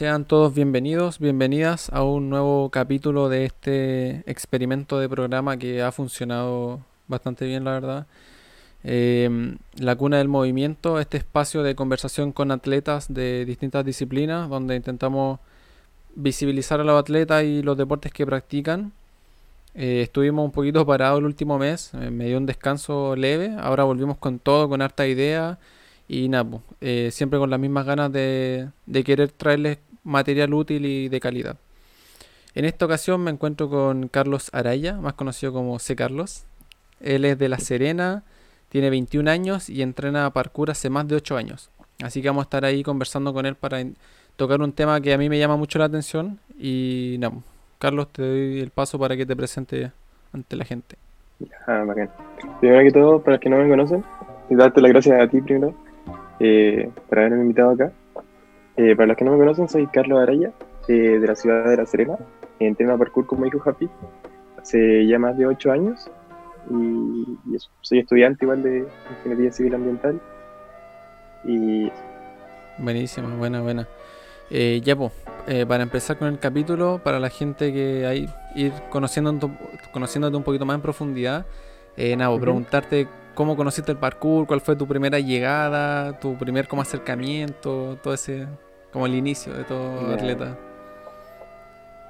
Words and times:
Sean 0.00 0.24
todos 0.24 0.54
bienvenidos, 0.54 1.18
bienvenidas 1.18 1.90
a 1.92 2.02
un 2.04 2.30
nuevo 2.30 2.70
capítulo 2.70 3.28
de 3.28 3.44
este 3.44 4.22
experimento 4.24 4.98
de 4.98 5.10
programa 5.10 5.58
que 5.58 5.82
ha 5.82 5.92
funcionado 5.92 6.80
bastante 7.06 7.44
bien, 7.44 7.64
la 7.64 7.72
verdad. 7.72 8.06
Em, 8.82 9.58
la 9.76 9.96
Cuna 9.96 10.16
del 10.16 10.28
Movimiento, 10.28 11.00
este 11.00 11.18
espacio 11.18 11.62
de 11.62 11.74
conversación 11.74 12.32
con 12.32 12.50
atletas 12.50 13.12
de 13.12 13.44
distintas 13.44 13.84
disciplinas, 13.84 14.48
donde 14.48 14.74
intentamos 14.74 15.38
visibilizar 16.14 16.80
a 16.80 16.84
los 16.84 16.98
atletas 16.98 17.44
y 17.44 17.62
los 17.62 17.76
deportes 17.76 18.10
que 18.10 18.24
practican. 18.24 18.92
Eh, 19.74 20.00
estuvimos 20.00 20.46
un 20.46 20.52
poquito 20.52 20.86
parados 20.86 21.18
el 21.18 21.26
último 21.26 21.58
mes, 21.58 21.92
eh, 21.92 22.10
me 22.10 22.24
dio 22.24 22.38
un 22.38 22.46
descanso 22.46 23.16
leve, 23.16 23.54
ahora 23.60 23.84
volvimos 23.84 24.16
con 24.16 24.38
todo, 24.38 24.66
con 24.66 24.80
harta 24.80 25.06
idea 25.06 25.58
y 26.08 26.30
nada, 26.30 26.58
eh, 26.80 27.10
siempre 27.12 27.38
con 27.38 27.50
las 27.50 27.60
mismas 27.60 27.84
ganas 27.84 28.10
de, 28.10 28.70
de 28.86 29.04
querer 29.04 29.30
traerles 29.30 29.78
material 30.04 30.54
útil 30.54 30.86
y 30.86 31.08
de 31.08 31.20
calidad. 31.20 31.56
En 32.54 32.64
esta 32.64 32.84
ocasión 32.84 33.22
me 33.22 33.30
encuentro 33.30 33.70
con 33.70 34.08
Carlos 34.08 34.50
Araya, 34.52 34.94
más 34.94 35.14
conocido 35.14 35.52
como 35.52 35.78
C. 35.78 35.94
Carlos. 35.94 36.44
Él 37.00 37.24
es 37.24 37.38
de 37.38 37.48
La 37.48 37.58
Serena, 37.58 38.24
tiene 38.68 38.90
21 38.90 39.30
años 39.30 39.70
y 39.70 39.82
entrena 39.82 40.30
parkour 40.30 40.70
hace 40.70 40.90
más 40.90 41.06
de 41.06 41.16
8 41.16 41.36
años. 41.36 41.70
Así 42.02 42.22
que 42.22 42.28
vamos 42.28 42.42
a 42.42 42.44
estar 42.44 42.64
ahí 42.64 42.82
conversando 42.82 43.32
con 43.32 43.46
él 43.46 43.54
para 43.54 43.78
tocar 44.36 44.60
un 44.60 44.72
tema 44.72 45.00
que 45.00 45.12
a 45.12 45.18
mí 45.18 45.28
me 45.28 45.38
llama 45.38 45.56
mucho 45.56 45.78
la 45.78 45.84
atención. 45.84 46.38
Y 46.58 47.16
nada, 47.18 47.34
Carlos, 47.78 48.08
te 48.08 48.22
doy 48.22 48.60
el 48.60 48.70
paso 48.70 48.98
para 48.98 49.16
que 49.16 49.26
te 49.26 49.36
presente 49.36 49.92
ante 50.32 50.56
la 50.56 50.64
gente. 50.64 50.96
Ah. 51.66 51.84
Primero 52.60 52.82
que 52.84 52.90
todo, 52.90 53.22
para 53.22 53.36
los 53.36 53.40
que 53.40 53.48
no 53.48 53.56
me 53.58 53.68
conocen, 53.68 54.04
y 54.48 54.54
darte 54.54 54.80
las 54.80 54.90
gracias 54.90 55.20
a 55.20 55.28
ti 55.28 55.40
primero 55.40 55.74
eh, 56.40 56.90
por 57.08 57.18
haberme 57.18 57.42
invitado 57.42 57.70
acá. 57.70 57.92
Eh, 58.76 58.94
para 58.96 59.08
los 59.08 59.16
que 59.16 59.24
no 59.24 59.32
me 59.32 59.38
conocen, 59.38 59.68
soy 59.68 59.86
Carlos 59.86 60.20
Araya, 60.20 60.52
eh, 60.88 61.18
de 61.18 61.26
la 61.26 61.34
ciudad 61.34 61.64
de 61.64 61.76
La 61.76 61.86
Serena. 61.86 62.16
Entreno 62.58 62.98
parkour 62.98 63.26
con 63.26 63.44
hijo 63.46 63.62
Happy 63.64 63.88
hace 64.60 65.06
ya 65.06 65.18
más 65.18 65.36
de 65.36 65.46
8 65.46 65.72
años. 65.72 66.10
Y, 66.70 67.54
eso, 67.54 67.70
soy 67.80 68.00
estudiante 68.00 68.44
igual 68.44 68.62
de 68.62 68.86
Ingeniería 69.18 69.52
Civil 69.52 69.74
Ambiental. 69.74 70.20
Y 71.44 71.90
Buenísimo, 72.78 73.36
buena, 73.36 73.60
buena. 73.60 73.88
Eh, 74.50 74.80
ya, 74.82 74.96
pues, 74.96 75.12
para 75.66 75.82
empezar 75.82 76.18
con 76.18 76.28
el 76.28 76.38
capítulo, 76.38 77.00
para 77.02 77.18
la 77.18 77.30
gente 77.30 77.72
que 77.72 78.06
hay 78.06 78.28
ir 78.54 78.72
conociendo, 78.90 79.50
conociéndote 79.92 80.36
un 80.36 80.42
poquito 80.42 80.66
más 80.66 80.76
en 80.76 80.82
profundidad, 80.82 81.46
eh, 81.96 82.16
nada, 82.16 82.38
preguntarte 82.38 83.08
cómo 83.40 83.56
conociste 83.56 83.90
el 83.90 83.96
parkour, 83.96 84.46
cuál 84.46 84.60
fue 84.60 84.76
tu 84.76 84.86
primera 84.86 85.18
llegada, 85.18 86.20
tu 86.20 86.36
primer 86.36 86.68
como 86.68 86.82
acercamiento, 86.82 87.96
todo 88.02 88.12
ese, 88.12 88.46
como 88.92 89.06
el 89.06 89.14
inicio 89.14 89.54
de 89.54 89.64
todo 89.64 90.12
atleta. 90.12 90.58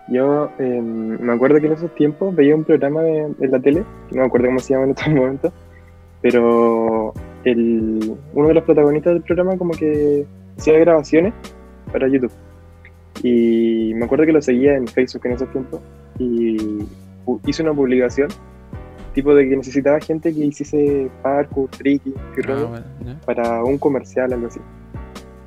Yo 0.08 0.50
em, 0.58 1.20
me 1.20 1.32
acuerdo 1.32 1.60
que 1.60 1.68
en 1.68 1.74
esos 1.74 1.94
tiempos 1.94 2.34
veía 2.34 2.56
un 2.56 2.64
programa 2.64 3.02
de, 3.02 3.18
en 3.38 3.50
la 3.52 3.60
tele, 3.60 3.84
no 4.10 4.22
me 4.22 4.26
acuerdo 4.26 4.48
cómo 4.48 4.58
se 4.58 4.74
llama 4.74 4.86
en 4.86 4.90
estos 4.96 5.06
momentos, 5.06 5.52
pero 6.20 7.14
el, 7.44 8.16
uno 8.34 8.48
de 8.48 8.54
los 8.54 8.64
protagonistas 8.64 9.12
del 9.12 9.22
programa 9.22 9.56
como 9.56 9.70
que 9.70 10.26
hacía 10.58 10.80
grabaciones 10.80 11.32
para 11.92 12.08
YouTube. 12.08 12.32
Y 13.22 13.92
me 13.94 14.06
acuerdo 14.06 14.26
que 14.26 14.32
lo 14.32 14.42
seguía 14.42 14.74
en 14.74 14.88
Facebook 14.88 15.26
en 15.26 15.32
esos 15.34 15.48
tiempos 15.52 15.80
y 16.18 16.56
hizo 17.46 17.62
una 17.62 17.72
publicación 17.72 18.30
tipo 19.12 19.34
de 19.34 19.48
que 19.48 19.56
necesitaba 19.56 20.00
gente 20.00 20.32
que 20.32 20.40
hiciese 20.40 21.10
parkour, 21.22 21.68
tricky, 21.70 22.14
ah, 22.48 22.82
para 23.24 23.64
un 23.64 23.78
comercial, 23.78 24.32
algo 24.32 24.46
así. 24.46 24.60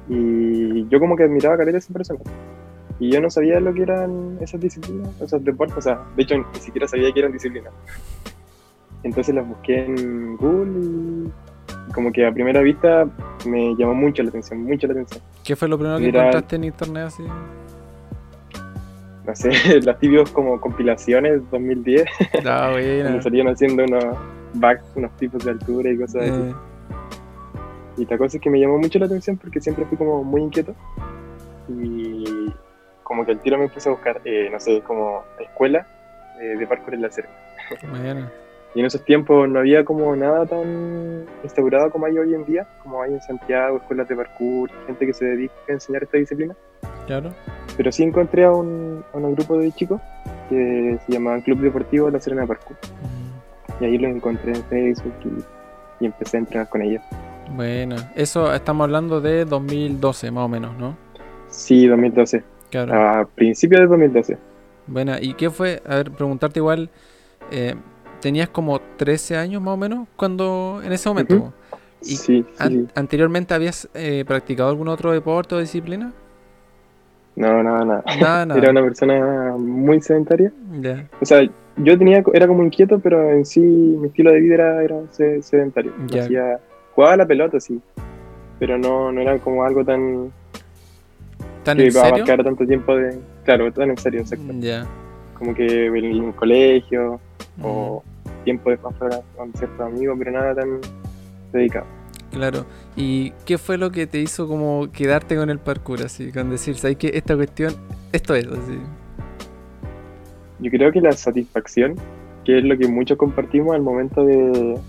Y 0.09 0.87
yo 0.89 0.99
como 0.99 1.15
que 1.15 1.23
admiraba 1.23 1.55
a 1.55 1.57
caleta 1.57 1.79
persona. 1.93 2.19
Y 2.99 3.11
yo 3.11 3.21
no 3.21 3.29
sabía 3.29 3.59
lo 3.59 3.73
que 3.73 3.83
eran 3.83 4.37
esas 4.41 4.61
disciplinas, 4.61 5.09
esos 5.21 5.43
deportes, 5.43 5.77
o 5.77 5.81
sea, 5.81 6.01
de 6.15 6.23
hecho 6.23 6.35
ni 6.37 6.59
siquiera 6.59 6.87
sabía 6.87 7.11
que 7.11 7.19
eran 7.19 7.31
disciplinas. 7.31 7.73
Entonces 9.03 9.35
las 9.35 9.47
busqué 9.47 9.85
en 9.85 10.37
Google 10.37 10.79
y 10.79 11.31
como 11.93 12.11
que 12.11 12.25
a 12.25 12.31
primera 12.31 12.61
vista 12.61 13.07
me 13.45 13.75
llamó 13.75 13.93
mucho 13.93 14.23
la 14.23 14.29
atención, 14.29 14.63
mucho 14.63 14.87
la 14.87 14.93
atención. 14.93 15.21
¿Qué 15.43 15.55
fue 15.55 15.67
lo 15.67 15.77
primero 15.77 15.99
que 15.99 16.07
encontraste 16.07 16.55
en 16.55 16.63
internet 16.65 17.03
así? 17.07 17.23
no 19.27 19.35
sé, 19.35 19.81
las 19.81 19.99
tibios 19.99 20.31
como 20.31 20.59
compilaciones 20.59 21.41
2010. 21.51 22.05
Ah, 22.45 22.69
bueno. 22.71 23.21
salían 23.21 23.47
haciendo 23.47 23.83
unos 23.83 24.17
backs, 24.55 24.83
unos 24.95 25.15
tipos 25.17 25.43
de 25.43 25.51
altura 25.51 25.91
y 25.91 25.97
cosas 25.97 26.23
así. 26.23 26.41
Eh. 26.41 26.53
Y 27.97 28.05
la 28.05 28.17
cosa 28.17 28.37
es 28.37 28.41
que 28.41 28.49
me 28.49 28.59
llamó 28.59 28.77
mucho 28.79 28.99
la 28.99 29.05
atención 29.05 29.37
porque 29.37 29.61
siempre 29.61 29.85
fui 29.85 29.97
como 29.97 30.23
muy 30.23 30.41
inquieto. 30.41 30.75
Y 31.69 32.51
como 33.03 33.25
que 33.25 33.31
al 33.31 33.39
tiro 33.39 33.57
me 33.57 33.69
puse 33.69 33.89
a 33.89 33.91
buscar, 33.91 34.21
eh, 34.25 34.49
no 34.51 34.59
sé, 34.59 34.81
como 34.81 35.23
escuela 35.39 35.87
eh, 36.41 36.57
de 36.57 36.67
parkour 36.67 36.95
en 36.95 37.01
la 37.03 37.11
serie. 37.11 37.29
Y 38.75 38.79
en 38.79 38.85
esos 38.87 39.03
tiempos 39.05 39.47
no 39.47 39.59
había 39.59 39.85
como 39.85 40.15
nada 40.15 40.45
tan 40.45 41.25
instaurado 41.43 41.91
como 41.91 42.07
hay 42.07 42.17
hoy 42.17 42.33
en 42.33 42.43
día, 42.45 42.67
como 42.81 43.01
hay 43.01 43.13
en 43.13 43.21
Santiago, 43.21 43.77
escuelas 43.77 44.07
de 44.07 44.15
parkour, 44.15 44.69
gente 44.87 45.05
que 45.05 45.13
se 45.13 45.25
dedica 45.25 45.53
a 45.69 45.73
enseñar 45.73 46.03
esta 46.03 46.17
disciplina. 46.17 46.55
Claro. 47.05 47.31
Pero 47.77 47.91
sí 47.91 48.03
encontré 48.03 48.45
a 48.45 48.51
un, 48.51 49.03
grupo 49.13 49.57
de 49.57 49.71
chicos 49.71 50.01
que 50.49 50.97
se 51.05 51.11
llamaban 51.11 51.41
Club 51.41 51.59
Deportivo 51.59 52.09
La 52.09 52.19
Serena 52.19 52.47
Parkour. 52.47 52.77
Mm. 52.77 53.83
Y 53.83 53.85
ahí 53.85 53.97
los 53.97 54.11
encontré 54.11 54.53
en 54.53 54.63
Facebook 54.65 55.13
y, 55.99 56.05
empecé 56.05 56.37
a 56.37 56.39
entrenar 56.41 56.69
con 56.69 56.81
ellos. 56.81 57.01
Bueno, 57.55 57.95
eso 58.15 58.53
estamos 58.53 58.83
hablando 58.85 59.21
de 59.21 59.45
2012 59.45 60.31
más 60.31 60.45
o 60.45 60.49
menos, 60.49 60.77
¿no? 60.77 60.97
Sí, 61.49 61.87
2012. 61.87 62.43
Claro. 62.71 62.93
A 62.93 63.25
principios 63.25 63.81
de 63.81 63.87
2012. 63.87 64.37
Bueno, 64.87 65.13
¿y 65.21 65.33
qué 65.35 65.49
fue? 65.49 65.81
A 65.87 65.97
ver, 65.97 66.11
preguntarte 66.11 66.59
igual, 66.59 66.89
eh, 67.51 67.75
tenías 68.23 68.47
como 68.47 68.79
13 68.79 69.35
años 69.35 69.61
más 69.61 69.73
o 69.73 69.77
menos 69.77 70.07
cuando 70.15 70.81
en 70.83 70.93
ese 70.93 71.09
momento. 71.09 71.53
¿Y 72.01 72.15
sí, 72.15 72.45
anteriormente 72.95 73.53
habías 73.53 73.87
eh, 73.93 74.23
practicado 74.25 74.69
algún 74.69 74.87
otro 74.87 75.11
deporte 75.11 75.55
o 75.55 75.59
disciplina? 75.59 76.13
No, 77.35 77.61
nada, 77.61 78.03
nada. 78.19 78.55
Era 78.57 78.71
una 78.71 78.81
persona 78.81 79.55
muy 79.57 80.01
sedentaria. 80.01 80.53
O 81.21 81.25
sea, 81.25 81.43
yo 81.77 81.97
tenía, 81.97 82.23
era 82.33 82.47
como 82.47 82.63
inquieto, 82.63 82.99
pero 82.99 83.31
en 83.31 83.45
sí 83.45 83.59
mi 83.59 84.07
estilo 84.07 84.31
de 84.31 84.39
vida 84.39 84.53
era, 84.55 84.83
era 84.83 84.97
sedentario. 85.41 85.91
Hacía, 86.05 86.59
jugaba 86.93 87.17
la 87.17 87.25
pelota, 87.25 87.59
sí, 87.59 87.81
pero 88.59 88.77
no, 88.77 89.11
no 89.11 89.19
era 89.19 89.37
como 89.39 89.63
algo 89.63 89.83
tan... 89.83 90.31
¿Tan 91.63 91.77
que 91.77 91.85
en 91.85 91.91
iba 91.91 92.07
a 92.07 92.11
marcar 92.11 92.43
tanto 92.43 92.65
tiempo 92.65 92.95
de... 92.95 93.17
Claro, 93.43 93.71
tan 93.73 93.89
en 93.89 93.97
serio, 93.97 94.21
exacto. 94.21 94.53
Como 95.33 95.55
que 95.55 95.87
en 95.87 95.95
el 95.95 96.35
colegio 96.35 97.19
o 97.61 98.03
tiempo 98.43 98.69
de 98.69 98.77
pasar 98.77 99.23
con 99.35 99.53
ciertos 99.53 99.81
amigos, 99.81 100.15
pero 100.19 100.31
nada 100.31 100.55
tan 100.55 100.79
dedicado. 101.51 101.85
Claro. 102.33 102.65
¿Y 102.95 103.31
qué 103.45 103.57
fue 103.57 103.77
lo 103.77 103.91
que 103.91 104.07
te 104.07 104.19
hizo 104.19 104.47
como 104.47 104.91
quedarte 104.91 105.35
con 105.35 105.49
el 105.49 105.59
parkour 105.59 106.01
así? 106.01 106.31
Con 106.31 106.49
decir, 106.49 106.75
¿sabes 106.75 106.97
que 106.97 107.11
esta 107.13 107.35
cuestión, 107.35 107.75
esto 108.11 108.35
es 108.35 108.47
así? 108.47 108.79
Yo 110.59 110.71
creo 110.71 110.91
que 110.91 111.01
la 111.01 111.11
satisfacción, 111.11 111.95
que 112.43 112.57
es 112.57 112.63
lo 112.63 112.77
que 112.77 112.87
muchos 112.87 113.17
compartimos 113.17 113.75
al 113.75 113.81
momento 113.81 114.25
de, 114.25 114.79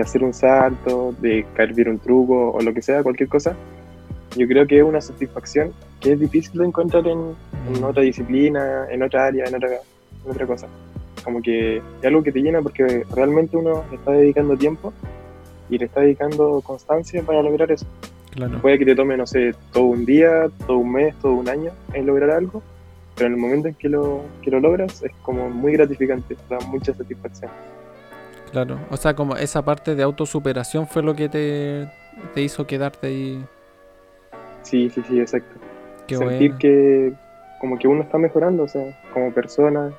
hacer 0.00 0.24
un 0.24 0.32
salto, 0.32 1.14
de 1.20 1.46
caer 1.54 1.74
bien 1.74 1.88
un 1.90 1.98
truco 1.98 2.52
o 2.52 2.60
lo 2.62 2.72
que 2.72 2.80
sea, 2.80 3.02
cualquier 3.02 3.28
cosa, 3.28 3.54
yo 4.36 4.46
creo 4.46 4.66
que 4.66 4.78
es 4.78 4.84
una 4.84 5.00
satisfacción 5.00 5.72
que 6.00 6.12
es 6.12 6.20
difícil 6.20 6.60
de 6.60 6.66
encontrar 6.66 7.06
en, 7.06 7.30
mm. 7.30 7.84
otra 7.84 8.02
disciplina, 8.02 8.86
en 8.90 9.02
otra 9.02 9.26
área, 9.26 9.44
en 9.44 9.54
otra, 9.54 9.68
en 10.24 10.30
otra 10.30 10.46
cosa. 10.46 10.66
Como 11.26 11.42
que 11.42 11.78
es 11.78 12.04
algo 12.04 12.22
que 12.22 12.30
te 12.30 12.38
llena 12.38 12.62
porque 12.62 13.04
realmente 13.12 13.56
uno 13.56 13.82
está 13.92 14.12
dedicando 14.12 14.56
tiempo 14.56 14.92
y 15.68 15.76
le 15.76 15.86
está 15.86 16.02
dedicando 16.02 16.62
constancia 16.64 17.20
para 17.24 17.42
lograr 17.42 17.72
eso. 17.72 17.84
Puede 18.62 18.78
que 18.78 18.84
te 18.84 18.94
tome, 18.94 19.16
no 19.16 19.26
sé, 19.26 19.52
todo 19.72 19.86
un 19.86 20.06
día, 20.06 20.48
todo 20.68 20.76
un 20.76 20.92
mes, 20.92 21.16
todo 21.16 21.32
un 21.32 21.48
año 21.48 21.72
en 21.94 22.06
lograr 22.06 22.30
algo, 22.30 22.62
pero 23.16 23.26
en 23.26 23.32
el 23.32 23.40
momento 23.40 23.66
en 23.66 23.74
que 23.74 23.88
lo, 23.88 24.22
que 24.40 24.52
lo 24.52 24.60
logras 24.60 25.02
es 25.02 25.10
como 25.22 25.50
muy 25.50 25.72
gratificante, 25.72 26.36
da 26.48 26.60
mucha 26.68 26.94
satisfacción. 26.94 27.50
Claro, 28.52 28.78
o 28.88 28.96
sea, 28.96 29.16
como 29.16 29.34
esa 29.34 29.64
parte 29.64 29.96
de 29.96 30.04
autosuperación 30.04 30.86
fue 30.86 31.02
lo 31.02 31.16
que 31.16 31.28
te, 31.28 31.90
te 32.34 32.40
hizo 32.40 32.68
quedarte 32.68 33.08
ahí. 33.08 33.44
Sí, 34.62 34.90
sí, 34.90 35.02
sí, 35.08 35.18
exacto. 35.18 35.58
Sentir 36.06 36.54
que 36.54 37.12
como 37.60 37.80
que 37.80 37.88
uno 37.88 38.02
está 38.02 38.16
mejorando, 38.16 38.62
o 38.62 38.68
sea, 38.68 38.96
como 39.12 39.32
persona, 39.32 39.90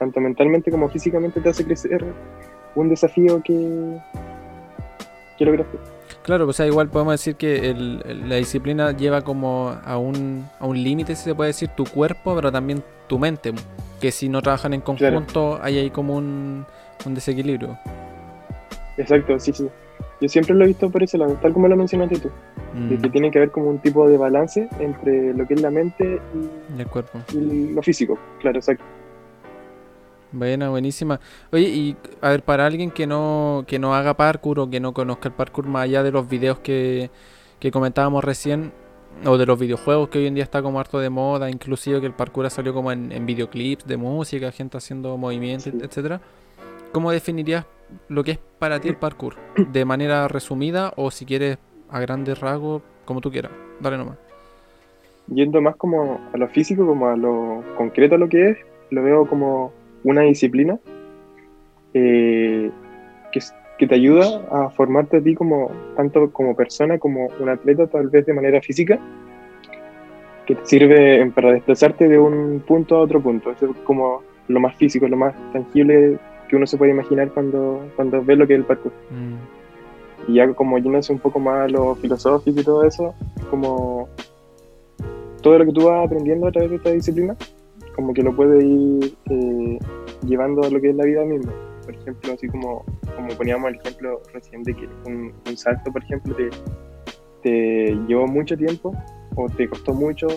tanto 0.00 0.18
mentalmente 0.18 0.70
como 0.70 0.88
físicamente 0.88 1.42
te 1.42 1.50
hace 1.50 1.62
crecer 1.62 2.02
un 2.74 2.88
desafío 2.88 3.42
que, 3.42 4.00
Claro, 6.22 6.46
o 6.46 6.52
sea, 6.52 6.66
igual 6.66 6.88
podemos 6.88 7.14
decir 7.14 7.36
que 7.36 7.74
la 7.74 8.36
disciplina 8.36 8.92
lleva 8.92 9.22
como 9.22 9.74
a 9.84 9.98
un, 9.98 10.46
a 10.58 10.66
un 10.66 10.82
límite, 10.82 11.14
si 11.16 11.24
se 11.24 11.34
puede 11.34 11.48
decir, 11.48 11.68
tu 11.70 11.84
cuerpo, 11.84 12.34
pero 12.34 12.52
también 12.52 12.82
tu 13.06 13.18
mente. 13.18 13.52
Que 14.00 14.10
si 14.10 14.28
no 14.28 14.42
trabajan 14.42 14.74
en 14.74 14.80
conjunto, 14.80 15.58
hay 15.62 15.78
ahí 15.78 15.90
como 15.90 16.16
un, 16.16 16.66
desequilibrio. 17.06 17.78
Exacto, 18.98 19.38
sí, 19.38 19.52
sí. 19.52 19.68
Yo 20.20 20.28
siempre 20.28 20.54
lo 20.54 20.64
he 20.64 20.68
visto 20.68 20.90
por 20.90 21.02
ese 21.02 21.16
lado, 21.16 21.34
tal 21.40 21.54
como 21.54 21.68
lo 21.68 21.76
mencionaste 21.76 22.18
tú, 22.18 22.30
de 22.74 22.98
que 22.98 23.08
Mm, 23.08 23.12
tiene 23.12 23.30
que 23.30 23.38
haber 23.38 23.50
como 23.50 23.70
un 23.70 23.78
tipo 23.78 24.06
de 24.06 24.18
balance 24.18 24.68
entre 24.78 25.32
lo 25.32 25.46
que 25.46 25.54
es 25.54 25.62
la 25.62 25.70
mente 25.70 26.20
el 26.78 26.86
cuerpo. 26.86 27.18
y, 27.32 27.38
y 27.38 27.72
lo 27.72 27.82
físico, 27.82 28.18
claro, 28.40 28.58
exacto. 28.58 28.84
Buena, 30.32 30.70
buenísima. 30.70 31.18
Oye, 31.52 31.68
y 31.68 31.96
a 32.20 32.30
ver, 32.30 32.42
para 32.42 32.66
alguien 32.66 32.90
que 32.90 33.06
no, 33.06 33.64
que 33.66 33.78
no 33.78 33.94
haga 33.94 34.14
parkour 34.14 34.60
o 34.60 34.70
que 34.70 34.78
no 34.80 34.92
conozca 34.94 35.28
el 35.28 35.34
parkour 35.34 35.66
más 35.66 35.84
allá 35.84 36.02
de 36.02 36.12
los 36.12 36.28
videos 36.28 36.60
que, 36.60 37.10
que 37.58 37.70
comentábamos 37.70 38.22
recién, 38.22 38.72
o 39.26 39.36
de 39.36 39.44
los 39.44 39.58
videojuegos 39.58 40.08
que 40.08 40.18
hoy 40.18 40.26
en 40.26 40.34
día 40.34 40.44
está 40.44 40.62
como 40.62 40.78
harto 40.78 40.98
de 41.00 41.10
moda, 41.10 41.50
inclusive 41.50 42.00
que 42.00 42.06
el 42.06 42.12
parkour 42.12 42.46
ha 42.46 42.50
salido 42.50 42.74
como 42.74 42.92
en, 42.92 43.10
en 43.10 43.26
videoclips 43.26 43.86
de 43.86 43.96
música, 43.96 44.52
gente 44.52 44.78
haciendo 44.78 45.16
movimientos, 45.16 45.64
Sí. 45.72 45.78
etcétera. 45.82 46.20
¿Cómo 46.92 47.10
definirías 47.10 47.66
lo 48.08 48.22
que 48.24 48.32
es 48.32 48.38
para 48.58 48.80
ti 48.80 48.88
el 48.88 48.96
parkour? 48.96 49.34
De 49.72 49.84
manera 49.84 50.28
resumida 50.28 50.92
o 50.96 51.10
si 51.10 51.24
quieres 51.26 51.58
a 51.90 51.98
grandes 52.00 52.38
rasgos, 52.40 52.82
como 53.04 53.20
tú 53.20 53.32
quieras. 53.32 53.50
Dale 53.80 53.98
nomás. 53.98 54.16
Yendo 55.26 55.60
más 55.60 55.76
como 55.76 56.20
a 56.32 56.36
lo 56.36 56.48
físico, 56.48 56.86
como 56.86 57.08
a 57.08 57.16
lo 57.16 57.62
concreto 57.76 58.14
a 58.14 58.18
lo 58.18 58.28
que 58.28 58.50
es, 58.50 58.58
lo 58.90 59.02
veo 59.02 59.26
como 59.28 59.72
una 60.04 60.22
disciplina 60.22 60.78
eh, 61.94 62.70
que, 63.32 63.40
que 63.78 63.86
te 63.86 63.94
ayuda 63.94 64.42
a 64.50 64.70
formarte 64.70 65.18
a 65.18 65.22
ti 65.22 65.34
como 65.34 65.70
tanto 65.96 66.30
como 66.32 66.54
persona 66.54 66.98
como 66.98 67.28
un 67.40 67.48
atleta, 67.48 67.86
tal 67.86 68.08
vez 68.08 68.26
de 68.26 68.32
manera 68.32 68.60
física, 68.60 68.98
que 70.46 70.54
te 70.54 70.66
sirve 70.66 71.30
para 71.34 71.52
desplazarte 71.52 72.08
de 72.08 72.18
un 72.18 72.62
punto 72.66 72.96
a 72.96 73.00
otro 73.00 73.20
punto. 73.20 73.50
Eso 73.52 73.66
es 73.66 73.76
como 73.84 74.22
lo 74.48 74.60
más 74.60 74.74
físico, 74.76 75.06
lo 75.06 75.16
más 75.16 75.34
tangible 75.52 76.18
que 76.48 76.56
uno 76.56 76.66
se 76.66 76.76
puede 76.76 76.90
imaginar 76.90 77.30
cuando, 77.30 77.80
cuando 77.94 78.22
ve 78.24 78.34
lo 78.34 78.46
que 78.46 78.54
es 78.54 78.58
el 78.60 78.66
parkour. 78.66 78.92
Mm, 79.10 80.30
Y 80.32 80.34
ya 80.34 80.52
como 80.52 80.76
yéndose 80.78 81.12
un 81.12 81.20
poco 81.20 81.38
más 81.38 81.66
a 81.66 81.68
lo 81.68 81.94
filosófico 81.94 82.60
y 82.60 82.64
todo 82.64 82.84
eso, 82.84 83.14
como 83.48 84.08
todo 85.40 85.58
lo 85.58 85.64
que 85.64 85.72
tú 85.72 85.86
vas 85.86 86.04
aprendiendo 86.04 86.48
a 86.48 86.52
través 86.52 86.70
de 86.70 86.76
esta 86.76 86.90
disciplina, 86.90 87.36
como 88.00 88.14
que 88.14 88.22
lo 88.22 88.34
puedes 88.34 88.64
ir 88.64 89.14
eh, 89.26 89.78
llevando 90.26 90.62
a 90.62 90.70
lo 90.70 90.80
que 90.80 90.88
es 90.88 90.96
la 90.96 91.04
vida 91.04 91.22
misma. 91.22 91.52
Por 91.84 91.94
ejemplo, 91.94 92.32
así 92.32 92.48
como, 92.48 92.82
como 93.14 93.28
poníamos 93.36 93.70
el 93.70 93.76
ejemplo 93.76 94.22
recién 94.32 94.64
que 94.64 94.88
un, 95.04 95.34
salto, 95.54 95.92
por 95.92 96.02
ejemplo, 96.02 96.34
te, 96.34 96.48
te 97.42 97.94
llevó 98.08 98.26
mucho 98.26 98.56
tiempo 98.56 98.94
o 99.36 99.48
te 99.50 99.68
costó 99.68 99.92
mucho. 99.92 100.28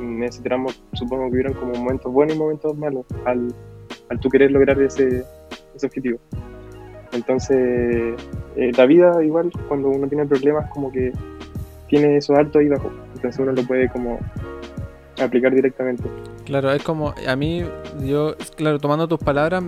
En 0.00 0.22
ese 0.22 0.40
tramo 0.40 0.68
supongo 0.92 1.24
que 1.24 1.32
hubieron 1.32 1.54
como 1.54 1.72
momentos 1.72 2.12
buenos 2.12 2.36
y 2.36 2.38
momentos 2.38 2.78
malos 2.78 3.04
al, 3.24 3.52
al 4.08 4.20
tú 4.20 4.28
querer 4.28 4.52
lograr 4.52 4.80
ese, 4.80 5.24
ese 5.74 5.86
objetivo. 5.86 6.18
Entonces, 7.12 8.14
eh, 8.54 8.70
la 8.76 8.86
vida 8.86 9.24
igual 9.24 9.50
cuando 9.66 9.88
uno 9.88 10.06
tiene 10.06 10.26
problemas 10.26 10.70
como 10.70 10.92
que 10.92 11.10
tiene 11.88 12.18
esos 12.18 12.38
altos 12.38 12.62
y 12.62 12.68
bajos. 12.68 12.92
Entonces 13.16 13.40
uno 13.40 13.50
lo 13.50 13.62
puede 13.64 13.88
como 13.88 14.20
aplicar 15.20 15.54
directamente. 15.54 16.04
Claro, 16.44 16.72
es 16.72 16.82
como, 16.82 17.14
a 17.26 17.36
mí, 17.36 17.64
yo, 18.04 18.36
claro, 18.56 18.78
tomando 18.78 19.08
tus 19.08 19.18
palabras, 19.18 19.62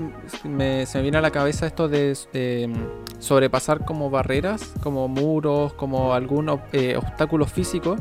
me, 0.44 0.86
se 0.86 0.98
me 0.98 1.02
viene 1.02 1.18
a 1.18 1.20
la 1.20 1.30
cabeza 1.30 1.66
esto 1.66 1.88
de, 1.88 2.16
de, 2.32 2.68
mm, 2.68 3.20
sobrepasar 3.20 3.84
como 3.84 4.10
barreras, 4.10 4.74
como 4.82 5.08
muros, 5.08 5.72
como 5.74 6.14
algún 6.14 6.50
eh, 6.72 6.96
obstáculo 6.96 7.46
físico, 7.46 7.96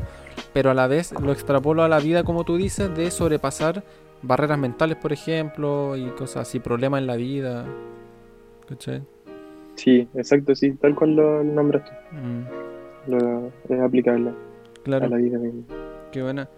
pero 0.53 0.71
a 0.71 0.73
la 0.73 0.87
vez 0.87 1.13
lo 1.19 1.31
extrapolo 1.31 1.83
a 1.83 1.89
la 1.89 1.99
vida, 1.99 2.23
como 2.23 2.43
tú 2.43 2.57
dices, 2.57 2.95
de 2.95 3.11
sobrepasar 3.11 3.83
barreras 4.21 4.57
mentales, 4.59 4.97
por 4.97 5.13
ejemplo, 5.13 5.95
y 5.95 6.07
cosas 6.11 6.47
así, 6.47 6.59
problemas 6.59 7.01
en 7.01 7.07
la 7.07 7.15
vida. 7.15 7.65
¿Cachai? 8.67 9.01
Sí, 9.75 10.07
exacto, 10.13 10.55
sí, 10.55 10.71
tal 10.73 10.93
cual 10.95 11.15
lo, 11.15 11.43
lo 11.43 11.53
nombras 11.53 11.85
tú. 11.85 11.91
Mm, 12.17 13.11
Lo, 13.11 13.51
es 13.69 13.79
aplicable 13.81 14.31
claro. 14.83 15.05
a 15.05 15.09
la 15.09 15.17
vida 15.17 15.37
misma. 15.37 15.63
Qué 16.11 16.21
buena. 16.21 16.49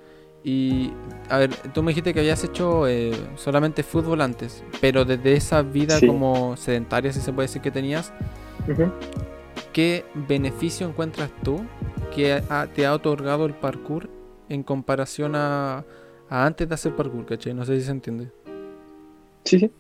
Y, 0.43 0.91
a 1.29 1.38
ver, 1.38 1.51
tú 1.73 1.83
me 1.83 1.91
dijiste 1.91 2.13
que 2.13 2.19
habías 2.21 2.43
hecho 2.43 2.88
eh, 2.88 3.11
solamente 3.35 3.83
fútbol 3.83 4.21
antes, 4.21 4.63
pero 4.81 5.05
desde 5.05 5.33
esa 5.33 5.61
vida 5.61 5.97
Sí. 5.97 6.07
como 6.07 6.57
sedentaria, 6.57 7.13
si 7.13 7.19
se 7.21 7.31
puede 7.31 7.47
decir 7.47 7.61
que 7.61 7.71
tenías. 7.71 8.11
¿qué 9.73 10.03
beneficio 10.27 10.88
encuentras 10.88 11.29
tú 11.43 11.61
que 12.15 12.33
ha- 12.49 12.67
te 12.67 12.85
ha 12.85 12.93
otorgado 12.93 13.45
el 13.45 13.53
parkour 13.53 14.09
en 14.49 14.63
comparación 14.63 15.33
a, 15.35 15.85
a 16.29 16.45
antes 16.45 16.67
de 16.67 16.73
hacer 16.75 16.93
parkour, 16.95 17.25
¿cachai? 17.25 17.53
No 17.53 17.63
sé 17.65 17.79
si 17.79 17.85
se 17.85 17.91
entiende. 17.91 18.27
Sí, 19.45 19.59
sí. 19.59 19.71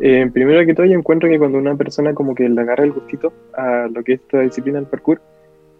Eh, 0.00 0.28
primero 0.32 0.64
que 0.66 0.74
todo, 0.74 0.86
yo 0.86 0.92
encuentro 0.98 1.28
que 1.28 1.38
cuando 1.38 1.56
una 1.58 1.74
persona 1.76 2.12
como 2.14 2.34
que 2.34 2.48
le 2.48 2.60
agarra 2.60 2.84
el 2.84 2.92
gustito 2.92 3.32
a 3.56 3.88
lo 3.92 4.02
que 4.04 4.14
es 4.14 4.20
esta 4.20 4.40
disciplina 4.40 4.78
del 4.78 4.88
parkour, 4.88 5.20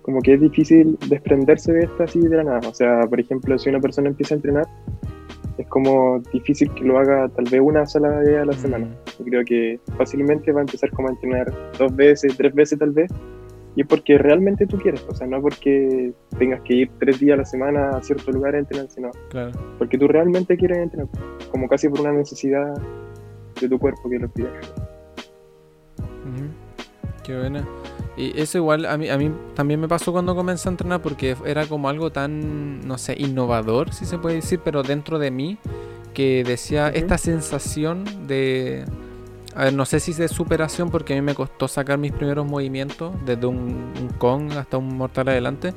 como 0.05 0.21
que 0.21 0.35
es 0.35 0.41
difícil 0.41 0.99
desprenderse 1.09 1.73
de 1.73 1.81
esta 1.85 2.05
así 2.05 2.21
de 2.21 2.37
la 2.37 2.45
nada. 2.45 2.61
O 2.69 2.75
sea, 2.75 3.01
por 3.09 3.19
ejemplo, 3.19 3.59
si 3.59 3.71
una 3.71 3.81
persona 3.81 4.09
empieza 4.09 4.35
a 4.35 4.37
entrenar, 4.37 4.67
es 5.56 5.67
como 5.69 6.21
difícil 6.33 6.71
que 6.75 6.85
lo 6.85 6.99
haga 6.99 7.27
tal 7.31 7.47
vez 7.51 7.61
una 7.62 7.87
sola 7.87 8.11
vez 8.19 8.37
a 8.39 8.45
la 8.45 8.53
semana. 8.53 8.87
Yo 9.19 9.25
creo 9.25 9.45
que 9.47 9.81
fácilmente 9.97 10.53
va 10.53 10.61
a 10.61 10.65
empezar 10.65 10.91
como 10.91 11.09
a 11.09 11.12
entrenar 11.12 11.51
dos 11.79 11.97
veces, 11.97 12.37
tres 12.37 12.55
veces 12.55 12.79
tal 12.79 12.91
vez, 12.91 13.11
y 13.77 13.81
es 13.81 13.87
porque 13.87 14.19
realmente 14.19 14.67
tú 14.67 14.77
quieres, 14.79 15.03
o 15.09 15.15
sea, 15.15 15.27
no 15.27 15.41
porque 15.41 16.12
tengas 16.39 16.61
que 16.62 16.75
ir 16.75 16.91
tres 17.00 17.19
días 17.19 17.35
a 17.35 17.39
la 17.39 17.45
semana 17.47 17.91
a 17.91 18.03
cierto 18.03 18.31
lugar 18.31 18.55
a 18.57 18.59
entrenar, 18.59 18.89
sino 18.91 19.11
Claro. 19.31 19.53
porque 19.79 19.97
tú 19.97 20.07
realmente 20.07 20.57
quieres 20.59 20.79
entrenar, 20.79 21.09
como 21.50 21.67
casi 21.67 21.89
por 21.89 22.00
una 22.03 22.12
necesidad 22.12 22.75
de 23.61 23.69
tu 23.69 23.79
cuerpo 23.79 24.11
que 24.11 24.19
lo 24.19 24.29
pide. 24.29 24.49
Ujú. 25.99 26.45
Qué 27.25 27.37
buena. 27.37 27.67
Y 28.17 28.38
eso 28.38 28.59
igual 28.59 28.87
a 28.87 28.97
mí, 28.97 29.09
a 29.09 29.19
mí 29.19 29.32
también 29.55 29.81
me 29.81 29.88
pasó 29.88 30.12
cuando 30.12 30.37
comencé 30.37 30.69
a 30.69 30.71
entrenar 30.71 31.03
porque 31.03 31.37
era 31.44 31.67
como 31.67 31.88
algo 31.88 32.12
tan, 32.12 32.87
no 32.87 32.97
sé, 32.99 33.17
innovador, 33.19 33.93
si 33.93 34.05
se 34.05 34.19
puede 34.19 34.37
decir, 34.37 34.61
pero 34.62 34.82
dentro 34.82 35.19
de 35.19 35.31
mí, 35.31 35.59
que 36.12 36.44
decía 36.44 36.88
Ujú. 36.88 36.99
esta 36.99 37.19
sensación 37.19 38.05
de, 38.29 38.85
a 39.56 39.65
ver, 39.65 39.73
no 39.73 39.85
sé 39.85 39.99
si 39.99 40.12
es 40.12 40.19
de 40.19 40.29
superación 40.29 40.91
porque 40.91 41.15
a 41.15 41.17
mí 41.17 41.23
me 41.23 41.35
costó 41.35 41.67
sacar 41.67 41.99
mis 41.99 42.12
primeros 42.12 42.47
movimientos, 42.47 43.12
desde 43.25 43.47
un, 43.47 43.93
un 44.00 44.09
Kong 44.19 44.53
hasta 44.53 44.76
un 44.76 44.97
mortal 44.97 45.29
adelante, 45.29 45.75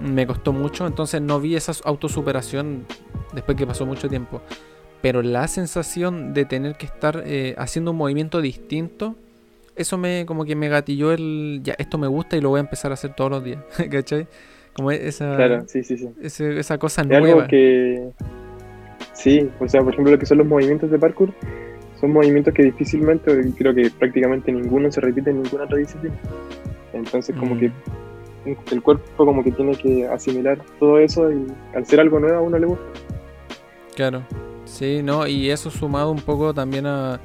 me 0.00 0.26
costó 0.26 0.52
mucho, 0.52 0.86
entonces 0.86 1.20
no 1.20 1.40
vi 1.40 1.56
esa 1.56 1.72
autosuperación 1.84 2.86
después 3.32 3.56
que 3.56 3.66
pasó 3.66 3.86
mucho 3.86 4.08
tiempo. 4.08 4.40
Pero 5.02 5.22
la 5.22 5.46
sensación 5.48 6.34
de 6.34 6.44
tener 6.44 6.76
que 6.76 6.86
estar 6.86 7.22
eh, 7.24 7.54
haciendo 7.58 7.92
un 7.92 7.96
movimiento 7.96 8.40
distinto, 8.40 9.14
eso 9.80 9.98
me 9.98 10.24
como 10.26 10.44
que 10.44 10.54
me 10.56 10.68
gatilló 10.68 11.12
el 11.12 11.60
ya 11.62 11.74
esto 11.78 11.98
me 11.98 12.06
gusta 12.06 12.36
y 12.36 12.40
lo 12.40 12.50
voy 12.50 12.58
a 12.58 12.60
empezar 12.62 12.90
a 12.90 12.94
hacer 12.94 13.14
todos 13.14 13.30
los 13.30 13.44
días, 13.44 13.60
¿cachai? 13.90 14.26
Como 14.72 14.90
esa 14.90 15.36
Claro, 15.36 15.64
sí, 15.66 15.82
sí, 15.82 15.96
sí. 15.98 16.08
ese- 16.22 16.58
esa 16.58 16.78
cosa 16.78 17.02
Es 17.02 17.08
nueva. 17.08 17.26
algo 17.26 17.46
que. 17.48 18.10
Sí, 19.12 19.48
o 19.58 19.68
sea, 19.68 19.82
por 19.82 19.92
ejemplo, 19.92 20.12
lo 20.12 20.18
que 20.18 20.26
son 20.26 20.38
los 20.38 20.46
movimientos 20.46 20.90
de 20.90 20.98
parkour, 20.98 21.32
son 22.00 22.12
movimientos 22.12 22.54
que 22.54 22.62
difícilmente, 22.62 23.30
creo 23.58 23.74
que 23.74 23.90
prácticamente 23.90 24.50
ninguno 24.52 24.90
se 24.90 25.00
repite 25.00 25.30
en 25.30 25.42
ninguna 25.42 25.64
otra 25.64 25.76
disciplina. 25.78 26.16
Entonces, 26.92 27.34
como 27.36 27.54
Mm. 27.54 27.58
que 27.58 27.72
el 28.72 28.82
cuerpo, 28.82 29.04
como 29.26 29.44
que 29.44 29.52
tiene 29.52 29.72
que 29.76 30.06
asimilar 30.08 30.58
todo 30.78 30.98
eso 30.98 31.30
y 31.30 31.46
al 31.74 31.84
ser 31.84 32.00
algo 32.00 32.18
nuevo 32.20 32.38
a 32.38 32.40
uno 32.40 32.58
le 32.58 32.66
gusta. 32.66 32.84
Claro, 33.94 34.22
sí, 34.64 35.02
¿no? 35.02 35.26
Y 35.26 35.50
eso 35.50 35.70
sumado 35.70 36.10
un 36.10 36.20
poco 36.22 36.54
también 36.54 36.86
a, 36.86 37.20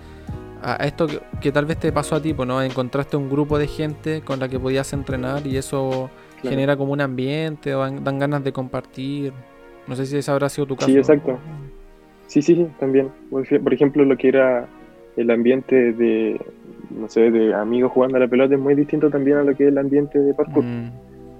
a 0.73 0.85
esto 0.85 1.07
que, 1.07 1.19
que 1.41 1.51
tal 1.51 1.65
vez 1.65 1.77
te 1.79 1.91
pasó 1.91 2.15
a 2.15 2.21
ti, 2.21 2.33
pues, 2.33 2.47
¿no? 2.47 2.61
Encontraste 2.61 3.15
un 3.17 3.29
grupo 3.29 3.57
de 3.59 3.67
gente 3.67 4.21
con 4.21 4.39
la 4.39 4.47
que 4.49 4.59
podías 4.59 4.91
entrenar 4.93 5.45
y 5.45 5.57
eso 5.57 6.09
Claro. 6.41 6.49
genera 6.57 6.75
como 6.77 6.91
un 6.93 7.01
ambiente, 7.01 7.73
o 7.73 7.79
dan, 7.79 8.03
dan 8.03 8.19
ganas 8.19 8.43
de 8.43 8.51
compartir. 8.51 9.31
No 9.87 9.95
sé 9.95 10.05
si 10.05 10.17
ese 10.17 10.29
habrá 10.31 10.49
sido 10.49 10.67
tu 10.67 10.75
caso. 10.75 10.87
Sí, 10.91 10.97
exacto. 10.97 11.39
Sí, 12.27 12.41
sí, 12.41 12.55
sí, 12.55 12.67
también. 12.79 13.09
Por 13.31 13.43
ej- 13.45 13.63
por 13.63 13.73
ejemplo, 13.73 14.03
lo 14.03 14.17
que 14.17 14.27
era 14.27 14.67
el 15.15 15.31
ambiente 15.31 15.93
de, 15.93 16.39
no 16.91 17.07
sé, 17.07 17.31
de 17.31 17.53
amigos 17.53 17.91
jugando 17.93 18.17
a 18.17 18.19
la 18.19 18.27
pelota 18.27 18.53
es 18.55 18.59
muy 18.59 18.75
distinto 18.75 19.09
también 19.09 19.37
a 19.37 19.43
lo 19.43 19.55
que 19.55 19.63
es 19.63 19.69
el 19.69 19.77
ambiente 19.77 20.19
de 20.19 20.33
parkour. 20.33 20.63
Mm, 20.65 20.91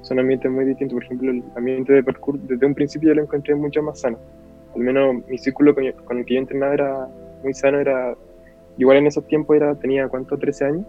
Son 0.02 0.18
ambientes 0.20 0.50
muy 0.52 0.64
distintos. 0.66 0.94
Por 0.96 1.04
ejemplo, 1.04 1.32
el 1.32 1.44
ambiente 1.58 1.92
de 1.94 2.04
parkour 2.04 2.40
desde 2.40 2.66
un 2.66 2.74
principio 2.76 3.10
yo 3.10 3.16
lo 3.16 3.24
encontré 3.24 3.54
mucho 3.56 3.82
más 3.84 4.00
sano. 4.00 4.18
Al 4.76 4.82
menos 4.82 5.16
mi 5.28 5.38
círculo 5.38 5.74
con 5.76 6.18
el 6.18 6.26
que 6.26 6.36
yo 6.36 6.40
entrenaba 6.40 6.74
era 6.74 7.08
muy 7.44 7.54
sano. 7.54 7.80
Era, 7.80 8.16
igual 8.78 8.98
en 8.98 9.08
esos 9.08 9.26
tiempos 9.26 9.56
era, 9.56 9.76
tenía, 9.76 10.08
¿cuánto? 10.08 10.38
13 10.38 10.66
años. 10.66 10.86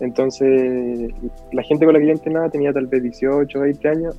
Entonces, 0.00 1.10
la 1.52 1.62
gente 1.62 1.84
con 1.84 1.94
la 1.94 2.00
que 2.00 2.06
yo 2.06 2.12
entrenaba 2.12 2.50
tenía 2.50 2.72
tal 2.72 2.86
vez 2.86 3.02
18, 3.02 3.60
20 3.60 3.88
años. 3.88 4.16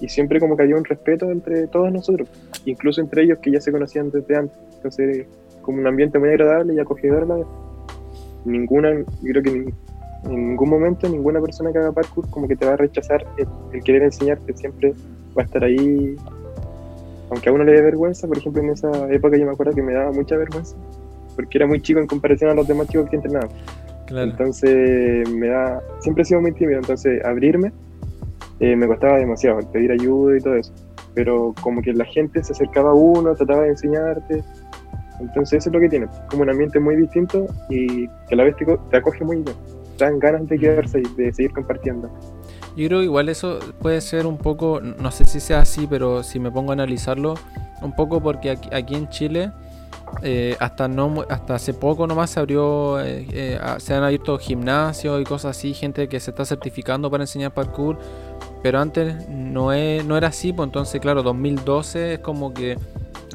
Y 0.00 0.08
siempre 0.08 0.40
como 0.40 0.56
que 0.56 0.62
había 0.62 0.76
un 0.76 0.84
respeto 0.84 1.30
entre 1.30 1.66
todos 1.66 1.92
nosotros. 1.92 2.28
Incluso 2.64 3.00
entre 3.00 3.22
ellos 3.22 3.38
que 3.38 3.50
ya 3.50 3.60
se 3.60 3.70
conocían 3.70 4.10
desde 4.10 4.36
antes. 4.36 4.56
Entonces, 4.76 5.26
como 5.62 5.78
un 5.78 5.86
ambiente 5.86 6.18
muy 6.18 6.30
agradable 6.30 6.74
y 6.74 6.78
acogedor. 6.78 7.46
Ninguna, 8.44 8.92
yo 8.98 9.04
creo 9.22 9.42
que 9.42 9.50
en 9.50 10.48
ningún 10.48 10.68
momento 10.68 11.08
ninguna 11.08 11.40
persona 11.40 11.72
que 11.72 11.78
haga 11.78 11.92
parkour 11.92 12.28
como 12.30 12.48
que 12.48 12.56
te 12.56 12.66
va 12.66 12.72
a 12.72 12.76
rechazar 12.76 13.24
el, 13.38 13.46
el 13.72 13.82
querer 13.82 14.02
enseñarte. 14.02 14.52
Siempre 14.54 14.92
va 15.36 15.42
a 15.42 15.44
estar 15.44 15.64
ahí. 15.64 16.16
Aunque 17.30 17.48
a 17.48 17.52
uno 17.52 17.64
le 17.64 17.72
dé 17.72 17.82
vergüenza, 17.82 18.26
por 18.26 18.38
ejemplo, 18.38 18.62
en 18.62 18.70
esa 18.70 19.10
época 19.12 19.36
yo 19.36 19.46
me 19.46 19.52
acuerdo 19.52 19.74
que 19.74 19.82
me 19.82 19.94
daba 19.94 20.12
mucha 20.12 20.36
vergüenza. 20.36 20.76
Porque 21.34 21.58
era 21.58 21.66
muy 21.66 21.80
chico 21.80 22.00
en 22.00 22.06
comparación 22.06 22.50
a 22.50 22.54
los 22.54 22.66
demás 22.66 22.88
chicos 22.88 23.08
que 23.10 23.16
entrenaban. 23.16 23.50
Entonces 24.08 25.28
me 25.30 25.48
da, 25.48 25.82
siempre 26.00 26.22
he 26.22 26.24
sido 26.26 26.40
muy 26.40 26.52
tímido, 26.52 26.78
entonces 26.78 27.24
abrirme 27.24 27.72
eh, 28.60 28.76
me 28.76 28.86
costaba 28.86 29.18
demasiado, 29.18 29.60
pedir 29.72 29.90
ayuda 29.92 30.36
y 30.36 30.40
todo 30.40 30.56
eso. 30.56 30.72
Pero 31.14 31.54
como 31.60 31.82
que 31.82 31.92
la 31.92 32.04
gente 32.04 32.42
se 32.42 32.52
acercaba 32.52 32.90
a 32.90 32.94
uno, 32.94 33.34
trataba 33.34 33.62
de 33.62 33.70
enseñarte. 33.70 34.42
Entonces 35.20 35.58
eso 35.58 35.70
es 35.70 35.74
lo 35.74 35.80
que 35.80 35.88
tiene, 35.88 36.06
como 36.28 36.42
un 36.42 36.50
ambiente 36.50 36.80
muy 36.80 36.96
distinto 36.96 37.46
y 37.68 38.08
que 38.08 38.32
a 38.32 38.36
la 38.36 38.44
vez 38.44 38.56
te, 38.56 38.96
acoge 38.96 39.24
muy 39.24 39.36
bien. 39.36 39.56
Dan 39.98 40.18
ganas 40.18 40.48
de 40.48 40.58
quedarse 40.58 41.00
y 41.00 41.22
de 41.22 41.32
seguir 41.32 41.52
compartiendo. 41.52 42.10
Yo 42.76 42.88
creo 42.88 42.98
que 42.98 43.04
igual 43.04 43.28
eso 43.28 43.60
puede 43.80 44.00
ser 44.00 44.26
un 44.26 44.38
poco, 44.38 44.80
no 44.80 45.10
sé 45.12 45.24
si 45.24 45.38
sea 45.38 45.60
así, 45.60 45.86
pero 45.88 46.24
si 46.24 46.40
me 46.40 46.50
pongo 46.50 46.72
a 46.72 46.74
analizarlo, 46.74 47.34
un 47.80 47.94
poco 47.94 48.20
porque 48.20 48.50
aquí, 48.50 48.96
en 48.96 49.08
Chile, 49.08 49.52
eh, 50.22 50.56
hasta 50.60 50.88
no 50.88 51.24
hasta 51.28 51.56
hace 51.56 51.74
poco 51.74 52.06
nomás 52.06 52.30
se 52.30 52.40
abrió, 52.40 53.00
eh, 53.00 53.26
eh, 53.32 53.60
se 53.78 53.94
han 53.94 54.02
abierto 54.04 54.38
gimnasios 54.38 55.20
y 55.20 55.24
cosas 55.24 55.56
así, 55.56 55.74
gente 55.74 56.08
que 56.08 56.20
se 56.20 56.30
está 56.30 56.44
certificando 56.44 57.10
para 57.10 57.24
enseñar 57.24 57.52
parkour, 57.52 57.98
pero 58.62 58.80
antes 58.80 59.28
no, 59.28 59.66
no 59.66 60.16
era 60.16 60.28
así, 60.28 60.52
pues 60.52 60.66
entonces 60.66 61.00
claro, 61.00 61.22
2012 61.22 62.14
es 62.14 62.18
como 62.20 62.54
que 62.54 62.78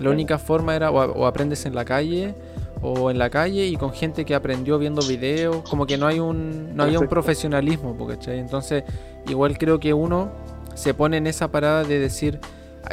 la 0.01 0.09
única 0.09 0.37
forma 0.39 0.75
era 0.75 0.91
o, 0.91 1.25
aprendes 1.25 1.65
en 1.65 1.75
la 1.75 1.85
calle 1.85 2.33
o 2.81 3.11
en 3.11 3.19
la 3.19 3.29
calle 3.29 3.67
y 3.67 3.75
con 3.75 3.91
gente 3.91 4.23
que 4.23 4.33
aprendió 4.33 4.79
viendo 4.79 5.01
videos, 5.01 5.69
como 5.69 5.85
que 5.85 5.97
no 5.97 6.07
hay 6.07 6.19
un 6.19 6.75
no 6.75 6.83
había 6.83 6.99
un 6.99 7.07
profesionalismo, 7.07 8.07
¿cachai? 8.07 8.39
Entonces, 8.39 8.83
igual 9.27 9.57
creo 9.57 9.79
que 9.79 9.93
uno 9.93 10.29
se 10.75 10.93
pone 10.93 11.17
en 11.17 11.27
esa 11.27 11.51
parada 11.51 11.83
de 11.83 11.99
decir, 11.99 12.39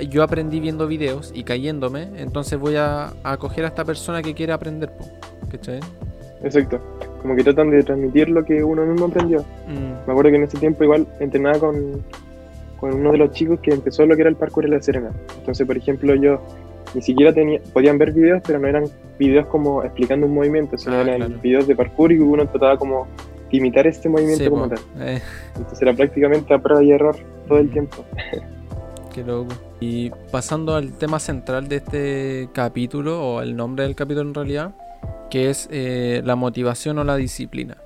yo 0.03 0.23
aprendí 0.23 0.61
viendo 0.61 0.87
videos 0.87 1.33
y 1.35 1.45
cayéndome, 1.45 2.09
entonces 2.17 2.59
voy 2.59 2.77
a, 2.77 3.13
acoger 3.23 3.65
a 3.65 3.69
esta 3.69 3.85
persona 3.85 4.23
que 4.23 4.35
quiere 4.35 4.53
aprender, 4.53 4.91
¿cachai? 5.51 5.81
Exacto, 6.43 6.81
como 7.23 7.35
que 7.35 7.43
tratan 7.43 7.71
de 7.71 7.83
transmitir 7.83 8.29
lo 8.29 8.45
que 8.45 8.63
uno 8.63 8.85
mismo 8.85 9.07
aprendió. 9.07 9.41
Mm. 9.67 10.07
Me 10.07 10.13
acuerdo 10.13 10.31
que 10.31 10.37
en 10.37 10.43
ese 10.43 10.59
tiempo 10.59 10.85
igual 10.85 11.07
entrenaba 11.19 11.59
con, 11.59 12.03
con 12.79 12.95
uno 12.95 13.13
de 13.13 13.19
los 13.19 13.31
chicos 13.33 13.59
que 13.61 13.73
empezó 13.73 14.05
lo 14.07 14.15
que 14.15 14.23
era 14.23 14.31
el 14.31 14.37
parkour 14.37 14.65
en 14.65 14.73
la 14.73 14.83
Serena. 14.83 15.11
Entonces, 15.39 15.67
por 15.67 15.77
ejemplo, 15.77 16.15
yo 16.15 16.41
ni 16.95 17.03
siquiera 17.03 17.33
tenía, 17.33 17.61
podían 17.73 17.99
ver 17.99 18.13
videos, 18.13 18.43
pero 18.47 18.59
no 18.59 18.69
eran 18.69 18.85
videos 19.19 19.47
como 19.47 19.83
explicando 19.83 20.27
un 20.27 20.35
movimiento, 20.35 20.77
sino 20.79 20.97
ah, 20.97 21.03
eran 21.03 21.41
videos 21.41 21.67
de 21.67 21.75
parkour 21.75 22.13
y 22.13 22.19
uno 22.19 22.47
trataba 22.47 22.77
como 22.77 23.07
de 23.51 23.57
imitar 23.57 23.87
este 23.87 24.09
movimiento 24.09 24.51
como 24.51 24.69
tal. 24.69 24.79
Eh. 24.99 25.21
Entonces 25.57 25.83
era 25.83 25.95
prácticamente 25.95 26.53
a 26.53 26.59
prueba 26.59 26.83
y 26.83 26.93
error 26.93 27.17
todo 27.49 27.59
el 27.59 27.71
tiempo. 27.71 28.05
Loco. 29.25 29.55
Y 29.81 30.11
pasando 30.31 30.75
al 30.75 30.93
tema 30.93 31.19
central 31.19 31.69
de 31.69 31.77
este 31.77 32.49
capítulo, 32.53 33.23
o 33.23 33.43
el 33.43 33.57
nombre 33.57 33.85
del 33.85 33.95
capítulo 33.95 34.29
en 34.29 34.35
realidad, 34.35 34.75
que 35.31 35.51
es 35.51 35.69
eh, 35.71 36.23
la 36.25 36.37
motivación 36.37 36.99
o 36.99 37.05
la 37.05 37.17
disciplina. 37.17 37.77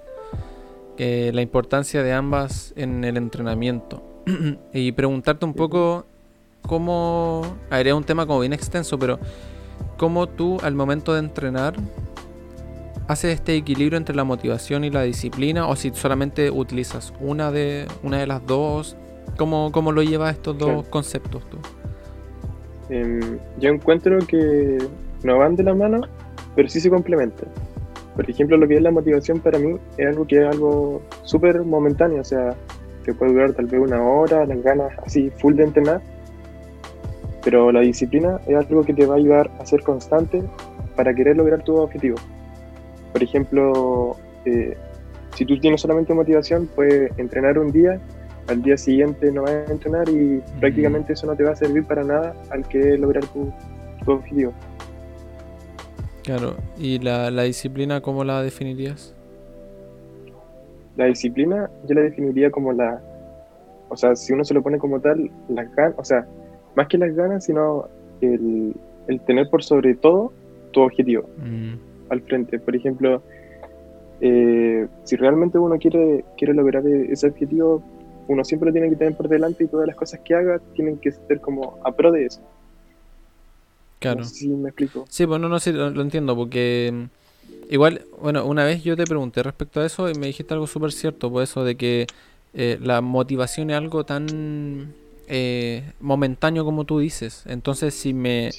la 0.98 1.40
importancia 1.40 2.02
de 2.02 2.12
ambas 2.12 2.74
en 2.76 3.04
el 3.04 3.16
entrenamiento. 3.16 4.02
y 4.72 4.92
preguntarte 4.92 5.44
un 5.44 5.54
poco 5.54 6.04
cómo, 6.62 7.56
a 7.70 7.94
un 7.94 8.04
tema 8.04 8.26
como 8.26 8.40
bien 8.40 8.52
extenso, 8.52 8.98
pero 8.98 9.18
cómo 9.96 10.28
tú 10.28 10.58
al 10.62 10.74
momento 10.74 11.14
de 11.14 11.20
entrenar 11.20 11.74
haces 13.08 13.34
este 13.34 13.56
equilibrio 13.56 13.96
entre 13.96 14.14
la 14.14 14.24
motivación 14.24 14.84
y 14.84 14.90
la 14.90 15.02
disciplina 15.02 15.66
o 15.66 15.74
si 15.74 15.90
solamente 15.90 16.50
utilizas 16.50 17.12
una 17.20 17.50
de, 17.50 17.88
una 18.04 18.18
de 18.18 18.26
las 18.26 18.46
dos, 18.46 18.96
¿cómo, 19.40 19.72
cómo 19.72 19.90
lo 19.90 20.02
llevas 20.02 20.34
estos 20.34 20.58
dos 20.58 20.86
conceptos 20.88 21.42
tú? 21.48 21.56
Em, 22.90 23.38
yo 23.58 23.70
encuentro 23.70 24.18
que 24.26 24.76
no 25.22 25.38
van 25.38 25.56
de 25.56 25.62
la 25.62 25.74
mano, 25.74 26.02
pero 26.54 26.68
sí 26.68 26.78
se 26.78 26.90
complementan. 26.90 27.48
Por 28.14 28.28
ejemplo, 28.28 28.58
lo 28.58 28.68
que 28.68 28.76
es 28.76 28.82
la 28.82 28.90
motivación 28.90 29.40
para 29.40 29.58
mí 29.58 29.78
es 29.96 30.08
algo 30.08 30.26
que 30.26 30.42
es 30.42 30.46
algo 30.46 31.00
súper 31.22 31.62
momentáneo, 31.64 32.20
o 32.20 32.24
sea, 32.24 32.54
que 33.02 33.14
puede 33.14 33.32
durar 33.32 33.54
tal 33.54 33.64
vez 33.64 33.80
una 33.80 34.02
hora, 34.02 34.44
las 34.44 34.62
ganas 34.62 34.92
así 35.06 35.30
full 35.30 35.54
de 35.54 35.64
entrenar, 35.64 36.02
pero 37.42 37.72
la 37.72 37.80
disciplina 37.80 38.42
es 38.46 38.56
algo 38.56 38.84
que 38.84 38.92
te 38.92 39.06
va 39.06 39.14
a 39.14 39.16
ayudar 39.16 39.50
a 39.58 39.64
ser 39.64 39.82
constante 39.82 40.42
para 40.96 41.14
querer 41.14 41.38
lograr 41.38 41.62
tu 41.62 41.76
objetivo. 41.78 42.18
Por 43.10 43.22
ejemplo, 43.22 44.16
eh, 44.44 44.76
si 45.34 45.46
tú 45.46 45.58
tienes 45.58 45.80
solamente 45.80 46.12
motivación, 46.12 46.68
puedes 46.74 47.18
entrenar 47.18 47.58
un 47.58 47.72
día, 47.72 47.98
al 48.50 48.62
día 48.62 48.76
siguiente 48.76 49.30
no 49.30 49.42
vas 49.42 49.52
a 49.52 49.72
entrenar 49.72 50.08
y 50.08 50.42
prácticamente 50.58 51.12
eso 51.12 51.26
no 51.26 51.36
te 51.36 51.44
va 51.44 51.52
a 51.52 51.56
servir 51.56 51.84
para 51.84 52.02
nada 52.02 52.34
al 52.50 52.66
que 52.68 52.98
lograr 52.98 53.24
tu, 53.26 53.52
objetivo. 54.06 54.52
Claro, 56.24 56.56
¿y 56.76 56.98
la, 56.98 57.30
la 57.30 57.44
disciplina 57.44 58.00
cómo 58.00 58.24
la 58.24 58.42
definirías? 58.42 59.14
La 60.96 61.04
disciplina 61.04 61.70
yo 61.86 61.94
la 61.94 62.00
definiría 62.00 62.50
como 62.50 62.72
la, 62.72 63.00
o 63.88 63.96
sea, 63.96 64.16
si 64.16 64.32
uno 64.32 64.44
se 64.44 64.52
lo 64.52 64.62
pone 64.62 64.78
como 64.78 65.00
tal, 65.00 65.30
las 65.48 65.72
ganas, 65.74 65.94
o 65.96 66.04
sea, 66.04 66.26
más 66.74 66.88
que 66.88 66.98
las 66.98 67.14
ganas, 67.14 67.44
sino 67.44 67.86
el, 68.20 68.74
tener 69.26 69.48
por 69.48 69.62
sobre 69.62 69.94
todo 69.94 70.32
tu 70.72 70.80
objetivo 70.80 71.24
mm. 71.38 71.74
al 72.10 72.20
frente. 72.22 72.58
Por 72.58 72.74
ejemplo, 72.74 73.22
eh, 74.20 74.86
si 75.04 75.16
realmente 75.16 75.58
uno 75.58 75.78
quiere, 75.78 76.24
quiere 76.36 76.54
lograr 76.54 76.86
e-, 76.86 77.12
ese 77.12 77.28
objetivo, 77.28 77.82
uno 78.30 78.44
siempre 78.44 78.68
lo 78.68 78.72
tiene 78.72 78.88
que 78.90 78.96
tener 78.96 79.16
por 79.16 79.28
delante 79.28 79.64
y 79.64 79.66
todas 79.66 79.86
las 79.86 79.96
cosas 79.96 80.20
que 80.20 80.34
haga 80.34 80.60
tienen 80.74 80.98
que 80.98 81.10
ser 81.12 81.40
como 81.40 81.78
a 81.84 81.92
pro 81.92 82.12
de 82.12 82.26
eso. 82.26 82.40
Claro. 83.98 84.24
si 84.24 84.48
me 84.48 84.70
explico. 84.70 85.04
Sí, 85.08 85.26
bueno, 85.26 85.48
no 85.48 85.60
sé, 85.60 85.72
lo 85.72 86.00
entiendo, 86.00 86.34
porque 86.34 87.08
Igual, 87.70 88.02
bueno, 88.20 88.44
una 88.46 88.64
vez 88.64 88.82
yo 88.82 88.96
te 88.96 89.04
pregunté 89.04 89.44
respecto 89.44 89.80
a 89.80 89.86
eso 89.86 90.10
y 90.10 90.14
me 90.14 90.26
dijiste 90.26 90.54
algo 90.54 90.66
súper 90.66 90.90
cierto, 90.90 91.30
por 91.30 91.42
eso 91.42 91.62
de 91.62 91.76
que 91.76 92.08
eh, 92.52 92.78
la 92.82 93.00
motivación 93.00 93.70
es 93.70 93.76
algo 93.76 94.04
tan 94.04 94.92
eh, 95.28 95.92
momentáneo 96.00 96.64
como 96.64 96.84
tú 96.84 96.98
dices. 96.98 97.44
Entonces, 97.46 97.94
si 97.94 98.12
me, 98.12 98.50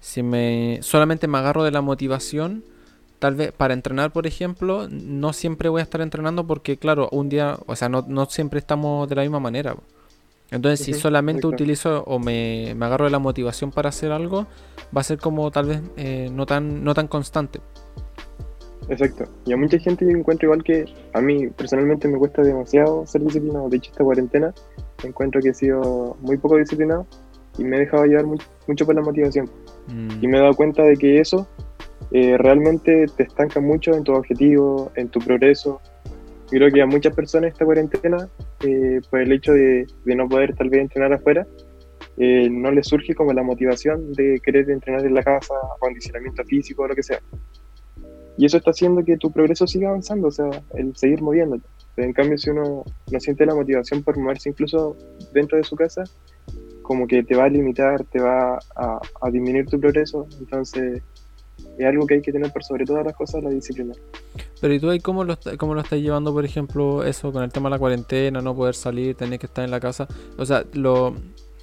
si 0.00 0.22
me 0.24 0.80
solamente 0.82 1.28
me 1.28 1.38
agarro 1.38 1.62
de 1.62 1.70
la 1.70 1.80
motivación, 1.80 2.64
tal 3.26 3.34
vez 3.34 3.50
para 3.50 3.74
entrenar, 3.74 4.12
por 4.12 4.24
ejemplo, 4.28 4.86
no 4.88 5.32
siempre 5.32 5.68
voy 5.68 5.80
a 5.80 5.82
estar 5.82 6.00
entrenando 6.00 6.46
porque, 6.46 6.76
claro, 6.76 7.08
un 7.10 7.28
día, 7.28 7.58
o 7.66 7.74
sea, 7.74 7.88
no, 7.88 8.04
no 8.06 8.26
siempre 8.26 8.60
estamos 8.60 9.08
de 9.08 9.16
la 9.16 9.22
misma 9.22 9.40
manera. 9.40 9.74
Entonces, 10.52 10.86
si 10.86 10.94
solamente 10.94 11.44
utilizo 11.44 12.04
o 12.04 12.20
me, 12.20 12.72
me, 12.76 12.86
agarro 12.86 13.06
de 13.06 13.10
la 13.10 13.18
motivación 13.18 13.72
para 13.72 13.88
hacer 13.88 14.12
algo, 14.12 14.46
va 14.96 15.00
a 15.00 15.02
ser 15.02 15.18
como 15.18 15.50
tal 15.50 15.66
vez 15.66 15.80
eh, 15.96 16.30
no, 16.32 16.46
tan, 16.46 16.84
no 16.84 16.94
tan 16.94 17.08
constante. 17.08 17.58
Exacto. 18.88 19.24
Y 19.44 19.52
a 19.52 19.56
mucha 19.56 19.76
gente 19.80 20.04
yo 20.04 20.12
encuentro 20.12 20.46
igual 20.46 20.62
que 20.62 20.84
a 21.12 21.20
mí 21.20 21.48
personalmente 21.48 22.06
me 22.06 22.18
cuesta 22.18 22.42
demasiado 22.42 23.08
ser 23.08 23.22
disciplinado. 23.22 23.68
De 23.68 23.78
hecho, 23.78 23.90
esta 23.90 24.04
cuarentena 24.04 24.54
encuentro 25.02 25.40
que 25.40 25.48
he 25.48 25.54
sido 25.54 26.16
muy 26.20 26.36
poco 26.36 26.58
disciplinado 26.58 27.08
y 27.58 27.64
me 27.64 27.74
he 27.74 27.80
dejado 27.80 28.04
llevar 28.04 28.26
mucho, 28.26 28.86
por 28.86 28.94
la 28.94 29.02
motivación. 29.02 29.50
Mm. 29.88 30.22
Y 30.22 30.28
me 30.28 30.38
he 30.38 30.40
dado 30.40 30.54
cuenta 30.54 30.84
de 30.84 30.96
que 30.96 31.18
eso 31.18 31.48
eh, 32.12 32.36
realmente 32.38 33.06
te 33.16 33.24
estanca 33.24 33.60
mucho 33.60 33.94
en 33.94 34.04
tu 34.04 34.12
objetivo, 34.12 34.92
en 34.94 35.08
tu 35.08 35.18
progreso. 35.20 35.80
creo 36.48 36.70
que 36.70 36.80
a 36.80 36.86
muchas 36.86 37.14
personas 37.14 37.52
esta 37.52 37.64
cuarentena, 37.64 38.28
eh, 38.60 39.00
por 39.10 39.20
el 39.20 39.32
hecho 39.32 39.52
de, 39.52 39.86
no 40.04 40.28
poder 40.28 40.54
tal 40.54 40.70
vez 40.70 40.80
entrenar 40.80 41.12
afuera, 41.12 41.46
eh, 42.16 42.48
no 42.50 42.70
les 42.70 42.86
surge 42.86 43.14
como 43.14 43.32
la 43.32 43.42
motivación 43.42 44.12
de 44.12 44.40
querer 44.42 44.70
entrenar 44.70 45.04
en 45.04 45.14
la 45.14 45.22
casa, 45.22 45.54
acondicionamiento 45.76 46.44
físico 46.44 46.82
o 46.82 46.88
lo 46.88 46.94
que 46.94 47.02
sea. 47.02 47.20
Y 48.38 48.46
eso 48.46 48.58
está 48.58 48.70
haciendo 48.70 49.04
que 49.04 49.16
tu 49.16 49.32
progreso 49.32 49.66
siga 49.66 49.88
avanzando, 49.88 50.28
o 50.28 50.30
sea, 50.30 50.50
el 50.74 50.94
seguir 50.96 51.22
moviéndote. 51.22 51.66
en 51.96 52.12
cambio, 52.12 52.36
si 52.36 52.50
uno 52.50 52.84
no 53.10 53.20
siente 53.20 53.46
la 53.46 53.54
motivación 53.54 54.02
por 54.02 54.18
moverse 54.18 54.50
incluso 54.50 54.96
dentro 55.32 55.56
de 55.56 55.64
su 55.64 55.74
casa, 55.74 56.04
como 56.86 57.06
que 57.06 57.24
te 57.24 57.34
va 57.34 57.44
a 57.44 57.48
limitar, 57.48 58.04
te 58.04 58.20
va 58.20 58.58
a, 58.76 59.30
disminuir 59.30 59.66
tu 59.66 59.80
progreso. 59.80 60.26
Entonces, 60.38 61.02
es 61.78 61.86
algo 61.86 62.06
que 62.06 62.14
hay 62.14 62.22
que 62.22 62.32
tener 62.32 62.52
por 62.52 62.64
sobre 62.64 62.84
todas 62.84 63.04
las 63.04 63.14
cosas, 63.14 63.42
la 63.42 63.50
disciplina. 63.50 63.94
Pero 64.60 64.74
¿y 64.74 64.80
tú 64.80 64.90
ahí 64.90 65.00
cómo 65.00 65.24
lo, 65.24 65.38
cómo 65.58 65.74
lo 65.74 65.80
estás 65.80 66.00
llevando, 66.00 66.32
por 66.32 66.44
ejemplo, 66.44 67.04
eso 67.04 67.32
con 67.32 67.42
el 67.42 67.52
tema 67.52 67.68
de 67.68 67.74
la 67.74 67.78
cuarentena, 67.78 68.40
no 68.40 68.54
poder 68.54 68.74
salir, 68.74 69.14
tener 69.14 69.38
que 69.38 69.46
estar 69.46 69.64
en 69.64 69.70
la 69.70 69.80
casa? 69.80 70.08
O 70.38 70.46
sea, 70.46 70.64
lo, 70.72 71.14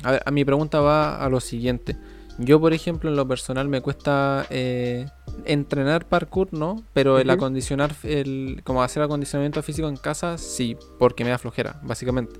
a, 0.03 0.11
ver, 0.11 0.23
a 0.25 0.31
mi 0.31 0.45
pregunta 0.45 0.79
va 0.81 1.23
a 1.23 1.29
lo 1.29 1.39
siguiente. 1.39 1.97
Yo, 2.39 2.59
por 2.59 2.73
ejemplo, 2.73 3.09
en 3.09 3.15
lo 3.15 3.27
personal 3.27 3.67
me 3.67 3.81
cuesta 3.81 4.47
eh, 4.49 5.05
entrenar 5.45 6.07
parkour, 6.07 6.51
¿no? 6.51 6.83
Pero 6.93 7.19
el 7.19 7.29
acondicionar, 7.29 7.93
el, 8.03 8.61
como 8.63 8.81
hacer 8.81 9.03
acondicionamiento 9.03 9.61
físico 9.61 9.87
en 9.87 9.97
casa, 9.97 10.37
sí, 10.37 10.75
porque 10.97 11.23
me 11.23 11.29
da 11.29 11.37
flojera, 11.37 11.79
básicamente. 11.83 12.39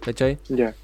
¿Cachai? 0.00 0.38
Ya. 0.48 0.74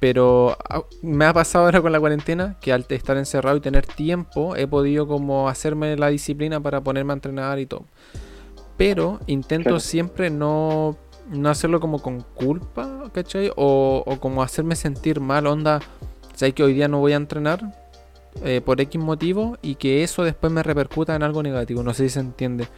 Pero 0.00 0.56
ah, 0.68 0.82
me 1.02 1.24
ha 1.24 1.32
pasado 1.32 1.66
ahora 1.66 1.80
con 1.80 1.92
la 1.92 2.00
cuarentena 2.00 2.56
que 2.60 2.72
al 2.72 2.86
estar 2.88 3.16
encerrado 3.16 3.56
y 3.56 3.60
tener 3.60 3.86
tiempo, 3.86 4.56
he 4.56 4.66
podido 4.66 5.06
como 5.06 5.48
hacerme 5.48 5.96
la 5.96 6.08
disciplina 6.08 6.60
para 6.60 6.80
ponerme 6.80 7.12
a 7.12 7.14
entrenar 7.14 7.58
y 7.58 7.66
todo. 7.66 7.84
Pero 8.76 9.20
intento 9.26 9.80
siempre 9.80 10.30
no, 10.30 10.96
no 11.30 11.48
hacerlo 11.48 11.80
como 11.80 12.00
con 12.00 12.22
culpa, 12.34 13.10
¿cachai? 13.12 13.50
O, 13.56 14.02
o 14.06 14.20
como 14.20 14.42
hacerme 14.42 14.76
sentir 14.76 15.20
mal, 15.20 15.46
onda. 15.46 15.80
¿Sabes 16.34 16.54
que 16.54 16.62
hoy 16.62 16.74
día 16.74 16.86
no 16.86 17.00
voy 17.00 17.12
a 17.12 17.16
entrenar? 17.16 17.60
Eh, 18.44 18.60
por 18.64 18.80
X 18.80 19.00
motivo 19.00 19.58
y 19.62 19.74
que 19.74 20.04
eso 20.04 20.22
después 20.22 20.52
me 20.52 20.62
repercuta 20.62 21.16
en 21.16 21.22
algo 21.22 21.42
negativo. 21.42 21.82
No 21.82 21.92
sé 21.92 22.04
si 22.04 22.14
se 22.14 22.20
entiende. 22.20 22.68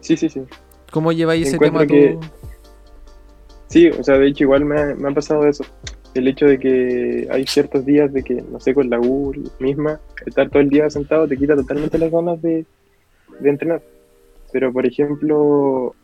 Sí, 0.00 0.16
sí, 0.16 0.28
sí. 0.28 0.42
¿Cómo 0.90 1.12
lleváis 1.12 1.46
ese 1.46 1.58
tema 1.58 1.86
tú? 1.86 1.94
Sí, 3.68 3.88
o 3.88 4.02
sea, 4.02 4.18
de 4.18 4.28
hecho 4.28 4.44
igual 4.44 4.64
me 4.64 4.80
ha, 4.80 5.14
pasado 5.14 5.46
eso. 5.46 5.64
El 6.14 6.26
hecho 6.26 6.46
de 6.46 6.58
que 6.58 7.28
hay 7.30 7.46
ciertos 7.46 7.84
días 7.84 8.12
de 8.12 8.22
que, 8.22 8.42
no 8.42 8.58
sé, 8.60 8.74
con 8.74 8.88
la 8.88 8.98
U 8.98 9.32
misma, 9.60 10.00
estar 10.26 10.48
todo 10.48 10.60
el 10.60 10.70
día 10.70 10.88
sentado 10.88 11.28
te 11.28 11.36
quita 11.36 11.54
totalmente 11.54 11.98
las 11.98 12.10
ganas 12.10 12.40
de, 12.40 12.64
entrenar. 13.42 13.82
Pero, 14.52 14.72
por 14.72 14.86
ejemplo, 14.86 15.94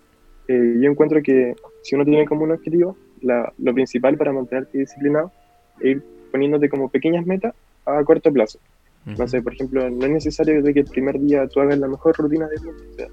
eh, 0.46 0.74
yo 0.78 0.90
encuentro 0.90 1.22
que 1.22 1.54
si 1.82 1.94
uno 1.94 2.04
tiene 2.04 2.26
como 2.26 2.44
un 2.44 2.52
objetivo, 2.52 2.96
lo 3.22 3.74
principal 3.74 4.18
para 4.18 4.32
mantenerte 4.32 4.78
disciplinado 4.78 5.32
es 5.80 5.96
ir 5.96 6.02
poniéndote 6.30 6.68
como 6.68 6.90
pequeñas 6.90 7.24
metas 7.24 7.54
a 7.86 8.04
corto 8.04 8.30
plazo. 8.32 8.58
No 9.06 9.28
sé, 9.28 9.42
por 9.42 9.52
ejemplo, 9.52 9.88
no 9.90 10.06
es 10.06 10.12
necesario 10.12 10.62
de 10.62 10.72
que 10.72 10.80
el 10.80 10.86
primer 10.86 11.20
día 11.20 11.46
tú 11.46 11.60
hagas 11.60 11.78
la 11.78 11.88
mejor 11.88 12.16
rutina 12.16 12.48
del 12.48 12.62
mundo. 12.62 12.82
O 12.90 12.94
sea, 12.94 13.06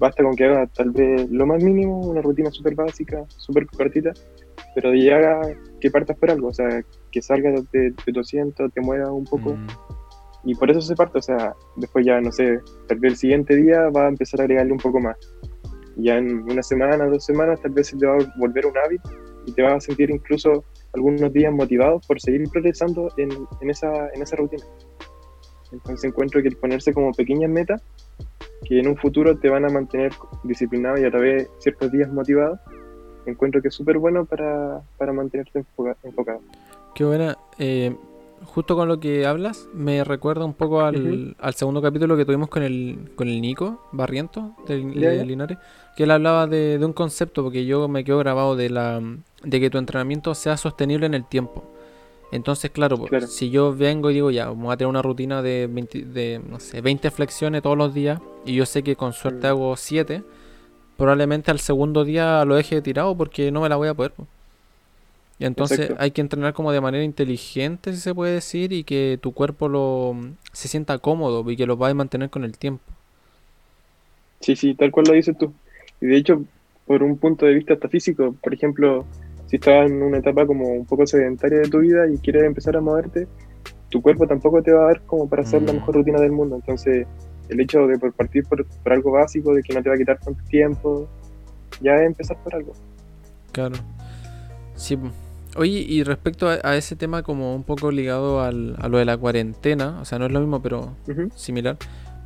basta 0.00 0.24
con 0.24 0.34
que 0.34 0.46
hagas 0.46 0.72
tal 0.72 0.90
vez 0.90 1.30
lo 1.30 1.46
más 1.46 1.62
mínimo, 1.62 2.00
una 2.00 2.22
rutina 2.22 2.50
súper 2.50 2.74
básica, 2.74 3.22
súper 3.28 3.66
cortita, 3.66 4.12
pero 4.74 4.94
ya 4.94 5.16
haga 5.16 5.42
que 5.78 5.90
partas 5.90 6.16
por 6.16 6.30
algo, 6.30 6.48
o 6.48 6.54
sea, 6.54 6.82
que 7.12 7.20
salgas 7.20 7.70
de, 7.70 7.92
tu 7.92 8.20
asiento, 8.20 8.68
te 8.70 8.80
muevas 8.80 9.10
un 9.10 9.24
poco. 9.24 9.54
Mm. 9.54 9.66
Y 10.44 10.54
por 10.54 10.70
eso 10.70 10.80
se 10.80 10.94
parte, 10.96 11.18
o 11.18 11.22
sea, 11.22 11.54
después 11.76 12.06
ya, 12.06 12.18
no 12.18 12.32
sé, 12.32 12.60
tal 12.88 12.98
vez 12.98 13.12
el 13.12 13.18
siguiente 13.18 13.54
día 13.56 13.90
va 13.90 14.06
a 14.06 14.08
empezar 14.08 14.40
a 14.40 14.44
agregarle 14.44 14.72
un 14.72 14.78
poco 14.78 14.98
más. 14.98 15.16
Ya 15.96 16.16
en 16.16 16.44
una 16.50 16.62
semana, 16.62 17.04
dos 17.04 17.26
semanas, 17.26 17.60
tal 17.60 17.72
vez 17.72 17.88
se 17.88 17.98
te 17.98 18.06
va 18.06 18.14
a 18.14 18.32
volver 18.38 18.64
un 18.64 18.78
hábito 18.78 19.10
y 19.46 19.52
te 19.52 19.62
vas 19.62 19.74
a 19.74 19.80
sentir 19.80 20.10
incluso 20.10 20.64
algunos 20.94 21.30
días 21.30 21.52
motivados 21.52 22.06
por 22.06 22.18
seguir 22.18 22.48
progresando 22.50 23.10
en, 23.18 23.28
en, 23.60 23.70
esa, 23.70 24.08
en 24.14 24.22
esa 24.22 24.36
rutina. 24.36 24.64
Entonces 25.72 26.04
encuentro 26.04 26.40
que 26.40 26.48
el 26.48 26.56
ponerse 26.56 26.94
como 26.94 27.12
pequeñas 27.12 27.50
metas, 27.50 27.82
que 28.64 28.78
en 28.78 28.88
un 28.88 28.96
futuro 28.96 29.36
te 29.38 29.48
van 29.48 29.64
a 29.64 29.68
mantener 29.68 30.12
disciplinado 30.44 30.98
y 30.98 31.04
a 31.04 31.10
través 31.10 31.44
de 31.44 31.50
ciertos 31.58 31.92
días 31.92 32.12
motivado, 32.12 32.58
encuentro 33.26 33.60
que 33.62 33.68
es 33.68 33.74
súper 33.74 33.98
bueno 33.98 34.24
para, 34.24 34.80
para, 34.98 35.12
mantenerte 35.12 35.64
enfocado. 36.04 36.40
Qué 36.94 37.04
buena. 37.04 37.36
Eh, 37.58 37.94
justo 38.44 38.76
con 38.76 38.88
lo 38.88 39.00
que 39.00 39.26
hablas, 39.26 39.68
me 39.72 40.04
recuerda 40.04 40.44
un 40.44 40.54
poco 40.54 40.80
al, 40.80 41.36
al, 41.38 41.54
segundo 41.54 41.82
capítulo 41.82 42.16
que 42.16 42.24
tuvimos 42.24 42.48
con 42.48 42.62
el, 42.62 43.10
con 43.14 43.28
el 43.28 43.40
Nico 43.40 43.82
Barriento 43.92 44.54
de, 44.66 45.24
Linares, 45.24 45.58
que 45.96 46.04
él 46.04 46.10
hablaba 46.10 46.46
de, 46.46 46.78
de, 46.78 46.84
un 46.84 46.92
concepto, 46.92 47.42
porque 47.42 47.66
yo 47.66 47.88
me 47.88 48.04
quedo 48.04 48.18
grabado 48.18 48.56
de, 48.56 48.70
la, 48.70 49.00
de 49.42 49.60
que 49.60 49.70
tu 49.70 49.78
entrenamiento 49.78 50.34
sea 50.34 50.56
sostenible 50.56 51.06
en 51.06 51.14
el 51.14 51.24
tiempo. 51.24 51.64
Entonces, 52.32 52.70
claro, 52.70 52.96
pues, 52.96 53.32
si 53.32 53.50
yo 53.50 53.74
vengo 53.74 54.10
y 54.10 54.14
digo, 54.14 54.30
ya, 54.30 54.46
vamos 54.46 54.72
a 54.72 54.76
tener 54.76 54.88
una 54.88 55.02
rutina 55.02 55.42
de 55.42 55.66
20, 55.66 56.04
de, 56.04 56.40
no 56.48 56.60
sé, 56.60 56.80
20 56.80 57.10
flexiones 57.10 57.62
todos 57.62 57.76
los 57.76 57.92
días, 57.92 58.20
y 58.44 58.54
yo 58.54 58.66
sé 58.66 58.82
que 58.82 58.94
con 58.94 59.12
suerte 59.12 59.48
mm. 59.48 59.50
hago 59.50 59.76
7, 59.76 60.22
probablemente 60.96 61.50
al 61.50 61.58
segundo 61.58 62.04
día 62.04 62.44
lo 62.44 62.54
deje 62.54 62.82
tirado 62.82 63.16
porque 63.16 63.50
no 63.50 63.62
me 63.62 63.68
la 63.68 63.76
voy 63.76 63.88
a 63.88 63.94
poder. 63.94 64.12
Y 65.40 65.46
entonces 65.46 65.92
hay 65.98 66.10
que 66.10 66.20
entrenar 66.20 66.52
como 66.52 66.70
de 66.70 66.82
manera 66.82 67.02
inteligente, 67.02 67.92
si 67.94 67.98
se 67.98 68.14
puede 68.14 68.34
decir, 68.34 68.72
y 68.72 68.84
que 68.84 69.18
tu 69.20 69.32
cuerpo 69.32 69.68
lo 69.68 70.14
se 70.52 70.68
sienta 70.68 70.98
cómodo 70.98 71.50
y 71.50 71.56
que 71.56 71.66
lo 71.66 71.78
vaya 71.78 71.92
a 71.92 71.94
mantener 71.94 72.28
con 72.28 72.44
el 72.44 72.58
tiempo. 72.58 72.84
Sí, 74.40 74.54
sí, 74.54 74.74
tal 74.74 74.90
cual 74.90 75.06
lo 75.08 75.14
dices 75.14 75.36
tú. 75.38 75.52
Y 76.00 76.06
de 76.06 76.16
hecho, 76.18 76.44
por 76.86 77.02
un 77.02 77.16
punto 77.16 77.46
de 77.46 77.54
vista 77.54 77.72
hasta 77.72 77.88
físico, 77.88 78.34
por 78.42 78.52
ejemplo, 78.52 79.06
si 79.50 79.56
estás 79.56 79.90
en 79.90 80.00
una 80.00 80.18
etapa 80.18 80.46
como 80.46 80.68
un 80.68 80.86
poco 80.86 81.04
sedentaria 81.08 81.58
de 81.58 81.68
tu 81.68 81.80
vida 81.80 82.06
y 82.08 82.18
quieres 82.18 82.44
empezar 82.44 82.76
a 82.76 82.80
moverte, 82.80 83.26
tu 83.88 84.00
cuerpo 84.00 84.24
tampoco 84.24 84.62
te 84.62 84.70
va 84.70 84.84
a 84.84 84.86
dar 84.86 85.00
como 85.06 85.28
para 85.28 85.42
hacer 85.42 85.60
la 85.62 85.72
mm. 85.72 85.76
mejor 85.76 85.96
rutina 85.96 86.20
del 86.20 86.30
mundo. 86.30 86.54
Entonces, 86.54 87.04
el 87.48 87.60
hecho 87.60 87.88
de 87.88 87.98
partir 87.98 88.44
por, 88.44 88.64
algo 88.84 89.10
básico, 89.10 89.52
de 89.52 89.64
que 89.64 89.74
no 89.74 89.82
te 89.82 89.88
va 89.88 89.96
a 89.96 89.98
quitar 89.98 90.20
tanto 90.20 90.40
tiempo, 90.44 91.08
ya 91.80 91.96
es 91.96 92.06
empezar 92.06 92.36
por 92.44 92.54
algo. 92.54 92.74
Claro. 93.50 93.74
Sí. 94.76 94.96
Oye, 95.56 95.80
y 95.80 96.04
respecto 96.04 96.46
a, 96.48 96.76
ese 96.76 96.94
tema 96.94 97.24
como 97.24 97.56
un 97.56 97.64
poco 97.64 97.90
ligado 97.90 98.42
al, 98.42 98.76
a 98.78 98.86
lo 98.86 98.98
de 98.98 99.04
la 99.04 99.16
cuarentena, 99.16 99.98
o 100.00 100.04
sea, 100.04 100.20
no 100.20 100.26
es 100.26 100.32
lo 100.32 100.38
mismo, 100.38 100.62
pero 100.62 100.94
similar. 101.34 101.76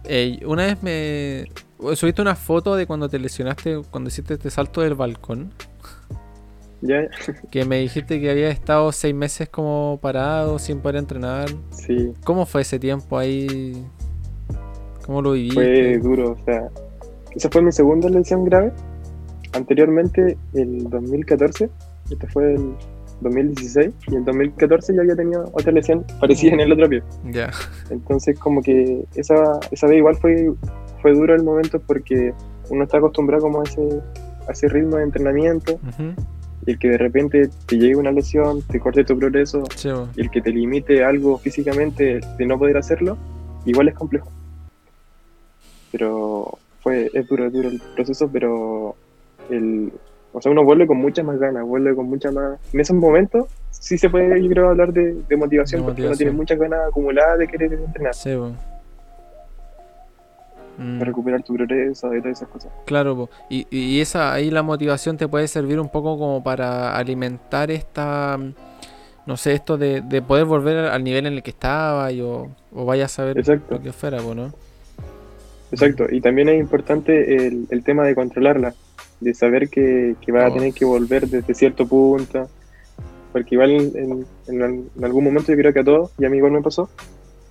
Eh, 0.04 0.40
una 0.44 0.66
vez 0.66 0.82
me 0.82 1.46
subiste 1.96 2.20
una 2.20 2.34
foto 2.34 2.76
de 2.76 2.87
cuando 2.87 3.08
te 3.08 3.18
lesionaste, 3.18 3.80
cuando 3.90 4.08
hiciste 4.08 4.34
este 4.34 4.50
salto 4.50 4.82
del 4.82 4.92
balcón. 4.92 5.54
Que 7.51 7.64
me 7.64 7.79
dijiste 7.79 8.20
que 8.20 8.31
había 8.31 8.49
estado 8.49 8.92
seis 8.92 9.14
meses 9.14 9.49
como 9.49 9.99
parado, 10.03 10.59
sin 10.59 10.81
poder 10.81 10.97
entrenar. 10.97 11.49
Sí. 11.70 12.12
¿Cómo 12.25 12.47
fue 12.47 12.62
ese 12.62 12.79
tiempo 12.79 13.18
ahí? 13.18 13.87
¿Cómo 15.07 15.23
lo 15.23 15.33
viviste? 15.33 15.55
Fue 15.55 15.99
duro, 15.99 16.33
o 16.33 16.44
sea, 16.44 16.68
esa 17.35 17.51
fue 17.51 17.62
mi 17.62 17.73
segunda 17.73 18.09
lesión 18.09 18.44
grave. 18.44 18.73
Anteriormente, 19.53 20.37
el 20.55 20.88
2014, 20.90 21.70
este 22.11 22.27
fue 22.29 22.55
el 22.55 22.75
2016, 23.20 23.90
y 24.09 24.16
en 24.16 24.25
2014 24.25 24.94
ya 24.94 25.01
había 25.03 25.16
tenido 25.16 25.51
otra 25.53 25.73
lesión 25.73 26.05
parecida 26.20 26.55
en 26.55 26.61
el 26.61 26.73
otro 26.73 26.88
pie. 26.88 27.03
Ya. 27.31 27.51
Entonces, 27.90 28.38
como 28.38 28.62
que 28.62 29.05
esa, 29.14 29.61
esa 29.70 29.87
vez 29.87 29.99
igual 29.99 30.16
fue, 30.16 30.53
fue 31.01 31.12
duro 31.12 31.35
el 31.35 31.44
momento 31.44 31.81
porque 31.81 32.33
uno 32.70 32.85
está 32.85 32.99
acostumbrado 32.99 33.42
como 33.42 33.61
a 33.61 33.64
ese, 33.64 34.01
a 34.49 34.53
ese 34.53 34.68
ritmo 34.68 34.97
de 34.97 35.05
entrenamiento 35.05 35.79
y 36.66 36.70
el 36.72 36.79
que 36.79 36.88
de 36.88 36.98
repente 36.98 37.50
te 37.66 37.79
llegue 37.79 37.96
una 37.96 38.12
lesión, 38.12 38.62
te 38.62 38.81
corte 38.81 39.05
tu 39.05 39.18
progreso, 39.18 39.64
y 40.16 40.20
el 40.20 40.31
que 40.31 40.40
te 40.40 40.50
limite 40.50 41.05
algo 41.05 41.38
físicamente 41.38 42.20
de 42.38 42.46
no 42.46 42.59
poder 42.59 42.77
hacerlo, 42.77 43.16
igual 43.64 43.88
es 43.88 43.94
complejo. 43.94 44.29
Pero 45.92 46.59
fue, 46.81 47.11
es 47.12 47.29
duro, 47.29 47.46
es 47.46 47.53
duro 47.53 47.68
el 47.68 47.81
proceso, 47.94 48.29
pero 48.33 48.96
el, 49.50 49.92
o 50.33 50.40
sea, 50.40 50.50
uno 50.50 50.64
vuelve 50.64 50.87
con 50.87 50.96
muchas 50.96 51.24
más 51.24 51.38
ganas, 51.38 51.64
vuelve 51.64 51.94
con 51.94 52.07
mucha 52.07 52.31
más... 52.33 52.59
En 52.72 52.81
esos 52.81 52.96
momentos 52.96 53.46
sí 53.70 53.96
se 53.98 54.11
puede, 54.11 54.42
yo 54.42 54.48
creo, 54.48 54.68
hablar 54.70 54.92
de, 54.92 55.37
motivación, 55.37 55.85
porque 55.85 56.05
uno 56.05 56.16
tiene 56.16 56.33
muchas 56.33 56.59
ganas 56.59 56.88
acumuladas 56.88 57.38
de 57.38 57.46
querer 57.46 57.72
entrenar. 57.74 58.14
Sí, 58.14 58.31
Mm. 60.76 61.00
recuperar 61.00 61.42
tu 61.44 61.54
progreso 61.54 62.12
y 62.14 62.20
todas 62.20 62.38
esas 62.38 62.48
cosas. 62.48 62.72
Claro, 62.84 63.28
y, 63.48 63.66
y, 63.70 64.00
esa 64.00 64.32
ahí 64.32 64.50
la 64.50 64.62
motivación 64.62 65.16
te 65.16 65.28
puede 65.28 65.46
servir 65.46 65.78
un 65.78 65.88
poco 65.88 66.18
como 66.18 66.42
para 66.42 66.96
alimentar 66.96 67.70
esta, 67.70 68.38
no 69.26 69.37
sé, 69.37 69.52
esto 69.52 69.78
de, 69.78 70.02
poder 70.26 70.46
volver 70.46 70.78
al 70.87 71.04
nivel 71.04 71.26
en 71.26 71.34
el 71.34 71.42
que 71.44 71.50
estaba 71.50 72.10
y, 72.10 72.20
o, 72.20 72.48
vaya 72.72 73.04
a 73.04 73.08
saber 73.08 73.37
lo 73.70 73.80
que 73.80 73.92
fuera, 73.92 74.20
¿no? 74.20 74.52
Exacto, 75.70 76.06
y 76.10 76.20
también 76.20 76.48
es 76.48 76.58
importante 76.58 77.46
el, 77.46 77.66
el 77.70 77.84
tema 77.84 78.04
de 78.04 78.14
controlarla, 78.14 78.74
de 79.20 79.34
saber 79.34 79.68
que, 79.68 80.16
que 80.20 80.32
vas 80.32 80.50
a 80.50 80.54
tener 80.54 80.72
que 80.72 80.84
volver 80.84 81.28
desde 81.28 81.54
cierto 81.54 81.87
punto, 81.87 82.48
porque 83.32 83.54
igual 83.54 83.70
en, 83.70 84.26
en, 84.48 85.04
algún 85.04 85.24
momento 85.24 85.52
yo 85.52 85.58
creo 85.58 85.72
que 85.72 85.80
a 85.80 85.84
todos, 85.84 86.10
y 86.18 86.24
a 86.24 86.30
mí 86.30 86.38
igual 86.38 86.52
me 86.52 86.62
pasó, 86.62 86.90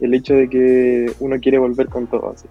el 0.01 0.13
hecho 0.13 0.33
de 0.33 0.49
que 0.49 1.11
uno 1.19 1.39
quiere 1.39 1.57
volver 1.57 1.87
con 1.87 2.07
todo 2.07 2.31
así 2.31 2.47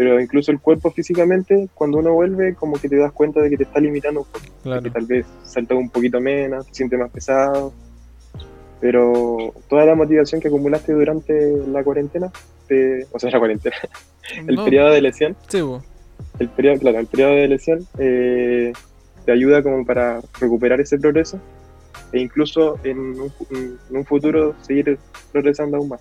pero 0.00 0.18
incluso 0.18 0.50
el 0.50 0.60
cuerpo 0.60 0.90
físicamente, 0.90 1.68
cuando 1.74 1.98
uno 1.98 2.14
vuelve, 2.14 2.54
como 2.54 2.80
que 2.80 2.88
te 2.88 2.96
das 2.96 3.12
cuenta 3.12 3.42
de 3.42 3.50
que 3.50 3.58
te 3.58 3.64
está 3.64 3.80
limitando 3.80 4.20
un 4.20 4.26
poco. 4.26 4.82
Que 4.82 4.88
tal 4.88 5.04
vez 5.04 5.26
salta 5.44 5.74
un 5.74 5.90
poquito 5.90 6.18
menos, 6.22 6.66
te 6.68 6.72
sientes 6.72 6.98
más 6.98 7.10
pesado. 7.10 7.74
Pero 8.80 9.52
toda 9.68 9.84
la 9.84 9.94
motivación 9.94 10.40
que 10.40 10.48
acumulaste 10.48 10.94
durante 10.94 11.54
la 11.66 11.84
cuarentena, 11.84 12.32
o 13.12 13.18
sea, 13.18 13.30
la 13.30 13.38
cuarentena, 13.38 13.76
el 14.48 14.56
periodo 14.56 14.88
de 14.88 15.02
lesión, 15.02 15.36
el 16.38 16.48
periodo, 16.48 16.78
claro, 16.78 16.98
el 16.98 17.06
periodo 17.06 17.32
de 17.32 17.48
lesión 17.48 17.86
eh, 17.98 18.72
te 19.26 19.32
ayuda 19.32 19.62
como 19.62 19.84
para 19.84 20.22
recuperar 20.40 20.80
ese 20.80 20.98
progreso 20.98 21.38
e 22.10 22.20
incluso 22.20 22.78
en 22.84 22.98
un, 22.98 23.32
en 23.50 23.96
un 23.98 24.06
futuro 24.06 24.54
seguir 24.62 24.98
progresando 25.30 25.76
aún 25.76 25.90
más. 25.90 26.00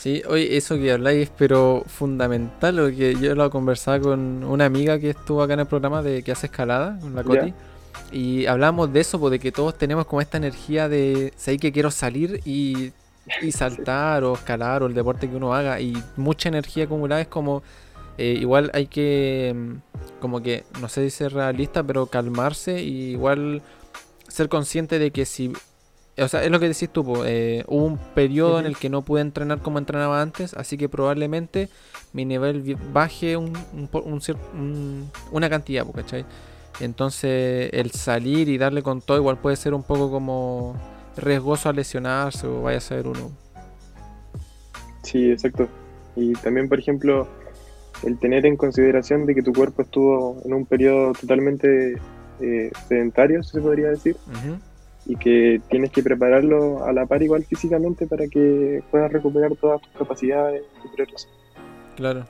Sí, 0.00 0.22
hoy 0.26 0.48
eso 0.50 0.76
que 0.76 0.92
habláis, 0.92 1.30
pero 1.36 1.84
fundamental, 1.86 2.74
porque 2.74 3.14
yo 3.20 3.34
lo 3.34 3.50
conversaba 3.50 4.00
con 4.00 4.42
una 4.44 4.64
amiga 4.64 4.98
que 4.98 5.10
estuvo 5.10 5.42
acá 5.42 5.52
en 5.52 5.60
el 5.60 5.66
programa 5.66 6.00
de 6.00 6.22
que 6.22 6.32
hace 6.32 6.46
escalada, 6.46 6.98
con 6.98 7.14
la 7.14 7.22
Coti, 7.22 7.52
y 8.10 8.46
hablamos 8.46 8.90
de 8.94 9.00
eso, 9.00 9.20
pues, 9.20 9.32
de 9.32 9.38
que 9.38 9.52
todos 9.52 9.76
tenemos 9.76 10.06
como 10.06 10.22
esta 10.22 10.38
energía 10.38 10.88
de, 10.88 11.34
sé 11.36 11.58
que 11.58 11.70
quiero 11.70 11.90
salir 11.90 12.40
y, 12.46 12.92
saltar 13.52 14.24
o 14.24 14.32
escalar 14.32 14.82
o 14.82 14.86
el 14.86 14.94
deporte 14.94 15.28
que 15.28 15.36
uno 15.36 15.52
haga, 15.52 15.78
y 15.82 16.02
mucha 16.16 16.48
energía 16.48 16.84
acumulada 16.84 17.20
es 17.20 17.28
como, 17.28 17.62
eh, 18.16 18.38
igual 18.40 18.70
hay 18.72 18.86
que, 18.86 19.54
mm, 19.54 20.18
como 20.18 20.40
que, 20.40 20.64
no 20.80 20.88
sé 20.88 21.04
si 21.04 21.10
ser 21.10 21.34
realista, 21.34 21.82
pero 21.82 22.06
calmarse 22.06 22.82
y 22.82 23.10
igual 23.10 23.60
ser 24.28 24.48
consciente 24.48 24.98
de 24.98 25.10
que 25.10 25.26
si 25.26 25.52
o 26.20 26.28
sea, 26.28 26.44
es 26.44 26.50
lo 26.50 26.60
que 26.60 26.68
decís 26.68 26.90
tú, 26.90 27.24
eh, 27.24 27.64
hubo 27.66 27.84
un 27.84 27.98
periodo 28.14 28.60
en 28.60 28.66
el 28.66 28.76
que 28.76 28.88
no 28.88 29.02
pude 29.02 29.20
entrenar 29.20 29.60
como 29.60 29.78
entrenaba 29.78 30.20
antes, 30.20 30.54
así 30.54 30.76
que 30.76 30.88
probablemente 30.88 31.68
mi 32.12 32.24
nivel 32.24 32.76
baje 32.92 33.36
un, 33.36 33.52
una 35.32 35.50
cantidad, 35.50 35.86
¿cachai? 35.90 36.24
Entonces 36.80 37.70
el 37.72 37.90
salir 37.90 38.48
y 38.48 38.58
darle 38.58 38.82
con 38.82 39.00
todo 39.00 39.16
igual 39.16 39.38
puede 39.38 39.56
ser 39.56 39.74
un 39.74 39.82
poco 39.82 40.10
como 40.10 40.76
riesgoso 41.16 41.68
a 41.68 41.72
lesionarse 41.72 42.46
o 42.46 42.62
vaya 42.62 42.78
a 42.78 42.80
ser 42.80 43.06
uno. 43.06 43.30
Sí, 45.02 45.30
exacto. 45.30 45.68
Y 46.16 46.32
también, 46.34 46.68
por 46.68 46.78
ejemplo, 46.78 47.28
el 48.02 48.18
tener 48.18 48.46
en 48.46 48.56
consideración 48.56 49.26
de 49.26 49.34
que 49.34 49.42
tu 49.42 49.52
cuerpo 49.52 49.82
estuvo 49.82 50.40
en 50.44 50.54
un 50.54 50.66
periodo 50.66 51.12
totalmente 51.12 51.98
eh, 52.40 52.70
sedentario, 52.88 53.42
se 53.42 53.60
podría 53.60 53.88
decir, 53.88 54.16
y 55.10 55.16
que 55.16 55.60
tienes 55.68 55.90
que 55.90 56.04
prepararlo 56.04 56.84
a 56.84 56.92
la 56.92 57.04
par 57.04 57.20
igual 57.20 57.44
físicamente 57.44 58.06
para 58.06 58.28
que 58.28 58.80
puedas 58.92 59.10
recuperar 59.10 59.56
todas 59.56 59.82
tus 59.82 59.90
capacidades 59.98 60.62
y 60.84 60.96
progreso. 60.96 61.28
Claro. 61.96 62.26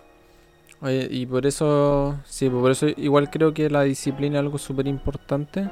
y 1.10 1.26
por 1.26 1.46
eso, 1.46 2.18
sí, 2.24 2.48
por 2.48 2.70
eso 2.70 2.86
igual 2.96 3.28
creo 3.28 3.52
que 3.52 3.68
la 3.68 3.82
disciplina 3.82 4.38
es 4.38 4.40
algo 4.40 4.56
súper 4.56 4.86
importante, 4.86 5.68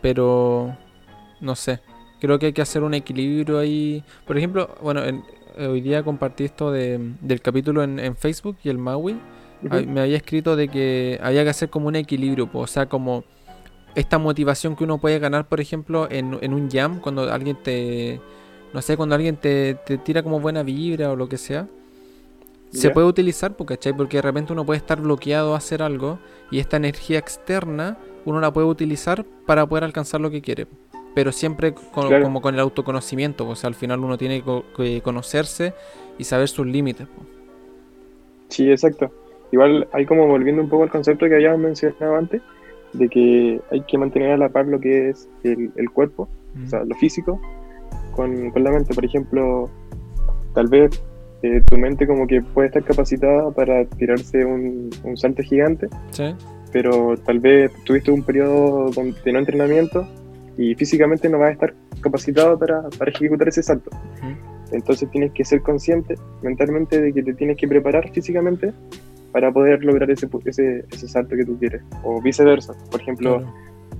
pero 0.00 0.76
no 1.40 1.56
sé, 1.56 1.80
creo 2.20 2.38
que 2.38 2.46
hay 2.46 2.52
que 2.52 2.62
hacer 2.62 2.84
un 2.84 2.94
equilibrio 2.94 3.58
ahí. 3.58 4.04
Por 4.24 4.38
ejemplo, 4.38 4.70
bueno, 4.80 5.02
hoy 5.58 5.80
día 5.80 6.04
compartí 6.04 6.44
esto 6.44 6.70
de, 6.70 7.00
del 7.20 7.40
capítulo 7.40 7.82
en, 7.82 8.16
Facebook 8.16 8.58
y 8.62 8.68
el 8.68 8.78
Maui 8.78 9.18
me 9.62 10.00
había 10.00 10.16
escrito 10.16 10.54
de 10.54 10.68
que 10.68 11.18
había 11.20 11.42
que 11.42 11.50
hacer 11.50 11.70
como 11.70 11.88
un 11.88 11.96
equilibrio, 11.96 12.48
o 12.52 12.66
sea, 12.68 12.86
como 12.86 13.24
esta 13.94 14.18
motivación 14.18 14.76
que 14.76 14.84
uno 14.84 14.98
puede 14.98 15.18
ganar, 15.18 15.48
por 15.48 15.60
ejemplo, 15.60 16.08
en, 16.10 16.38
en 16.40 16.54
un 16.54 16.70
jam, 16.70 17.00
cuando 17.00 17.30
alguien 17.32 17.56
te, 17.62 18.20
no 18.72 18.82
sé, 18.82 18.96
cuando 18.96 19.14
alguien 19.14 19.36
te, 19.36 19.74
te 19.86 19.98
tira 19.98 20.22
como 20.22 20.40
buena 20.40 20.62
vibra 20.62 21.10
o 21.10 21.16
lo 21.16 21.28
que 21.28 21.38
sea, 21.38 21.66
se 22.72 22.90
puede 22.90 23.06
utilizar, 23.06 23.54
¿cachai? 23.54 23.92
Porque 23.92 24.16
de 24.16 24.22
repente 24.22 24.52
uno 24.52 24.64
puede 24.64 24.78
estar 24.78 25.00
bloqueado 25.00 25.54
a 25.54 25.58
hacer 25.58 25.82
algo 25.82 26.18
y 26.50 26.58
esta 26.58 26.78
energía 26.78 27.18
externa 27.18 27.98
uno 28.24 28.40
la 28.40 28.52
puede 28.52 28.66
utilizar 28.66 29.24
para 29.46 29.66
poder 29.66 29.84
alcanzar 29.84 30.20
lo 30.20 30.30
que 30.30 30.40
quiere. 30.40 30.66
Pero 31.14 31.32
siempre 31.32 31.74
como 31.74 32.40
con 32.40 32.54
el 32.54 32.60
autoconocimiento, 32.60 33.46
o 33.46 33.54
sea, 33.54 33.68
al 33.68 33.74
final 33.74 34.00
uno 34.00 34.16
tiene 34.16 34.42
que 34.74 35.02
conocerse 35.02 35.74
y 36.16 36.24
saber 36.24 36.48
sus 36.48 36.66
límites. 36.66 37.06
Sí, 38.48 38.70
exacto. 38.70 39.10
Igual 39.50 39.86
hay 39.92 40.06
como 40.06 40.26
volviendo 40.26 40.62
un 40.62 40.70
poco 40.70 40.84
al 40.84 40.90
concepto 40.90 41.26
que 41.26 41.34
habíamos 41.34 41.60
mencionado 41.60 42.16
antes, 42.16 42.40
de 42.92 43.08
que 43.08 43.60
hay 43.70 43.80
que 43.82 43.98
mantener 43.98 44.32
a 44.32 44.36
la 44.36 44.48
par 44.48 44.66
lo 44.66 44.80
que 44.80 45.10
es 45.10 45.28
el, 45.44 45.90
cuerpo, 45.92 46.28
o 46.64 46.68
sea, 46.68 46.84
lo 46.84 46.94
físico, 46.96 47.40
con, 48.12 48.52
la 48.54 48.70
mente. 48.70 48.94
Por 48.94 49.04
ejemplo, 49.04 49.70
tal 50.54 50.68
vez 50.68 51.02
eh, 51.42 51.60
tu 51.68 51.78
mente 51.78 52.06
como 52.06 52.26
que 52.26 52.42
puede 52.42 52.68
estar 52.68 52.84
capacitada 52.84 53.50
para 53.50 53.84
tirarse 53.84 54.44
un, 54.44 54.90
salto 55.16 55.42
gigante, 55.42 55.88
pero 56.72 57.16
tal 57.18 57.40
vez 57.40 57.72
tuviste 57.84 58.10
un 58.10 58.22
periodo 58.22 58.90
de 58.90 59.32
no 59.32 59.38
entrenamiento 59.38 60.06
y 60.56 60.74
físicamente 60.74 61.28
no 61.28 61.38
vas 61.38 61.50
a 61.50 61.52
estar 61.52 61.74
capacitado 62.00 62.58
para, 62.58 62.82
ejecutar 63.06 63.48
ese 63.48 63.62
salto. 63.62 63.90
Entonces 64.70 65.10
tienes 65.10 65.32
que 65.32 65.44
ser 65.44 65.60
consciente 65.62 66.14
mentalmente 66.42 67.00
de 67.00 67.12
que 67.12 67.22
te 67.22 67.34
tienes 67.34 67.58
que 67.58 67.68
preparar 67.68 68.10
físicamente 68.10 68.72
para 69.32 69.50
poder 69.52 69.82
lograr 69.84 70.10
ese, 70.10 70.28
ese, 70.44 70.84
ese 70.90 71.08
salto 71.08 71.34
que 71.36 71.44
tú 71.44 71.58
quieres. 71.58 71.82
O 72.04 72.20
viceversa. 72.20 72.74
Por 72.90 73.00
ejemplo, 73.00 73.42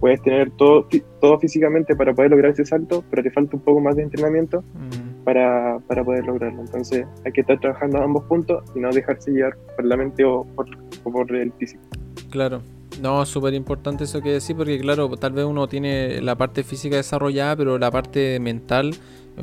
puedes 0.02 0.20
tener 0.22 0.50
todo, 0.52 0.86
todo 1.20 1.38
físicamente 1.38 1.94
para 1.96 2.12
poder 2.12 2.32
lograr 2.32 2.52
ese 2.52 2.64
salto, 2.64 3.04
pero 3.08 3.22
te 3.22 3.30
falta 3.30 3.56
un 3.56 3.62
poco 3.62 3.80
más 3.80 3.96
de 3.96 4.02
entrenamiento 4.02 4.62
mm. 4.74 5.24
para, 5.24 5.78
para, 5.86 6.04
poder 6.04 6.26
lograrlo. 6.26 6.60
Entonces 6.60 7.06
hay 7.24 7.32
que 7.32 7.42
estar 7.42 7.58
trabajando 7.60 7.98
a 7.98 8.04
ambos 8.04 8.24
puntos 8.24 8.64
y 8.74 8.80
no 8.80 8.90
dejarse 8.90 9.30
llevar 9.30 9.56
por 9.76 9.84
la 9.84 9.96
mente 9.96 10.24
o 10.24 10.44
por, 10.56 10.66
por 11.04 11.34
el 11.34 11.52
físico. 11.52 11.82
Claro. 12.30 12.62
No, 13.00 13.24
súper 13.24 13.54
importante 13.54 14.04
eso 14.04 14.20
que 14.20 14.32
decís, 14.32 14.54
porque 14.56 14.78
claro, 14.80 15.08
tal 15.16 15.32
vez 15.32 15.44
uno 15.44 15.66
tiene 15.68 16.20
la 16.20 16.36
parte 16.36 16.62
física 16.62 16.96
desarrollada, 16.96 17.56
pero 17.56 17.78
la 17.78 17.90
parte 17.90 18.38
mental, 18.38 18.94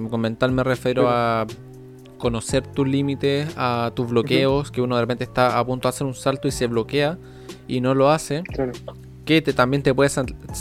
con 0.10 0.22
mental 0.22 0.52
me 0.52 0.64
refiero 0.64 1.08
a 1.08 1.48
conocer 2.20 2.68
tus 2.68 2.88
límites, 2.88 3.52
a 3.58 3.92
tus 3.96 4.10
bloqueos, 4.10 4.70
que 4.70 4.82
uno 4.82 4.96
de 4.96 5.02
repente 5.02 5.24
está 5.24 5.58
a 5.58 5.66
punto 5.66 5.88
de 5.88 5.90
hacer 5.90 6.06
un 6.06 6.14
salto 6.14 6.48
y 6.48 6.52
se 6.52 6.68
bloquea 6.68 7.18
y 7.68 7.82
no 7.82 7.96
lo 7.96 8.12
hace. 8.12 8.44
Que 9.26 9.42
te, 9.42 9.54
también 9.54 9.82
te 9.82 9.94
puede 9.94 10.12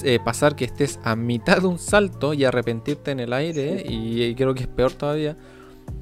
eh, 0.04 0.18
pasar 0.24 0.56
que 0.56 0.64
estés 0.64 0.98
a 1.02 1.16
mitad 1.16 1.58
de 1.58 1.66
un 1.66 1.78
salto 1.78 2.32
y 2.32 2.44
arrepentirte 2.44 3.10
en 3.10 3.20
el 3.20 3.32
aire, 3.32 3.84
y, 3.86 4.34
creo 4.34 4.54
que 4.54 4.62
es 4.62 4.68
peor 4.68 4.92
todavía. 4.92 5.36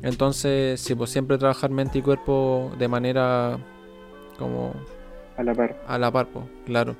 Entonces, 0.02 0.80
sí, 0.80 0.94
pues 0.94 1.10
siempre 1.10 1.38
trabajar 1.38 1.70
mente 1.70 1.98
y 1.98 2.02
cuerpo 2.02 2.72
de 2.78 2.88
manera 2.88 3.58
como... 4.38 4.72
A 5.36 5.42
la 5.42 5.54
par. 5.54 5.82
A 5.86 5.98
la 5.98 6.10
par, 6.10 6.26
pues, 6.28 6.44
claro. 6.64 6.96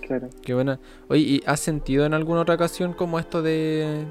Claro. 0.00 0.28
Qué 0.42 0.54
buena. 0.54 0.80
Oye, 1.08 1.20
¿y 1.20 1.42
has 1.46 1.60
sentido 1.60 2.04
en 2.04 2.14
alguna 2.14 2.40
otra 2.40 2.54
ocasión 2.54 2.92
como 2.92 3.18
esto 3.18 3.42
de 3.42 4.04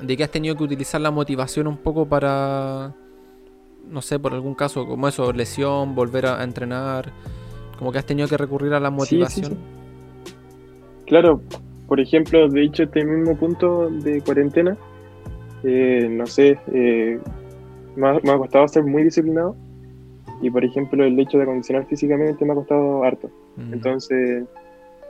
de 0.00 0.16
que 0.16 0.24
has 0.24 0.30
tenido 0.30 0.56
que 0.56 0.64
utilizar 0.64 1.00
la 1.00 1.10
motivación 1.10 1.66
un 1.66 1.76
poco 1.76 2.06
para, 2.06 2.94
no 3.88 4.02
sé, 4.02 4.18
por 4.18 4.34
algún 4.34 4.54
caso 4.54 4.86
como 4.86 5.08
eso, 5.08 5.32
lesión, 5.32 5.94
volver 5.94 6.26
a, 6.26 6.42
entrenar, 6.42 7.12
como 7.78 7.92
que 7.92 7.98
has 7.98 8.06
tenido 8.06 8.28
que 8.28 8.36
recurrir 8.36 8.72
a 8.74 8.80
la 8.80 8.90
motivación. 8.90 9.56
Claro, 11.06 11.40
por 11.86 12.00
ejemplo, 12.00 12.48
de 12.48 12.64
hecho, 12.64 12.82
este 12.84 13.04
mismo 13.04 13.36
punto 13.36 13.88
de 13.88 14.20
cuarentena, 14.22 14.76
eh, 15.62 16.08
no 16.10 16.26
sé, 16.26 16.58
eh, 16.72 17.18
me, 17.94 18.08
ha, 18.08 18.38
costado 18.38 18.68
ser 18.68 18.82
muy 18.84 19.04
disciplinado 19.04 19.56
y, 20.42 20.50
por 20.50 20.64
ejemplo, 20.64 21.04
el 21.04 21.18
hecho 21.18 21.38
de 21.38 21.44
acondicionar 21.44 21.86
físicamente 21.86 22.44
me 22.44 22.52
ha 22.52 22.56
costado 22.56 23.04
harto. 23.04 23.30
Entonces, 23.72 24.44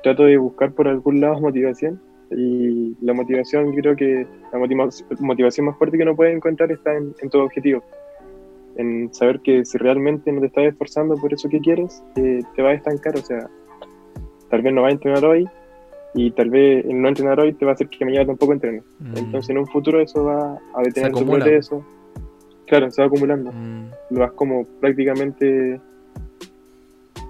trato 0.02 0.24
de 0.24 0.36
buscar 0.36 0.72
por 0.72 0.86
algún 0.86 1.20
lado 1.20 1.40
motivación 1.40 2.00
y 2.30 2.96
la 3.00 3.14
motivación, 3.14 3.72
creo 3.74 3.94
que 3.94 4.26
la 4.52 4.58
motivación 5.20 5.66
más 5.66 5.76
fuerte 5.76 5.96
que 5.96 6.02
uno 6.02 6.16
puede 6.16 6.32
encontrar 6.32 6.72
está 6.72 6.94
en, 6.94 7.14
tu 7.30 7.38
objetivo. 7.38 7.82
En 8.76 9.12
saber 9.14 9.40
que 9.40 9.64
si 9.64 9.78
realmente 9.78 10.32
no 10.32 10.40
te 10.40 10.46
estás 10.46 10.64
esforzando 10.64 11.14
por 11.16 11.32
eso 11.32 11.48
que 11.48 11.60
quieres, 11.60 12.02
eh, 12.16 12.40
te 12.54 12.62
va 12.62 12.70
a 12.70 12.74
estancar. 12.74 13.16
O 13.16 13.22
sea, 13.22 13.48
tal 14.50 14.62
vez 14.62 14.72
no 14.72 14.82
vas 14.82 14.90
a 14.90 14.94
entrenar 14.94 15.24
hoy 15.24 15.48
y 16.14 16.30
tal 16.32 16.50
vez 16.50 16.84
no 16.86 17.08
entrenar 17.08 17.38
hoy 17.40 17.52
te 17.52 17.64
va 17.64 17.72
a 17.72 17.74
hacer 17.74 17.88
que 17.88 18.04
mañana 18.04 18.26
tampoco 18.26 18.52
entrenes. 18.52 18.84
Mm. 18.98 19.16
Entonces, 19.18 19.50
en 19.50 19.58
un 19.58 19.66
futuro 19.66 20.00
eso 20.00 20.24
va 20.24 20.58
a 20.74 20.82
detener 20.82 21.12
tu 21.12 21.24
progreso. 21.24 21.84
Claro, 22.66 22.90
se 22.90 23.00
va 23.00 23.06
acumulando. 23.06 23.52
Mm. 23.52 23.90
Lo 24.10 24.20
vas 24.20 24.32
como 24.32 24.64
prácticamente 24.80 25.80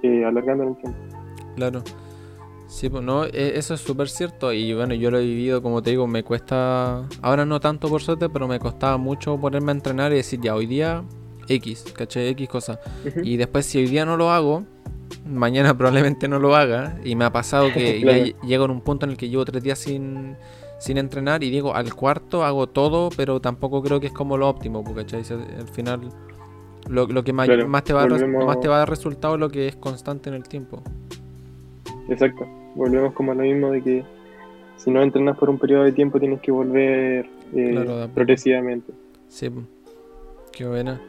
eh, 0.03 0.25
alargando 0.25 0.65
en 0.65 0.69
el 0.71 0.77
tiempo. 0.77 0.99
Claro. 1.57 1.83
Sí, 2.77 2.91
pues 2.91 3.03
no, 3.03 3.25
e, 3.25 3.57
eso 3.57 3.73
es 3.73 3.81
súper 3.81 4.07
cierto 4.07 4.53
y 4.53 4.75
bueno, 4.75 4.93
yo 4.93 5.11
lo 5.11 5.19
he 5.19 5.25
vivido, 5.25 5.63
como 5.63 5.81
te 5.81 5.89
digo, 5.89 6.07
me 6.07 6.23
cuesta, 6.23 7.09
ahora 7.23 7.47
no 7.47 7.59
tanto 7.59 7.89
por 7.89 8.03
suerte, 8.03 8.29
pero 8.29 8.47
me 8.47 8.59
costaba 8.59 8.99
mucho 8.99 9.41
ponerme 9.41 9.73
a 9.73 9.77
entrenar 9.77 10.13
y 10.13 10.17
decir, 10.17 10.43
ya, 10.43 10.55
hoy 10.55 10.67
día 10.67 11.03
X, 11.49 11.87
caché 11.97 12.29
X 12.29 12.47
cosa. 12.51 12.79
Y 13.23 13.39
después 13.39 13.65
si 13.65 13.79
hoy 13.79 13.87
día 13.87 14.05
no 14.05 14.19
lo 14.19 14.31
hago, 14.31 14.67
mañana 15.25 15.75
probablemente 15.79 16.29
no 16.29 16.39
lo 16.39 16.55
haga 16.55 16.99
y 17.03 17.15
me 17.15 17.25
ha 17.25 17.33
pasado 17.33 17.73
que 17.73 17.99
ya 18.05 18.47
llego 18.47 18.67
en 18.67 18.73
un 18.73 18.83
punto 18.83 19.07
en 19.07 19.13
el 19.13 19.17
que 19.17 19.31
llevo 19.31 19.47
tres 19.47 19.63
días 19.63 19.79
sin, 19.79 20.37
sin 20.79 20.99
entrenar 20.99 21.43
y 21.43 21.49
digo, 21.49 21.75
al 21.75 21.95
cuarto 21.95 22.45
hago 22.45 22.67
todo, 22.67 23.09
pero 23.17 23.41
tampoco 23.41 23.83
creo 23.83 24.01
que 24.01 24.09
es 24.09 24.13
como 24.13 24.37
lo 24.37 24.51
óptimo, 24.51 24.85
porque 24.85 25.17
al 25.17 25.69
final 25.69 26.11
lo, 26.91 27.07
que 27.25 27.33
más, 27.33 27.47
te 27.47 27.57
va 27.57 27.67
más 27.67 27.85
te 28.61 28.69
va 28.69 28.75
a 28.75 28.79
dar 28.81 28.91
resultado 28.91 29.37
es 29.37 29.41
lo 29.41 29.49
que 29.49 29.67
es 29.67 29.77
constante 29.77 30.29
en 30.29 30.35
el 30.35 30.43
tiempo. 30.43 30.83
Exacto 32.09 32.47
volvemos 32.77 33.15
como 33.15 33.33
a 33.33 33.35
lo 33.35 33.43
mismo 33.43 33.71
de 33.71 33.83
que 33.83 34.05
si 34.77 34.91
no 34.91 35.03
entrenas 35.03 35.37
por 35.37 35.51
un 35.51 35.59
periodo 35.59 35.85
de 35.85 35.93
tiempo 35.93 36.21
tienes 36.21 36.41
que 36.41 36.53
volver 36.53 37.29
eh, 37.55 38.09
progresivamente. 38.15 38.93
Sí, 39.29 39.51
qué 40.53 40.67
buena. 40.67 41.01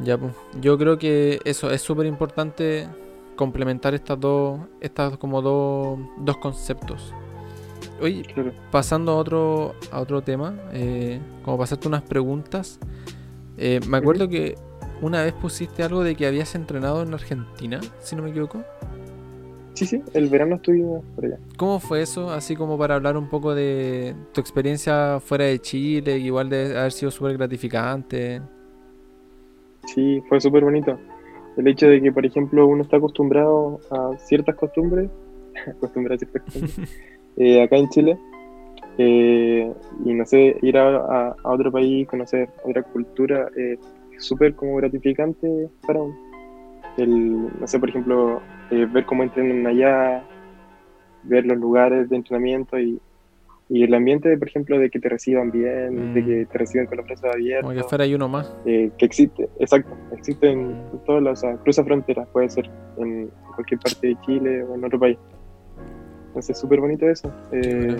Ya, 0.00 0.18
pues. 0.18 0.32
Yo 0.60 0.76
creo 0.78 0.98
que 0.98 1.38
eso 1.44 1.70
es 1.70 1.82
súper 1.82 2.06
importante 2.06 2.88
complementar 3.36 3.94
estas 3.94 4.18
dos, 4.18 4.60
estas 4.80 5.18
como 5.18 5.42
dos, 5.42 6.00
dos 6.18 6.38
conceptos. 6.38 7.14
Oye, 8.00 8.24
pasando 8.70 9.12
a 9.12 9.16
otro, 9.16 9.74
a 9.92 10.00
otro 10.00 10.22
tema, 10.22 10.56
eh, 10.72 11.20
como 11.44 11.58
pasarte 11.58 11.86
unas 11.86 12.02
preguntas. 12.02 12.80
Eh, 13.58 13.80
me 13.86 13.98
acuerdo 13.98 14.28
que 14.28 14.56
una 15.02 15.22
vez 15.22 15.34
pusiste 15.34 15.82
algo 15.82 16.02
de 16.02 16.16
que 16.16 16.26
habías 16.26 16.54
entrenado 16.54 17.02
en 17.02 17.12
Argentina, 17.12 17.80
si 18.00 18.16
no 18.16 18.22
me 18.22 18.30
equivoco. 18.30 18.64
Sí, 19.74 19.86
sí, 19.86 20.02
el 20.12 20.28
verano 20.28 20.56
estuvimos 20.56 21.02
por 21.14 21.24
allá. 21.24 21.38
¿Cómo 21.56 21.80
fue 21.80 22.02
eso? 22.02 22.30
Así 22.30 22.54
como 22.54 22.76
para 22.76 22.94
hablar 22.94 23.16
un 23.16 23.28
poco 23.28 23.54
de 23.54 24.14
tu 24.32 24.40
experiencia 24.40 25.18
fuera 25.20 25.46
de 25.46 25.58
Chile, 25.60 26.18
igual 26.18 26.50
de 26.50 26.78
haber 26.78 26.92
sido 26.92 27.10
súper 27.10 27.36
gratificante. 27.38 28.42
Sí, 29.86 30.22
fue 30.28 30.40
súper 30.40 30.64
bonito. 30.64 30.98
El 31.56 31.68
hecho 31.68 31.86
de 31.86 32.00
que, 32.00 32.12
por 32.12 32.24
ejemplo, 32.24 32.66
uno 32.66 32.82
está 32.82 32.98
acostumbrado 32.98 33.80
a 33.90 34.16
ciertas 34.18 34.56
costumbres, 34.56 35.10
acostumbrado 35.66 36.16
a 36.16 36.18
ciertas 36.18 36.42
costumbres, 36.42 36.78
eh, 37.36 37.62
acá 37.62 37.76
en 37.76 37.88
Chile, 37.88 38.18
eh, 38.98 39.72
y 40.04 40.14
no 40.14 40.24
sé, 40.26 40.56
ir 40.62 40.76
a, 40.76 41.34
otro 41.44 41.72
país, 41.72 42.06
conocer 42.08 42.50
otra 42.64 42.82
cultura, 42.82 43.48
eh, 43.56 43.78
es 44.16 44.24
súper 44.24 44.54
como 44.54 44.76
gratificante 44.76 45.70
para 45.86 46.02
uno. 46.02 46.16
El, 46.98 47.58
no 47.58 47.66
sé, 47.66 47.78
por 47.78 47.88
ejemplo, 47.88 48.42
eh, 48.72 48.86
ver 48.90 49.04
cómo 49.04 49.22
entrenan 49.22 49.66
allá, 49.66 50.22
ver 51.24 51.44
los 51.46 51.56
lugares 51.58 52.08
de 52.10 52.16
entrenamiento 52.16 52.78
y 52.78 53.00
Y 53.68 53.84
el 53.84 53.94
ambiente, 53.94 54.36
por 54.36 54.48
ejemplo, 54.48 54.78
de 54.78 54.90
que 54.90 54.98
te 55.00 55.08
reciban 55.08 55.50
bien, 55.50 56.12
de 56.12 56.20
Mm. 56.20 56.26
que 56.26 56.46
te 56.50 56.58
reciban 56.58 56.86
con 56.88 56.98
los 56.98 57.06
brazos 57.06 57.30
abiertos, 57.32 57.70
Como 57.70 57.80
que 57.82 57.88
fuera 57.88 58.04
ahí 58.04 58.14
uno 58.14 58.28
más. 58.28 58.54
eh, 58.66 58.90
que 58.98 59.06
existe, 59.06 59.48
exacto, 59.60 59.96
existe 60.14 60.50
en 60.50 60.72
Mm. 60.72 60.98
todas 61.06 61.22
las, 61.22 61.38
o 61.38 61.40
sea, 61.46 61.56
cruza 61.56 61.82
fronteras, 61.82 62.28
puede 62.34 62.50
ser 62.50 62.68
en 62.98 63.30
cualquier 63.54 63.80
parte 63.80 64.08
de 64.08 64.16
Chile 64.26 64.62
o 64.64 64.74
en 64.74 64.84
otro 64.84 64.98
país. 64.98 65.16
Entonces, 66.26 66.58
súper 66.58 66.80
bonito 66.80 67.08
eso. 67.08 67.32
Eh, 67.52 67.96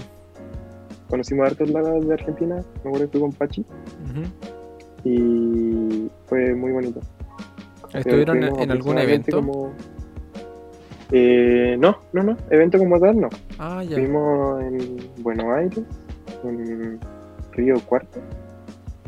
conocimos 1.08 1.44
a 1.44 1.50
hartos 1.50 1.70
lados 1.70 2.06
de 2.06 2.14
Argentina, 2.14 2.56
me 2.56 2.90
acuerdo 2.90 3.06
que 3.06 3.12
fui 3.12 3.20
con 3.20 3.32
Pachi, 3.32 3.64
y 5.04 6.10
fue 6.26 6.54
muy 6.54 6.72
bonito. 6.72 7.00
¿Estuvieron 7.94 8.42
en, 8.42 8.60
en 8.60 8.70
algún 8.70 8.98
evento? 8.98 9.36
como- 9.36 9.72
Eh, 11.12 11.76
no, 11.78 11.98
no, 12.12 12.22
no, 12.22 12.36
evento 12.50 12.78
como 12.78 12.98
tal 12.98 13.20
no. 13.20 13.28
Ah, 13.58 13.82
ya. 13.84 13.90
Estuvimos 13.90 14.62
en 14.62 14.96
Buenos 15.22 15.46
Aires, 15.46 15.84
en 16.44 16.98
Río 17.52 17.74
Cuarto, 17.86 18.18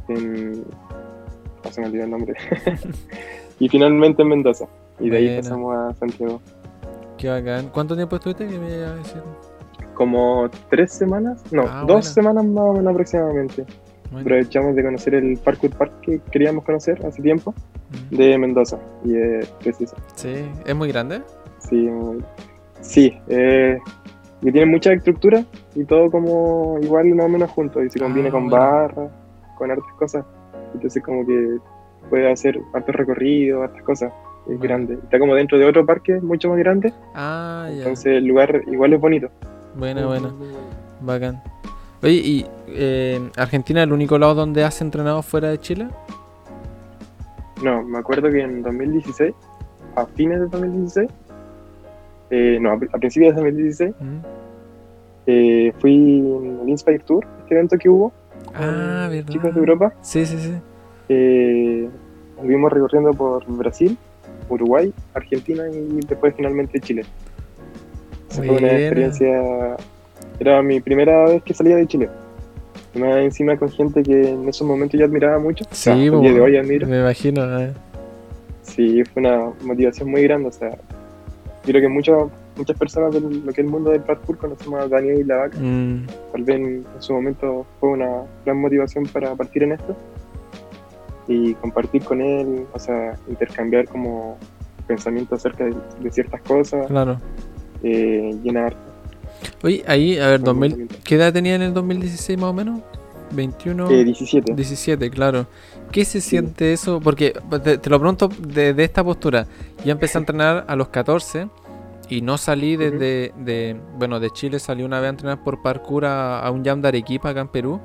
en... 0.09 0.63
No 1.65 1.71
se 1.71 1.81
me 1.81 1.87
olvidó 1.87 2.05
el 2.05 2.11
nombre. 2.11 2.35
y 3.59 3.69
finalmente 3.71 4.21
en 4.23 4.29
Mendoza. 4.29 4.67
Y 5.01 5.09
de 5.09 5.17
ahí 5.17 5.37
pasamos 5.39 5.75
a 5.75 5.95
Santiago. 5.95 6.41
Qué 7.17 7.29
bacán. 7.31 7.71
¿Cuánto 7.71 7.97
tiempo 7.97 8.17
estuviste? 8.17 8.47
Que 8.47 8.59
me 8.59 8.77
iba 8.77 8.89
a 8.89 8.97
decir. 8.97 9.23
Como 9.95 10.51
tres 10.69 10.93
semanas, 10.93 11.43
no, 11.53 11.63
Ah, 11.63 11.81
dos 11.81 11.87
buena. 11.87 12.03
semanas 12.03 12.45
más 12.45 12.65
o 12.65 12.73
menos 12.75 12.93
aproximadamente. 12.93 13.65
Bueno, 14.11 14.21
Aprovechamos 14.21 14.77
de 14.77 14.83
conocer 14.85 15.15
el 15.15 15.39
Parkour 15.39 15.71
Park 15.71 15.93
que 16.03 16.21
queríamos 16.31 16.65
conocer 16.65 17.05
hace 17.07 17.23
tiempo, 17.23 17.55
de 18.11 18.37
Mendoza. 18.37 18.79
Y 19.05 19.17
es 19.17 19.49
preciso. 19.63 19.97
Sí, 20.17 20.35
¿es 20.67 20.75
muy 20.77 20.89
grande? 20.89 21.23
Sí, 21.69 21.77
muy- 21.77 22.23
sí 22.81 23.19
eh, 23.29 23.79
y 24.43 24.53
tiene 24.53 24.67
mucha 24.67 24.93
estructura 24.93 25.43
y 25.75 25.85
todo 25.85 26.11
como 26.11 26.79
igual 26.83 27.07
más 27.15 27.27
o 27.27 27.29
menos 27.31 27.51
junto 27.51 27.83
y 27.83 27.89
se 27.91 27.99
combina 27.99 28.29
Ah, 28.29 28.33
con 28.33 28.49
bueno. 28.51 28.65
barras, 28.65 29.11
con 29.57 29.71
hartas 29.71 29.93
cosas. 29.99 30.25
Entonces 30.75 31.03
como 31.03 31.27
que 31.27 31.59
puede 32.11 32.31
hacer 32.31 32.61
hartos 32.75 32.95
recorridos, 32.95 33.63
hartas 33.65 33.83
cosas. 33.83 34.13
Es 34.43 34.47
Bueno. 34.49 34.63
grande. 34.63 34.95
Está 35.03 35.19
como 35.19 35.35
dentro 35.35 35.59
de 35.59 35.65
otro 35.65 35.87
parque 35.87 36.21
mucho 36.21 36.51
más 36.51 36.59
grande, 36.59 36.93
Ah, 37.15 37.67
ya. 37.71 37.77
entonces 37.79 38.07
el 38.07 38.27
lugar 38.27 38.61
igual 38.67 38.93
es 38.93 39.01
bonito. 39.01 39.29
Buena, 39.75 40.07
buena. 40.07 40.31
Bacán. 41.01 41.43
Oye, 42.03 42.13
¿y 42.13 42.47
eh, 42.69 43.31
Argentina 43.39 43.81
es 43.81 43.87
el 43.87 43.93
único 43.95 44.19
lado 44.19 44.35
donde 44.35 44.63
has 44.63 44.83
entrenado 44.83 45.23
fuera 45.23 45.49
de 45.49 45.59
Chile? 45.59 45.89
No, 47.63 47.83
me 47.83 47.99
acuerdo 47.99 48.31
que 48.31 48.41
en 48.43 48.63
2016, 48.63 49.35
a 49.97 50.05
fines 50.07 50.41
de 50.41 50.47
2016, 50.49 51.09
eh, 52.31 52.59
no, 52.61 52.73
a, 52.73 52.99
principios 52.99 53.35
de 53.35 53.43
2016, 53.43 53.95
Mm. 54.01 54.17
eh, 55.27 55.73
fui 55.81 55.95
en 56.21 56.61
el 56.63 56.69
Inspire 56.69 56.99
Tour, 57.01 57.27
este 57.43 57.55
evento 57.55 57.77
que 57.79 57.89
hubo, 57.89 58.13
Ah, 58.55 59.07
con 59.09 59.11
verdad. 59.17 59.33
chicos 59.33 59.55
de 59.55 59.61
Europa. 59.61 59.93
Sí, 60.03 60.27
sí, 60.27 60.37
sí. 60.39 60.53
Eh, 61.09 61.89
estuvimos 62.37 62.73
recorriendo 62.73 63.11
por 63.13 63.45
Brasil, 63.47 63.97
Uruguay, 64.49 64.93
Argentina 65.15 65.65
y 65.71 66.01
después 66.07 66.35
finalmente 66.37 66.81
Chile. 66.81 67.05
Esa 68.31 68.43
fue 68.43 68.57
una 68.57 68.73
experiencia. 68.73 69.77
Era 70.41 70.63
mi 70.63 70.81
primera 70.81 71.25
vez 71.27 71.43
que 71.43 71.55
salía 71.55 71.77
de 71.77 71.87
Chile. 71.87 72.09
Más 72.99 73.17
encima 73.19 73.57
con 73.57 73.71
gente 73.71 74.03
que 74.03 74.31
en 74.31 74.49
esos 74.49 74.67
momentos 74.67 74.99
yo 74.99 75.07
admiraba 75.07 75.39
mucho. 75.39 75.65
O 75.65 75.75
sea, 75.75 75.95
Sí, 75.95 76.01
día 76.11 76.33
de 76.33 76.41
hoy 76.41 76.57
admiro. 76.57 76.87
me 76.87 77.01
imagino. 77.01 77.61
eh. 77.61 77.73
Sí, 78.63 79.03
fue 79.05 79.23
una 79.23 79.51
motivación 79.63 80.11
muy 80.11 80.23
grande. 80.23 80.49
O 80.49 80.53
sea, 80.53 80.77
yo 81.65 81.71
creo 81.73 81.81
que 81.83 81.89
muchas 81.89 82.17
muchas 82.57 82.77
personas 82.79 83.13
de 83.15 83.21
lo 83.21 83.31
que 83.45 83.51
es 83.51 83.59
el 83.59 83.67
mundo 83.67 83.91
del 83.91 84.03
parkour 84.03 84.39
conocemos 84.39 84.81
a 84.81 84.89
Daniel 84.89 85.21
y 85.21 85.25
la 85.25 85.37
vaca. 85.39 85.59
Mm, 85.61 86.07
Tal 86.33 86.43
vez 86.45 86.57
en, 86.57 86.65
en 86.95 87.03
su 87.03 87.13
momento 87.15 87.67
fue 87.81 87.91
una 87.91 88.23
gran 88.45 88.59
motivación 88.61 89.05
para 89.07 89.35
partir 89.35 89.63
en 89.65 89.73
esto 89.73 89.97
y 91.27 91.55
compartir 91.55 92.05
con 92.05 92.21
él, 92.21 92.67
o 92.73 92.79
sea, 92.79 93.17
intercambiar 93.29 93.89
como 93.89 94.37
pensamientos 94.87 95.39
acerca 95.41 95.65
de, 95.65 95.75
de 96.01 96.11
ciertas 96.13 96.43
cosas, 96.43 96.87
claro. 96.87 97.19
eh, 97.83 98.37
llenar. 98.43 98.75
Oye, 99.63 99.83
ahí, 99.87 100.19
a 100.19 100.29
ver, 100.29 100.41
Muy 100.41 100.47
2000, 100.47 100.71
bonito. 100.73 100.97
¿qué 101.03 101.15
edad 101.15 101.33
tenía 101.33 101.55
en 101.55 101.63
el 101.63 101.73
2016 101.75 102.39
más 102.39 102.51
o 102.51 102.53
menos? 102.53 102.81
21. 103.33 103.91
Eh, 103.91 104.05
17. 104.05 104.53
17, 104.55 105.11
claro. 105.11 105.47
¿Qué 105.95 106.05
se 106.05 106.21
siente 106.21 106.73
eso? 106.73 106.99
Porque 106.99 107.39
te, 107.63 107.79
te 107.79 107.89
lo 107.89 108.01
pregunto 108.01 108.29
de, 108.41 108.75
de 108.75 108.83
esta 108.83 109.05
postura. 109.05 109.47
Yo 109.85 109.93
empecé 109.93 110.19
a 110.19 110.23
entrenar 110.23 110.65
a 110.67 110.75
los 110.75 110.89
14 110.89 111.49
y 112.09 112.21
no 112.21 112.37
salí 112.37 112.75
desde, 112.75 113.33
de, 113.39 113.81
bueno, 113.97 114.19
de 114.19 114.31
Chile 114.31 114.59
salí 114.59 114.83
una 114.83 114.99
vez 114.99 115.07
a 115.07 115.11
entrenar 115.11 115.45
por 115.45 115.63
parkour 115.63 116.05
a, 116.05 116.41
a 116.41 116.51
un 116.51 116.65
jam 116.65 116.83
de 116.83 116.89
Arequipa 116.89 117.29
acá 117.29 117.43
en 117.43 117.47
Perú, 117.47 117.81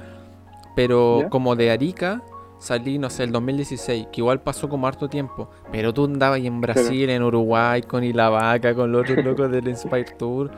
pero 0.76 1.22
¿Ya? 1.22 1.30
como 1.30 1.56
de 1.56 1.70
Arica 1.70 2.24
salí, 2.58 2.98
no 2.98 3.12
sé, 3.12 3.26
el 3.26 3.32
2016, 3.32 4.08
que 4.12 4.22
igual 4.22 4.42
pasó 4.42 4.68
como 4.68 4.88
harto 4.88 5.08
tiempo, 5.08 5.52
pero 5.72 5.94
tú 5.94 6.06
andabas 6.06 6.38
ahí 6.38 6.48
en 6.48 6.62
Brasil, 6.62 7.12
en 7.12 7.22
Uruguay, 7.22 7.84
con 7.84 8.04
Ilavaca, 8.04 8.74
con 8.74 8.92
los 8.92 9.04
otros 9.04 9.24
locos 9.24 9.52
del 9.52 9.68
Inspire 9.68 10.16
Tour. 10.18 10.50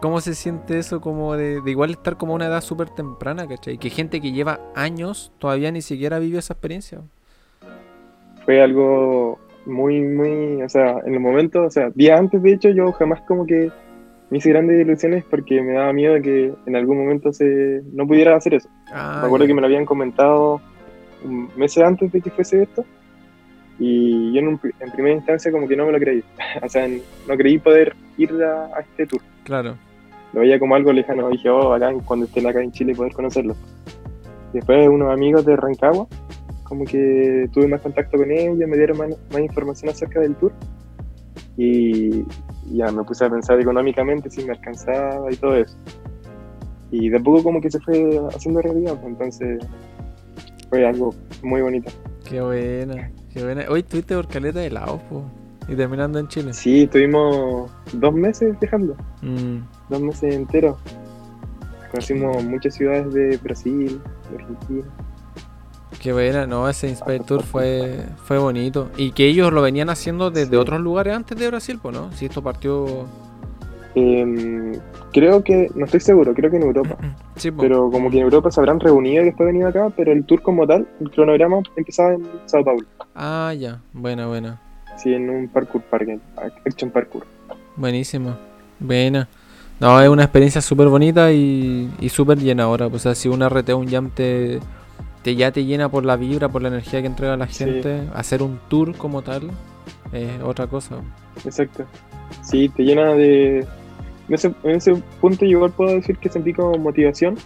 ¿Cómo 0.00 0.20
se 0.20 0.34
siente 0.34 0.78
eso 0.78 1.00
como 1.00 1.36
de, 1.36 1.60
de 1.62 1.70
igual 1.70 1.90
estar 1.90 2.16
como 2.16 2.32
a 2.32 2.36
una 2.36 2.46
edad 2.46 2.60
súper 2.60 2.90
temprana, 2.90 3.48
¿cachai? 3.48 3.78
Que 3.78 3.90
gente 3.90 4.20
que 4.20 4.32
lleva 4.32 4.60
años 4.74 5.32
todavía 5.38 5.72
ni 5.72 5.80
siquiera 5.82 6.18
vivió 6.18 6.38
esa 6.38 6.52
experiencia. 6.52 7.00
Fue 8.44 8.62
algo 8.62 9.38
muy, 9.64 10.00
muy, 10.00 10.62
o 10.62 10.68
sea, 10.68 10.98
en 11.04 11.14
el 11.14 11.20
momento, 11.20 11.64
o 11.64 11.70
sea, 11.70 11.90
días 11.94 12.18
antes 12.20 12.42
de 12.42 12.52
hecho 12.52 12.68
yo 12.70 12.92
jamás 12.92 13.20
como 13.22 13.46
que 13.46 13.72
me 14.30 14.38
hice 14.38 14.50
grandes 14.50 14.80
ilusiones 14.80 15.24
porque 15.28 15.62
me 15.62 15.72
daba 15.72 15.92
miedo 15.92 16.14
de 16.14 16.22
que 16.22 16.54
en 16.66 16.76
algún 16.76 16.98
momento 16.98 17.32
se 17.32 17.82
no 17.92 18.06
pudiera 18.06 18.36
hacer 18.36 18.54
eso. 18.54 18.68
Ah, 18.92 19.18
me 19.22 19.26
acuerdo 19.26 19.46
que 19.46 19.54
me 19.54 19.60
lo 19.60 19.66
habían 19.66 19.86
comentado 19.86 20.60
meses 21.56 21.82
antes 21.82 22.12
de 22.12 22.20
que 22.20 22.30
fuese 22.30 22.62
esto 22.62 22.84
y 23.78 24.32
yo 24.32 24.40
en, 24.40 24.48
un 24.48 24.60
en 24.80 24.90
primera 24.92 25.14
instancia 25.14 25.50
como 25.50 25.66
que 25.66 25.76
no 25.76 25.86
me 25.86 25.92
lo 25.92 25.98
creí. 25.98 26.22
o 26.62 26.68
sea, 26.68 26.84
en- 26.86 27.02
no 27.26 27.36
creí 27.36 27.58
poder 27.58 27.96
ir 28.18 28.32
a, 28.42 28.66
a 28.76 28.80
este 28.80 29.06
tour. 29.06 29.22
Claro. 29.44 29.76
Lo 30.36 30.42
veía 30.42 30.58
como 30.58 30.74
algo 30.74 30.92
lejano. 30.92 31.30
Dije, 31.30 31.48
oh, 31.48 31.70
bacán, 31.70 32.00
cuando 32.00 32.26
estén 32.26 32.46
acá 32.46 32.62
en 32.62 32.70
Chile 32.70 32.94
poder 32.94 33.14
conocerlo. 33.14 33.56
Después 34.52 34.86
unos 34.86 35.10
amigos 35.10 35.46
de 35.46 35.56
Rancagua, 35.56 36.06
como 36.62 36.84
que 36.84 37.48
tuve 37.54 37.66
más 37.66 37.80
contacto 37.80 38.18
con 38.18 38.30
ellos, 38.30 38.54
me 38.58 38.76
dieron 38.76 38.98
más, 38.98 39.08
más 39.32 39.40
información 39.40 39.88
acerca 39.88 40.20
del 40.20 40.34
tour. 40.34 40.52
Y 41.56 42.22
ya 42.70 42.92
me 42.92 43.02
puse 43.04 43.24
a 43.24 43.30
pensar 43.30 43.58
económicamente 43.58 44.28
si 44.28 44.44
me 44.44 44.52
alcanzaba 44.52 45.32
y 45.32 45.36
todo 45.36 45.56
eso. 45.56 45.74
Y 46.90 47.08
de 47.08 47.18
poco 47.18 47.42
como 47.42 47.62
que 47.62 47.70
se 47.70 47.80
fue 47.80 48.20
haciendo 48.28 48.60
realidad, 48.60 48.92
pues, 49.00 49.06
entonces 49.06 49.66
fue 50.68 50.86
algo 50.86 51.14
muy 51.42 51.62
bonito. 51.62 51.90
Qué 52.28 52.42
buena. 52.42 53.10
Qué 53.32 53.42
buena. 53.42 53.64
Hoy 53.70 53.80
estuviste 53.80 54.14
por 54.14 54.28
caleta 54.28 54.60
de 54.60 54.68
Laos, 54.68 55.00
po. 55.08 55.24
Y 55.66 55.74
terminando 55.74 56.18
en 56.18 56.28
Chile. 56.28 56.52
Sí, 56.52 56.82
estuvimos 56.82 57.70
dos 57.94 58.12
meses 58.12 58.54
viajando, 58.60 58.94
Mm, 59.22 59.60
dos 59.88 60.00
meses 60.00 60.34
enteros. 60.34 60.76
Conocimos 61.90 62.42
muchas 62.44 62.74
ciudades 62.74 63.12
de 63.12 63.36
Brasil, 63.38 64.00
de 64.30 64.36
Argentina. 64.42 64.84
qué 66.00 66.12
buena, 66.12 66.46
no, 66.46 66.68
ese 66.68 66.88
Inspire 66.88 67.20
Tour 67.20 67.42
fue, 67.42 68.04
fue 68.24 68.38
bonito. 68.38 68.90
Y 68.96 69.12
que 69.12 69.26
ellos 69.26 69.52
lo 69.52 69.62
venían 69.62 69.88
haciendo 69.90 70.30
desde 70.30 70.50
Sí. 70.50 70.56
otros 70.56 70.80
lugares 70.80 71.14
antes 71.14 71.38
de 71.38 71.48
Brasil, 71.48 71.78
pues, 71.80 71.94
¿no? 71.96 72.12
Si 72.12 72.26
esto 72.26 72.42
partió. 72.42 73.06
Em, 73.94 74.74
creo 75.12 75.42
que, 75.42 75.70
no 75.74 75.86
estoy 75.86 76.00
seguro, 76.00 76.34
creo 76.34 76.50
que 76.50 76.56
en 76.58 76.62
Europa. 76.64 76.96
Sí, 77.36 77.50
po. 77.50 77.62
Pero 77.62 77.90
como 77.90 78.10
que 78.10 78.16
en 78.16 78.22
Europa 78.24 78.50
se 78.50 78.60
habrán 78.60 78.80
reunido 78.80 79.22
y 79.22 79.26
después 79.26 79.46
venido 79.46 79.68
acá, 79.68 79.90
pero 79.94 80.10
el 80.12 80.24
tour 80.24 80.40
como 80.42 80.66
tal, 80.66 80.88
el 81.00 81.10
cronograma 81.10 81.58
empezaba 81.76 82.14
en 82.14 82.26
Sao 82.46 82.64
Paulo. 82.64 82.86
Ah, 83.14 83.52
ya. 83.58 83.80
Buena, 83.92 84.26
buena. 84.26 84.58
Sí, 84.96 85.12
en 85.12 85.28
un 85.28 85.48
parkour 85.48 85.82
park, 85.82 86.08
en 86.08 86.20
Action 86.66 86.90
Parkour. 86.90 87.26
Buenísimo. 87.76 88.36
Buena. 88.80 89.28
No, 89.80 90.00
es 90.00 90.08
una 90.08 90.22
experiencia 90.24 90.60
súper 90.62 90.88
bonita 90.88 91.32
y, 91.32 91.90
y 92.00 92.08
súper 92.08 92.38
llenadora. 92.38 92.88
Pues, 92.88 93.02
o 93.02 93.08
sea, 93.10 93.14
si 93.14 93.28
un 93.28 93.42
RT 93.46 93.70
un 93.74 93.88
jam 93.88 94.10
te, 94.10 94.58
te 95.22 95.36
ya 95.36 95.52
te 95.52 95.64
llena 95.64 95.88
por 95.90 96.04
la 96.04 96.16
vibra, 96.16 96.48
por 96.48 96.62
la 96.62 96.68
energía 96.68 97.00
que 97.02 97.06
entrega 97.08 97.36
la 97.36 97.46
Sí. 97.48 97.64
gente, 97.64 98.02
hacer 98.14 98.42
un 98.42 98.58
tour 98.68 98.96
como 98.96 99.22
tal 99.22 99.50
es 100.12 100.40
otra 100.42 100.66
cosa. 100.66 100.96
Exacto. 101.44 101.84
Sí, 102.42 102.68
te 102.70 102.84
llena 102.84 103.12
de... 103.12 103.66
En 104.28 104.34
ese, 104.34 104.52
en 104.64 104.70
ese 104.76 104.94
punto 105.20 105.44
yo 105.44 105.52
igual 105.52 105.70
puedo 105.72 105.94
decir 105.94 106.16
que 106.18 106.28
sentí 106.28 106.52
como 106.52 106.76
motivación 106.78 107.36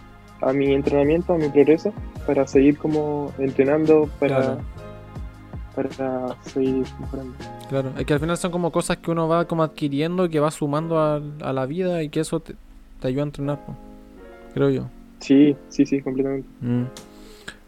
a 0.41 0.53
mi 0.55 0.73
entrenamiento, 0.73 1.35
a 1.35 1.37
mi 1.37 1.49
progreso, 1.51 1.93
para 2.27 2.47
seguir 2.47 2.79
como 2.79 3.33
entrenando, 3.39 4.09
para, 4.19 4.37
Claro. 4.37 4.59
Para 5.89 6.37
seguir 6.43 6.85
mejorando. 7.01 7.35
Claro, 7.69 7.93
es 7.99 8.05
que 8.05 8.13
al 8.13 8.21
final 8.21 8.37
son 8.37 8.51
como 8.51 8.71
cosas 8.71 8.99
que 8.99 9.11
uno 9.11 9.29
va 9.29 9.47
como 9.47 9.63
adquiriendo, 9.63 10.29
que 10.29 10.41
va 10.41 10.51
sumando 10.51 10.99
a, 10.99 11.21
a 11.41 11.53
la 11.53 11.67
vida 11.67 12.03
y 12.03 12.09
que 12.09 12.21
eso 12.21 12.41
te, 12.41 12.55
te 13.01 13.09
ayuda 13.09 13.23
a 13.23 13.27
entrenar, 13.27 13.59
creo 14.55 14.71
yo. 14.71 14.87
Sí, 15.21 15.57
sí, 15.69 15.87
sí, 15.87 16.01
completamente. 16.01 16.49
Mm. 16.61 16.85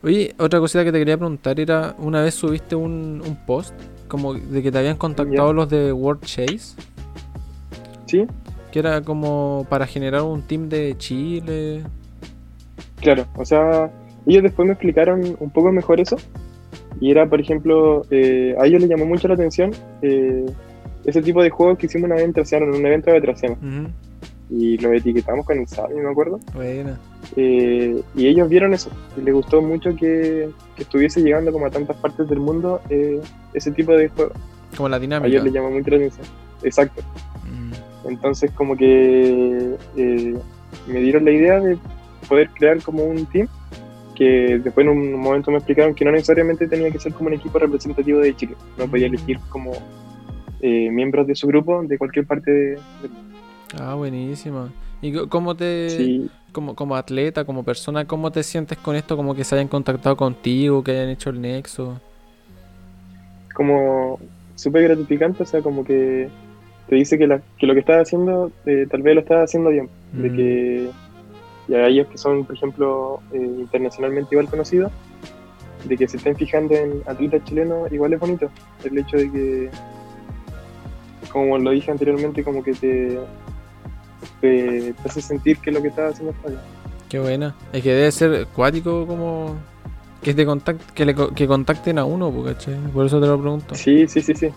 Oye, 0.04 0.34
otra 0.38 0.58
cosita 0.58 0.84
que 0.84 0.90
te 0.90 0.98
quería 0.98 1.16
preguntar 1.16 1.60
era, 1.60 1.94
una 1.98 2.22
vez 2.22 2.34
subiste 2.34 2.74
un, 2.74 3.22
un 3.24 3.36
post 3.46 3.74
como 4.08 4.34
de 4.34 4.62
que 4.62 4.72
te 4.72 4.78
habían 4.78 4.96
contactado 4.96 5.52
los 5.52 5.68
de 5.68 5.92
World 5.92 6.22
Chase, 6.22 6.76
Sí, 8.06 8.26
que 8.70 8.78
era 8.78 9.00
como 9.00 9.66
para 9.70 9.86
generar 9.86 10.22
un 10.22 10.42
team 10.42 10.68
de 10.68 10.94
Chile. 10.98 11.84
Claro, 13.00 13.26
o 13.36 13.44
sea, 13.44 13.90
ellos 14.26 14.42
después 14.42 14.66
me 14.66 14.72
explicaron 14.72 15.36
un 15.38 15.50
poco 15.50 15.72
mejor 15.72 16.00
eso. 16.00 16.16
Y 17.02 17.10
era, 17.10 17.26
por 17.26 17.40
ejemplo, 17.40 18.06
eh, 18.12 18.54
a 18.60 18.64
ellos 18.64 18.80
les 18.80 18.88
llamó 18.88 19.04
mucho 19.04 19.26
la 19.26 19.34
atención 19.34 19.72
eh, 20.02 20.46
ese 21.04 21.20
tipo 21.20 21.42
de 21.42 21.50
juegos 21.50 21.76
que 21.76 21.86
hicimos 21.86 22.06
una 22.06 22.14
vez 22.14 22.24
en 22.24 22.62
en 22.62 22.74
un 22.74 22.86
evento 22.86 23.10
de 23.10 23.20
Tracena. 23.20 23.56
Y 24.48 24.78
lo 24.78 24.92
etiquetamos 24.92 25.44
con 25.44 25.58
el 25.58 25.66
SABI, 25.66 25.96
me 25.96 26.10
acuerdo. 26.10 26.38
Bueno. 26.54 26.96
Eh, 27.34 28.00
y 28.14 28.26
ellos 28.28 28.48
vieron 28.48 28.72
eso. 28.72 28.88
Y 29.16 29.22
les 29.22 29.34
gustó 29.34 29.60
mucho 29.60 29.96
que, 29.96 30.48
que, 30.76 30.82
estuviese 30.84 31.20
llegando 31.22 31.50
como 31.50 31.66
a 31.66 31.70
tantas 31.70 31.96
partes 31.96 32.28
del 32.28 32.38
mundo 32.38 32.80
ese 33.52 33.72
tipo 33.72 33.96
de 33.96 34.08
juegos. 34.08 34.34
Como 34.76 34.88
la 34.88 35.00
dinámica. 35.00 35.26
A 35.26 35.28
ellos 35.28 35.42
les 35.42 35.54
llamó 35.54 35.72
mucho 35.72 35.90
la 35.90 35.96
atención. 35.96 36.26
Exacto. 36.62 37.02
Mm. 37.50 38.10
Entonces 38.10 38.52
como 38.52 38.76
que 38.76 39.74
me 40.86 41.00
dieron 41.00 41.24
la 41.24 41.32
idea 41.32 41.58
de 41.58 41.76
poder 42.28 42.48
crear 42.50 42.80
como 42.80 43.02
un 43.02 43.26
team 43.26 43.48
que 44.22 44.60
después 44.62 44.86
en 44.86 44.92
un 44.92 45.14
momento 45.14 45.50
me 45.50 45.56
explicaron 45.56 45.94
que 45.94 46.04
no 46.04 46.12
necesariamente 46.12 46.68
tenía 46.68 46.90
que 46.92 47.00
ser 47.00 47.12
como 47.12 47.28
un 47.28 47.34
equipo 47.34 47.58
representativo 47.58 48.20
de 48.20 48.36
Chile, 48.36 48.54
no 48.78 48.86
podía 48.86 49.08
elegir 49.08 49.38
como 49.48 49.72
eh, 50.60 50.90
miembros 50.92 51.26
de 51.26 51.34
su 51.34 51.48
grupo 51.48 51.82
de 51.82 51.98
cualquier 51.98 52.24
parte 52.24 52.50
de, 52.52 52.78
Ah, 53.80 53.94
buenísimo. 53.94 54.68
¿Y 55.00 55.12
cómo 55.26 55.56
te, 55.56 56.28
como, 56.52 56.76
como 56.76 56.94
atleta, 56.94 57.44
como 57.44 57.64
persona, 57.64 58.06
cómo 58.06 58.30
te 58.30 58.44
sientes 58.44 58.78
con 58.78 58.94
esto? 58.94 59.16
Como 59.16 59.34
que 59.34 59.42
se 59.42 59.56
hayan 59.56 59.66
contactado 59.66 60.16
contigo, 60.16 60.84
que 60.84 60.92
hayan 60.92 61.08
hecho 61.08 61.30
el 61.30 61.40
nexo. 61.40 62.00
Como 63.54 64.20
súper 64.54 64.84
gratificante, 64.84 65.42
o 65.42 65.46
sea, 65.46 65.62
como 65.62 65.84
que 65.84 66.28
te 66.88 66.94
dice 66.94 67.18
que, 67.18 67.26
la, 67.26 67.40
que 67.58 67.66
lo 67.66 67.74
que 67.74 67.80
estás 67.80 68.02
haciendo, 68.02 68.52
eh, 68.66 68.86
tal 68.88 69.02
vez 69.02 69.14
lo 69.14 69.20
estás 69.22 69.44
haciendo 69.44 69.70
bien, 69.70 69.88
de 70.12 70.30
mm. 70.30 70.36
que 70.36 70.90
y 71.68 71.74
a 71.74 71.86
ellos 71.86 72.06
que 72.08 72.18
son, 72.18 72.44
por 72.44 72.56
ejemplo, 72.56 73.20
eh, 73.32 73.38
internacionalmente 73.38 74.34
igual 74.34 74.48
conocidos, 74.48 74.92
de 75.84 75.96
que 75.96 76.08
se 76.08 76.16
estén 76.16 76.36
fijando 76.36 76.74
en 76.74 77.02
atletas 77.06 77.44
chilenos, 77.44 77.90
igual 77.92 78.12
es 78.12 78.20
bonito. 78.20 78.50
El 78.84 78.98
hecho 78.98 79.16
de 79.16 79.30
que, 79.30 79.70
como 81.30 81.58
lo 81.58 81.70
dije 81.70 81.90
anteriormente, 81.90 82.44
como 82.44 82.62
que 82.62 82.72
te, 82.74 83.18
te, 84.40 84.94
hace 85.04 85.20
sentir 85.20 85.58
que 85.58 85.70
lo 85.70 85.82
que 85.82 85.88
estás 85.88 86.14
haciendo 86.14 86.32
está 86.32 86.48
bien. 86.48 86.60
Qué 87.08 87.18
buena. 87.18 87.54
Es 87.72 87.82
que 87.82 87.92
debe 87.92 88.12
ser 88.12 88.46
cuático 88.48 89.06
como 89.06 89.56
que, 90.22 90.34
te 90.34 90.46
contact, 90.46 90.90
que, 90.92 91.04
le, 91.04 91.14
que 91.14 91.46
contacten 91.46 91.98
a 91.98 92.04
uno, 92.04 92.30
por 92.30 93.06
eso 93.06 93.20
te 93.20 93.26
lo 93.26 93.40
pregunto. 93.40 93.74
Sí, 93.74 94.06
sí, 94.08 94.20
sí, 94.20 94.34
sí. 94.34 94.48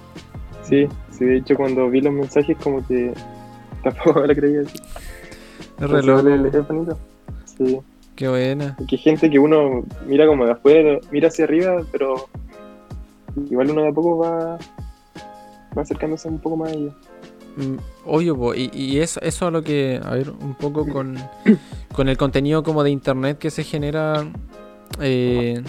Sí, 0.64 0.88
sí, 1.12 1.26
de 1.26 1.38
hecho 1.38 1.56
cuando 1.56 1.88
vi 1.90 2.02
los 2.02 2.14
mensajes 2.14 2.58
como 2.58 2.86
que 2.88 3.14
tampoco 3.84 4.22
me 4.22 4.28
lo 4.28 4.36
creía. 4.36 4.62
Así. 4.62 4.80
El 5.80 5.90
reloj. 5.90 6.26
Es 6.54 6.68
bonito. 6.68 6.98
Sí. 7.46 7.80
Qué 8.16 8.30
buena. 8.30 8.78
Que 8.88 8.98
gente 8.98 9.30
que 9.30 9.40
uno 9.40 9.84
mira 10.08 10.26
como 10.26 10.46
de 10.46 10.54
afuera, 10.54 11.00
mira 11.12 11.28
hacia 11.28 11.46
arriba, 11.46 11.82
pero 11.92 12.30
igual 13.50 13.72
uno 13.72 13.82
de 13.82 13.90
a 13.90 13.92
poco 13.92 14.18
va, 14.18 14.58
va 15.78 15.82
acercándose 15.82 16.30
un 16.30 16.40
poco 16.40 16.58
más 16.58 16.72
a 16.72 16.76
ella. 16.76 16.92
Mm, 17.58 17.78
Oye, 18.06 18.32
y, 18.58 18.78
y 18.78 19.00
eso, 19.00 19.20
eso 19.22 19.48
a 19.48 19.52
lo 19.52 19.64
que, 19.64 20.00
a 20.04 20.12
ver, 20.12 20.30
un 20.30 20.56
poco 20.56 20.88
con, 20.88 21.18
con 21.94 22.08
el 22.08 22.18
contenido 22.18 22.64
como 22.64 22.84
de 22.84 22.92
internet 22.92 23.38
que 23.38 23.50
se 23.50 23.64
genera, 23.64 24.26
eh, 25.02 25.62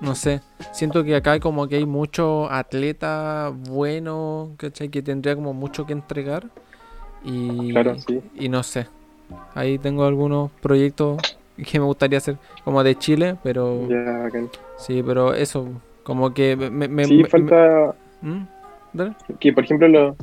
no 0.00 0.14
sé, 0.14 0.40
siento 0.72 1.04
que 1.04 1.14
acá 1.14 1.32
hay 1.32 1.40
como 1.40 1.68
que 1.68 1.76
hay 1.76 1.86
mucho 1.86 2.50
atleta 2.50 3.52
bueno, 3.68 4.54
¿cachai? 4.56 4.88
Que 4.88 5.02
tendría 5.02 5.34
como 5.34 5.52
mucho 5.52 5.86
que 5.86 5.92
entregar. 5.92 6.48
Y, 7.22 7.72
claro, 7.72 7.98
sí. 7.98 8.22
y 8.34 8.48
no 8.48 8.62
sé, 8.62 8.86
Ahí 9.54 9.78
tengo 9.78 10.04
algunos 10.04 10.50
proyectos 10.60 11.18
que 11.70 11.78
me 11.78 11.84
gustaría 11.84 12.18
hacer 12.18 12.36
como 12.64 12.82
de 12.82 12.96
Chile, 12.96 13.36
pero... 13.42 13.88
Sí, 14.76 15.02
pero 15.04 15.34
eso, 15.34 15.68
como 16.02 16.32
que 16.32 16.56
me... 16.56 17.04
sí, 17.04 17.24
falta... 17.24 17.94
¿Mm? 18.22 18.42
Que, 19.38 19.52
por 19.52 19.64
ejemplo, 19.64 19.86
lo, 19.86 20.16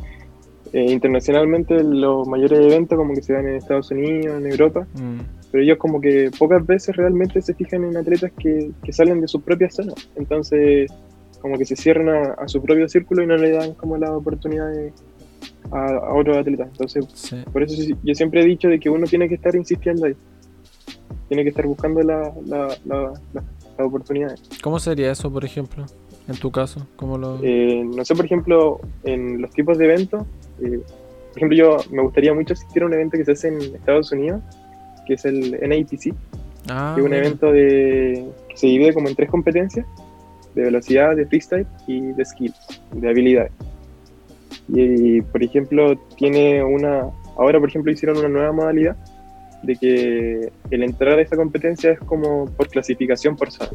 eh, 0.74 0.92
internacionalmente 0.92 1.82
los 1.84 2.28
mayores 2.28 2.60
eventos 2.60 2.98
como 2.98 3.14
que 3.14 3.22
se 3.22 3.34
dan 3.34 3.48
en 3.48 3.56
Estados 3.56 3.92
Unidos, 3.92 4.38
en 4.38 4.52
Europa, 4.52 4.86
mm. 4.96 5.20
pero 5.52 5.64
ellos 5.64 5.78
como 5.78 6.02
que 6.02 6.30
pocas 6.38 6.66
veces 6.66 6.96
realmente 6.96 7.42
se 7.42 7.54
fijan 7.54 7.86
en 7.86 7.96
atletas 7.96 8.32
que, 8.38 8.72
que 8.84 8.92
salen 8.92 9.22
de 9.22 9.28
sus 9.28 9.42
propias 9.42 9.76
zonas. 9.76 9.96
Entonces, 10.18 10.92
como 11.42 11.58
que 11.58 11.66
se 11.66 11.76
cierran 11.76 12.10
a, 12.10 12.34
a, 12.34 12.48
su 12.48 12.62
propio 12.62 12.90
círculo 12.90 13.24
y 13.24 13.28
no 13.28 13.38
le 13.38 13.52
dan 13.52 13.74
como 13.76 13.98
la 13.98 14.12
oportunidad 14.12 14.70
de 14.70 14.92
a, 15.72 15.86
a 15.86 16.14
otros 16.14 16.38
atletas. 16.38 16.70
Entonces, 16.72 17.36
por 17.52 17.64
eso 17.64 17.82
yo 18.04 18.16
siempre 18.16 18.42
he 18.42 18.46
dicho 18.46 18.68
de 18.68 18.80
que 18.80 18.90
uno 18.90 19.06
tiene 19.06 19.28
que 19.28 19.36
estar 19.36 19.56
insistiendo 19.56 20.06
ahí. 20.06 20.16
Tiene 21.28 21.44
que 21.44 21.50
estar 21.50 21.66
buscando 21.66 22.02
la, 22.02 22.34
la, 22.46 22.68
la, 22.86 23.14
las 23.34 23.44
oportunidades. 23.80 24.42
¿Cómo 24.64 24.80
sería 24.80 25.12
eso, 25.12 25.32
por 25.32 25.44
ejemplo? 25.44 25.86
En 26.28 26.36
tu 26.36 26.52
caso, 26.52 26.86
¿cómo 26.96 27.18
lo...? 27.18 27.40
Eh, 27.42 27.84
no 27.86 28.04
sé, 28.04 28.14
por 28.16 28.26
ejemplo, 28.26 28.80
en 29.04 29.42
los 29.42 29.52
tipos 29.52 29.78
de 29.78 29.86
eventos, 29.86 30.24
eh, 30.62 30.82
por 31.30 31.38
ejemplo, 31.38 31.58
yo 31.58 31.78
me 31.92 32.02
gustaría 32.02 32.34
mucho 32.34 32.54
asistir 32.54 32.84
a 32.84 32.86
un 32.86 32.94
evento 32.94 33.18
que 33.18 33.24
se 33.24 33.32
hace 33.32 33.48
en 33.48 33.62
Estados 33.62 34.12
Unidos, 34.12 34.42
que 35.06 35.14
es 35.14 35.24
el 35.24 35.52
NAPC, 35.52 36.14
ah, 36.70 36.94
que 36.96 37.02
es 37.02 37.08
un 37.08 37.14
evento 37.14 37.52
de, 37.52 38.28
que 38.50 38.58
se 38.58 38.68
divide 38.68 38.94
como 38.94 39.08
en 39.08 39.16
tres 39.16 39.30
competencias, 39.30 39.86
de 40.54 40.64
velocidad, 40.64 41.16
de 41.16 41.26
freestyle 41.28 41.68
y 41.88 42.02
de 42.02 42.26
skills, 42.26 42.82
de 42.92 43.10
habilidades. 43.10 43.52
Y, 44.70 45.22
por 45.22 45.44
ejemplo, 45.44 45.98
tiene 46.18 46.64
una. 46.64 47.10
Ahora, 47.38 47.60
por 47.60 47.70
ejemplo, 47.70 47.92
hicieron 47.92 48.18
una 48.18 48.28
nueva 48.28 48.52
modalidad 48.52 48.98
de 49.64 49.76
que 49.76 50.52
el 50.70 50.84
entrar 50.84 51.18
a 51.18 51.22
esa 51.22 51.36
competencia 51.36 51.92
es 51.92 52.00
como 52.00 52.46
por 52.46 52.68
clasificación 52.68 53.36
por 53.36 53.52
sal. 53.52 53.70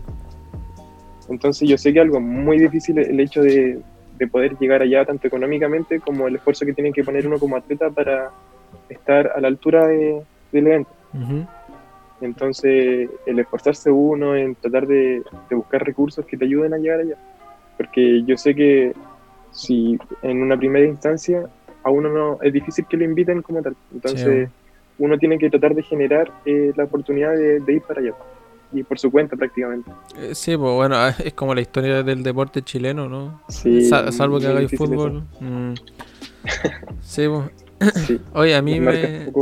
Entonces, 1.28 1.68
yo 1.68 1.78
sé 1.78 1.92
que 1.92 2.00
algo 2.00 2.20
muy 2.20 2.58
difícil 2.58 2.98
el 2.98 3.18
hecho 3.20 3.42
de, 3.42 3.80
de 4.18 4.26
poder 4.26 4.56
llegar 4.58 4.82
allá, 4.82 5.04
tanto 5.04 5.26
económicamente 5.26 6.00
como 6.00 6.28
el 6.28 6.36
esfuerzo 6.36 6.66
que 6.66 6.72
tiene 6.72 6.92
que 6.92 7.04
poner 7.04 7.26
uno 7.26 7.38
como 7.38 7.56
atleta 7.56 7.90
para 7.90 8.30
estar 8.88 9.32
a 9.34 9.40
la 9.40 9.48
altura 9.48 9.86
de, 9.86 10.22
del 10.52 10.66
evento. 10.66 10.90
Entonces, 12.20 13.10
el 13.26 13.38
esforzarse 13.40 13.90
uno 13.90 14.36
en 14.36 14.54
tratar 14.54 14.86
de, 14.86 15.22
de, 15.50 15.56
buscar 15.56 15.84
recursos 15.84 16.24
que 16.24 16.36
te 16.36 16.44
ayuden 16.44 16.72
a 16.72 16.78
llegar 16.78 17.00
allá. 17.00 17.16
Porque 17.76 18.22
yo 18.22 18.36
sé 18.36 18.54
que 18.54 18.92
si 19.52 19.98
en 20.22 20.42
una 20.42 20.56
primera 20.56 20.86
instancia 20.86 21.48
a 21.84 21.90
uno 21.90 22.08
no 22.08 22.38
es 22.42 22.52
difícil 22.52 22.86
que 22.88 22.96
lo 22.96 23.04
inviten 23.04 23.42
como 23.42 23.62
tal. 23.62 23.76
Entonces, 23.92 24.48
uno 24.98 25.18
tiene 25.18 25.38
que 25.38 25.50
tratar 25.50 25.74
de 25.74 25.82
generar 25.82 26.32
eh, 26.44 26.72
la 26.76 26.84
oportunidad 26.84 27.32
de, 27.34 27.62
ir 27.72 27.82
para 27.82 28.00
allá. 28.00 28.14
Y 28.72 28.82
por 28.82 28.98
su 28.98 29.10
cuenta 29.10 29.36
prácticamente. 29.36 29.90
Eh, 30.16 30.34
sí, 30.34 30.56
pues 30.56 30.74
bueno, 30.74 30.96
es 31.06 31.34
como 31.34 31.54
la 31.54 31.60
historia 31.60 32.02
del 32.02 32.22
deporte 32.22 32.62
chileno, 32.62 33.08
¿no? 33.08 33.42
Sí. 33.48 33.82
salvo 33.82 34.38
que 34.40 34.46
hagáis 34.46 34.70
fútbol. 34.76 35.24
Mm. 35.40 35.74
Sí, 37.02 37.26
pues. 37.28 38.20
Oye, 38.34 38.54
a 38.54 38.62
mí 38.62 38.80
me. 38.80 39.32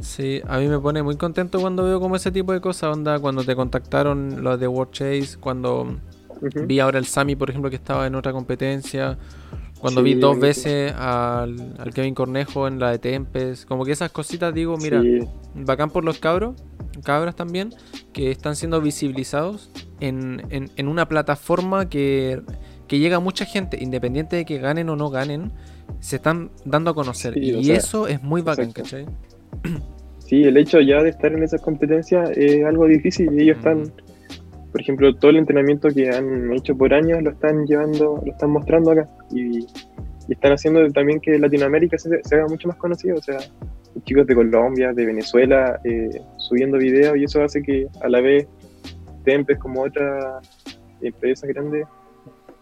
Sí, 0.00 0.42
a 0.46 0.58
mí 0.58 0.68
me 0.68 0.78
pone 0.78 1.02
muy 1.02 1.16
contento 1.16 1.60
cuando 1.60 1.84
veo 1.84 2.00
como 2.00 2.16
ese 2.16 2.30
tipo 2.30 2.52
de 2.52 2.60
cosas. 2.60 2.94
Onda, 2.94 3.18
cuando 3.18 3.44
te 3.44 3.54
contactaron 3.54 4.42
los 4.42 4.58
de 4.58 4.68
World 4.68 4.92
Chase, 4.92 5.38
cuando 5.38 5.96
Vi 6.66 6.80
ahora 6.80 6.98
el 6.98 7.06
Sami, 7.06 7.36
por 7.36 7.50
ejemplo, 7.50 7.70
que 7.70 7.76
estaba 7.76 8.06
en 8.06 8.14
otra 8.14 8.32
competencia. 8.32 9.18
Cuando 9.80 10.02
vi 10.02 10.14
dos 10.14 10.38
veces 10.38 10.92
al, 10.92 11.74
Kevin 11.92 12.14
Cornejo 12.14 12.68
en 12.68 12.78
la 12.78 12.90
de 12.92 12.98
Tempest. 12.98 13.66
Como 13.66 13.84
que 13.84 13.92
esas 13.92 14.12
cositas 14.12 14.54
digo, 14.54 14.76
mira, 14.76 15.02
bacán 15.54 15.90
por 15.90 16.04
los 16.04 16.18
cabros, 16.18 16.54
cabras 17.02 17.34
también, 17.34 17.70
que 18.12 18.30
están 18.30 18.54
siendo 18.54 18.80
visibilizados 18.80 19.70
en, 20.00 20.42
en, 20.50 20.88
una 20.88 21.08
plataforma 21.08 21.88
que, 21.88 22.42
que, 22.86 23.00
llega 23.00 23.16
a 23.16 23.20
mucha 23.20 23.44
gente, 23.44 23.78
independiente 23.80 24.36
de 24.36 24.44
que 24.44 24.58
ganen 24.58 24.88
o 24.88 24.94
no 24.94 25.10
ganen, 25.10 25.50
se 25.98 26.16
están 26.16 26.50
dando 26.64 26.90
a 26.90 26.94
conocer. 26.94 27.36
y 27.36 27.70
eso 27.72 28.06
es 28.06 28.22
muy 28.22 28.42
bacán, 28.42 28.70
¿cachai? 28.70 29.06
Sí, 30.32 30.44
el 30.44 30.56
hecho 30.56 30.80
ya 30.80 31.02
de 31.02 31.10
estar 31.10 31.30
en 31.32 31.42
esas 31.42 31.60
competencias 31.60 32.30
es 32.30 32.64
algo 32.64 32.86
difícil 32.86 33.30
y 33.34 33.42
ellos 33.42 33.58
están 33.58 33.92
por 34.72 34.80
ejemplo, 34.80 35.14
todo 35.14 35.30
el 35.30 35.36
entrenamiento 35.36 35.88
que 35.90 36.10
han 36.10 36.52
hecho 36.54 36.74
por 36.74 36.92
años 36.94 37.22
lo 37.22 37.30
están 37.30 37.66
llevando, 37.66 38.20
lo 38.24 38.32
están 38.32 38.50
mostrando 38.50 38.90
acá 38.90 39.06
y, 39.30 39.66
están 40.28 40.52
haciendo 40.52 40.88
también 40.92 41.20
que 41.20 41.38
Latinoamérica 41.38 41.98
se, 41.98 42.22
haga 42.34 42.46
mucho 42.46 42.68
más 42.68 42.76
conocido, 42.78 43.18
o 43.18 43.20
sea, 43.20 43.38
chicos 44.04 44.26
de 44.26 44.34
Colombia, 44.34 44.92
de 44.94 45.04
Venezuela, 45.04 45.78
eh, 45.84 46.22
subiendo 46.38 46.78
videos 46.78 47.18
y 47.18 47.24
eso 47.24 47.42
hace 47.42 47.60
que 47.60 47.86
a 48.00 48.08
la 48.08 48.20
vez 48.20 48.46
Tempes 49.24 49.58
como 49.58 49.82
otras 49.82 50.48
empresas 51.02 51.48
grandes 51.50 51.86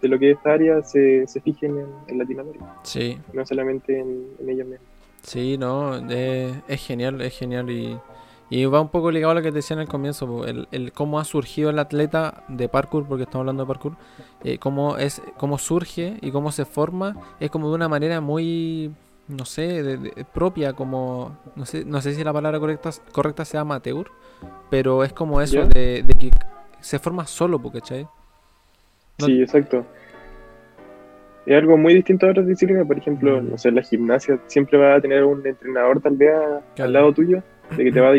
de 0.01 0.09
lo 0.09 0.18
que 0.18 0.32
es 0.32 0.37
esta 0.39 0.55
área 0.55 0.82
se, 0.82 1.26
se 1.26 1.41
fijen 1.43 1.76
en, 2.09 2.18
Latinoamérica. 2.18 2.74
Sí. 2.82 3.18
No 3.34 3.47
solamente 3.47 3.99
en, 3.99 4.26
en 4.41 4.49
ellas 4.49 4.66
mismas. 4.66 4.89
Sí, 5.22 5.59
no, 5.59 5.97
es 6.11 6.87
genial, 6.87 7.20
es 7.20 7.39
genial 7.39 7.70
y 7.70 7.97
y 8.51 8.64
va 8.64 8.80
un 8.80 8.88
poco 8.88 9.12
ligado 9.12 9.30
a 9.30 9.34
lo 9.36 9.42
que 9.42 9.51
te 9.51 9.57
decía 9.57 9.74
en 9.74 9.82
el 9.82 9.88
comienzo, 9.88 10.44
el, 10.44 10.66
el 10.72 10.92
cómo 10.92 11.20
ha 11.20 11.24
surgido 11.24 11.70
el 11.70 11.78
atleta 11.78 12.42
de 12.48 12.68
parkour, 12.68 13.07
porque 13.07 13.22
estamos 13.22 13.42
hablando 13.42 13.62
de 13.62 13.68
parkour, 13.68 13.92
eh, 14.42 14.59
cómo, 14.59 14.98
es, 14.98 15.22
cómo 15.36 15.57
surge 15.57 16.16
y 16.20 16.32
cómo 16.32 16.51
se 16.51 16.64
forma, 16.64 17.16
es 17.38 17.48
como 17.48 17.68
de 17.68 17.76
una 17.76 17.88
manera 17.88 18.20
muy, 18.20 18.90
no 19.28 19.44
sé, 19.44 19.84
de, 19.84 20.26
propia, 20.34 20.72
como, 20.72 21.38
no 21.55 21.64
sé, 21.64 21.84
no 21.84 22.01
sé 22.03 22.12
si 22.12 22.24
la 22.24 22.32
palabra 22.32 22.59
correcta, 22.59 22.90
correcta 23.12 23.44
sea 23.44 23.61
amateur, 23.61 24.11
pero 24.68 25.05
es 25.05 25.12
como 25.12 25.40
eso 25.40 25.64
de, 25.66 26.05
que 26.18 26.30
se 26.80 26.98
forma 26.98 27.26
solo, 27.28 27.62
¿cachai? 27.70 28.09
Sí, 29.18 29.42
exacto. 29.42 29.86
Es 31.46 31.57
algo 31.57 31.76
muy 31.76 31.94
distinto 31.94 32.26
a 32.26 32.30
otras 32.30 32.48
disciplinas, 32.48 32.84
por 32.86 32.98
ejemplo, 32.98 33.40
mm. 33.40 33.51
no 33.51 33.59
sé, 33.59 33.70
la 33.70 33.82
gimnasia 33.82 34.40
siempre 34.48 34.76
va 34.76 34.96
a 34.96 35.01
tener 35.01 35.24
un 35.24 35.46
entrenador 35.46 36.01
tal 36.01 36.16
vez 36.16 36.32
al 36.78 36.92
lado 36.92 37.12
tuyo, 37.12 37.44
de 37.76 37.84
que 37.84 37.92
te 37.92 38.01
va 38.01 38.09
a 38.09 38.12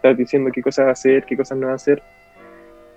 estar 0.00 0.16
diciendo 0.16 0.50
qué 0.50 0.62
cosas 0.62 0.88
hacer, 0.88 1.24
qué 1.24 1.36
cosas 1.36 1.58
no 1.58 1.68
hacer. 1.68 2.02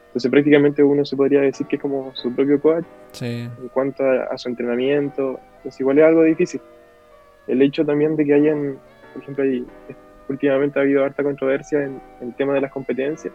Entonces 0.08 0.32
prácticamente 0.32 0.82
uno 0.84 1.04
se 1.04 1.18
podría 1.18 1.41
decir 1.41 1.68
que 1.68 1.76
es 1.76 1.82
como 1.82 2.16
su 2.16 2.34
propio 2.34 2.62
coach 2.62 2.86
en 3.22 3.49
cuanto 3.74 4.04
a, 4.04 4.38
su 4.38 4.47
entrenamiento. 4.47 5.39
Entonces 5.58 5.82
igual 5.82 5.99
es 5.99 6.06
algo 6.06 6.24
difícil. 6.24 6.62
El 7.47 7.62
hecho 7.62 7.86
también 7.86 8.16
de 8.16 8.24
que 8.24 8.34
hayan, 8.34 8.78
por 9.12 9.22
ejemplo, 9.22 9.43
últimamente 10.30 10.80
ha 10.80 10.84
habido 10.84 11.04
harta 11.04 11.24
controversia 11.24 11.84
en, 11.84 11.99
el 12.22 12.34
tema 12.36 12.54
de 12.54 12.62
las 12.62 12.72
competencias, 12.72 13.34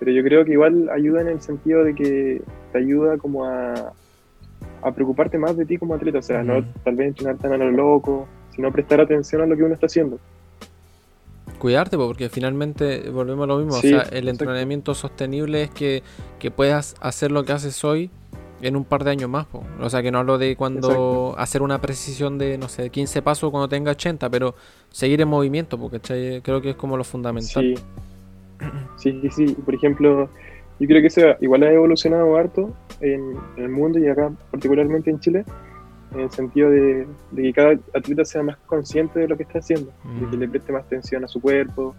pero 0.00 0.10
yo 0.10 0.24
creo 0.24 0.44
que 0.44 0.52
igual 0.52 0.88
ayuda 0.88 1.20
en 1.20 1.28
el 1.28 1.40
sentido 1.40 1.84
de 1.84 1.94
que 1.94 2.42
te 2.72 2.78
ayuda 2.78 3.16
como 3.18 3.44
a, 3.44 3.92
a 4.82 4.92
preocuparte 4.92 5.38
más 5.38 5.56
de 5.56 5.66
ti 5.66 5.78
como 5.78 5.94
atleta, 5.94 6.18
o 6.18 6.22
sea, 6.22 6.42
no 6.42 6.64
tal 6.82 6.96
vez 6.96 7.08
entrenar 7.08 7.36
tan 7.36 7.52
a 7.52 7.58
lo 7.58 7.70
loco, 7.70 8.26
sino 8.50 8.72
prestar 8.72 9.00
atención 9.00 9.42
a 9.42 9.46
lo 9.46 9.56
que 9.56 9.62
uno 9.62 9.74
está 9.74 9.86
haciendo 9.86 10.18
cuidarte, 11.58 11.96
porque 11.96 12.28
finalmente 12.28 13.10
volvemos 13.10 13.44
a 13.44 13.46
lo 13.46 13.58
mismo. 13.58 13.74
o 13.74 13.80
sea, 13.80 14.02
el 14.10 14.28
entrenamiento 14.28 14.94
sostenible 14.94 15.64
es 15.64 15.70
que, 15.70 16.02
puedas 16.54 16.94
hacer 17.00 17.30
lo 17.30 17.44
que 17.44 17.52
haces 17.52 17.84
hoy 17.84 18.10
en 18.60 18.74
un 18.74 18.84
par 18.84 19.04
de 19.04 19.10
años 19.10 19.30
más. 19.30 19.46
O 19.80 19.90
sea, 19.90 20.02
que 20.02 20.10
no 20.10 20.18
hablo 20.18 20.38
de 20.38 20.56
cuando 20.56 21.34
hacer 21.38 21.62
una 21.62 21.80
precisión 21.80 22.38
de, 22.38 22.58
no 22.58 22.68
sé, 22.68 22.90
15 22.90 23.22
pasos 23.22 23.50
cuando 23.50 23.68
tenga 23.68 23.92
80, 23.92 24.30
pero 24.30 24.54
seguir 24.90 25.20
en 25.20 25.28
movimiento, 25.28 25.78
porque 25.78 26.40
creo 26.42 26.60
que 26.60 26.70
es 26.70 26.76
como 26.76 26.96
lo 26.96 27.04
fundamental. 27.04 27.74
Sí, 28.96 29.20
sí, 29.22 29.30
sí. 29.30 29.56
Por 29.64 29.74
ejemplo, 29.74 30.28
yo 30.80 30.86
creo 30.86 31.00
que 31.00 31.08
eso 31.08 31.20
igual 31.40 31.62
ha 31.64 31.72
evolucionado 31.72 32.36
harto 32.36 32.74
en 33.00 33.36
el 33.56 33.68
mundo 33.68 33.98
y 33.98 34.08
acá, 34.08 34.32
particularmente 34.50 35.10
en 35.10 35.20
Chile 35.20 35.44
en 36.12 36.20
el 36.20 36.30
sentido 36.30 36.70
de, 36.70 37.06
que 37.34 37.52
cada 37.52 37.72
atleta 37.94 38.24
sea 38.24 38.42
más 38.42 38.56
consciente 38.66 39.20
de 39.20 39.28
lo 39.28 39.36
que 39.36 39.42
está 39.42 39.58
haciendo, 39.58 39.92
de 40.20 40.30
que 40.30 40.36
le 40.36 40.46
mm. 40.46 40.50
preste 40.50 40.72
más 40.72 40.84
atención 40.84 41.24
a 41.24 41.28
su 41.28 41.40
cuerpo, 41.40 41.94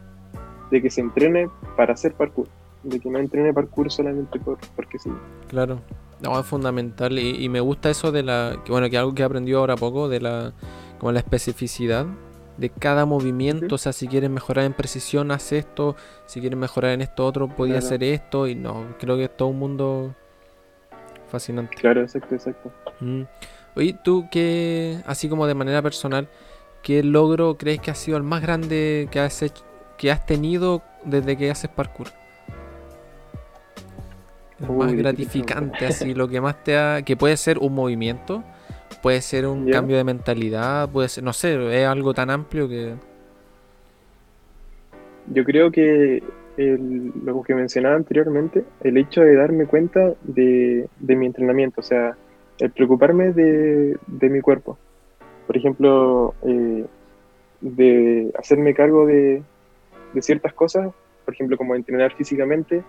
de 0.72 0.82
que 0.82 0.90
se 0.90 1.02
entrene 1.02 1.50
para 1.76 1.94
hacer 1.94 2.14
parkour, 2.14 2.48
de 2.84 3.00
que 3.00 3.10
no 3.10 3.20
entrene 3.20 3.54
parkour 3.54 3.92
solamente 3.92 4.40
por, 4.40 4.58
porque 4.76 5.00
sí. 5.00 5.12
Claro, 5.48 5.82
no, 6.22 6.40
es 6.40 6.46
fundamental 6.46 7.18
y, 7.20 7.48
me 7.50 7.60
gusta 7.60 7.90
eso 7.90 8.12
de 8.12 8.24
la, 8.24 8.62
que 8.66 8.72
bueno, 8.72 8.90
que 8.90 8.98
algo 8.98 9.14
que 9.14 9.22
he 9.22 9.26
aprendido 9.26 9.60
ahora 9.60 9.76
poco, 9.76 10.10
de 10.10 10.22
la, 10.22 10.54
como 10.98 11.12
la 11.12 11.20
especificidad 11.20 12.06
de 12.58 12.70
cada 12.70 13.06
movimiento, 13.06 13.76
o 13.76 13.78
sea, 13.78 13.94
si 13.94 14.08
quieres 14.08 14.30
mejorar 14.30 14.66
en 14.66 14.74
precisión, 14.74 15.32
haz 15.32 15.54
esto, 15.54 15.96
si 16.26 16.42
quieres 16.42 16.60
mejorar 16.60 16.92
en 16.92 17.02
esto 17.02 17.26
otro, 17.26 17.48
podía 17.48 17.78
hacer 17.78 18.04
esto, 18.04 18.48
y 18.48 18.56
no, 18.56 18.96
creo 19.00 19.16
que 19.16 19.26
es 19.26 19.38
todo 19.38 19.48
un 19.48 19.60
mundo 19.60 20.14
fascinante. 21.30 21.78
Claro, 21.78 22.02
exacto, 22.02 22.36
exacto. 22.36 22.72
Mm. 23.00 23.22
Oye, 23.76 23.96
tú 24.04 24.28
que, 24.32 24.98
así 25.06 25.30
como 25.30 25.48
de 25.48 25.54
manera 25.54 25.82
personal, 25.82 26.28
¿qué 26.84 27.04
logro 27.04 27.58
crees 27.58 27.80
que 27.80 27.92
ha 27.92 27.96
sido 27.96 28.18
el 28.18 28.24
más 28.24 28.42
grande 28.42 29.08
que 29.12 29.20
has 29.20 29.42
hecho, 29.42 29.64
que 29.98 30.12
has 30.12 30.26
tenido 30.26 30.82
desde 31.06 31.38
que 31.38 31.52
haces 31.52 31.70
parkour? 31.70 32.08
El 34.60 34.76
más 34.76 34.94
gratificante, 34.94 35.86
así, 35.86 36.14
lo 36.14 36.28
que 36.28 36.42
más 36.42 36.64
te 36.64 36.78
ha. 36.78 37.02
que 37.04 37.16
puede 37.16 37.38
ser 37.38 37.60
un 37.60 37.74
movimiento, 37.74 38.44
puede 39.02 39.22
ser 39.22 39.46
un 39.48 39.70
cambio 39.70 39.96
de 39.96 40.04
mentalidad, 40.04 40.90
puede 40.90 41.08
ser, 41.08 41.24
no 41.24 41.32
sé, 41.32 41.82
es 41.82 41.88
algo 41.88 42.14
tan 42.14 42.30
amplio 42.30 42.68
que. 42.68 42.96
Yo 45.32 45.46
creo 45.46 45.72
que 45.72 46.22
lo 46.58 47.42
que 47.44 47.56
mencionaba 47.56 47.96
anteriormente, 47.96 48.66
el 48.82 48.98
hecho 48.98 49.22
de 49.22 49.36
darme 49.36 49.66
cuenta 49.66 50.14
de, 50.24 50.90
de 51.00 51.16
mi 51.16 51.26
entrenamiento, 51.26 51.80
o 51.80 51.84
sea, 51.84 52.18
el 52.60 52.72
preocuparme 52.72 53.32
de, 53.32 53.98
mi 54.30 54.42
cuerpo. 54.42 54.78
Por 55.48 55.58
ejemplo, 55.58 56.36
eh, 56.44 56.86
de 57.62 58.32
hacerme 58.38 58.74
cargo 58.74 59.06
de, 59.06 59.42
ciertas 60.22 60.54
cosas, 60.54 60.92
por 61.26 61.34
ejemplo, 61.34 61.58
como 61.58 61.76
entrenar 61.76 62.14
físicamente 62.16 62.84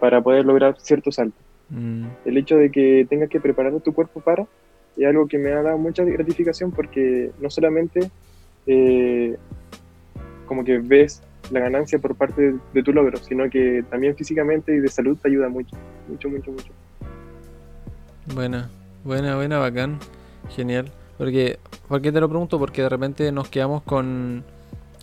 para 0.00 0.20
poder 0.20 0.44
lograr 0.44 0.76
ciertos 0.78 1.16
saltos. 1.16 1.42
Mm. 1.70 2.06
El 2.24 2.36
hecho 2.38 2.56
de 2.56 2.70
que 2.70 3.06
tengas 3.08 3.28
que 3.28 3.40
preparar 3.40 3.78
tu 3.80 3.92
cuerpo 3.92 4.20
para 4.20 4.46
es 4.96 5.06
algo 5.06 5.26
que 5.26 5.38
me 5.38 5.52
ha 5.52 5.62
dado 5.62 5.78
mucha 5.78 6.04
gratificación 6.04 6.70
porque 6.70 7.30
no 7.40 7.48
solamente 7.50 8.10
eh, 8.66 9.36
como 10.46 10.64
que 10.64 10.78
ves 10.78 11.22
la 11.50 11.60
ganancia 11.60 11.98
por 11.98 12.14
parte 12.14 12.54
de, 12.72 12.82
tu 12.82 12.92
logro, 12.92 13.18
sino 13.18 13.48
que 13.50 13.84
también 13.90 14.16
físicamente 14.16 14.74
y 14.74 14.80
de 14.80 14.88
salud 14.88 15.16
te 15.20 15.28
ayuda 15.28 15.48
mucho, 15.48 15.76
mucho, 16.08 16.28
mucho, 16.28 16.52
mucho. 16.52 16.72
Bueno, 18.34 18.68
Buena, 19.04 19.36
buena, 19.36 19.58
bacán. 19.58 19.98
Genial. 20.54 20.90
Porque, 21.18 21.58
¿Por 21.88 22.00
qué 22.00 22.12
te 22.12 22.20
lo 22.20 22.28
pregunto? 22.28 22.58
Porque 22.58 22.82
de 22.82 22.88
repente 22.88 23.30
nos 23.32 23.48
quedamos 23.48 23.82
con, 23.82 24.44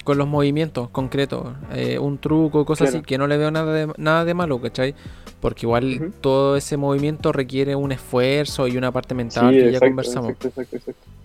con 0.03 0.17
los 0.17 0.27
movimientos 0.27 0.89
concretos. 0.89 1.53
Eh, 1.73 1.99
un 1.99 2.17
truco, 2.17 2.65
cosas 2.65 2.89
así, 2.89 3.01
que 3.01 3.17
no 3.17 3.27
le 3.27 3.37
veo 3.37 3.51
nada 3.51 3.73
de, 3.73 3.93
nada 3.97 4.25
de 4.25 4.33
malo, 4.33 4.59
¿cachai? 4.61 4.95
Porque 5.41 5.65
igual 5.65 6.11
todo 6.19 6.57
ese 6.57 6.77
movimiento 6.77 7.31
requiere 7.31 7.75
un 7.75 7.91
esfuerzo 7.91 8.67
y 8.67 8.75
una 8.75 8.91
parte 8.91 9.15
mental 9.15 9.51
que 9.51 9.71
ya 9.71 9.79
conversamos. 9.79 10.33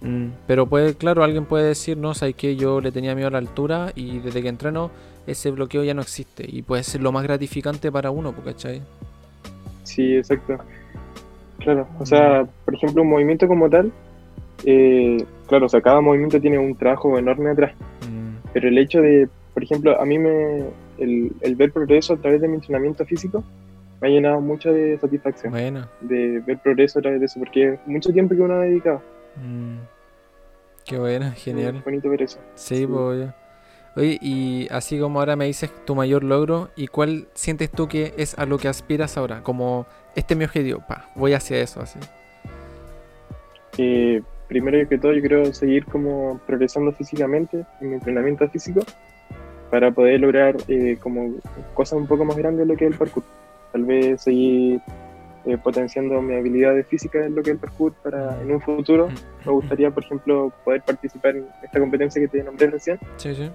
Mm, 0.00 0.26
pero 0.46 0.66
puede, 0.66 0.94
claro, 0.94 1.24
alguien 1.24 1.46
puede 1.46 1.66
decir, 1.68 1.96
no, 1.96 2.14
sabes 2.14 2.34
que 2.34 2.56
yo 2.56 2.80
le 2.80 2.92
tenía 2.92 3.14
miedo 3.14 3.28
a 3.28 3.30
la 3.30 3.38
altura 3.38 3.90
y 3.94 4.18
desde 4.18 4.42
que 4.42 4.48
entreno 4.48 4.90
ese 5.26 5.50
bloqueo 5.50 5.82
ya 5.82 5.94
no 5.94 6.02
existe. 6.02 6.44
Y 6.46 6.62
puede 6.62 6.82
ser 6.82 7.00
lo 7.00 7.10
más 7.10 7.22
gratificante 7.22 7.90
para 7.90 8.10
uno, 8.10 8.34
¿cachai? 8.44 8.82
Sí, 9.82 10.16
exacto. 10.16 10.58
Claro, 11.58 11.86
o 11.98 12.06
sea, 12.06 12.46
por 12.64 12.74
ejemplo, 12.74 13.02
un 13.02 13.08
movimiento 13.08 13.46
como 13.48 13.70
tal, 13.70 13.92
eh, 14.64 15.24
claro, 15.46 15.66
o 15.66 15.68
sea, 15.68 15.80
cada 15.80 16.00
movimiento 16.00 16.40
tiene 16.40 16.58
un 16.58 16.74
trabajo 16.74 17.18
enorme 17.18 17.50
atrás, 17.50 17.74
mm. 18.08 18.48
pero 18.52 18.68
el 18.68 18.78
hecho 18.78 19.00
de, 19.00 19.28
por 19.52 19.62
ejemplo, 19.62 20.00
a 20.00 20.04
mí 20.04 20.18
me, 20.18 20.64
el, 20.98 21.56
ver 21.56 21.72
progreso 21.72 22.14
a 22.14 22.16
través 22.16 22.40
de 22.40 22.48
mi 22.48 22.56
entrenamiento 22.56 23.04
físico 23.04 23.44
me 24.00 24.08
ha 24.08 24.10
llenado 24.10 24.40
mucho 24.40 24.72
de 24.72 24.98
satisfacción, 24.98 25.52
bueno. 25.52 25.88
de 26.00 26.40
ver 26.40 26.58
progreso 26.58 26.98
a 26.98 27.02
través 27.02 27.20
de 27.20 27.26
eso, 27.26 27.38
porque 27.38 27.78
mucho 27.86 28.12
tiempo 28.12 28.34
que 28.34 28.42
uno 28.42 28.54
ha 28.54 28.60
dedicado. 28.60 29.00
Mm. 29.36 29.78
Qué 30.84 30.98
bueno, 30.98 31.32
genial. 31.34 31.80
bonito 31.82 32.10
ver 32.10 32.22
eso. 32.22 32.38
Sí, 32.56 32.86
pues, 32.86 33.30
Oye, 33.96 34.18
y 34.20 34.66
así 34.70 34.98
como 34.98 35.20
ahora 35.20 35.36
me 35.36 35.46
dices 35.46 35.70
tu 35.84 35.94
mayor 35.94 36.24
logro, 36.24 36.68
¿y 36.74 36.88
cuál 36.88 37.28
sientes 37.34 37.70
tú 37.70 37.86
que 37.86 38.12
es 38.16 38.36
a 38.38 38.44
lo 38.44 38.58
que 38.58 38.66
aspiras 38.66 39.16
ahora? 39.16 39.42
Como 39.42 39.86
este 40.14 40.34
es 40.34 40.38
mi 40.38 40.44
objetivo, 40.44 40.80
pa, 40.86 41.08
voy 41.14 41.32
hacia 41.32 41.60
eso, 41.60 41.80
así. 41.80 41.98
Eh, 43.78 44.22
primero 44.48 44.88
que 44.88 44.98
todo, 44.98 45.12
yo 45.12 45.20
quiero 45.20 45.52
seguir 45.52 45.84
como 45.86 46.40
progresando 46.46 46.92
físicamente 46.92 47.64
en 47.80 47.88
mi 47.88 47.94
entrenamiento 47.94 48.48
físico 48.48 48.80
para 49.70 49.90
poder 49.90 50.20
lograr 50.20 50.56
eh, 50.68 50.96
como 51.00 51.34
cosas 51.74 51.98
un 51.98 52.06
poco 52.06 52.24
más 52.24 52.36
grandes 52.36 52.66
de 52.66 52.72
lo 52.72 52.78
que 52.78 52.86
es 52.86 52.92
el 52.92 52.98
parkour. 52.98 53.24
Tal 53.72 53.84
vez 53.84 54.22
seguir 54.22 54.80
eh, 55.46 55.58
potenciando 55.58 56.22
mi 56.22 56.34
habilidad 56.34 56.74
de 56.74 56.84
física 56.84 57.26
en 57.26 57.34
lo 57.34 57.42
que 57.42 57.50
es 57.50 57.54
el 57.54 57.60
parkour 57.60 57.92
para 57.94 58.40
en 58.40 58.52
un 58.52 58.60
futuro. 58.60 59.08
Me 59.44 59.52
gustaría, 59.52 59.90
por 59.90 60.04
ejemplo, 60.04 60.52
poder 60.64 60.82
participar 60.82 61.36
en 61.36 61.46
esta 61.62 61.80
competencia 61.80 62.22
que 62.22 62.28
te 62.28 62.44
nombré 62.44 62.68
recién. 62.68 62.98
Sí, 63.16 63.34
sí. 63.34 63.50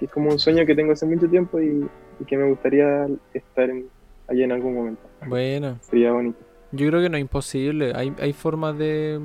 es 0.00 0.10
como 0.10 0.30
un 0.30 0.38
sueño 0.38 0.64
que 0.64 0.76
tengo 0.76 0.92
hace 0.92 1.06
mucho 1.06 1.28
tiempo 1.28 1.60
y, 1.60 1.88
y 2.20 2.24
que 2.24 2.36
me 2.36 2.48
gustaría 2.48 3.08
estar 3.32 3.68
en, 3.68 3.88
allá 4.28 4.44
en 4.44 4.52
algún 4.52 4.74
momento. 4.74 5.02
Bueno. 5.26 5.78
Sería 5.82 6.12
bonito. 6.12 6.38
Yo 6.72 6.88
creo 6.88 7.02
que 7.02 7.08
no 7.08 7.16
es 7.16 7.20
imposible. 7.20 7.92
Hay, 7.94 8.12
hay 8.18 8.32
formas 8.32 8.76
de. 8.76 9.20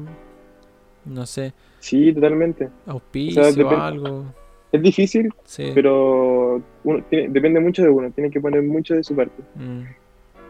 No 1.06 1.26
sé. 1.26 1.54
Sí, 1.80 2.14
totalmente. 2.14 2.70
Auspicio 2.86 3.42
o, 3.42 3.70
algo. 3.70 4.26
Es 4.72 4.82
difícil, 4.84 5.34
pero 5.74 6.62
depende 7.10 7.60
mucho 7.60 7.82
de 7.82 7.90
uno. 7.90 8.12
Tiene 8.12 8.30
que 8.30 8.40
poner 8.40 8.62
mucho 8.62 8.94
de 8.94 9.04
su 9.04 9.16
parte 9.16 9.42
mm. 9.56 9.82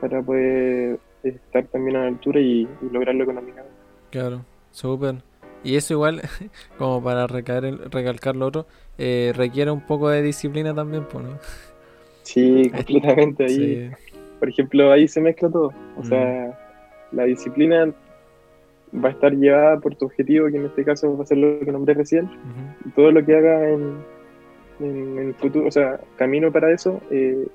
para 0.01 0.21
poder 0.21 0.99
estar 1.23 1.65
también 1.67 1.95
a 1.95 2.01
la 2.01 2.07
altura 2.07 2.41
y, 2.41 2.67
lograrlo 2.91 3.23
económicamente. 3.23 3.71
Claro, 4.09 4.43
súper. 4.71 5.23
Y 5.63 5.77
eso 5.77 5.93
igual, 5.93 6.21
como 6.77 7.01
para 7.01 7.27
recaer, 7.27 7.89
recalcar 7.89 8.35
lo 8.35 8.47
otro, 8.47 8.67
eh, 8.97 9.31
requiere 9.35 9.71
un 9.71 9.85
poco 9.85 10.09
de 10.09 10.21
disciplina 10.21 10.73
también, 10.73 11.05
pues, 11.05 11.23
¿no? 11.23 11.37
Sí, 12.23 12.69
completamente. 12.75 13.45
Ahí 13.45 13.91
por 14.39 14.49
ejemplo, 14.49 14.91
ahí 14.91 15.07
se 15.07 15.21
mezcla 15.21 15.49
todo. 15.49 15.73
O 15.97 16.03
sea, 16.03 16.55
mm. 17.11 17.15
la 17.15 17.23
disciplina 17.25 17.93
va 18.93 19.09
a 19.09 19.11
estar 19.11 19.33
llevada 19.33 19.79
por 19.79 19.95
tu 19.95 20.05
objetivo, 20.05 20.47
que 20.49 20.57
en 20.57 20.65
este 20.65 20.83
caso 20.83 21.15
va 21.15 21.23
a 21.23 21.27
ser 21.27 21.37
lo 21.37 21.59
que 21.59 21.71
nombré 21.71 21.93
recién, 21.93 22.29
y 22.85 22.89
todo 22.91 23.11
lo 23.11 23.23
que 23.23 23.35
haga 23.35 23.69
en, 23.69 23.97
el 24.79 25.33
futuro, 25.35 25.67
o 25.67 25.71
sea, 25.71 25.99
camino 26.15 26.51
para 26.51 26.71
eso, 26.71 27.01
eh, 27.11 27.47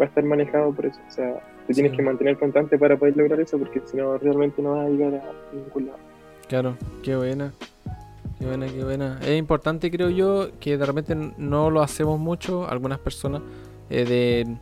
va 0.00 0.06
a 0.06 0.08
estar 0.08 0.24
manejado 0.24 0.72
por 0.72 0.86
eso. 0.86 0.98
O 1.06 1.10
sea, 1.10 1.40
te 1.66 1.74
tienes 1.74 1.92
que 1.92 2.02
mantener 2.02 2.38
constante 2.38 2.78
para 2.78 2.96
poder 2.96 3.16
lograr 3.16 3.40
eso, 3.40 3.58
porque 3.58 3.82
si 3.84 3.96
no, 3.96 4.16
realmente 4.18 4.62
no 4.62 4.74
vas 4.74 4.86
a 4.86 4.88
llegar 4.88 5.14
a 5.14 5.54
ningún 5.54 5.86
lado. 5.86 5.98
Claro, 6.48 6.76
qué 7.02 7.16
buena. 7.16 7.52
Qué 8.38 8.46
buena, 8.46 8.66
qué 8.66 8.84
buena. 8.84 9.18
Es 9.22 9.38
importante, 9.38 9.90
creo 9.90 10.10
yo, 10.10 10.48
que 10.60 10.76
de 10.76 10.86
repente 10.86 11.14
no 11.14 11.70
lo 11.70 11.82
hacemos 11.82 12.18
mucho, 12.18 12.68
algunas 12.68 12.98
personas, 12.98 13.42
eh, 13.90 14.04
de 14.04 14.56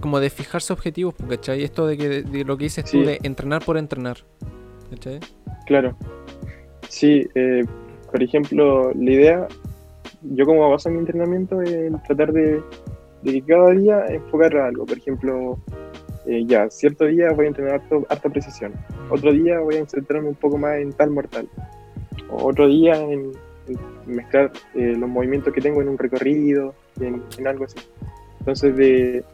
como 0.00 0.20
de 0.20 0.30
fijarse 0.30 0.72
objetivos, 0.72 1.14
¿cachai? 1.28 1.62
Esto 1.62 1.86
de 1.86 1.96
que 1.96 2.08
de, 2.22 2.44
lo 2.44 2.56
que 2.56 2.64
dices 2.64 2.84
tú, 2.84 3.02
de 3.02 3.18
entrenar 3.22 3.64
por 3.64 3.76
entrenar, 3.76 4.18
¿cachai? 4.90 5.20
Claro. 5.66 5.96
Sí, 6.88 7.28
eh, 7.34 7.64
por 8.10 8.22
ejemplo, 8.22 8.92
la 8.94 9.10
idea, 9.10 9.48
yo 10.22 10.46
como 10.46 10.68
baso 10.70 10.90
mi 10.90 10.98
entrenamiento 10.98 11.60
es 11.62 11.92
tratar 12.04 12.32
de, 12.32 12.62
de 13.22 13.42
cada 13.42 13.70
día 13.70 14.06
enfocar 14.06 14.56
a 14.56 14.66
algo. 14.68 14.86
Por 14.86 14.96
ejemplo, 14.96 15.58
eh, 16.26 16.44
ya, 16.46 16.70
cierto 16.70 17.04
día 17.04 17.32
voy 17.32 17.46
a 17.46 17.48
entrenar 17.48 17.82
harta 18.08 18.28
precisión, 18.28 18.72
otro 19.10 19.32
día 19.32 19.60
voy 19.60 19.76
a 19.76 19.86
centrarme 19.86 20.28
un 20.28 20.34
poco 20.34 20.58
más 20.58 20.78
en 20.78 20.92
tal 20.92 21.10
mortal, 21.10 21.48
otro 22.30 22.68
día 22.68 22.96
en, 22.96 23.32
mezclar 24.06 24.50
eh, 24.74 24.94
los 24.98 25.08
movimientos 25.08 25.52
que 25.52 25.60
tengo 25.60 25.82
en 25.82 25.88
un 25.88 25.98
recorrido, 25.98 26.74
en, 27.00 27.22
en 27.36 27.46
algo 27.46 27.64
así. 27.64 27.76
Entonces, 28.48 28.74
de, 28.78 29.24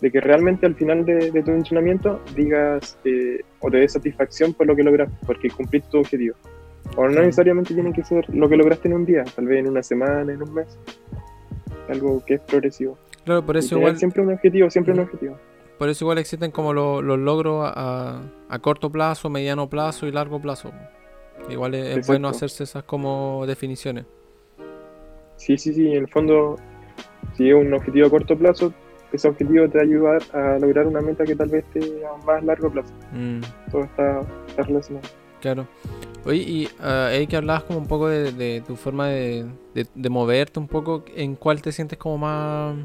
de, 0.00 0.12
que 0.12 0.20
realmente 0.20 0.64
al 0.64 0.76
final 0.76 1.04
de, 1.04 1.42
tu 1.42 1.50
entrenamiento 1.50 2.20
digas 2.36 2.96
eh, 3.04 3.40
o 3.58 3.68
te 3.68 3.78
des 3.78 3.92
satisfacción 3.92 4.54
por 4.54 4.68
lo 4.68 4.76
que 4.76 4.84
lograste, 4.84 5.16
porque 5.26 5.50
cumpliste 5.50 5.90
tu 5.90 5.98
objetivo. 5.98 6.36
O 6.94 7.08
no 7.08 7.20
necesariamente 7.20 7.74
tiene 7.74 7.92
que 7.92 8.04
ser 8.04 8.32
lo 8.32 8.48
que 8.48 8.56
lograste 8.56 8.86
en 8.86 8.94
un 8.94 9.04
día, 9.04 9.24
tal 9.24 9.46
vez 9.46 9.58
en 9.58 9.70
una 9.70 9.82
semana, 9.82 10.32
en 10.32 10.40
un 10.40 10.54
mes. 10.54 10.78
Algo 11.88 12.24
que 12.24 12.34
es 12.34 12.40
progresivo. 12.42 12.96
Claro, 13.24 13.44
por 13.44 13.56
eso 13.56 13.76
igual. 13.76 13.96
Siempre 13.96 14.22
un 14.22 14.34
objetivo, 14.34 14.70
siempre 14.70 14.94
un 14.94 15.00
objetivo. 15.00 15.36
Por 15.76 15.88
eso 15.88 16.04
igual 16.04 16.18
existen 16.18 16.52
como 16.52 16.72
los, 16.72 17.02
logros 17.02 17.68
a, 17.74 18.22
corto 18.60 18.92
plazo, 18.92 19.30
mediano 19.30 19.68
plazo 19.68 20.06
y 20.06 20.12
largo 20.12 20.40
plazo. 20.40 20.70
Igual 21.48 21.74
es, 21.74 22.06
bueno 22.06 22.28
hacerse 22.28 22.62
esas 22.62 22.84
como 22.84 23.44
definiciones. 23.48 24.06
Sí, 25.34 25.58
sí, 25.58 25.74
sí, 25.74 25.88
en 25.88 26.02
el 26.02 26.08
fondo, 26.08 26.54
si 27.36 27.48
es 27.48 27.54
un 27.54 27.72
objetivo 27.72 28.06
a 28.06 28.10
corto 28.10 28.36
plazo, 28.36 28.72
ese 29.12 29.28
objetivo 29.28 29.68
te 29.68 29.78
va 29.78 29.82
a 29.82 29.86
ayudar 29.86 30.22
a 30.32 30.58
lograr 30.58 30.86
una 30.86 31.00
meta 31.00 31.24
que 31.24 31.34
tal 31.34 31.48
vez 31.48 31.64
esté 31.74 32.04
a 32.06 32.24
más 32.24 32.44
largo 32.44 32.70
plazo. 32.70 32.92
Mm. 33.12 33.40
Todo 33.70 33.84
está, 33.84 34.22
relacionado. 34.56 35.08
Claro. 35.40 35.66
Oye, 36.24 36.42
y 36.46 36.66
uh, 36.66 37.26
que 37.26 37.36
hablabas 37.36 37.64
como 37.64 37.78
un 37.78 37.86
poco 37.86 38.08
de, 38.08 38.62
tu 38.66 38.76
forma 38.76 39.08
de, 39.08 39.46
de, 39.74 40.10
moverte 40.10 40.60
un 40.60 40.68
poco, 40.68 41.04
¿en 41.16 41.34
cuál 41.34 41.62
te 41.62 41.72
sientes 41.72 41.98
como 41.98 42.18
más 42.18 42.76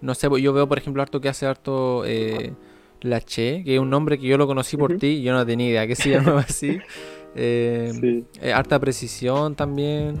no 0.00 0.14
sé, 0.14 0.28
yo 0.40 0.52
veo, 0.52 0.66
por 0.66 0.78
ejemplo, 0.78 1.02
harto 1.02 1.20
que 1.20 1.28
hace 1.28 1.46
harto 1.46 2.04
eh, 2.06 2.52
Che, 3.00 3.62
que 3.64 3.74
es 3.74 3.80
un 3.80 3.90
nombre 3.90 4.18
que 4.18 4.26
yo 4.26 4.38
lo 4.38 4.46
conocí 4.46 4.76
por 4.76 4.96
ti 4.96 5.06
y 5.06 5.22
yo 5.22 5.32
no 5.32 5.44
tenía 5.44 5.68
idea 5.68 5.86
que 5.86 5.96
se 5.96 6.10
llamaba 6.10 6.40
así. 6.40 6.78
Eh, 7.36 8.24
eh, 8.42 8.52
harta 8.52 8.80
precisión 8.80 9.54
también. 9.54 10.16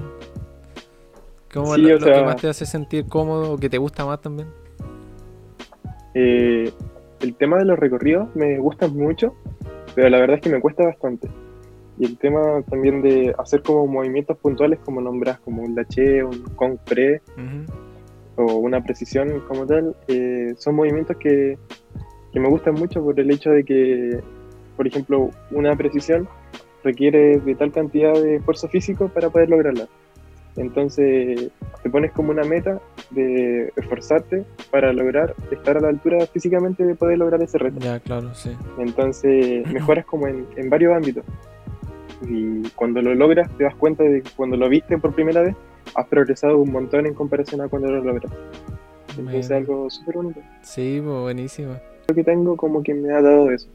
¿Cómo 1.52 1.74
es 1.74 1.80
lo, 1.80 1.98
que 1.98 2.22
más 2.22 2.36
te 2.36 2.48
hace 2.48 2.64
sentir 2.64 3.06
cómodo 3.06 3.52
o 3.52 3.56
que 3.56 3.68
te 3.68 3.78
gusta 3.78 4.04
más 4.04 4.20
también? 4.20 4.48
Eh, 6.14 6.72
el 7.20 7.34
tema 7.34 7.58
de 7.58 7.64
los 7.64 7.78
recorridos 7.78 8.28
me 8.36 8.58
gusta 8.58 8.86
mucho, 8.86 9.34
pero 9.94 10.08
la 10.08 10.18
verdad 10.20 10.36
es 10.36 10.42
que 10.42 10.50
me 10.50 10.60
cuesta 10.60 10.84
bastante. 10.84 11.28
Y 11.98 12.06
el 12.06 12.18
tema 12.18 12.62
también 12.70 13.02
de 13.02 13.34
hacer 13.36 13.62
como 13.62 13.86
movimientos 13.86 14.38
puntuales, 14.38 14.78
como 14.84 15.00
nombras, 15.00 15.40
como 15.40 15.62
un 15.62 15.74
lache, 15.74 16.22
un 16.24 16.42
concre, 16.54 17.20
o 18.36 18.54
una 18.54 18.82
precisión 18.82 19.40
como 19.46 19.66
tal, 19.66 19.94
eh, 20.08 20.54
son 20.56 20.76
movimientos 20.76 21.16
que, 21.18 21.58
que, 22.32 22.40
me 22.40 22.48
gustan 22.48 22.74
mucho 22.74 23.02
por 23.02 23.18
el 23.18 23.30
hecho 23.30 23.50
de 23.50 23.64
que, 23.64 24.20
por 24.76 24.86
ejemplo, 24.86 25.30
una 25.50 25.76
precisión 25.76 26.26
requiere 26.82 27.38
de 27.38 27.54
tal 27.54 27.70
cantidad 27.72 28.14
de 28.14 28.36
esfuerzo 28.36 28.68
físico 28.68 29.08
para 29.08 29.28
poder 29.28 29.50
lograrla. 29.50 29.86
Entonces 30.56 31.50
te 31.82 31.90
pones 31.90 32.12
como 32.12 32.30
una 32.30 32.44
meta 32.44 32.80
de 33.10 33.72
esforzarte 33.76 34.44
para 34.70 34.92
lograr 34.92 35.34
estar 35.50 35.76
a 35.76 35.80
la 35.80 35.88
altura 35.88 36.26
físicamente 36.26 36.84
de 36.84 36.94
poder 36.94 37.18
lograr 37.18 37.42
ese 37.42 37.58
reto. 37.58 37.78
Ya, 37.80 38.00
claro, 38.00 38.34
sí. 38.34 38.50
Entonces 38.78 39.66
mejoras 39.72 40.04
como 40.04 40.26
en, 40.26 40.46
en 40.56 40.68
varios 40.70 40.94
ámbitos. 40.94 41.24
Y 42.28 42.68
cuando 42.70 43.00
lo 43.00 43.14
logras 43.14 43.50
te 43.56 43.64
das 43.64 43.74
cuenta 43.74 44.04
de 44.04 44.22
que 44.22 44.30
cuando 44.36 44.56
lo 44.56 44.68
viste 44.68 44.98
por 44.98 45.14
primera 45.14 45.42
vez 45.42 45.56
has 45.94 46.06
progresado 46.06 46.58
un 46.58 46.70
montón 46.70 47.06
en 47.06 47.14
comparación 47.14 47.60
a 47.60 47.68
cuando 47.68 47.90
lo 47.90 48.02
logras. 48.02 48.32
Es 49.32 49.50
algo 49.50 49.90
súper 49.90 50.16
bonito. 50.16 50.40
Sí, 50.62 51.00
buenísimo. 51.00 51.76
Lo 52.08 52.14
que 52.14 52.24
tengo 52.24 52.56
como 52.56 52.82
que 52.82 52.94
me 52.94 53.12
ha 53.12 53.20
dado 53.20 53.50
eso. 53.50 53.68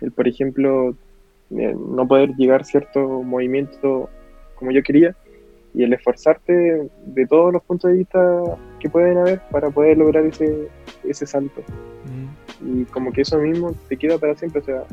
El, 0.00 0.12
por 0.12 0.28
ejemplo, 0.28 0.94
eh, 1.50 1.74
no 1.76 2.06
poder 2.06 2.34
llegar 2.36 2.64
cierto 2.64 3.00
movimiento 3.22 4.08
como 4.54 4.70
yo 4.70 4.82
quería 4.82 5.14
y 5.74 5.84
el 5.84 5.92
esforzarte 5.92 6.88
de 7.06 7.26
todos 7.26 7.52
los 7.52 7.62
puntos 7.62 7.90
de 7.90 7.98
vista 7.98 8.42
que 8.80 8.88
pueden 8.88 9.18
haber 9.18 9.40
para 9.50 9.70
poder 9.70 9.98
lograr 9.98 10.24
ese, 10.24 10.68
ese 11.04 11.26
salto. 11.26 11.62
Y 12.64 12.84
como 12.86 13.12
que 13.12 13.22
eso 13.22 13.38
mismo 13.38 13.72
te 13.88 13.96
queda 13.96 14.18
para 14.18 14.34
siempre. 14.34 14.60
O 14.60 14.64
sea, 14.64 14.84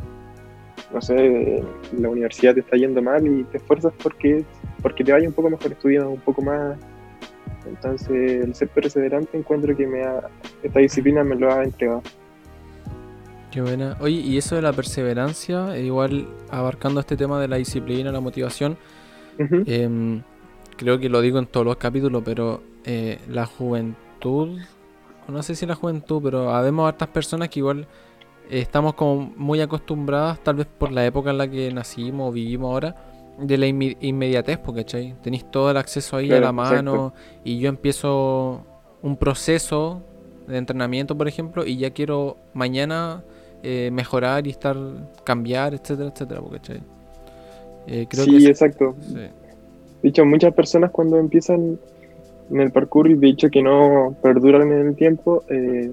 no 0.93 1.01
sé, 1.01 1.63
la 1.97 2.09
universidad 2.09 2.53
te 2.53 2.59
está 2.59 2.77
yendo 2.77 3.01
mal 3.01 3.25
y 3.25 3.43
te 3.45 3.57
esfuerzas 3.57 3.93
porque 4.03 4.43
porque 4.85 5.03
te 5.03 5.11
vaya 5.11 5.27
un 5.27 5.33
poco 5.33 5.49
mejor 5.49 5.71
estudiando, 5.71 6.11
un 6.11 6.19
poco 6.19 6.43
más. 6.43 6.77
Entonces, 7.65 8.43
el 8.43 8.53
ser 8.53 8.67
perseverante 8.67 9.35
encuentro 9.35 9.75
que 9.75 9.87
me 9.87 10.03
esta 10.61 10.79
disciplina 10.79 11.23
me 11.23 11.35
lo 11.35 11.51
ha 11.51 11.63
entregado. 11.63 12.03
Qué 13.49 13.61
buena. 13.61 13.97
Oye, 13.99 14.17
y 14.17 14.37
eso 14.37 14.55
de 14.55 14.61
la 14.61 14.73
perseverancia, 14.73 15.75
igual 15.79 16.27
abarcando 16.51 16.99
este 16.99 17.17
tema 17.17 17.41
de 17.41 17.47
la 17.47 17.55
disciplina, 17.55 18.11
la 18.11 18.19
motivación, 18.19 18.77
creo 20.75 20.99
que 20.99 21.09
lo 21.09 21.21
digo 21.21 21.39
en 21.39 21.47
todos 21.47 21.65
los 21.65 21.77
capítulos, 21.77 22.21
pero 22.25 22.61
eh, 22.85 23.19
la 23.29 23.45
juventud, 23.45 24.59
no 25.27 25.43
sé 25.43 25.55
si 25.55 25.65
la 25.65 25.75
juventud, 25.75 26.21
pero 26.23 26.51
habemos 26.53 26.87
hartas 26.87 27.09
personas 27.09 27.49
que 27.49 27.59
igual 27.59 27.87
estamos 28.49 28.93
como 28.93 29.33
muy 29.35 29.61
acostumbradas, 29.61 30.39
tal 30.43 30.55
vez 30.55 30.67
por 30.67 30.91
la 30.91 31.05
época 31.05 31.31
en 31.31 31.37
la 31.37 31.47
que 31.47 31.71
nacimos 31.71 32.29
o 32.29 32.31
vivimos 32.31 32.71
ahora, 32.71 32.95
de 33.39 33.57
la 33.57 33.67
inmediatez, 33.67 34.59
porque 34.59 34.83
tenéis 35.21 35.49
todo 35.51 35.69
el 35.69 35.77
acceso 35.77 36.17
ahí 36.17 36.31
a 36.31 36.39
la 36.39 36.51
mano 36.51 37.13
y 37.43 37.59
yo 37.59 37.67
empiezo 37.67 38.63
un 39.01 39.17
proceso 39.17 40.01
de 40.47 40.57
entrenamiento, 40.57 41.17
por 41.17 41.27
ejemplo, 41.27 41.65
y 41.65 41.77
ya 41.77 41.89
quiero 41.89 42.37
mañana 42.53 43.23
eh, 43.63 43.89
mejorar 43.91 44.47
y 44.47 44.51
estar, 44.51 44.77
cambiar, 45.23 45.73
etcétera, 45.73 46.11
etcétera, 46.13 46.41
porque 46.41 46.81
eh, 47.87 48.07
sí, 48.11 48.47
exacto. 48.47 48.95
De 50.11 50.23
muchas 50.23 50.53
personas 50.53 50.91
cuando 50.91 51.17
empiezan 51.17 51.79
en 52.51 52.59
el 52.59 52.71
parkour 52.71 53.09
y 53.09 53.15
de 53.15 53.29
hecho 53.29 53.49
que 53.49 53.63
no 53.63 54.15
perduran 54.21 54.71
en 54.71 54.89
el 54.89 54.95
tiempo, 54.95 55.43
eh, 55.49 55.91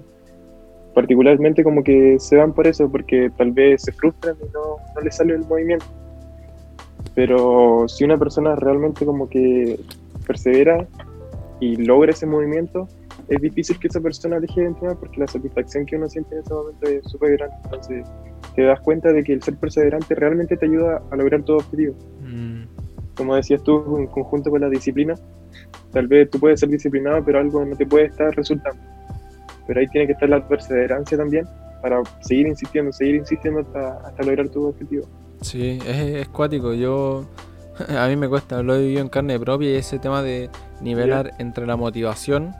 particularmente 0.94 1.64
como 1.64 1.82
que 1.82 2.18
se 2.18 2.36
van 2.36 2.52
por 2.52 2.66
eso, 2.66 2.90
porque 2.90 3.30
tal 3.38 3.52
vez 3.52 3.82
se 3.82 3.92
frustran 3.92 4.36
y 4.42 4.52
no, 4.52 4.76
no 4.94 5.00
les 5.00 5.16
sale 5.16 5.32
el 5.32 5.46
movimiento. 5.46 5.86
Pero 7.14 7.88
si 7.88 8.04
una 8.04 8.18
persona 8.18 8.54
realmente 8.54 9.06
como 9.06 9.30
que 9.30 9.80
persevera 10.26 10.86
y 11.58 11.76
logra 11.76 12.12
ese 12.12 12.26
movimiento, 12.26 12.88
es 13.28 13.40
difícil 13.40 13.78
que 13.78 13.88
esa 13.88 14.00
persona 14.00 14.40
deje 14.40 14.60
de 14.60 14.66
entrenar 14.66 14.98
porque 14.98 15.20
la 15.20 15.26
satisfacción 15.26 15.86
que 15.86 15.96
uno 15.96 16.06
siente 16.08 16.34
en 16.34 16.42
ese 16.42 16.52
momento 16.52 16.86
es 16.86 17.02
súper 17.10 17.38
grande. 17.38 17.56
Entonces 17.64 18.06
te 18.54 18.62
das 18.62 18.80
cuenta 18.80 19.10
de 19.10 19.24
que 19.24 19.32
el 19.32 19.42
ser 19.42 19.56
perseverante 19.56 20.14
realmente 20.14 20.56
te 20.58 20.66
ayuda 20.66 21.02
a 21.10 21.16
lograr 21.16 21.42
todo 21.44 21.56
objetivo. 21.56 21.94
Mm. 22.20 22.71
Como 23.16 23.36
decías 23.36 23.62
tú, 23.62 23.98
en 23.98 24.06
conjunto 24.06 24.50
con 24.50 24.60
la 24.60 24.68
disciplina, 24.68 25.14
tal 25.92 26.06
vez 26.06 26.30
tú 26.30 26.38
puedes 26.38 26.60
ser 26.60 26.68
disciplinado, 26.68 27.22
pero 27.24 27.38
algo 27.38 27.64
no 27.64 27.76
te 27.76 27.86
puede 27.86 28.06
estar 28.06 28.34
resultando. 28.34 28.80
Pero 29.66 29.80
ahí 29.80 29.86
tiene 29.88 30.06
que 30.06 30.12
estar 30.14 30.28
la 30.28 30.46
perseverancia 30.46 31.16
también 31.16 31.46
para 31.82 32.02
seguir 32.20 32.46
insistiendo, 32.46 32.92
seguir 32.92 33.16
insistiendo 33.16 33.60
hasta, 33.60 33.98
hasta 34.08 34.22
lograr 34.22 34.48
tu 34.48 34.66
objetivo. 34.66 35.06
Sí, 35.40 35.78
es, 35.86 36.28
cuático. 36.28 36.72
Yo, 36.72 37.26
a 37.88 38.08
mí 38.08 38.16
me 38.16 38.28
cuesta, 38.28 38.62
lo 38.62 38.74
he 38.74 38.80
vivido 38.80 39.00
en 39.00 39.08
carne 39.08 39.38
propia 39.38 39.70
y 39.70 39.74
ese 39.74 39.98
tema 39.98 40.22
de 40.22 40.48
nivelar 40.80 41.32
entre 41.38 41.66
la 41.66 41.76
motivación, 41.76 42.52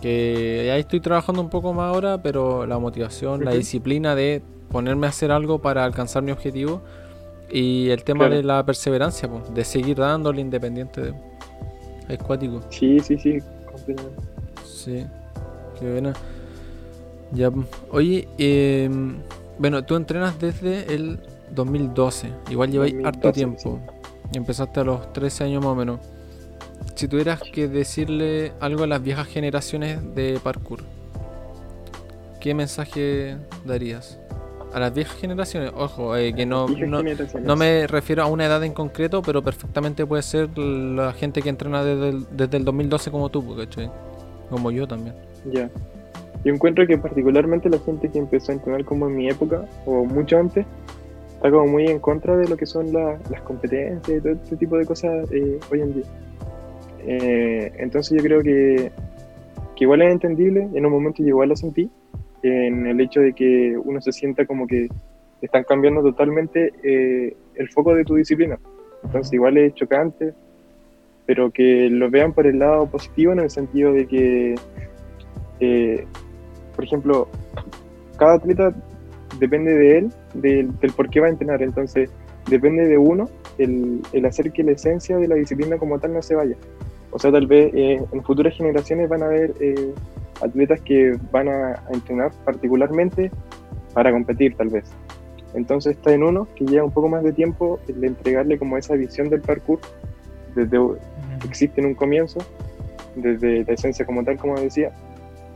que 0.00 0.70
ahí 0.72 0.80
estoy 0.80 1.00
trabajando 1.00 1.42
un 1.42 1.50
poco 1.50 1.72
más 1.72 1.94
ahora, 1.94 2.22
pero 2.22 2.66
la 2.66 2.78
motivación, 2.78 3.44
la 3.44 3.52
disciplina 3.52 4.14
de 4.14 4.42
ponerme 4.70 5.06
a 5.06 5.10
hacer 5.10 5.30
algo 5.30 5.60
para 5.60 5.84
alcanzar 5.84 6.22
mi 6.22 6.30
objetivo 6.30 6.82
y 7.50 7.90
el 7.90 8.04
tema 8.04 8.28
de 8.28 8.42
la 8.42 8.64
perseverancia, 8.64 9.28
de 9.54 9.64
seguir 9.64 9.96
dándole 9.96 10.40
independiente 10.40 11.00
de... 11.00 11.14
Es 12.08 12.18
cuático. 12.18 12.62
Sí, 12.70 13.00
sí, 13.00 13.18
sí, 13.18 13.38
Sí, 14.64 15.04
qué 15.78 15.92
buena. 15.92 16.12
Ya, 17.32 17.50
oye, 17.90 18.26
em, 18.38 19.16
bueno, 19.58 19.84
tú 19.84 19.96
entrenas 19.96 20.38
desde 20.38 20.94
el 20.94 21.20
2012. 21.54 22.30
Igual 22.50 22.70
lleváis 22.70 22.94
harto 23.04 23.32
tiempo. 23.32 23.80
Y 24.32 24.38
empezaste 24.38 24.80
a 24.80 24.84
los 24.84 25.12
13 25.12 25.44
años 25.44 25.64
más 25.64 25.72
o 25.72 25.74
menos. 25.74 26.00
Si 26.94 27.08
tuvieras 27.08 27.42
que 27.42 27.68
decirle 27.68 28.52
algo 28.60 28.84
a 28.84 28.86
las 28.86 29.02
viejas 29.02 29.26
generaciones 29.26 30.14
de 30.14 30.40
parkour, 30.42 30.80
¿qué 32.40 32.54
mensaje 32.54 33.36
darías? 33.64 34.17
A 34.72 34.80
las 34.80 34.94
viejas 34.94 35.16
generaciones, 35.16 35.72
ojo, 35.74 36.16
eh, 36.16 36.34
que 36.34 36.44
no, 36.44 36.68
no, 36.68 37.02
no, 37.42 37.56
me 37.56 37.86
refiero 37.86 38.22
a 38.22 38.26
una 38.26 38.46
edad 38.46 38.62
en 38.64 38.72
concreto, 38.72 39.22
pero 39.22 39.42
perfectamente 39.42 40.04
puede 40.06 40.22
ser 40.22 40.56
la 40.58 41.12
gente 41.12 41.42
que 41.42 41.48
entrena 41.48 41.82
desde 41.82 42.10
el, 42.10 42.26
desde 42.36 42.56
el 42.58 42.64
2012 42.64 43.10
como 43.10 43.28
tú, 43.30 43.56
¿cachai? 43.56 43.90
Como 44.50 44.70
yo 44.70 44.86
también. 44.86 45.14
Ya. 45.50 45.70
Yo 46.44 46.54
encuentro 46.54 46.86
que 46.86 46.98
particularmente 46.98 47.68
la 47.68 47.78
gente 47.78 48.08
que 48.10 48.18
empezó 48.18 48.52
a 48.52 48.56
entrenar 48.56 48.84
como 48.84 49.08
en 49.08 49.16
mi 49.16 49.28
época, 49.28 49.64
o 49.86 50.04
mucho 50.04 50.38
antes, 50.38 50.66
está 51.34 51.50
como 51.50 51.66
muy 51.66 51.86
en 51.86 51.98
contra 51.98 52.36
de 52.36 52.48
lo 52.48 52.56
que 52.56 52.66
son 52.66 52.92
las 52.92 53.40
competencias 53.42 54.18
y 54.18 54.20
todo 54.20 54.32
este 54.32 54.56
tipo 54.56 54.76
de 54.76 54.86
cosas 54.86 55.30
eh, 55.32 55.58
hoy 55.70 55.80
en 55.80 55.94
día. 55.94 56.04
Eh, 57.06 57.72
entonces 57.78 58.16
yo 58.16 58.22
creo 58.22 58.42
que, 58.42 58.92
que, 59.76 59.84
igual 59.84 60.02
es 60.02 60.12
entendible, 60.12 60.68
en 60.74 60.86
un 60.86 60.92
momento 60.92 61.22
yo 61.22 61.28
igual 61.28 61.48
lo 61.48 61.56
sentí, 61.56 61.90
en 62.42 62.86
el 62.86 63.00
hecho 63.00 63.20
de 63.20 63.32
que 63.32 63.76
uno 63.82 64.00
se 64.00 64.12
sienta 64.12 64.46
como 64.46 64.66
que 64.66 64.88
están 65.40 65.64
cambiando 65.64 66.02
totalmente 66.02 66.72
eh, 66.82 67.36
el 67.54 67.68
foco 67.70 67.94
de 67.94 68.04
tu 68.04 68.14
disciplina. 68.14 68.58
Entonces 69.04 69.32
igual 69.32 69.56
es 69.56 69.74
chocante, 69.74 70.34
pero 71.26 71.50
que 71.50 71.88
lo 71.90 72.10
vean 72.10 72.32
por 72.32 72.46
el 72.46 72.58
lado 72.58 72.86
positivo 72.86 73.32
en 73.32 73.40
el 73.40 73.50
sentido 73.50 73.92
de 73.92 74.06
que, 74.06 74.54
eh, 75.60 76.06
por 76.74 76.84
ejemplo, 76.84 77.28
cada 78.16 78.34
atleta 78.34 78.74
depende 79.38 79.72
de 79.72 79.98
él, 79.98 80.12
del, 80.34 80.68
por 80.96 81.10
qué 81.10 81.20
va 81.20 81.26
a 81.26 81.30
entrenar. 81.30 81.62
Entonces 81.62 82.10
depende 82.48 82.86
de 82.86 82.98
uno 82.98 83.28
el, 83.58 84.00
el, 84.12 84.24
hacer 84.26 84.52
que 84.52 84.62
la 84.62 84.72
esencia 84.72 85.16
de 85.18 85.28
la 85.28 85.34
disciplina 85.36 85.76
como 85.76 85.98
tal 85.98 86.14
no 86.14 86.22
se 86.22 86.34
vaya. 86.34 86.56
O 87.10 87.18
sea, 87.18 87.30
tal 87.32 87.46
vez 87.46 87.72
eh, 87.74 88.02
en 88.12 88.24
futuras 88.24 88.54
generaciones 88.54 89.08
van 89.08 89.22
a 89.22 89.26
haber 89.26 89.54
atletas 90.42 90.80
que 90.80 91.16
van 91.32 91.48
a, 91.48 91.82
entrenar 91.92 92.32
particularmente 92.44 93.30
para 93.92 94.12
competir 94.12 94.56
tal 94.56 94.68
vez. 94.68 94.84
Entonces 95.54 95.96
está 95.96 96.12
en 96.12 96.22
uno 96.22 96.46
que 96.54 96.64
lleva 96.66 96.84
un 96.84 96.92
poco 96.92 97.08
más 97.08 97.22
de 97.24 97.32
tiempo 97.32 97.80
el 97.88 98.04
entregarle 98.04 98.58
como 98.58 98.76
esa 98.76 98.94
visión 98.94 99.28
del 99.30 99.40
parkour. 99.40 99.80
Desde 100.54 100.78
que 101.40 101.46
existe 101.46 101.80
en 101.80 101.86
un 101.88 101.94
comienzo, 101.94 102.40
desde 103.14 103.64
la 103.64 103.72
esencia 103.72 104.04
como 104.04 104.24
tal, 104.24 104.36
como 104.38 104.58
decía, 104.58 104.92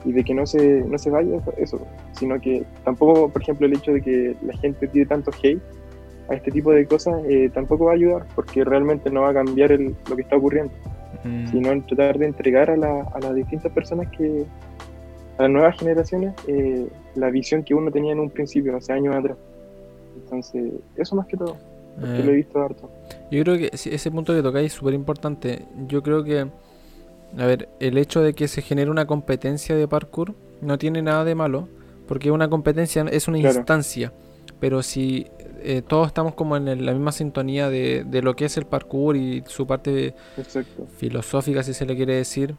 y 0.04 0.12
de 0.12 0.24
que 0.24 0.34
no 0.34 0.46
se, 0.46 0.80
no 0.82 0.98
se 0.98 1.10
vaya 1.10 1.38
eso, 1.56 1.80
sino 2.12 2.40
que 2.40 2.64
tampoco, 2.84 3.28
por 3.28 3.42
ejemplo, 3.42 3.66
el 3.66 3.74
hecho 3.74 3.92
de 3.92 4.00
que 4.00 4.36
la 4.42 4.56
gente 4.58 4.88
tiene 4.88 5.06
tanto 5.06 5.30
hate 5.42 5.60
a 6.28 6.34
este 6.34 6.50
tipo 6.50 6.72
de 6.72 6.86
cosas 6.86 7.22
eh, 7.28 7.50
tampoco 7.52 7.86
va 7.86 7.92
a 7.92 7.94
ayudar, 7.94 8.26
porque 8.34 8.64
realmente 8.64 9.10
no 9.10 9.22
va 9.22 9.30
a 9.30 9.34
cambiar 9.34 9.70
lo 9.70 10.16
que 10.16 10.22
está 10.22 10.36
ocurriendo, 10.36 10.72
sino 11.50 11.70
en 11.70 11.86
tratar 11.86 12.18
de 12.18 12.26
entregar 12.26 12.70
a, 12.70 12.76
la, 12.76 13.02
a 13.02 13.20
las 13.20 13.34
distintas 13.34 13.70
personas 13.72 14.08
que, 14.16 14.44
a 15.38 15.42
las 15.42 15.50
nuevas 15.50 15.78
generaciones 15.78 16.34
eh, 16.46 16.88
la 17.14 17.30
visión 17.30 17.62
que 17.62 17.74
uno 17.74 17.90
tenía 17.90 18.12
en 18.12 18.20
un 18.20 18.30
principio, 18.30 18.76
hace 18.76 18.92
años 18.92 19.14
atrás. 19.14 19.36
Entonces, 20.16 20.72
eso 20.96 21.16
más 21.16 21.26
que 21.26 21.36
todo, 21.36 21.56
eh, 22.02 22.22
lo 22.24 22.32
he 22.32 22.36
visto 22.36 22.60
harto. 22.60 22.90
Yo 23.30 23.42
creo 23.42 23.56
que 23.56 23.70
ese 23.72 24.10
punto 24.10 24.34
que 24.34 24.42
tocáis 24.42 24.66
es 24.66 24.72
súper 24.72 24.94
importante. 24.94 25.66
Yo 25.86 26.02
creo 26.02 26.22
que, 26.24 26.40
a 26.40 27.46
ver, 27.46 27.68
el 27.80 27.98
hecho 27.98 28.20
de 28.20 28.34
que 28.34 28.48
se 28.48 28.62
genere 28.62 28.90
una 28.90 29.06
competencia 29.06 29.76
de 29.76 29.88
parkour 29.88 30.34
no 30.60 30.78
tiene 30.78 31.02
nada 31.02 31.24
de 31.24 31.34
malo, 31.34 31.68
porque 32.06 32.30
una 32.30 32.48
competencia 32.48 33.04
es 33.10 33.28
una 33.28 33.38
instancia, 33.38 34.12
pero 34.60 34.82
si 34.82 35.26
eh, 35.62 35.82
todos 35.86 36.08
estamos 36.08 36.34
como 36.34 36.56
en 36.56 36.84
la 36.84 36.92
misma 36.92 37.12
sintonía 37.12 37.70
de, 37.70 38.04
de, 38.04 38.22
lo 38.22 38.34
que 38.34 38.46
es 38.46 38.56
el 38.56 38.66
parkour 38.66 39.16
y 39.16 39.42
su 39.46 39.66
parte 39.66 40.14
filosófica, 40.98 41.62
si 41.62 41.72
se 41.72 41.86
le 41.86 41.96
quiere 41.96 42.16
decir, 42.16 42.56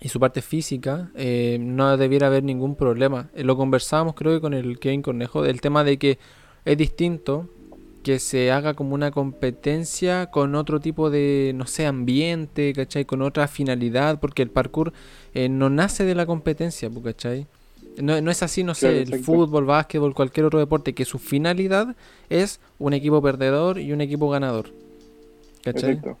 y 0.00 0.08
su 0.08 0.20
parte 0.20 0.42
física, 0.42 1.10
eh, 1.14 1.58
no 1.60 1.96
debiera 1.96 2.26
haber 2.26 2.44
ningún 2.44 2.76
problema. 2.76 3.30
Eh, 3.34 3.44
lo 3.44 3.56
conversábamos 3.56 4.14
creo 4.14 4.34
que 4.34 4.40
con 4.40 4.54
el 4.54 4.78
Kevin 4.78 5.02
Cornejo 5.02 5.42
del 5.42 5.60
tema 5.60 5.84
de 5.84 5.98
que 5.98 6.18
es 6.64 6.76
distinto 6.76 7.48
que 8.04 8.18
se 8.18 8.52
haga 8.52 8.74
como 8.74 8.94
una 8.94 9.10
competencia 9.10 10.26
con 10.26 10.54
otro 10.54 10.78
tipo 10.78 11.08
de, 11.08 11.52
no 11.54 11.66
sé, 11.66 11.86
ambiente, 11.86 12.74
¿cachai? 12.74 13.06
Con 13.06 13.22
otra 13.22 13.48
finalidad, 13.48 14.20
porque 14.20 14.42
el 14.42 14.50
parkour 14.50 14.92
eh, 15.32 15.48
no 15.48 15.70
nace 15.70 16.04
de 16.04 16.14
la 16.14 16.26
competencia, 16.26 16.90
¿cachai? 17.02 17.46
No, 17.96 18.20
no 18.20 18.30
es 18.30 18.42
así, 18.42 18.62
no 18.62 18.74
sé, 18.74 19.02
el 19.02 19.24
fútbol, 19.24 19.64
básquetbol, 19.64 20.14
cualquier 20.14 20.44
otro 20.46 20.58
deporte, 20.58 20.92
que 20.92 21.06
su 21.06 21.18
finalidad 21.18 21.96
es 22.28 22.60
un 22.78 22.92
equipo 22.92 23.22
perdedor 23.22 23.78
y 23.78 23.92
un 23.92 24.02
equipo 24.02 24.28
ganador. 24.28 24.66
¿Cachai? 25.62 25.92
exacto. 25.92 26.18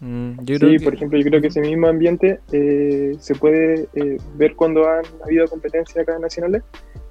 Mm, 0.00 0.38
sí, 0.46 0.78
por 0.78 0.94
ejemplo, 0.94 1.18
yo 1.18 1.24
creo 1.24 1.40
que 1.40 1.48
ese 1.48 1.60
mismo 1.60 1.88
ambiente 1.88 2.40
eh, 2.52 3.16
se 3.18 3.34
puede 3.34 3.88
eh, 3.94 4.18
ver 4.36 4.54
cuando 4.54 4.88
han 4.88 5.04
habido 5.24 5.46
competencias 5.48 5.96
acá 5.96 6.18
nacionales. 6.18 6.62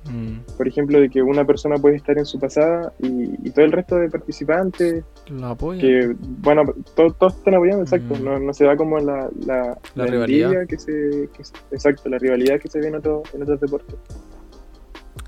Mm. 0.09 0.39
Por 0.57 0.67
ejemplo, 0.67 0.99
de 0.99 1.09
que 1.09 1.21
una 1.21 1.45
persona 1.45 1.77
puede 1.77 1.95
estar 1.95 2.17
en 2.17 2.25
su 2.25 2.39
pasada 2.39 2.91
y, 2.99 3.49
todo 3.51 3.65
el 3.65 3.71
resto 3.71 3.95
de 3.97 4.09
participantes 4.09 5.03
la 5.29 5.55
Que, 5.79 6.13
bueno, 6.19 6.63
todos 6.95 7.35
están 7.35 7.55
apoyando, 7.55 7.83
exacto. 7.83 8.15
Mm. 8.15 8.45
No, 8.45 8.53
se 8.53 8.65
da 8.65 8.75
como 8.75 8.97
la, 8.99 9.29
la, 9.45 10.05
rivalidad 10.05 10.67
que 10.67 10.77
se, 10.77 11.29
exacto, 11.71 12.09
la 12.09 12.17
rivalidad 12.17 12.59
que 12.59 12.67
se 12.67 12.79
ve 12.79 12.87
en, 12.87 12.95
otro, 12.95 13.23
en 13.33 13.43
otros 13.43 13.61
deportes. 13.61 13.95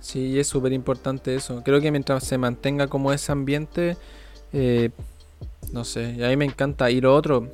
Sí, 0.02 0.40
es 0.40 0.48
súper 0.48 0.74
importante 0.74 1.36
eso. 1.36 1.64
Creo 1.64 1.82
que 1.82 1.92
mientras 1.92 2.24
se 2.24 2.38
mantenga 2.38 2.88
como 2.88 3.12
ese 3.12 3.32
ambiente, 3.32 3.98
eh, 4.54 4.92
no 5.72 5.84
sé, 5.84 6.16
y 6.18 6.24
a 6.24 6.30
mí 6.30 6.38
me 6.38 6.46
encanta. 6.46 6.90
Y 6.92 7.02
lo 7.02 7.14
otro, 7.14 7.48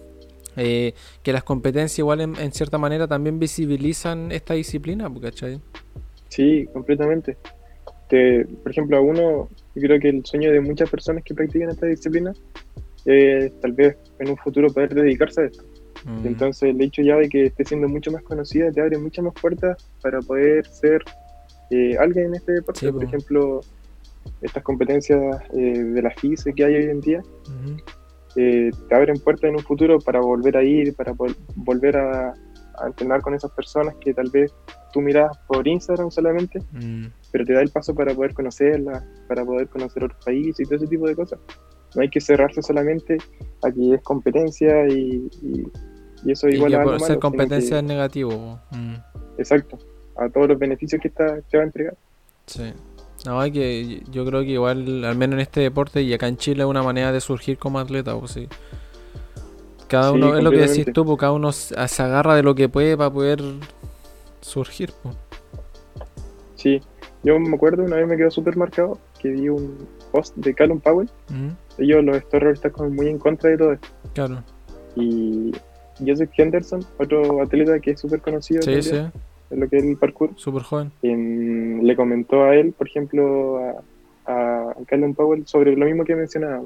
eh, 0.57 0.93
que 1.23 1.33
las 1.33 1.43
competencias 1.43 1.99
igual 1.99 2.21
en, 2.21 2.51
cierta 2.51 2.77
manera 2.77 3.07
también 3.07 3.39
visibilizan 3.39 4.31
esta 4.31 4.53
disciplina, 4.53 5.11
¿cachai? 5.21 5.59
Sí, 6.29 6.67
completamente. 6.73 7.37
por 8.09 8.71
ejemplo, 8.71 8.97
a 8.97 9.01
uno, 9.01 9.49
yo 9.75 9.81
creo 9.81 9.99
que 9.99 10.09
el 10.09 10.25
sueño 10.25 10.51
de 10.51 10.59
muchas 10.59 10.89
personas 10.89 11.23
que 11.23 11.33
practican 11.33 11.69
esta 11.69 11.85
disciplina 11.85 12.33
es 13.05 13.59
tal 13.61 13.71
vez 13.71 13.97
en 14.19 14.29
un 14.29 14.37
futuro 14.37 14.69
poder 14.69 14.93
dedicarse 14.93 15.41
a 15.41 15.45
esto. 15.45 15.63
Mm. 16.05 16.27
Entonces 16.27 16.63
el 16.63 16.81
hecho 16.81 17.01
ya 17.01 17.15
de 17.17 17.29
que 17.29 17.45
esté 17.45 17.65
siendo 17.65 17.87
mucho 17.87 18.11
más 18.11 18.23
conocida 18.23 18.71
te 18.71 18.81
abre 18.81 18.97
muchas 18.97 19.23
más 19.23 19.33
puertas 19.39 19.77
para 20.01 20.19
poder 20.19 20.65
ser 20.65 21.03
eh, 21.69 21.95
alguien 21.97 22.27
en 22.27 22.35
este 22.35 22.53
deporte. 22.53 22.91
por 22.91 23.03
ejemplo, 23.03 23.61
estas 24.41 24.63
competencias 24.63 25.41
eh, 25.53 25.79
de 25.79 26.01
la 26.01 26.11
FISE 26.11 26.53
que 26.53 26.65
hay 26.65 26.75
hoy 26.75 26.85
en 26.85 27.01
día, 27.01 27.23
eh, 28.35 28.71
te 28.87 28.95
abren 28.95 29.19
puertas 29.19 29.49
en 29.49 29.55
un 29.55 29.63
futuro 29.63 29.99
para 29.99 30.19
volver 30.19 30.57
a 30.57 30.63
ir, 30.63 30.95
para 30.95 31.13
volver 31.55 31.97
a, 31.97 32.33
entrenar 32.85 33.21
con 33.21 33.35
esas 33.35 33.51
personas 33.51 33.93
que 34.01 34.11
tal 34.11 34.29
vez 34.31 34.51
tú 34.91 35.01
miras 35.01 35.37
por 35.47 35.67
Instagram 35.67 36.09
solamente, 36.09 36.59
mm. 36.71 37.05
pero 37.31 37.45
te 37.45 37.53
da 37.53 37.61
el 37.61 37.69
paso 37.69 37.93
para 37.93 38.15
poder 38.15 38.33
conocerlas, 38.33 39.03
para 39.27 39.45
poder 39.45 39.67
conocer 39.67 40.03
otros 40.03 40.23
países 40.25 40.61
y 40.61 40.63
todo 40.63 40.75
ese 40.77 40.87
tipo 40.87 41.07
de 41.07 41.15
cosas. 41.15 41.39
No 41.95 42.01
hay 42.01 42.09
que 42.09 42.19
cerrarse 42.19 42.61
solamente 42.63 43.17
a 43.63 43.71
que 43.71 43.95
es 43.95 44.01
competencia 44.01 44.87
y, 44.87 45.29
y, 45.43 46.31
eso 46.31 46.47
igual 46.47 46.73
a 46.73 46.99
ser 46.99 47.19
competencia 47.19 47.77
es 47.77 47.83
negativo. 47.83 48.59
Mm. 48.71 48.95
Exacto, 49.37 49.77
a 50.15 50.29
todos 50.29 50.47
los 50.47 50.57
beneficios 50.57 50.99
que 51.01 51.09
está, 51.09 51.39
te 51.41 51.57
va 51.57 51.63
a 51.63 51.65
entregar. 51.67 51.95
Sí. 52.47 52.73
No, 53.25 53.39
hay 53.39 53.51
que 53.51 54.03
yo 54.09 54.25
creo 54.25 54.41
que 54.41 54.49
igual, 54.49 55.05
al 55.05 55.15
menos 55.15 55.35
en 55.35 55.41
este 55.41 55.61
deporte 55.61 56.01
y 56.01 56.13
acá 56.13 56.27
en 56.27 56.37
Chile, 56.37 56.63
es 56.63 56.69
una 56.69 56.81
manera 56.81 57.11
de 57.11 57.21
surgir 57.21 57.57
como 57.57 57.79
atleta, 57.79 58.17
pues 58.17 58.31
sí. 58.31 58.47
Cada 59.87 60.11
uno, 60.11 60.37
es 60.37 60.43
lo 60.43 60.51
que 60.51 60.57
decís 60.57 60.87
tú, 60.93 61.05
pues 61.05 61.19
cada 61.19 61.33
uno 61.33 61.51
se 61.51 61.75
agarra 61.75 62.35
de 62.35 62.43
lo 62.43 62.55
que 62.55 62.69
puede 62.69 62.97
para 62.97 63.11
poder 63.11 63.41
surgir. 64.39 64.91
Pues. 65.03 65.15
Sí, 66.55 66.81
yo 67.23 67.39
me 67.39 67.55
acuerdo, 67.55 67.83
una 67.83 67.97
vez 67.97 68.07
me 68.07 68.17
quedó 68.17 68.31
súper 68.31 68.55
marcado 68.55 68.97
que 69.19 69.29
vi 69.29 69.49
un 69.49 69.87
post 70.11 70.35
de 70.37 70.53
Callum 70.53 70.79
Powell. 70.79 71.09
Ellos, 71.77 72.03
los 72.03 72.17
Storrers, 72.17 72.59
están 72.59 72.71
como 72.71 72.89
muy 72.89 73.07
en 73.07 73.19
contra 73.19 73.49
de 73.49 73.57
todo 73.57 73.73
esto. 73.73 73.87
Claro. 74.13 74.43
Y 74.95 75.51
Joseph 76.05 76.31
Henderson, 76.35 76.83
otro 76.97 77.41
atleta 77.41 77.79
que 77.79 77.91
es 77.91 77.99
súper 77.99 78.21
conocido. 78.21 78.61
Sí, 78.61 78.81
sí 78.81 79.01
en 79.51 79.59
lo 79.59 79.69
que 79.69 79.77
es 79.77 79.83
el 79.83 79.97
parkour. 79.97 80.31
Súper 80.35 80.63
joven. 80.63 80.91
le 81.01 81.95
comentó 81.95 82.43
a 82.43 82.55
él, 82.55 82.73
por 82.73 82.87
ejemplo, 82.87 83.59
a, 84.25 84.71
a 84.71 84.75
Callum 84.87 85.13
Powell 85.13 85.45
sobre 85.47 85.75
lo 85.75 85.85
mismo 85.85 86.05
que 86.05 86.15
mencionaba, 86.15 86.63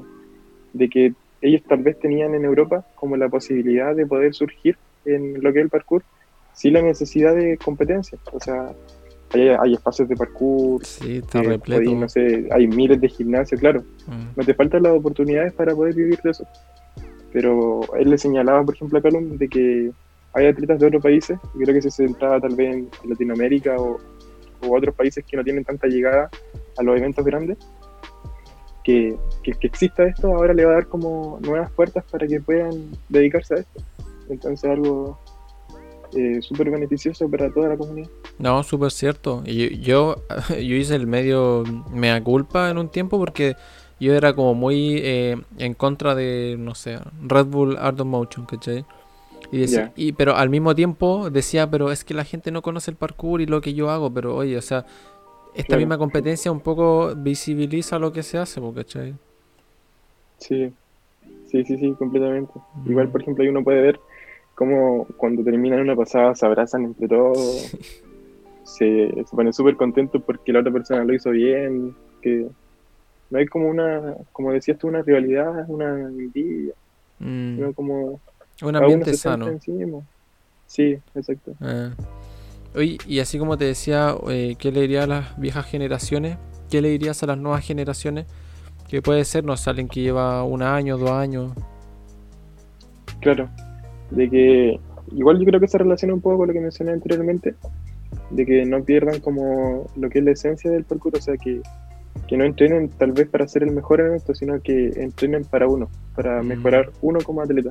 de 0.72 0.88
que 0.88 1.12
ellos 1.42 1.62
tal 1.68 1.82
vez 1.82 1.98
tenían 1.98 2.34
en 2.34 2.44
Europa 2.44 2.86
como 2.94 3.16
la 3.16 3.28
posibilidad 3.28 3.94
de 3.94 4.06
poder 4.06 4.34
surgir 4.34 4.76
en 5.04 5.42
lo 5.42 5.52
que 5.52 5.60
es 5.60 5.64
el 5.64 5.70
parkour 5.70 6.02
sin 6.52 6.72
la 6.72 6.82
necesidad 6.82 7.34
de 7.34 7.58
competencia. 7.58 8.18
O 8.32 8.40
sea, 8.40 8.72
hay, 9.34 9.74
espacios 9.74 10.08
de 10.08 10.16
parkour, 10.16 10.84
sí, 10.84 11.18
está 11.18 11.42
repleto. 11.42 11.90
no 11.92 12.08
sé, 12.08 12.48
hay 12.50 12.66
miles 12.66 13.00
de 13.00 13.08
gimnasios, 13.08 13.60
claro. 13.60 13.82
Mm. 14.06 14.36
No 14.36 14.44
te 14.44 14.54
faltan 14.54 14.82
las 14.82 14.94
oportunidades 14.94 15.52
para 15.52 15.74
poder 15.74 15.94
vivir 15.94 16.18
de 16.22 16.30
eso. 16.30 16.46
Pero 17.32 17.80
él 17.98 18.10
le 18.10 18.18
señalaba, 18.18 18.64
por 18.64 18.74
ejemplo, 18.74 18.98
a 18.98 19.02
Callum 19.02 19.36
de 19.36 19.48
que 19.48 19.90
hay 20.36 20.46
atletas 20.46 20.78
de 20.78 20.86
otros 20.86 21.02
países, 21.02 21.38
yo 21.54 21.60
creo 21.62 21.74
que 21.74 21.82
se 21.82 21.90
centraba 21.90 22.38
tal 22.38 22.54
vez 22.54 22.74
en 22.76 22.90
Latinoamérica 23.08 23.74
o, 23.78 23.98
otros 24.68 24.94
países 24.94 25.24
que 25.24 25.36
no 25.36 25.44
tienen 25.44 25.64
tanta 25.64 25.86
llegada 25.86 26.28
a 26.76 26.82
los 26.82 26.98
eventos 26.98 27.24
grandes, 27.24 27.56
que, 28.84 29.16
que, 29.42 29.52
exista 29.62 30.04
esto 30.04 30.34
ahora 30.34 30.52
le 30.52 30.64
va 30.64 30.72
a 30.72 30.74
dar 30.74 30.88
como 30.88 31.38
nuevas 31.40 31.70
puertas 31.70 32.04
para 32.10 32.26
que 32.26 32.40
puedan 32.40 32.90
dedicarse 33.08 33.54
a 33.54 33.58
esto. 33.58 33.82
Entonces 34.28 34.68
algo, 34.68 35.18
eh, 36.14 36.42
súper 36.42 36.70
beneficioso 36.70 37.30
para 37.30 37.50
toda 37.50 37.68
la 37.68 37.76
comunidad. 37.76 38.08
No, 38.38 38.62
súper 38.62 38.90
cierto. 38.90 39.42
Y 39.46 39.78
yo, 39.80 40.16
yo 40.50 40.58
hice 40.58 40.96
el 40.96 41.06
medio 41.06 41.64
mea 41.90 42.22
culpa 42.22 42.68
en 42.70 42.78
un 42.78 42.88
tiempo 42.88 43.18
porque 43.18 43.54
yo 44.00 44.14
era 44.14 44.34
como 44.34 44.54
muy 44.54 44.98
eh, 44.98 45.36
en 45.58 45.74
contra 45.74 46.14
de, 46.14 46.56
no 46.58 46.74
sé, 46.74 46.98
Red 47.22 47.46
Bull 47.46 47.76
Art 47.78 48.00
of 48.00 48.06
Motion, 48.06 48.46
¿cachai? 48.46 48.84
Y 49.50 49.58
decía, 49.58 49.92
y, 49.96 50.12
pero 50.12 50.34
al 50.36 50.50
mismo 50.50 50.74
tiempo 50.74 51.30
decía, 51.30 51.70
pero 51.70 51.92
es 51.92 52.04
que 52.04 52.14
la 52.14 52.24
gente 52.24 52.50
no 52.50 52.62
conoce 52.62 52.90
el 52.90 52.96
parkour 52.96 53.40
y 53.40 53.46
lo 53.46 53.60
que 53.60 53.74
yo 53.74 53.90
hago, 53.90 54.12
pero 54.12 54.34
oye, 54.34 54.56
o 54.56 54.62
sea, 54.62 54.86
esta 55.54 55.76
misma 55.76 55.98
competencia 55.98 56.52
un 56.52 56.60
poco 56.60 57.14
visibiliza 57.16 57.98
lo 57.98 58.12
que 58.12 58.22
se 58.22 58.38
hace, 58.38 58.60
¿cachai? 58.74 59.14
Sí, 60.38 60.72
sí, 61.46 61.64
sí, 61.64 61.78
sí, 61.78 61.94
completamente. 61.98 62.52
Igual, 62.86 63.08
por 63.08 63.22
ejemplo, 63.22 63.42
ahí 63.42 63.48
uno 63.48 63.64
puede 63.64 63.80
ver 63.80 64.00
cómo 64.54 65.06
cuando 65.16 65.42
terminan 65.42 65.80
una 65.80 65.96
pasada 65.96 66.34
se 66.34 66.44
abrazan 66.44 66.84
entre 66.84 67.08
todos, 67.08 67.76
se, 68.64 69.12
se 69.14 69.36
ponen 69.36 69.52
súper 69.52 69.76
contentos 69.76 70.22
porque 70.22 70.52
la 70.52 70.60
otra 70.60 70.72
persona 70.72 71.04
lo 71.04 71.14
hizo 71.14 71.30
bien, 71.30 71.94
que 72.20 72.46
no 73.30 73.38
hay 73.38 73.46
como 73.46 73.68
una, 73.68 74.14
como 74.32 74.52
decías 74.52 74.78
tú, 74.78 74.88
una 74.88 75.02
rivalidad, 75.02 75.64
una 75.68 76.00
envidia, 76.00 76.74
mm. 77.18 77.72
como... 77.74 78.20
Un 78.62 78.76
ambiente 78.76 79.14
sano. 79.14 79.58
Sí, 80.66 80.98
exacto. 81.14 81.54
Ah. 81.60 81.90
Oye, 82.74 82.98
y 83.06 83.20
así 83.20 83.38
como 83.38 83.56
te 83.56 83.64
decía, 83.64 84.14
eh, 84.28 84.56
¿qué 84.58 84.70
le 84.70 84.82
dirías 84.82 85.04
a 85.04 85.06
las 85.06 85.40
viejas 85.40 85.66
generaciones? 85.66 86.36
¿Qué 86.70 86.82
le 86.82 86.90
dirías 86.90 87.22
a 87.22 87.26
las 87.26 87.38
nuevas 87.38 87.64
generaciones? 87.64 88.26
Que 88.88 89.00
puede 89.00 89.24
ser, 89.24 89.44
no 89.44 89.56
sé, 89.56 89.70
alguien 89.70 89.88
que 89.88 90.02
lleva 90.02 90.42
un 90.44 90.62
año, 90.62 90.98
dos 90.98 91.10
años. 91.10 91.52
Claro, 93.20 93.48
de 94.10 94.28
que 94.28 94.80
igual 95.12 95.38
yo 95.38 95.46
creo 95.46 95.60
que 95.60 95.68
se 95.68 95.78
relaciona 95.78 96.14
un 96.14 96.20
poco 96.20 96.38
con 96.38 96.48
lo 96.48 96.52
que 96.52 96.60
mencioné 96.60 96.92
anteriormente, 96.92 97.54
de 98.30 98.46
que 98.46 98.64
no 98.64 98.82
pierdan 98.84 99.20
como 99.20 99.86
lo 99.96 100.10
que 100.10 100.18
es 100.18 100.24
la 100.24 100.32
esencia 100.32 100.70
del 100.70 100.84
parkour, 100.84 101.16
o 101.16 101.20
sea, 101.20 101.36
que, 101.36 101.62
no 102.36 102.44
entrenen 102.44 102.88
tal 102.90 103.12
vez 103.12 103.28
para 103.28 103.46
ser 103.46 103.62
el 103.62 103.72
mejor 103.72 104.00
en 104.00 104.14
esto, 104.14 104.34
sino 104.34 104.60
que 104.60 104.88
entrenen 104.96 105.44
para 105.44 105.68
uno, 105.68 105.88
para 106.14 106.42
mm. 106.42 106.46
mejorar 106.46 106.90
uno 107.00 107.20
como 107.20 107.40
atleta, 107.40 107.70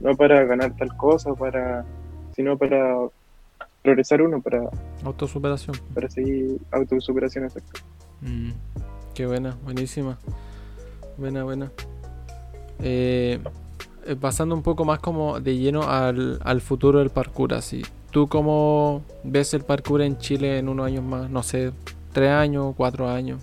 no 0.00 0.14
para 0.16 0.44
ganar 0.44 0.76
tal 0.76 0.96
cosa, 0.96 1.34
para 1.34 1.84
sino 2.34 2.58
para 2.58 2.96
progresar 3.82 4.20
uno, 4.20 4.42
para 4.42 4.68
autosuperación, 5.04 5.76
para 5.94 6.10
seguir 6.10 6.58
autosuperación, 6.70 7.44
exacto. 7.44 7.80
Mm. 8.20 8.50
Qué 9.14 9.26
buena, 9.26 9.56
buenísima. 9.64 10.18
Buena, 11.16 11.44
buena. 11.44 11.72
Eh, 12.82 13.38
eh, 14.06 14.16
pasando 14.20 14.54
un 14.54 14.62
poco 14.62 14.84
más 14.84 14.98
como 14.98 15.40
de 15.40 15.56
lleno 15.56 15.84
al, 15.84 16.38
al, 16.44 16.60
futuro 16.60 16.98
del 16.98 17.08
parkour, 17.08 17.54
así. 17.54 17.82
¿Tú 18.10 18.28
cómo 18.28 19.02
ves 19.24 19.54
el 19.54 19.62
parkour 19.62 20.02
en 20.02 20.18
Chile 20.18 20.58
en 20.58 20.68
unos 20.68 20.86
años 20.86 21.04
más? 21.04 21.30
No 21.30 21.42
sé, 21.42 21.72
tres 22.12 22.30
años, 22.30 22.74
cuatro 22.76 23.08
años. 23.08 23.42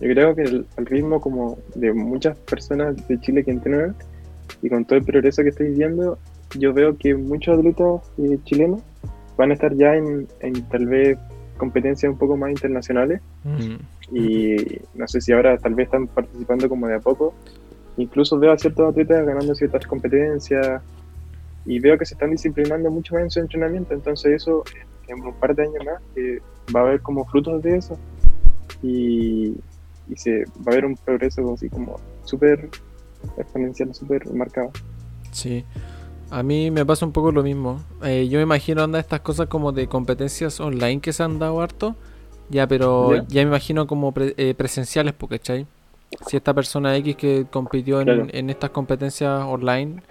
Yo 0.00 0.08
creo 0.08 0.34
que 0.34 0.42
el, 0.42 0.66
ritmo 0.78 1.20
como 1.20 1.58
de 1.74 1.92
muchas 1.92 2.36
personas 2.36 3.06
de 3.06 3.20
Chile 3.20 3.44
que 3.44 3.52
entrenan 3.52 3.94
y 4.62 4.68
con 4.68 4.84
todo 4.84 4.98
el 4.98 5.04
progreso 5.04 5.42
que 5.42 5.50
estoy 5.50 5.70
viendo, 5.70 6.18
yo 6.58 6.72
veo 6.72 6.96
que 6.96 7.14
muchos 7.14 7.58
atletas 7.58 8.02
eh, 8.18 8.38
chilenos 8.44 8.82
van 9.36 9.50
a 9.50 9.54
estar 9.54 9.74
ya 9.74 9.94
en, 9.94 10.28
en 10.40 10.62
tal 10.68 10.86
vez 10.86 11.18
competencias 11.56 12.10
un 12.10 12.18
poco 12.18 12.36
más 12.36 12.50
internacionales. 12.50 13.20
Mm. 13.44 14.16
Y 14.16 14.56
no 14.94 15.06
sé 15.08 15.20
si 15.20 15.32
ahora 15.32 15.56
tal 15.58 15.74
vez 15.74 15.86
están 15.86 16.06
participando 16.06 16.68
como 16.68 16.86
de 16.86 16.96
a 16.96 17.00
poco. 17.00 17.34
Incluso 17.96 18.38
veo 18.38 18.52
a 18.52 18.58
ciertos 18.58 18.90
atletas 18.90 19.24
ganando 19.24 19.54
ciertas 19.54 19.86
competencias 19.86 20.82
y 21.64 21.78
veo 21.78 21.96
que 21.96 22.04
se 22.04 22.14
están 22.14 22.30
disciplinando 22.30 22.90
mucho 22.90 23.14
más 23.14 23.24
en 23.24 23.30
su 23.30 23.40
entrenamiento. 23.40 23.94
Entonces 23.94 24.32
eso 24.42 24.64
en 25.08 25.24
un 25.24 25.34
par 25.34 25.54
de 25.54 25.62
años 25.62 25.84
más 25.84 26.02
eh, 26.16 26.40
va 26.74 26.80
a 26.80 26.82
haber 26.84 27.00
como 27.00 27.24
frutos 27.26 27.62
de 27.62 27.76
eso 27.76 27.98
y, 28.82 29.54
y 30.08 30.16
se 30.16 30.44
va 30.44 30.68
a 30.68 30.70
haber 30.72 30.86
un 30.86 30.96
progreso 30.96 31.52
así 31.54 31.68
como 31.68 32.00
súper 32.24 32.68
exponencial, 33.36 33.94
súper 33.94 34.26
marcado. 34.32 34.70
Sí. 35.30 35.64
A 36.30 36.42
mí 36.42 36.70
me 36.70 36.86
pasa 36.86 37.04
un 37.04 37.12
poco 37.12 37.30
lo 37.30 37.42
mismo. 37.42 37.80
Eh, 38.02 38.26
yo 38.28 38.38
me 38.38 38.44
imagino 38.44 38.82
anda 38.82 38.98
estas 38.98 39.20
cosas 39.20 39.48
como 39.48 39.72
de 39.72 39.86
competencias 39.86 40.60
online 40.60 41.00
que 41.00 41.12
se 41.12 41.22
han 41.22 41.38
dado 41.38 41.60
harto. 41.60 41.94
Ya, 42.48 42.66
pero 42.66 43.26
ya 43.28 43.42
me 43.42 43.48
imagino 43.48 43.86
como 43.86 44.12
eh, 44.16 44.54
presenciales, 44.56 45.14
porque 45.14 45.38
¿cachai? 45.38 45.66
Si 46.26 46.36
esta 46.36 46.52
persona 46.52 46.96
X 46.96 47.16
que 47.16 47.46
compitió 47.50 48.00
en, 48.02 48.50
estas 48.50 48.70
competencias 48.70 49.42
online, 49.44 50.02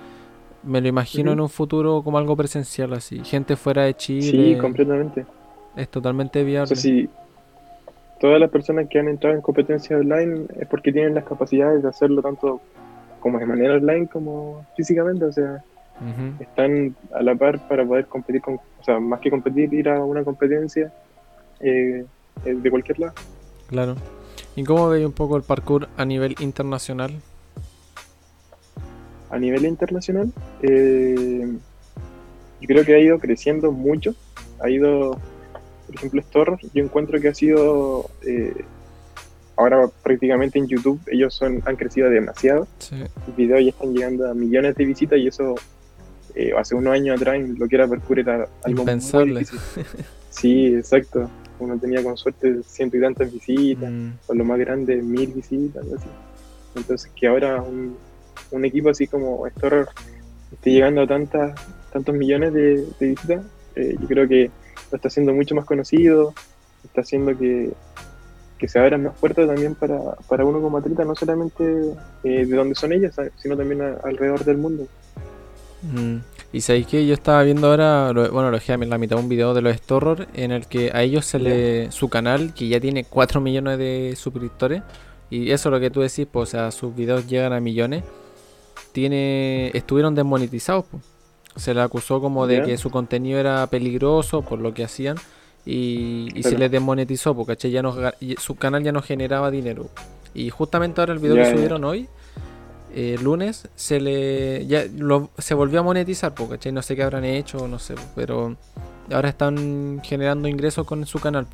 me 0.64 0.82
lo 0.82 0.88
imagino 0.88 1.32
en 1.32 1.40
un 1.40 1.50
futuro 1.50 2.02
como 2.04 2.18
algo 2.18 2.36
presencial, 2.36 2.94
así. 2.94 3.24
Gente 3.24 3.56
fuera 3.56 3.84
de 3.84 3.96
Chile. 3.96 4.56
Sí, 4.56 4.58
completamente. 4.60 5.26
Es 5.76 5.90
totalmente 5.90 6.44
viable. 6.44 6.74
O 6.74 6.76
sea, 6.76 7.06
todas 8.20 8.40
las 8.40 8.50
personas 8.50 8.88
que 8.90 9.00
han 9.00 9.08
entrado 9.08 9.36
en 9.36 9.42
competencias 9.42 10.00
online 10.00 10.46
es 10.60 10.68
porque 10.68 10.92
tienen 10.92 11.16
las 11.16 11.24
capacidades 11.24 11.84
de 11.84 11.90
hacerlo 11.90 12.22
tanto 12.22 12.62
como 13.22 13.40
de 13.40 13.46
manera 13.46 13.76
online 13.76 14.08
como 14.08 14.66
físicamente, 14.76 15.24
o 15.24 15.32
sea 15.32 15.64
están 16.40 16.96
a 17.14 17.22
la 17.22 17.36
par 17.36 17.60
para 17.68 17.86
poder 17.86 18.08
competir 18.08 18.42
con, 18.42 18.56
o 18.56 18.84
sea, 18.84 19.00
más 19.00 19.20
que 19.20 19.30
competir, 19.30 19.74
ir 19.74 19.90
a 19.90 20.04
una 20.04 20.24
competencia 20.24 20.92
eh, 21.60 22.06
eh, 22.46 22.54
de 22.54 22.72
cualquier 22.72 23.00
lado. 23.00 23.14
Claro. 23.68 23.96
¿Y 24.56 24.64
cómo 24.64 24.90
veis 24.90 25.06
un 25.06 25.12
poco 25.12 25.38
el 25.38 25.44
parkour 25.44 25.88
a 25.98 26.06
nivel 26.06 26.36
internacional? 26.40 27.12
A 29.30 29.38
nivel 29.38 29.66
internacional, 29.66 30.34
eh, 30.62 31.48
yo 32.60 32.68
creo 32.68 32.84
que 32.84 32.96
ha 32.96 33.00
ido 33.00 33.20
creciendo 33.20 33.72
mucho. 33.72 34.16
Ha 34.60 34.70
ido, 34.70 35.12
por 35.86 35.96
ejemplo, 35.96 36.22
Storr, 36.22 36.58
yo 36.74 36.84
encuentro 36.84 37.20
que 37.22 37.30
ha 37.30 37.34
sido 37.34 38.10
ahora 39.62 39.90
prácticamente 40.04 40.60
en 40.60 40.68
YouTube 40.68 41.00
ellos 41.08 41.34
son, 41.34 41.62
han 41.66 41.76
crecido 41.76 42.10
demasiado. 42.10 42.68
Sí. 42.80 42.96
Los 43.28 43.36
videos 43.36 43.62
ya 43.64 43.70
están 43.70 43.94
llegando 43.94 44.30
a 44.30 44.34
millones 44.34 44.76
de 44.76 44.86
visitas 44.86 45.20
y 45.20 45.28
eso 45.28 45.56
eh, 46.36 46.52
hace 46.58 46.76
unos 46.76 46.94
años 46.94 47.20
atrás 47.20 47.40
lo 47.58 47.68
que 47.68 47.76
era 47.76 47.88
Parkour 47.88 48.20
era 48.20 48.48
algo 48.64 48.82
Impensable. 48.82 49.46
Sí, 50.30 50.76
exacto. 50.76 51.30
Uno 51.60 51.78
tenía 51.78 52.02
con 52.02 52.18
suerte 52.18 52.64
ciento 52.64 52.98
y 52.98 53.02
tantas 53.02 53.32
visitas, 53.32 53.92
mm. 53.92 54.10
o 54.28 54.34
lo 54.34 54.46
más 54.46 54.58
grande 54.58 54.96
mil 55.02 55.32
visitas, 55.34 55.86
así. 55.86 56.08
Entonces 56.74 57.12
que 57.14 57.28
ahora 57.28 57.62
un, 57.62 57.98
un 58.52 58.66
equipo 58.66 58.90
así 58.90 59.08
como 59.08 59.46
Store 59.48 59.86
esté 60.52 60.72
llegando 60.72 61.02
a 61.02 61.08
tantas, 61.08 61.60
tantos 61.92 62.16
millones 62.16 62.54
de, 62.54 62.86
visitas, 63.00 63.44
eh, 63.76 63.96
yo 64.00 64.08
creo 64.08 64.28
que 64.28 64.50
lo 64.90 64.96
está 64.96 65.10
haciendo 65.10 65.34
mucho 65.34 65.54
más 65.54 65.66
conocido, 65.66 66.34
está 66.84 67.02
haciendo 67.02 67.38
que, 67.38 67.72
que 68.62 68.68
se 68.68 68.78
abran 68.78 69.02
más 69.02 69.18
puertas 69.18 69.48
también 69.48 69.74
para, 69.74 69.98
para 70.30 70.46
uno 70.46 70.62
como 70.62 70.78
atleta, 70.78 71.04
no 71.04 71.16
solamente 71.16 71.64
eh, 72.24 72.46
de 72.46 72.56
donde 72.56 72.76
son 72.76 72.94
ellas, 72.94 73.16
sino 73.38 73.58
también 73.58 73.82
alrededor 73.82 74.46
del 74.46 74.60
mundo. 74.60 74.88
Mm. 75.82 76.18
Y 76.54 76.62
sabéis 76.62 76.86
que 76.86 77.08
yo 77.08 77.16
estaba 77.16 77.42
viendo 77.42 77.72
ahora, 77.72 78.12
bueno, 78.12 78.52
lo 78.52 78.58
dejé 78.58 78.74
en 78.74 78.88
la 78.88 79.00
mitad 79.00 79.18
un 79.18 79.30
video 79.30 79.56
de 79.56 79.64
los 79.64 79.76
Storror 79.78 80.28
en 80.36 80.52
el 80.52 80.68
que 80.68 80.92
a 80.94 81.02
ellos 81.02 81.26
se 81.26 81.40
le. 81.40 81.92
su 81.92 82.08
canal, 82.08 82.54
que 82.54 82.68
ya 82.68 82.80
tiene 82.80 83.04
4 83.04 83.42
millones 83.42 83.80
de 83.80 84.14
suscriptores, 84.16 84.84
y 85.32 85.50
eso 85.50 85.70
es 85.70 85.72
lo 85.74 85.80
que 85.80 85.90
tú 85.90 86.02
decís, 86.02 86.28
pues, 86.32 86.50
o 86.50 86.52
sea, 86.52 86.70
sus 86.70 86.96
videos 86.96 87.28
llegan 87.28 87.54
a 87.54 87.60
millones, 87.60 88.04
tiene 88.92 89.72
estuvieron 89.74 90.14
desmonetizados, 90.14 90.86
pues. 90.92 91.04
Se 91.56 91.74
le 91.74 91.82
acusó 91.82 92.22
como 92.22 92.48
de 92.48 92.62
que 92.62 92.78
su 92.78 92.92
contenido 92.92 93.38
era 93.38 93.68
peligroso 93.68 94.42
por 94.42 94.60
lo 94.60 94.74
que 94.74 94.86
hacían 94.86 95.18
y, 95.66 96.30
se 96.42 96.58
les 96.58 96.72
desmonetizó, 96.72 97.36
porque 97.36 97.70
ya 97.70 97.82
no, 97.82 97.96
su 98.38 98.56
canal 98.56 98.84
ya 98.84 98.92
no 98.92 99.02
generaba 99.02 99.52
dinero. 99.52 99.90
Y 100.34 100.50
justamente 100.50 101.02
ahora 101.02 101.14
el 101.14 101.20
video 101.20 101.36
que 101.36 101.52
subieron 101.52 101.84
hoy 101.84 102.08
eh, 102.94 103.18
lunes 103.22 103.70
se 103.76 104.02
le 104.02 104.66
ya 104.68 104.84
se 105.38 105.54
volvió 105.54 105.80
a 105.80 105.84
monetizar, 105.84 106.34
porque 106.34 106.72
no 106.72 106.82
sé 106.82 106.96
qué 106.96 107.04
habrán 107.04 107.24
hecho, 107.24 107.68
no 107.68 107.80
sé, 107.80 107.96
pero 108.16 108.58
ahora 109.12 109.30
están 109.30 110.02
generando 110.04 110.48
ingresos 110.48 110.86
con 110.86 111.06
su 111.06 111.20
canal. 111.20 111.48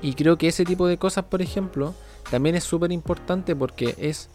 Y 0.00 0.14
creo 0.14 0.38
que 0.38 0.48
ese 0.48 0.64
tipo 0.64 0.86
de 0.86 0.96
cosas, 0.96 1.24
por 1.24 1.42
ejemplo, 1.42 1.94
también 2.30 2.54
es 2.54 2.64
súper 2.64 2.92
importante 2.92 3.54
porque 3.54 3.94
es 3.98 4.30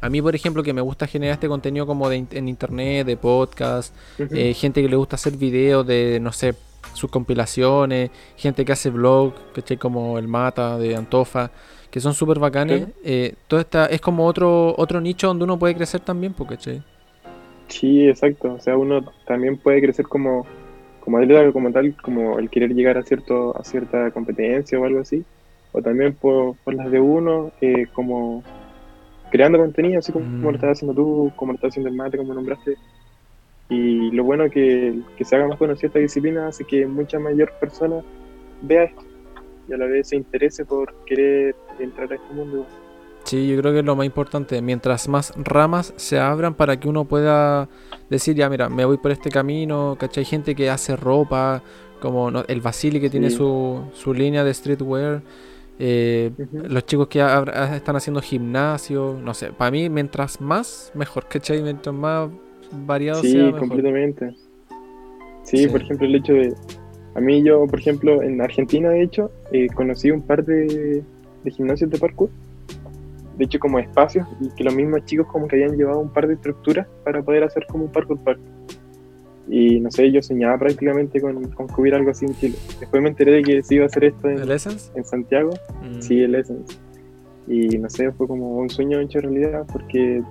a 0.00 0.08
mí, 0.08 0.22
por 0.22 0.34
ejemplo, 0.34 0.62
que 0.62 0.72
me 0.72 0.80
gusta 0.80 1.06
generar 1.06 1.34
este 1.34 1.48
contenido 1.48 1.86
como 1.86 2.08
de, 2.08 2.24
en 2.30 2.48
internet, 2.48 3.06
de 3.06 3.16
podcast, 3.16 3.94
eh, 4.18 4.54
gente 4.54 4.80
que 4.80 4.88
le 4.88 4.96
gusta 4.96 5.16
hacer 5.16 5.36
videos 5.36 5.86
de, 5.86 6.20
no 6.20 6.32
sé, 6.32 6.54
sus 6.92 7.10
compilaciones, 7.10 8.10
gente 8.36 8.64
que 8.64 8.72
hace 8.72 8.90
vlog, 8.90 9.34
¿cachai? 9.52 9.76
Como 9.76 10.18
el 10.18 10.28
Mata 10.28 10.78
de 10.78 10.96
Antofa 10.96 11.50
que 11.90 12.00
son 12.00 12.14
súper 12.14 12.38
bacanes. 12.38 12.88
Eh, 13.04 13.34
todo 13.46 13.60
esta, 13.60 13.86
es 13.86 14.00
como 14.00 14.26
otro 14.26 14.74
otro 14.76 15.00
nicho 15.00 15.28
donde 15.28 15.44
uno 15.44 15.58
puede 15.58 15.74
crecer 15.74 16.00
también, 16.00 16.32
porque 16.32 16.56
Sí, 17.68 18.08
exacto. 18.08 18.54
O 18.54 18.60
sea, 18.60 18.76
uno 18.76 19.04
también 19.26 19.58
puede 19.58 19.80
crecer 19.80 20.06
como, 20.06 20.46
como 21.00 21.18
atleta, 21.18 21.52
como 21.52 21.70
tal, 21.70 21.94
como 22.02 22.38
el 22.38 22.50
querer 22.50 22.74
llegar 22.74 22.96
a 22.98 23.02
cierto 23.02 23.56
a 23.58 23.64
cierta 23.64 24.10
competencia 24.10 24.78
o 24.78 24.84
algo 24.84 25.00
así. 25.00 25.24
O 25.72 25.82
también 25.82 26.14
por, 26.14 26.56
las 26.66 26.90
de 26.90 27.00
uno, 27.00 27.52
eh, 27.60 27.86
como 27.92 28.42
creando 29.30 29.58
contenido, 29.58 29.98
así 29.98 30.12
como, 30.12 30.24
lo 30.24 30.52
mm. 30.52 30.54
estás 30.54 30.70
haciendo 30.72 30.94
tú, 30.94 31.30
como 31.36 31.52
lo 31.52 31.56
estás 31.56 31.70
haciendo 31.70 31.90
el 31.90 31.96
mate, 31.96 32.16
como 32.16 32.32
nombraste. 32.32 32.76
Y 33.70 34.10
lo 34.12 34.24
bueno 34.24 34.48
que, 34.50 34.98
que 35.16 35.24
se 35.24 35.36
haga 35.36 35.46
más 35.48 35.58
conocida 35.58 35.88
esta 35.88 35.98
disciplina 35.98 36.48
hace 36.48 36.64
que 36.64 36.86
mucha 36.86 37.18
mayor 37.18 37.52
persona 37.60 38.02
vea 38.62 38.84
esto 38.84 39.02
y 39.68 39.74
a 39.74 39.76
la 39.76 39.84
vez 39.86 40.08
se 40.08 40.16
interese 40.16 40.64
por 40.64 40.94
querer 41.04 41.54
entrar 41.78 42.10
a 42.10 42.14
este 42.16 42.32
mundo. 42.34 42.66
Sí, 43.24 43.46
yo 43.46 43.60
creo 43.60 43.74
que 43.74 43.80
es 43.80 43.84
lo 43.84 43.94
más 43.94 44.06
importante. 44.06 44.62
Mientras 44.62 45.06
más 45.06 45.34
ramas 45.36 45.92
se 45.96 46.18
abran 46.18 46.54
para 46.54 46.80
que 46.80 46.88
uno 46.88 47.04
pueda 47.04 47.68
decir, 48.08 48.34
ya, 48.34 48.48
mira, 48.48 48.70
me 48.70 48.86
voy 48.86 48.96
por 48.96 49.10
este 49.10 49.28
camino, 49.28 49.96
¿cachai? 50.00 50.22
Hay 50.22 50.30
gente 50.30 50.54
que 50.54 50.70
hace 50.70 50.96
ropa, 50.96 51.62
como 52.00 52.30
no, 52.30 52.44
el 52.48 52.62
Basili 52.62 53.00
que 53.02 53.10
tiene 53.10 53.28
su, 53.28 53.82
su 53.92 54.14
línea 54.14 54.44
de 54.44 54.54
streetwear. 54.54 55.20
eh. 55.78 56.30
Los 56.52 56.86
chicos 56.86 57.08
que 57.08 57.20
abra- 57.20 57.76
están 57.76 57.96
haciendo 57.96 58.22
gimnasio, 58.22 59.18
no 59.22 59.34
sé. 59.34 59.52
Para 59.52 59.72
mí, 59.72 59.90
mientras 59.90 60.40
más, 60.40 60.90
mejor, 60.94 61.26
¿cachai? 61.28 61.60
Mientras 61.62 61.94
más 61.94 62.30
variado 62.86 63.22
Sí, 63.22 63.32
sea, 63.32 63.44
mejor. 63.46 63.60
completamente. 63.60 64.34
Sí, 65.44 65.58
Sí. 65.58 65.68
por 65.68 65.82
ejemplo, 65.82 66.06
el 66.06 66.14
hecho 66.16 66.32
de... 66.34 66.54
A 67.14 67.20
mí 67.20 67.42
yo, 67.42 67.66
por 67.66 67.78
ejemplo, 67.80 68.22
en 68.22 68.40
Argentina, 68.40 68.90
de 68.90 69.02
hecho, 69.02 69.30
eh, 69.50 69.66
conocí 69.74 70.10
un 70.10 70.22
par 70.22 70.44
de, 70.44 71.02
de 71.44 71.50
gimnasios 71.50 71.90
de 71.90 71.98
parkour. 71.98 72.28
De 73.36 73.44
hecho, 73.44 73.58
como 73.58 73.78
espacios, 73.78 74.26
y 74.40 74.50
que 74.50 74.64
los 74.64 74.74
mismos 74.74 75.04
chicos 75.04 75.26
como 75.28 75.46
que 75.48 75.56
habían 75.56 75.76
llevado 75.76 76.00
un 76.00 76.12
par 76.12 76.26
de 76.28 76.34
estructuras 76.34 76.86
para 77.04 77.22
poder 77.22 77.44
hacer 77.44 77.66
como 77.68 77.84
un 77.84 77.92
parkour 77.92 78.18
park. 78.22 78.38
Y 79.48 79.80
no 79.80 79.90
sé, 79.90 80.12
yo 80.12 80.20
soñaba 80.20 80.58
prácticamente 80.58 81.20
con, 81.20 81.42
con 81.52 81.66
que 81.68 81.80
hubiera 81.80 81.96
algo 81.96 82.10
así 82.10 82.26
en 82.26 82.34
Chile. 82.34 82.56
Después 82.80 83.02
me 83.02 83.08
enteré 83.08 83.32
de 83.32 83.42
que 83.42 83.62
se 83.62 83.76
iba 83.76 83.84
a 83.84 83.86
hacer 83.86 84.04
esto 84.04 84.28
en, 84.28 84.38
¿El 84.40 84.50
Essence? 84.50 84.90
en 84.94 85.04
Santiago. 85.04 85.50
Mm, 85.82 86.00
Sí, 86.02 86.20
el 86.22 86.34
Essence. 86.34 86.76
Y 87.46 87.78
no 87.78 87.88
sé, 87.88 88.12
fue 88.12 88.26
como 88.26 88.58
un 88.58 88.68
sueño 88.68 89.00
hecho 89.00 89.20
realidad 89.20 89.64
porque 89.72 90.22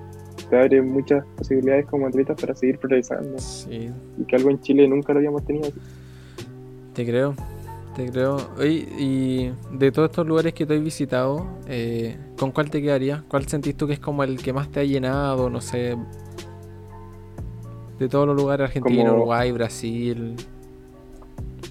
te 0.49 0.57
abre 0.57 0.81
muchas 0.81 1.25
posibilidades 1.35 1.85
como 1.87 2.07
atleta 2.07 2.35
para 2.35 2.55
seguir 2.55 2.77
progresando. 2.79 3.37
Sí, 3.39 3.89
Y 4.17 4.23
que 4.25 4.35
algo 4.35 4.49
en 4.49 4.59
Chile 4.61 4.87
nunca 4.87 5.13
lo 5.13 5.19
habíamos 5.19 5.43
tenido. 5.45 5.69
te 6.93 7.05
creo. 7.05 7.33
Te 7.95 8.09
creo. 8.11 8.37
Oye, 8.59 8.87
y 8.99 9.51
de 9.75 9.91
todos 9.91 10.09
estos 10.11 10.27
lugares 10.27 10.53
que 10.53 10.65
te 10.67 10.75
he 10.75 10.79
visitado, 10.79 11.47
eh, 11.67 12.15
¿con 12.37 12.51
cuál 12.51 12.69
te 12.69 12.81
quedaría? 12.81 13.23
¿Cuál 13.27 13.47
sentís 13.47 13.75
tú 13.75 13.87
que 13.87 13.93
es 13.93 13.99
como 13.99 14.23
el 14.23 14.37
que 14.41 14.53
más 14.53 14.69
te 14.69 14.79
ha 14.79 14.83
llenado? 14.83 15.49
No 15.49 15.61
sé. 15.61 15.95
De 17.97 18.07
todos 18.07 18.27
los 18.27 18.35
lugares, 18.35 18.65
Argentina, 18.67 19.05
Como- 19.05 19.15
Uruguay, 19.17 19.51
Brasil. 19.51 20.35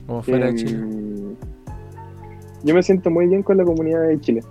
Como 0.07 0.23
fuera 0.23 0.47
de 0.47 0.55
Chile. 0.57 0.73
Em, 0.75 1.35
Yo 2.65 2.75
me 2.75 2.83
siento 2.83 3.11
muy 3.11 3.27
bien 3.29 3.45
con 3.45 3.57
la 3.57 3.65
comunidad 3.65 4.09
de 4.09 4.21
Chile. 4.21 4.43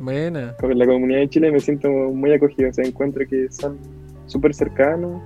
Buena. 0.00 0.54
Con 0.60 0.78
la 0.78 0.86
comunidad 0.86 1.20
de 1.20 1.28
Chile 1.28 1.50
me 1.50 1.60
siento 1.60 1.88
muy 1.90 2.32
acogido. 2.32 2.70
O 2.70 2.72
sea, 2.72 2.84
encuentro 2.84 3.26
que 3.28 3.50
son 3.50 3.78
súper 4.26 4.54
cercanos. 4.54 5.20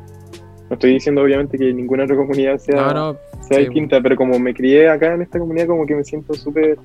No 0.68 0.74
estoy 0.74 0.92
diciendo 0.92 1.22
obviamente 1.22 1.58
que 1.58 1.72
ninguna 1.72 2.04
otra 2.04 2.16
comunidad 2.16 2.58
sea, 2.58 2.92
No, 2.92 2.94
no. 3.12 3.18
sea 3.42 3.58
sí, 3.58 3.64
distinta, 3.64 4.00
pero 4.00 4.16
como 4.16 4.38
me 4.38 4.54
crié 4.54 4.88
acá 4.88 5.14
en 5.14 5.22
esta 5.22 5.38
comunidad, 5.38 5.66
como 5.66 5.84
que 5.84 5.94
me 5.94 6.04
siento 6.04 6.32
súper 6.34 6.78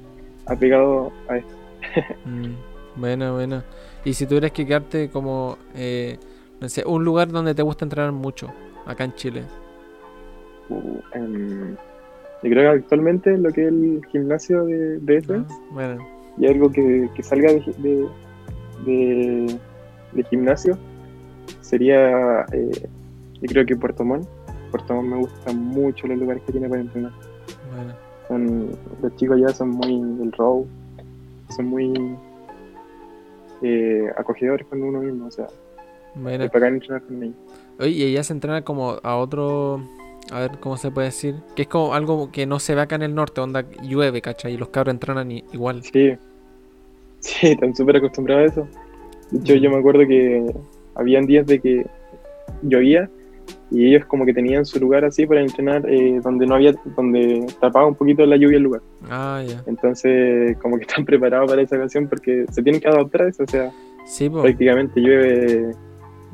apegado 0.45 1.11
a 1.29 1.37
esto. 1.37 1.53
Mm, 2.25 2.99
buena, 2.99 3.31
buena. 3.31 3.63
Y 4.03 4.13
si 4.13 4.25
tuvieras 4.25 4.51
que 4.51 4.65
quedarte 4.65 5.09
como, 5.09 5.57
eh, 5.75 6.17
no 6.59 6.67
sé, 6.69 6.83
un 6.85 7.03
lugar 7.05 7.29
donde 7.29 7.55
te 7.55 7.61
gusta 7.61 7.85
entrenar 7.85 8.11
mucho, 8.11 8.51
acá 8.85 9.05
en 9.05 9.13
Chile. 9.15 9.43
Uh, 10.69 10.99
em, 11.13 11.75
yo 12.43 12.49
creo 12.49 12.71
que 12.73 12.79
actualmente 12.79 13.37
lo 13.37 13.51
que 13.51 13.61
es 13.63 13.67
el 13.69 14.01
gimnasio 14.11 14.65
de, 14.65 14.99
de 14.99 15.23
Ah, 15.33 15.45
Bueno, 15.71 16.07
y 16.37 16.45
algo 16.47 16.71
que, 16.71 17.09
que 17.15 17.23
salga 17.23 17.51
de, 17.51 17.61
de, 17.77 18.07
de- 18.85 19.59
de 20.13 20.23
gimnasio 20.25 20.77
sería, 21.61 22.41
eh, 22.53 22.87
yo 23.41 23.47
creo 23.47 23.65
que 23.65 23.75
Puerto 23.75 24.03
Montt. 24.05 24.27
Puerto 24.71 24.93
Montt 24.95 25.07
me 25.09 25.17
gusta 25.17 25.51
mucho 25.53 26.07
los 26.07 26.17
lugares 26.17 26.43
que 26.43 26.51
tiene 26.51 26.69
para 26.69 26.81
entrenar. 26.81 27.11
bueno. 27.75 27.93
Son, 28.27 28.69
los 29.01 29.15
chicos 29.15 29.37
allá 29.37 29.49
son 29.53 29.69
muy 29.69 30.01
del 30.19 30.31
row, 30.33 30.67
son 31.55 31.65
muy 31.67 31.93
eh, 33.61 34.05
acogedores 34.17 34.67
con 34.67 34.81
uno 34.83 34.99
mismo, 34.99 35.27
o 35.27 35.31
sea, 35.31 35.47
es 36.15 36.51
bacán 36.51 36.73
entrenar 36.75 37.01
con 37.03 37.23
ellos. 37.23 37.35
Oye, 37.79 37.89
y 37.91 38.03
ella 38.03 38.23
se 38.23 38.33
entrena 38.33 38.63
como 38.63 38.97
a 39.03 39.15
otro. 39.17 39.81
A 40.31 40.39
ver, 40.41 40.51
¿cómo 40.59 40.77
se 40.77 40.91
puede 40.91 41.07
decir? 41.07 41.35
Que 41.55 41.63
es 41.63 41.67
como 41.67 41.93
algo 41.93 42.31
que 42.31 42.45
no 42.45 42.59
se 42.59 42.75
ve 42.75 42.81
acá 42.81 42.95
en 42.95 43.03
el 43.03 43.15
norte, 43.15 43.39
onda 43.41 43.63
llueve, 43.81 44.21
¿cachai? 44.21 44.53
Y 44.53 44.57
los 44.57 44.69
cabros 44.69 44.93
entrenan 44.93 45.31
igual. 45.31 45.83
Sí, 45.83 46.13
sí, 47.19 47.47
están 47.47 47.75
súper 47.75 47.97
acostumbrados 47.97 48.43
a 48.49 48.53
eso. 48.53 48.67
De 49.31 49.39
hecho, 49.39 49.55
yo 49.55 49.69
me 49.69 49.77
acuerdo 49.77 50.01
que 50.07 50.53
habían 50.95 51.25
días 51.25 51.45
de 51.45 51.59
que 51.59 51.85
llovía 52.61 53.09
y 53.69 53.87
ellos 53.87 54.05
como 54.05 54.25
que 54.25 54.33
tenían 54.33 54.65
su 54.65 54.79
lugar 54.79 55.05
así 55.05 55.25
para 55.25 55.41
entrenar 55.41 55.85
eh, 55.89 56.19
donde 56.23 56.45
no 56.45 56.55
había, 56.55 56.73
donde 56.95 57.45
tapaba 57.61 57.85
un 57.87 57.95
poquito 57.95 58.25
la 58.25 58.35
lluvia 58.37 58.57
el 58.57 58.63
lugar. 58.63 58.81
Ah, 59.09 59.41
ya. 59.45 59.63
Entonces, 59.67 60.57
como 60.57 60.77
que 60.77 60.83
están 60.83 61.05
preparados 61.05 61.49
para 61.49 61.61
esa 61.61 61.75
ocasión 61.77 62.07
porque 62.07 62.45
se 62.51 62.61
tienen 62.63 62.81
que 62.81 62.87
adaptar 62.87 63.23
a 63.23 63.29
eso. 63.29 63.43
O 63.43 63.47
sea, 63.47 63.71
Sí, 64.05 64.29
prácticamente 64.29 65.01
llueve, 65.01 65.73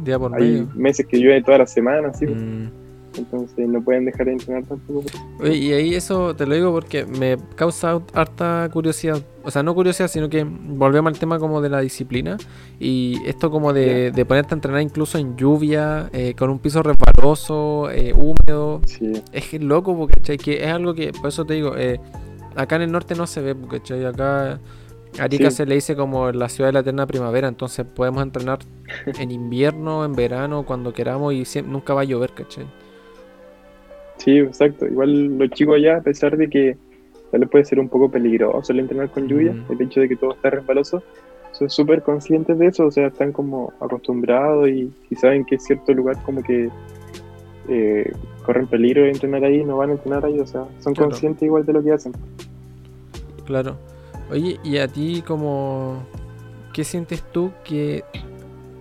día 0.03 0.19
por 0.19 0.33
hay 0.35 0.41
medio. 0.41 0.67
meses 0.75 1.07
que 1.07 1.17
llueve 1.17 1.41
todas 1.41 1.59
las 1.59 1.73
semanas, 1.73 2.19
¿sí? 2.19 2.27
Mm. 2.27 2.69
Entonces 3.17 3.67
no 3.67 3.81
pueden 3.81 4.05
dejar 4.05 4.25
de 4.25 4.33
entrenar 4.33 4.63
tampoco. 4.65 5.03
Oye, 5.39 5.55
y 5.55 5.73
ahí 5.73 5.95
eso 5.95 6.35
te 6.35 6.45
lo 6.45 6.55
digo 6.55 6.71
porque 6.71 7.05
me 7.05 7.37
causa 7.55 8.01
harta 8.13 8.69
curiosidad. 8.71 9.21
O 9.43 9.51
sea, 9.51 9.61
no 9.63 9.75
curiosidad, 9.75 10.07
sino 10.07 10.29
que 10.29 10.43
volvemos 10.43 11.11
al 11.13 11.19
tema 11.19 11.37
como 11.39 11.61
de 11.61 11.69
la 11.69 11.81
disciplina. 11.81 12.37
Y 12.79 13.21
esto 13.25 13.51
como 13.51 13.73
de, 13.73 14.11
de 14.11 14.25
ponerte 14.25 14.53
a 14.53 14.57
entrenar 14.57 14.81
incluso 14.81 15.17
en 15.17 15.35
lluvia, 15.35 16.09
eh, 16.13 16.33
con 16.37 16.49
un 16.49 16.59
piso 16.59 16.81
resbaloso, 16.83 17.89
eh, 17.91 18.13
húmedo. 18.13 18.81
Sí, 18.87 19.11
Es 19.31 19.47
que 19.49 19.57
es 19.57 19.63
loco, 19.63 19.97
porque 19.97 20.15
¿cachai? 20.15 20.37
Que 20.37 20.63
es 20.63 20.71
algo 20.71 20.93
que, 20.93 21.11
por 21.11 21.27
eso 21.29 21.45
te 21.45 21.53
digo, 21.55 21.75
eh, 21.77 21.99
acá 22.55 22.77
en 22.77 22.83
el 22.83 22.91
norte 22.91 23.15
no 23.15 23.27
se 23.27 23.41
ve, 23.41 23.53
porque 23.55 23.79
¿cachai? 23.79 24.05
Acá 24.05 24.59
Arica 25.19 25.51
Sí. 25.51 25.57
se 25.57 25.65
le 25.67 25.75
dice 25.75 25.95
como 25.95 26.31
la 26.31 26.49
ciudad 26.49 26.69
de 26.69 26.73
la 26.73 26.79
eterna 26.79 27.05
primavera, 27.05 27.47
entonces 27.47 27.85
podemos 27.85 28.23
entrenar 28.23 28.59
en 29.19 29.29
invierno, 29.29 30.05
en 30.05 30.13
verano, 30.13 30.65
cuando 30.65 30.91
queramos 30.93 31.33
y 31.33 31.41
siem- 31.41 31.65
nunca 31.67 31.93
va 31.93 32.01
a 32.01 32.05
llover, 32.05 32.33
¿cachai? 32.33 32.65
Sí, 34.23 34.37
exacto. 34.39 34.85
Igual 34.87 35.37
los 35.37 35.49
chicos 35.51 35.75
allá, 35.75 35.97
a 35.97 36.01
pesar 36.01 36.37
de 36.37 36.49
que 36.49 36.77
tal 37.31 37.41
vez 37.41 37.49
puede 37.49 37.65
ser 37.65 37.79
un 37.79 37.89
poco 37.89 38.09
peligroso 38.09 38.71
el 38.71 38.79
entrenar 38.79 39.09
con 39.09 39.27
lluvia, 39.27 39.53
Mm. 39.53 39.71
el 39.71 39.81
hecho 39.81 39.99
de 40.01 40.09
que 40.09 40.15
todo 40.15 40.33
está 40.33 40.49
resbaloso, 40.49 41.01
son 41.51 41.69
súper 41.69 42.01
conscientes 42.03 42.57
de 42.57 42.67
eso, 42.67 42.85
o 42.87 42.91
sea, 42.91 43.07
están 43.07 43.31
como 43.31 43.73
acostumbrados 43.79 44.67
y, 44.69 44.91
y 45.09 45.15
saben 45.15 45.45
que 45.45 45.59
cierto 45.59 45.93
lugar 45.93 46.21
como 46.23 46.41
que 46.41 46.69
eh, 47.69 48.11
corren 48.45 48.67
peligro 48.67 49.03
de 49.03 49.11
entrenar 49.11 49.43
ahí, 49.43 49.63
no 49.63 49.77
van 49.77 49.89
a 49.91 49.93
entrenar 49.93 50.25
ahí, 50.25 50.39
o 50.39 50.45
sea, 50.47 50.65
son 50.79 50.93
Claro. 50.93 51.09
conscientes 51.11 51.43
igual 51.43 51.65
de 51.65 51.73
lo 51.73 51.83
que 51.83 51.91
hacen. 51.93 52.11
Claro. 53.45 53.77
Oye, 54.31 54.59
y 54.63 54.77
a 54.77 54.87
ti 54.87 55.23
como... 55.25 56.03
¿Qué 56.73 56.83
sientes 56.83 57.21
tú 57.31 57.51
que 57.63 58.03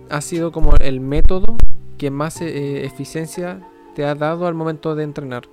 ha 0.09 0.19
sido 0.21 0.51
como 0.51 0.73
el 0.79 0.99
método 0.99 1.57
que 1.99 2.09
más 2.09 2.41
eh, 2.41 2.85
eficiencia 2.85 3.59
te 3.93 4.05
ha 4.05 4.15
dado 4.15 4.47
al 4.47 4.53
momento 4.53 4.95
de 4.95 5.03
entrenar? 5.03 5.43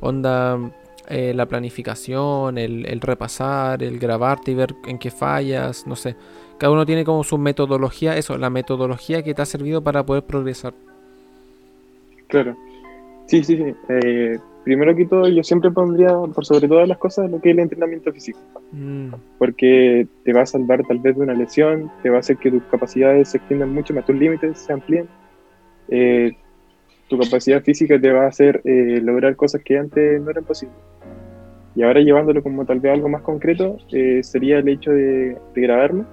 Onda, 0.00 0.58
eh, 1.08 1.32
la 1.34 1.46
planificación, 1.46 2.58
el, 2.58 2.86
el 2.86 3.00
repasar, 3.00 3.82
el 3.82 3.98
grabarte 3.98 4.52
y 4.52 4.54
ver 4.54 4.74
en 4.86 4.98
qué 4.98 5.10
fallas, 5.10 5.86
no 5.86 5.96
sé. 5.96 6.16
Cada 6.58 6.72
uno 6.72 6.86
tiene 6.86 7.04
como 7.04 7.24
su 7.24 7.38
metodología, 7.38 8.16
eso, 8.16 8.38
la 8.38 8.50
metodología 8.50 9.22
que 9.22 9.34
te 9.34 9.42
ha 9.42 9.46
servido 9.46 9.82
para 9.82 10.06
poder 10.06 10.22
progresar. 10.24 10.74
Claro. 12.28 12.56
Sí, 13.26 13.42
sí, 13.44 13.56
sí. 13.56 13.74
Eh, 13.88 14.38
primero 14.64 14.94
que 14.94 15.06
todo, 15.06 15.28
yo 15.28 15.42
siempre 15.42 15.70
pondría 15.70 16.16
por 16.34 16.44
sobre 16.44 16.68
todas 16.68 16.88
las 16.88 16.98
cosas 16.98 17.30
lo 17.30 17.40
que 17.40 17.50
es 17.50 17.54
el 17.54 17.60
entrenamiento 17.60 18.12
físico. 18.12 18.38
Mm, 18.70 19.08
porque 19.38 20.06
te 20.24 20.32
va 20.32 20.42
a 20.42 20.46
salvar 20.46 20.82
tal 20.86 20.98
vez 21.00 21.16
de 21.16 21.22
una 21.22 21.34
lesión, 21.34 21.90
te 22.02 22.10
va 22.10 22.16
a 22.16 22.20
hacer 22.20 22.36
que 22.36 22.50
tus 22.50 22.62
capacidades 22.64 23.30
se 23.30 23.38
extiendan 23.38 23.72
mucho 23.72 23.92
más, 23.92 24.06
tus 24.06 24.16
límites 24.16 24.58
se 24.58 24.72
amplíen. 24.72 25.08
Eh, 25.88 26.32
tu 27.12 27.18
capacidad 27.18 27.62
física 27.62 28.00
te 28.00 28.10
va 28.12 28.24
a 28.24 28.28
hacer 28.28 28.60
eh, 28.64 29.00
lograr 29.02 29.36
cosas 29.36 29.62
que 29.64 29.78
antes 29.78 30.20
no 30.20 30.30
eran 30.30 30.44
posibles. 30.44 30.76
Y 31.74 31.82
ahora 31.82 32.00
llevándolo 32.00 32.42
como 32.42 32.64
tal 32.66 32.80
vez 32.80 32.92
algo 32.92 33.08
más 33.08 33.22
concreto, 33.22 33.76
eh, 33.92 34.20
sería 34.22 34.58
el 34.58 34.68
hecho 34.68 34.90
de, 34.90 35.36
de 35.54 35.60
grabarme, 35.62 36.04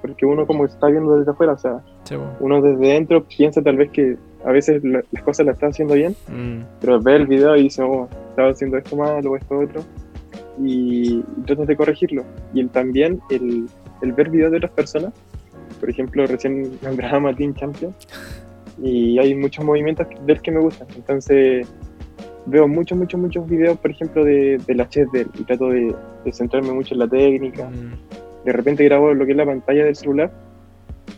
porque 0.00 0.24
uno 0.26 0.46
como 0.46 0.64
está 0.64 0.86
viendo 0.88 1.16
desde 1.18 1.30
afuera, 1.32 1.52
o 1.52 1.58
sea, 1.58 1.80
sí, 2.04 2.14
po. 2.16 2.22
uno 2.40 2.60
desde 2.62 2.86
dentro 2.94 3.24
piensa 3.24 3.60
tal 3.62 3.76
vez 3.76 3.90
que 3.90 4.16
a 4.44 4.50
veces 4.52 4.82
la- 4.82 5.02
las 5.12 5.22
cosas 5.22 5.46
las 5.46 5.54
está 5.56 5.66
haciendo 5.68 5.94
bien, 5.94 6.14
Mm, 6.28 6.62
pero 6.80 7.00
ve 7.00 7.16
el 7.16 7.26
video 7.26 7.56
y 7.56 7.64
dice, 7.64 7.82
oh, 7.82 8.08
estaba 8.30 8.50
haciendo 8.50 8.78
esto 8.78 8.96
mal 8.96 9.26
o 9.26 9.36
esto 9.36 9.58
otro, 9.58 9.82
y, 10.58 11.18
y 11.36 11.42
tratas 11.46 11.66
de 11.66 11.76
corregirlo. 11.76 12.24
Y 12.54 12.60
el, 12.60 12.68
también 12.70 13.20
el, 13.30 13.66
el 14.02 14.12
ver 14.12 14.30
videos 14.30 14.50
de 14.50 14.56
otras 14.58 14.72
personas, 14.72 15.12
por 15.78 15.88
ejemplo, 15.90 16.26
recién 16.26 16.78
nombraba 16.82 17.34
Team 17.34 17.54
Champion, 17.54 17.94
y 18.80 19.18
hay 19.18 19.34
muchos 19.34 19.64
movimientos 19.64 20.06
de 20.26 20.32
él 20.32 20.40
que 20.40 20.50
me 20.50 20.60
gustan, 20.60 20.86
entonces 20.96 21.66
veo 22.46 22.66
muchos, 22.66 22.98
muchos, 22.98 23.20
muchos 23.20 23.46
videos, 23.48 23.78
por 23.78 23.90
ejemplo, 23.90 24.24
de, 24.24 24.58
de 24.66 24.74
la 24.74 24.88
chess 24.88 25.06
de 25.12 25.22
él, 25.22 25.28
y 25.38 25.44
trato 25.44 25.68
de, 25.68 25.94
de 26.24 26.32
centrarme 26.32 26.72
mucho 26.72 26.94
en 26.94 27.00
la 27.00 27.08
técnica. 27.08 27.68
mm, 27.68 28.44
De 28.44 28.52
repente 28.52 28.84
grabo 28.84 29.12
lo 29.14 29.24
que 29.24 29.32
es 29.32 29.36
la 29.36 29.46
pantalla 29.46 29.84
del 29.84 29.94
celular 29.96 30.32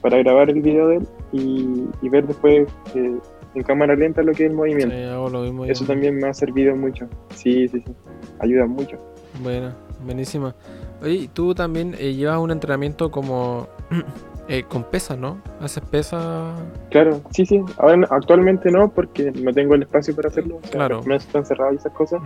para 0.02 0.18
grabar 0.18 0.50
el 0.50 0.60
video 0.60 0.88
de 0.88 0.96
él 0.96 1.08
y, 1.32 1.84
y 2.02 2.08
ver 2.10 2.26
después 2.26 2.68
eh, 2.94 3.16
en 3.54 3.62
cámara 3.62 3.94
lenta 3.96 4.22
lo 4.22 4.32
que 4.32 4.44
es 4.44 4.50
el 4.50 4.56
movimiento. 4.56 4.94
Sí, 4.94 5.02
hago 5.02 5.30
lo 5.30 5.42
mismo. 5.42 5.64
Eso 5.64 5.84
también 5.86 6.16
me 6.16 6.26
ha 6.28 6.34
servido 6.34 6.76
mucho. 6.76 7.06
Sí, 7.34 7.68
sí, 7.68 7.82
sí. 7.86 7.92
Ayuda 8.40 8.66
mucho. 8.66 8.98
Bueno, 9.42 9.72
buenísima. 10.04 10.54
Oye, 11.02 11.30
tú 11.32 11.54
también 11.54 11.94
eh, 11.98 12.12
llevas 12.14 12.38
un 12.38 12.50
entrenamiento 12.50 13.10
como 13.10 13.66
eh, 14.48 14.64
con 14.68 14.84
pesas, 14.84 15.18
¿no? 15.18 15.38
¿Haces 15.60 15.82
pesas? 15.84 16.54
Claro, 16.90 17.20
sí, 17.30 17.46
sí. 17.46 17.62
Ahora 17.78 18.06
actualmente 18.10 18.70
no, 18.70 18.90
porque 18.90 19.32
no 19.32 19.52
tengo 19.52 19.74
el 19.74 19.82
espacio 19.82 20.14
para 20.14 20.28
hacerlo. 20.28 20.56
O 20.56 20.60
sea, 20.62 20.70
Claro. 20.70 21.00
gimnasios 21.02 21.26
están 21.28 21.46
cerrados 21.46 21.74
y 21.74 21.76
esas 21.78 21.92
cosas. 21.92 22.20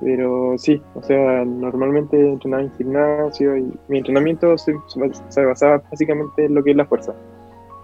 Pero 0.00 0.54
sí, 0.58 0.82
o 0.94 1.02
sea, 1.02 1.44
normalmente 1.44 2.18
entrenaba 2.18 2.62
en 2.64 2.72
gimnasio 2.72 3.56
y 3.56 3.72
mi 3.88 3.98
entrenamiento 3.98 4.58
se, 4.58 4.74
se 5.28 5.44
basaba 5.44 5.80
básicamente 5.90 6.46
en 6.46 6.54
lo 6.54 6.64
que 6.64 6.72
es 6.72 6.76
la 6.76 6.86
fuerza. 6.86 7.14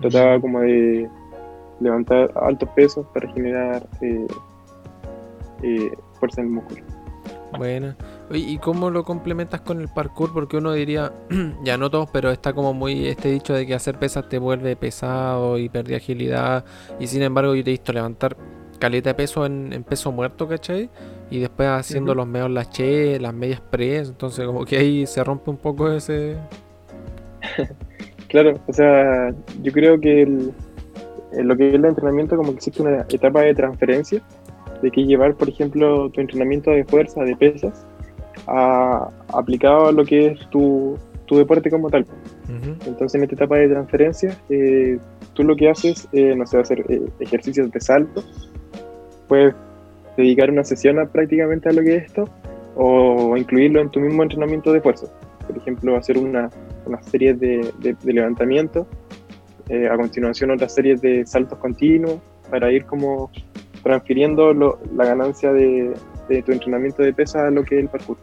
Trataba 0.01 0.41
como 0.41 0.61
de 0.61 1.09
levantar 1.81 2.33
altos 2.43 2.69
pesos 2.71 3.07
para 3.15 3.31
generar 3.33 3.87
eh, 4.01 4.27
eh, 5.63 5.93
fuerza 6.19 6.41
en 6.41 6.49
el 6.49 6.53
músculo. 6.55 6.83
Bueno. 7.57 7.95
Oye, 8.31 8.41
¿y 8.41 8.59
cómo 8.59 8.91
lo 8.91 9.05
complementas 9.05 9.63
con 9.63 9.81
el 9.81 9.89
parkour? 9.89 10.33
Porque 10.35 10.59
uno 10.59 10.73
diría, 10.73 11.13
ya 11.65 11.79
no 11.79 11.91
todos, 11.91 12.11
pero 12.13 12.31
está 12.31 12.53
como 12.53 12.75
muy 12.75 13.07
este 13.09 13.31
dicho 13.31 13.55
de 13.55 13.67
que 13.67 13.75
hacer 13.75 13.99
pesas 13.99 14.29
te 14.29 14.39
vuelve 14.39 14.77
pesado 14.77 15.59
y 15.59 15.69
perdí 15.71 15.95
agilidad. 15.95 16.65
Y 17.01 17.07
sin 17.07 17.23
embargo, 17.23 17.55
yo 17.55 17.65
te 17.65 17.71
he 17.71 17.73
visto 17.75 17.93
levantar 17.93 18.37
caleta 18.79 19.11
de 19.11 19.15
peso 19.15 19.47
en, 19.47 19.73
en 19.73 19.83
peso 19.85 20.13
muerto, 20.13 20.47
¿cachai? 20.47 20.91
Y 21.31 21.41
después 21.41 21.69
haciendo 21.69 22.15
los 22.15 22.27
medios 22.27 22.51
laché, 22.51 23.19
las 23.21 23.35
medias 23.35 23.61
press. 23.63 24.09
Entonces, 24.11 24.47
como 24.47 24.65
que 24.65 24.77
ahí 24.79 25.07
se 25.07 25.25
rompe 25.25 25.51
un 25.51 25.59
poco 25.59 25.91
ese. 25.91 26.49
Claro, 28.29 28.63
o 28.67 28.73
sea, 28.75 29.35
yo 29.63 29.73
creo 29.73 30.01
que 30.01 30.23
el- 30.23 30.55
en 31.33 31.49
lo 31.49 31.57
que 31.57 31.69
es 31.71 31.75
el 31.75 31.85
entrenamiento 31.87 32.37
como 32.37 32.51
que 32.53 32.57
existe 32.59 32.83
una 32.83 33.07
etapa 33.11 33.43
de 33.43 33.55
transferencia 33.55 34.23
de 34.83 34.93
que 34.93 35.05
llevar, 35.07 35.37
por 35.37 35.49
ejemplo, 35.51 36.11
tu 36.11 36.21
entrenamiento 36.21 36.71
de 36.73 36.85
fuerza, 36.87 37.23
de 37.25 37.37
pesas, 37.37 37.88
a, 38.49 39.09
aplicado 39.33 39.87
a 39.89 39.93
lo 39.93 40.05
que 40.05 40.29
es 40.29 40.51
tu, 40.51 40.97
tu 41.27 41.37
deporte 41.37 41.71
como 41.71 41.91
tal. 41.91 42.07
Entonces, 42.87 43.15
en 43.17 43.23
esta 43.25 43.35
etapa 43.35 43.57
de 43.57 43.69
transferencia, 43.69 44.37
eh, 44.49 44.99
tú 45.35 45.45
lo 45.45 45.55
que 45.57 45.69
haces, 45.69 46.09
eh, 46.13 46.35
no 46.37 46.47
sé, 46.47 46.59
hacer 46.59 46.85
eh, 46.89 47.03
ejercicios 47.21 47.71
de 47.71 47.81
salto, 47.81 48.23
puedes 49.29 49.55
dedicar 50.17 50.51
una 50.51 50.65
sesión 50.65 50.99
a, 50.99 51.07
prácticamente 51.07 51.69
a 51.69 51.73
lo 51.73 51.83
que 51.83 51.97
es 51.97 52.05
esto, 52.07 52.29
o 52.77 53.37
incluirlo 53.37 53.81
en 53.81 53.91
tu 53.91 54.01
mismo 54.01 54.23
entrenamiento 54.23 54.73
de 54.73 54.81
fuerza. 54.81 55.07
Por 55.47 55.57
ejemplo, 55.57 55.97
hacer 55.97 56.19
una, 56.19 56.51
una 56.87 57.03
serie 57.03 57.35
de, 57.35 57.71
de- 57.81 57.97
de 58.03 58.13
levantamientos, 58.13 58.87
eh, 59.69 59.89
a 59.89 59.97
continuación 59.97 60.51
otras 60.53 60.75
series 60.75 61.01
de 61.01 61.27
saltos 61.27 61.59
continuos, 61.59 62.19
para 62.51 62.73
ir 62.73 62.85
como 62.87 63.31
transfiriendo 63.83 64.53
lo- 64.55 64.79
la 64.97 65.05
ganancia 65.05 65.53
de, 65.53 65.93
de 66.29 66.43
tu 66.43 66.53
entrenamiento 66.53 67.03
de 67.03 67.13
pesa 67.13 67.47
a 67.47 67.51
lo 67.51 67.63
que 67.65 67.77
es 67.77 67.83
el 67.83 67.89
parkour. 67.89 68.17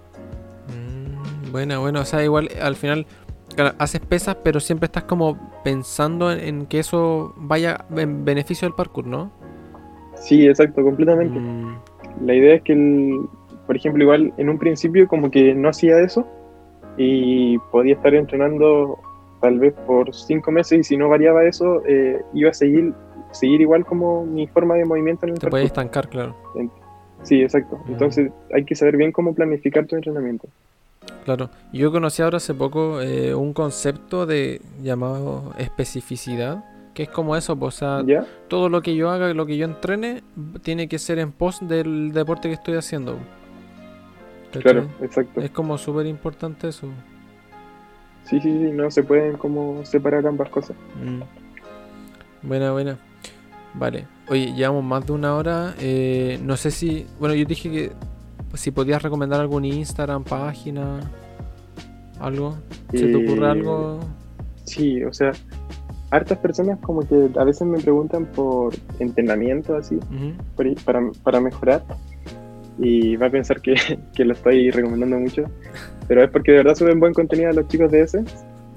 Buena, 1.55 1.77
bueno, 1.79 2.01
o 2.01 2.05
sea, 2.05 2.21
igual 2.21 2.49
al 2.61 2.75
final 2.75 3.05
claro, 3.55 3.75
haces 3.79 4.01
pesas, 4.01 4.35
pero 4.43 4.59
siempre 4.59 4.87
estás 4.87 5.03
como 5.03 5.37
pensando 5.63 6.29
en, 6.29 6.39
en 6.41 6.65
que 6.65 6.79
eso 6.79 7.33
vaya 7.37 7.85
en 7.95 8.25
beneficio 8.25 8.67
del 8.67 8.75
parkour, 8.75 9.07
¿no? 9.07 9.31
Sí, 10.15 10.45
exacto, 10.45 10.83
completamente. 10.83 11.39
Mm, 11.39 11.77
La 12.25 12.33
idea 12.33 12.55
es 12.55 12.61
que, 12.63 12.73
el- 12.73 13.21
por 13.65 13.77
ejemplo, 13.77 14.03
igual 14.03 14.33
en 14.35 14.49
un 14.49 14.57
principio 14.59 15.07
como 15.07 15.31
que 15.31 15.55
no 15.55 15.69
hacía 15.69 15.97
eso 16.01 16.27
y 16.97 17.57
podía 17.71 17.93
estar 17.93 18.13
entrenando 18.13 18.99
tal 19.39 19.57
vez 19.57 19.73
por 19.87 20.13
cinco 20.13 20.51
meses 20.51 20.79
y 20.79 20.83
si 20.83 20.97
no 20.97 21.07
variaba 21.07 21.45
eso, 21.45 21.81
eh, 21.87 22.21
iba 22.33 22.49
a 22.49 22.53
seguir, 22.53 22.93
seguir 23.31 23.61
igual 23.61 23.85
como 23.85 24.25
mi 24.25 24.45
forma 24.47 24.75
de 24.75 24.83
movimiento 24.83 25.25
en 25.25 25.31
el 25.31 25.39
te 25.39 25.41
parkour. 25.41 25.61
estancar, 25.61 26.09
claro. 26.09 26.35
Sí, 27.23 27.41
exacto. 27.41 27.77
Mm. 27.85 27.91
Entonces 27.93 28.31
hay 28.53 28.65
que 28.65 28.75
saber 28.75 28.97
bien 28.97 29.13
cómo 29.13 29.33
planificar 29.33 29.85
tu 29.87 29.95
entrenamiento. 29.95 30.47
Claro. 31.23 31.49
Yo 31.73 31.91
conocí 31.91 32.21
ahora 32.21 32.37
hace 32.37 32.53
poco 32.53 33.01
eh, 33.01 33.33
un 33.33 33.53
concepto 33.53 34.25
de 34.25 34.61
llamado 34.81 35.53
especificidad, 35.57 36.63
que 36.93 37.03
es 37.03 37.09
como 37.09 37.35
eso, 37.35 37.55
pues, 37.55 37.75
o 37.75 37.77
sea, 37.77 38.03
¿Ya? 38.05 38.25
todo 38.47 38.69
lo 38.69 38.81
que 38.81 38.95
yo 38.95 39.09
haga, 39.09 39.33
lo 39.33 39.45
que 39.45 39.57
yo 39.57 39.65
entrene, 39.65 40.23
tiene 40.61 40.87
que 40.87 40.99
ser 40.99 41.19
en 41.19 41.31
pos 41.31 41.59
del 41.67 42.11
deporte 42.13 42.47
que 42.47 42.53
estoy 42.53 42.75
haciendo. 42.75 43.17
Claro, 44.61 44.87
exacto. 45.01 45.41
Es 45.41 45.51
como 45.51 45.77
súper 45.77 46.05
importante 46.05 46.69
eso. 46.69 46.87
Sí, 48.23 48.39
sí, 48.39 48.51
sí, 48.51 48.71
no 48.71 48.89
se 48.89 49.03
pueden 49.03 49.37
como 49.37 49.83
separar 49.83 50.25
ambas 50.25 50.49
cosas. 50.49 50.75
Mm. 51.03 52.47
Buena, 52.47 52.71
buena. 52.71 52.97
Vale. 53.73 54.07
Oye, 54.29 54.53
llevamos 54.53 54.83
más 54.83 55.05
de 55.05 55.11
una 55.11 55.35
hora. 55.35 55.75
eh, 55.79 56.39
no 56.41 56.55
sé 56.55 56.71
si. 56.71 57.05
Bueno, 57.19 57.35
yo 57.35 57.45
dije 57.45 57.69
que 57.69 57.91
si 58.55 58.71
podías 58.71 59.01
recomendar 59.01 59.39
algún 59.41 59.65
Instagram, 59.65 60.23
página, 60.23 60.99
algo. 62.19 62.55
¿Se 62.91 63.07
te 63.07 63.15
ocurre 63.15 63.47
Eh, 63.47 63.51
algo? 63.51 63.99
Sí, 64.63 65.03
o 65.03 65.13
sea, 65.13 65.31
hartas 66.11 66.37
personas 66.39 66.79
como 66.79 67.01
que 67.01 67.29
a 67.37 67.43
veces 67.43 67.67
me 67.67 67.79
preguntan 67.79 68.25
por 68.25 68.73
entrenamiento 68.99 69.75
así, 69.75 69.99
por 70.55 70.73
para, 70.83 71.01
para 71.23 71.39
mejorar 71.41 71.83
y 72.79 73.15
va 73.15 73.27
a 73.27 73.29
pensar 73.29 73.61
que, 73.61 73.75
que 74.15 74.25
lo 74.25 74.33
estoy 74.33 74.71
recomendando 74.71 75.19
mucho, 75.19 75.43
pero 76.07 76.23
es 76.23 76.29
porque 76.29 76.51
de 76.51 76.57
verdad 76.59 76.75
suben 76.75 76.99
buen 76.99 77.13
contenido 77.13 77.49
a 77.49 77.53
los 77.53 77.67
chicos 77.67 77.91
de 77.91 78.01
ese, 78.01 78.23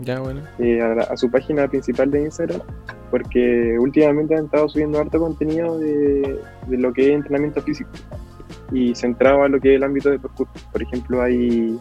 Ya, 0.01 0.21
bueno. 0.21 0.41
eh, 0.59 0.81
a, 0.83 0.95
la- 0.95 1.03
a 1.05 1.17
su 1.17 1.31
página 1.31 1.67
principal 1.69 2.11
de 2.11 2.23
Instagram, 2.23 2.61
porque 3.11 3.77
últimamente 3.79 4.37
han 4.37 4.45
estado 4.47 4.69
subiendo 4.69 4.99
harto 5.01 5.19
contenido 5.19 5.79
de, 5.79 6.39
de 6.69 6.77
lo 6.79 6.93
que 6.93 7.09
es 7.09 7.15
entrenamiento 7.15 7.63
físico 7.63 7.91
y 8.73 8.95
centrado 8.95 9.43
a 9.43 9.49
lo 9.49 9.61
que 9.61 9.71
es 9.73 9.77
el 9.77 9.85
ámbito 9.85 10.11
de 10.11 10.19
parkour. 10.19 10.49
Por 10.73 10.83
ejemplo, 10.83 11.23
hay 11.23 11.79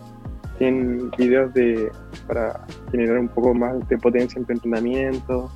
tienen 0.58 1.12
videos 1.18 1.54
de 1.54 1.92
para 2.26 2.66
generar 2.92 3.20
un 3.20 3.28
poco 3.28 3.54
más 3.54 3.88
de 3.90 3.98
potencia 3.98 4.40
en 4.40 4.46
tu 4.46 4.54
entrenamiento, 4.54 5.52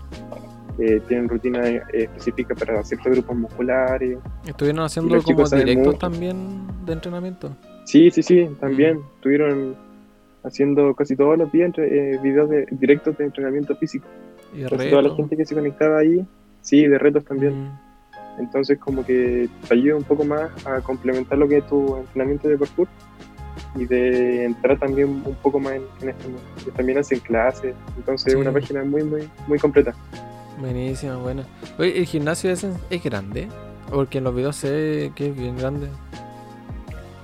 eh, 0.77 1.01
tienen 1.07 1.27
rutinas 1.27 1.65
eh, 1.67 1.82
específicas 1.91 2.57
para 2.59 2.84
ciertos 2.84 3.11
grupos 3.11 3.36
musculares. 3.36 4.19
Estuvieron 4.45 4.84
haciendo 4.86 5.21
como 5.23 5.47
directos 5.49 5.97
también 5.99 6.67
de 6.86 6.93
entrenamiento. 6.93 7.55
Sí, 7.86 8.11
sí, 8.11 8.21
sí, 8.21 8.47
también 8.59 8.97
Mm. 8.97 9.03
estuvieron 9.15 9.75
haciendo 10.43 10.93
casi 10.95 11.15
todos 11.15 11.38
los 11.38 11.51
días 11.51 11.67
entre- 11.67 12.13
eh, 12.15 12.19
videos 12.21 12.49
de, 12.49 12.65
directos 12.71 13.17
de 13.17 13.25
entrenamiento 13.25 13.75
físico. 13.75 14.07
Y 14.53 14.57
de 14.57 14.63
Entonces, 14.63 14.89
toda 14.91 15.01
la 15.03 15.15
gente 15.15 15.36
que 15.38 15.45
se 15.45 15.55
conectaba 15.55 15.99
ahí, 15.99 16.25
sí, 16.61 16.86
de 16.88 16.97
retos 16.99 17.25
también. 17.25 17.63
Mm. 17.63 17.79
Entonces, 18.41 18.77
como 18.79 19.05
que 19.05 19.47
te 19.67 19.73
ayuda 19.73 19.95
un 19.95 20.03
poco 20.03 20.25
más 20.25 20.49
a 20.65 20.81
complementar 20.81 21.37
lo 21.37 21.47
que 21.47 21.57
es 21.59 21.67
tu 21.67 21.95
entrenamiento 21.95 22.49
de 22.49 22.57
parkour 22.57 22.87
y 23.75 23.85
de 23.85 24.45
entrar 24.45 24.77
también 24.79 25.09
un 25.09 25.35
poco 25.41 25.59
más 25.59 25.73
en, 25.73 25.83
en 26.01 26.09
este 26.09 26.23
mundo. 26.27 26.41
Que 26.65 26.71
también 26.71 26.97
hacen 26.97 27.19
clases, 27.19 27.73
entonces 27.95 28.27
es 28.27 28.33
Sí. 28.33 28.39
una 28.39 28.51
página 28.51 28.83
muy, 28.83 29.03
muy, 29.03 29.29
muy 29.47 29.57
completa. 29.59 29.93
Buenísima, 30.59 31.15
buena. 31.17 31.43
Oye, 31.79 31.97
el 31.97 32.05
gimnasio 32.05 32.51
ese 32.51 32.71
es 32.89 33.03
grande. 33.03 33.47
Porque 33.89 34.19
en 34.19 34.23
los 34.23 34.33
videos 34.35 34.55
se 34.55 34.71
ve 34.71 35.11
que 35.15 35.27
es 35.29 35.35
bien 35.35 35.57
grande. 35.57 35.87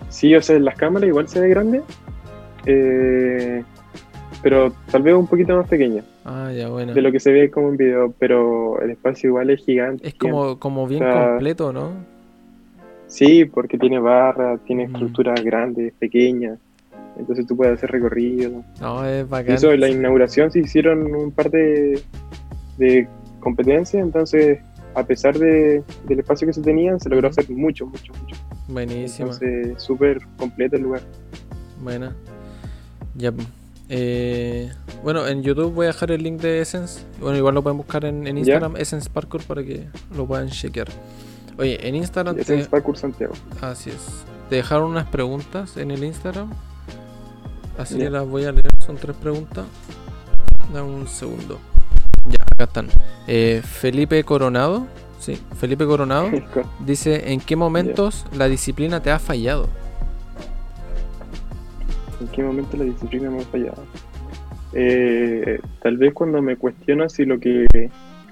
Sí, 0.10 0.36
o 0.36 0.42
sea, 0.42 0.58
en 0.58 0.66
las 0.66 0.76
cámaras 0.76 1.08
igual 1.08 1.28
se 1.30 1.40
ve 1.40 1.48
grande, 1.50 1.82
eh, 2.66 3.64
pero 4.42 4.74
tal 4.92 5.02
vez 5.02 5.14
un 5.16 5.28
poquito 5.28 5.56
más 5.56 5.68
pequeña 5.70 6.04
Ah, 6.30 6.52
ya, 6.52 6.68
bueno. 6.68 6.94
de 6.94 7.02
lo 7.02 7.10
que 7.12 7.22
se 7.22 7.32
ve 7.32 7.50
como 7.50 7.70
en 7.70 7.78
video, 7.78 8.14
pero 8.20 8.82
el 8.82 8.92
espacio 8.92 9.30
igual 9.30 9.50
es 9.50 9.64
gigante. 9.64 10.06
Es 10.08 10.14
como, 10.16 10.60
como 10.60 10.86
bien 10.86 11.02
O 11.04 11.06
sea, 11.12 11.30
completo, 11.30 11.72
¿no? 11.72 11.92
Sí, 13.08 13.46
porque 13.46 13.78
tiene 13.78 13.98
barras, 14.00 14.60
tiene 14.66 14.88
Mm. 14.88 14.92
estructuras 14.94 15.42
grandes, 15.42 15.94
pequeñas, 15.94 16.60
entonces 17.18 17.48
tú 17.48 17.56
puedes 17.56 17.76
hacer 17.76 17.92
recorrido. 17.92 18.62
No, 18.82 19.06
es 19.06 19.28
bacán. 19.30 19.56
eso, 19.56 19.72
en 19.72 19.80
la 19.80 19.88
inauguración 19.90 20.52
se 20.52 20.60
hicieron 20.60 21.16
un 21.16 21.32
par 21.32 21.50
de, 21.50 22.02
de 22.78 23.08
competencias, 23.40 24.04
entonces 24.04 24.60
a 24.96 25.04
pesar 25.04 25.38
de, 25.38 25.82
del 26.08 26.20
espacio 26.20 26.46
que 26.48 26.54
se 26.54 26.62
tenían, 26.62 27.00
se 27.00 27.08
logró 27.08 27.30
hacer 27.30 27.50
mucho, 27.50 27.86
mucho, 27.86 28.12
mucho. 28.22 28.36
Buenísima. 28.68 29.30
Entonces, 29.32 29.82
súper 29.82 30.20
completo 30.38 30.76
el 30.76 30.82
lugar. 30.84 31.02
Buena. 31.82 32.14
Ya. 33.16 33.32
Eh, 33.90 34.72
bueno, 35.04 35.26
en 35.28 35.44
YouTube 35.44 35.74
voy 35.74 35.86
a 35.86 35.88
dejar 35.90 36.12
el 36.12 36.24
link 36.24 36.42
de 36.42 36.62
Essence. 36.62 37.02
Bueno, 37.20 37.38
igual 37.38 37.56
lo 37.56 37.62
pueden 37.64 37.78
buscar 37.78 38.04
en, 38.06 38.28
en 38.28 38.36
Ya. 38.36 38.40
Instagram, 38.40 38.76
Essence 38.78 39.10
Parkour, 39.10 39.44
para 39.44 39.64
que 39.64 39.88
lo 40.16 40.26
puedan 40.26 40.50
chequear. 40.50 40.88
Oye, 41.58 41.88
en 41.88 41.96
Instagram 41.96 42.38
Ese 42.38 42.54
te, 42.56 42.60
es 42.62 42.68
Parkour 42.68 42.98
Santiago. 42.98 43.34
así 43.62 43.90
es. 43.90 44.26
Te 44.50 44.58
dejaron 44.58 44.92
unas 44.92 45.08
preguntas 45.08 45.78
en 45.78 45.92
el 45.92 46.04
Instagram. 46.04 46.52
Así 47.78 47.98
Ya. 47.98 48.06
que 48.06 48.10
las 48.10 48.28
voy 48.28 48.44
a 48.46 48.52
leer. 48.52 48.64
Son 48.86 48.96
tres 48.98 49.16
preguntas. 49.16 49.66
Dame 50.74 50.90
un 50.90 51.08
segundo. 51.08 51.60
Ya, 52.28 52.38
acá 52.54 52.64
están. 52.66 52.88
Eh, 53.28 53.62
Felipe 53.64 54.24
Coronado. 54.24 54.88
Sí, 55.20 55.40
Felipe 55.60 55.86
Coronado 55.86 56.30
dice: 56.86 57.32
¿En 57.32 57.40
qué 57.40 57.56
momentos 57.56 58.26
la 58.36 58.48
disciplina 58.48 59.02
te 59.02 59.12
ha 59.12 59.20
fallado? 59.20 59.68
¿En 62.20 62.28
qué 62.30 62.44
momento 62.44 62.78
la 62.78 62.86
disciplina 62.86 63.30
me 63.30 63.40
ha 63.40 63.46
fallado? 63.46 63.84
Eh, 64.74 65.60
tal 65.82 65.98
vez 65.98 66.14
cuando 66.14 66.42
me 66.42 66.56
cuestiono 66.56 67.08
si 67.10 67.26
lo 67.26 67.40
que 67.40 67.66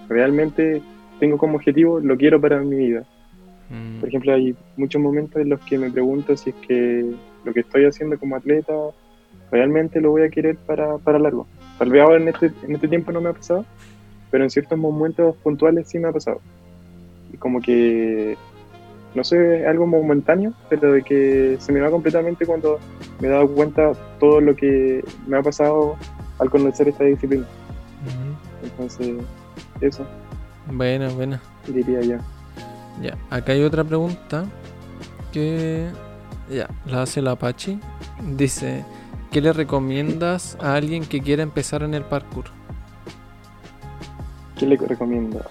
realmente 0.09 0.81
tengo 1.19 1.38
como 1.38 1.55
objetivo 1.55 1.99
lo 1.99 2.17
quiero 2.17 2.39
para 2.41 2.59
mi 2.61 2.75
vida. 2.75 3.03
Mm, 3.69 3.99
Por 3.99 4.09
ejemplo, 4.09 4.33
hay 4.33 4.55
muchos 4.77 5.01
momentos 5.01 5.41
en 5.41 5.49
los 5.49 5.59
que 5.61 5.77
me 5.77 5.89
pregunto 5.89 6.36
si 6.36 6.51
es 6.51 6.55
que 6.67 7.11
lo 7.43 7.53
que 7.53 7.61
estoy 7.61 7.86
haciendo 7.86 8.19
como 8.19 8.36
atleta 8.36 8.73
realmente 9.51 10.01
lo 10.01 10.11
voy 10.11 10.23
a 10.23 10.29
querer 10.29 10.57
para, 10.57 10.97
para 10.97 11.19
largo. 11.19 11.47
Tal 11.77 11.89
vez 11.89 12.01
ahora 12.01 12.17
en 12.17 12.27
este, 12.27 12.51
en 12.63 12.75
este 12.75 12.88
tiempo 12.88 13.11
no 13.11 13.21
me 13.21 13.29
ha 13.29 13.33
pasado, 13.33 13.65
pero 14.31 14.43
en 14.43 14.49
ciertos 14.49 14.77
momentos 14.77 15.36
puntuales 15.38 15.88
sí 15.88 15.99
me 15.99 16.07
ha 16.07 16.11
pasado. 16.11 16.41
Y 17.33 17.38
como 17.38 17.61
que, 17.61 18.38
no 19.16 19.24
sé, 19.24 19.66
algo 19.66 19.88
momentáneo, 19.88 20.53
pero 20.70 20.91
de 20.91 21.01
que 21.01 21.55
se 21.59 21.72
me 21.72 21.80
va 21.80 21.89
completamente 21.89 22.45
cuando 22.45 22.80
me 23.20 23.28
he 23.28 23.32
dado 23.32 23.47
cuenta 23.49 23.93
todo 24.20 24.41
lo 24.41 24.55
que 24.55 25.03
me 25.26 25.38
ha 25.38 25.41
pasado 25.41 25.95
al 26.39 26.49
conocer 26.49 26.89
esta 26.89 27.05
disciplina. 27.05 27.45
Entonces, 28.63 29.16
eso 29.82 30.05
Buena, 30.72 31.09
buena. 31.09 31.41
diría 31.68 32.01
yo. 32.01 32.18
Ya, 33.01 33.18
acá 33.30 33.53
hay 33.53 33.63
otra 33.63 33.84
pregunta 33.84 34.45
que 35.32 35.88
ya, 36.49 36.68
la 36.86 37.03
hace 37.03 37.22
la 37.22 37.32
Apache. 37.32 37.78
Dice, 38.36 38.84
¿qué 39.32 39.41
le 39.41 39.53
recomiendas 39.53 40.57
a 40.61 40.76
alguien 40.76 41.05
que 41.05 41.22
quiera 41.22 41.43
empezar 41.43 41.84
en 41.84 41.93
el 41.93 42.03
parkour? 42.03 42.45
¿Qué 44.57 44.66
le 44.66 44.78
recomiendo? 44.78 45.41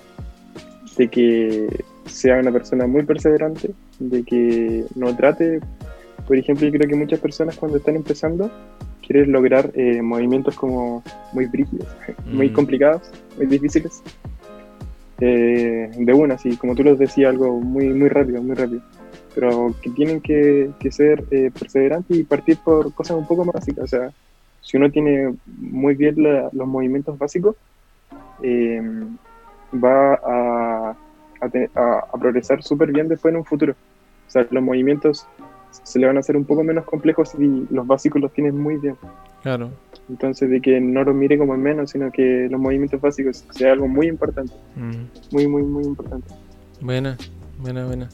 De 0.97 1.09
que 1.09 1.85
sea 2.07 2.39
una 2.39 2.53
persona 2.53 2.87
muy 2.87 3.05
perseverante, 3.05 3.75
de 3.99 4.23
que 4.25 4.85
no 4.95 5.15
trate, 5.17 5.61
por 6.27 6.37
ejemplo, 6.37 6.67
yo 6.67 6.73
creo 6.73 6.89
que 6.89 6.97
muchas 6.97 7.21
personas 7.21 7.57
cuando 7.57 7.79
están 7.79 7.97
empezando 7.97 8.51
quieren 9.07 9.33
lograr 9.33 9.71
eh, 9.75 10.01
movimientos 10.03 10.55
como 10.57 11.03
muy 11.33 11.47
brígidos, 11.47 11.89
muy 12.27 12.49
Mm. 12.49 12.53
complicados, 12.53 13.11
muy 13.37 13.47
difíciles, 13.47 14.03
eh, 15.21 15.91
de 15.97 16.13
una, 16.13 16.35
así 16.35 16.57
como 16.57 16.75
tú 16.75 16.83
los 16.83 16.99
decías, 16.99 17.31
algo 17.31 17.61
muy, 17.61 17.89
muy 17.89 18.09
rápido, 18.09 18.43
muy 18.43 18.55
rápido. 18.57 18.83
Pero 19.35 19.75
que 19.83 19.91
tienen 19.91 20.21
que, 20.21 20.71
que 20.79 20.91
ser 20.93 21.25
eh, 21.31 21.51
perseverantes 21.59 22.17
y 22.17 22.25
partir 22.25 22.59
por 22.65 22.93
cosas 22.95 23.17
un 23.17 23.27
poco 23.27 23.45
más 23.45 23.55
básicas. 23.55 23.85
O 23.85 23.89
sea, 23.89 24.11
si 24.61 24.77
uno 24.77 24.91
tiene 24.91 25.35
muy 25.47 25.95
bien 25.97 26.15
la- 26.23 26.49
los 26.53 26.67
movimientos 26.69 27.19
básicos, 27.19 27.57
eh, 28.43 28.81
va 29.73 30.15
a, 30.15 30.97
a, 31.41 31.49
te- 31.49 31.71
a- 31.75 32.05
a 32.13 32.19
progresar 32.19 32.63
súper 32.63 32.93
bien 32.93 33.09
después 33.09 33.33
en 33.33 33.39
un 33.39 33.45
futuro. 33.45 33.73
O 34.27 34.31
sea, 34.31 34.47
los 34.51 34.63
movimientos 34.63 35.27
se 35.83 35.99
le 35.99 36.07
van 36.07 36.17
a 36.17 36.21
hacer 36.21 36.37
un 36.37 36.45
poco 36.45 36.63
menos 36.65 36.85
complejos 36.85 37.31
si 37.31 37.67
los 37.71 37.87
básicos 37.87 38.21
los 38.23 38.33
tienes 38.33 38.55
muy 38.55 38.77
bien. 38.77 38.97
Claro. 39.43 39.71
Entonces, 40.09 40.49
de 40.51 40.61
que 40.61 40.81
no 40.81 41.03
los 41.05 41.15
mire 41.15 41.37
como 41.39 41.55
en 41.55 41.63
menos, 41.63 41.91
sino 41.91 42.11
que 42.11 42.47
los 42.51 42.61
movimientos 42.61 43.01
básicos 43.01 43.45
sea 43.51 43.73
algo 43.73 43.89
muy 43.89 44.07
importante. 44.07 44.53
Mm. 44.77 45.05
Muy, 45.33 45.47
muy, 45.49 45.63
muy 45.63 45.85
importante. 45.85 46.29
Buena, 46.81 47.17
buena, 47.59 47.87
buena. 47.87 48.09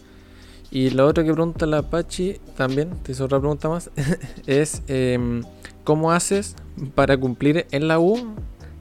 Y 0.70 0.90
la 0.90 1.04
otra 1.04 1.24
que 1.24 1.32
pregunta 1.32 1.66
la 1.66 1.78
Apache, 1.78 2.40
también, 2.56 2.90
te 3.02 3.12
hizo 3.12 3.24
otra 3.24 3.40
pregunta 3.40 3.68
más, 3.68 3.90
es 4.46 4.82
em, 4.88 5.42
¿cómo 5.84 6.12
haces 6.12 6.54
para 6.94 7.16
cumplir 7.16 7.66
en 7.72 7.88
la 7.88 7.98
U 7.98 8.34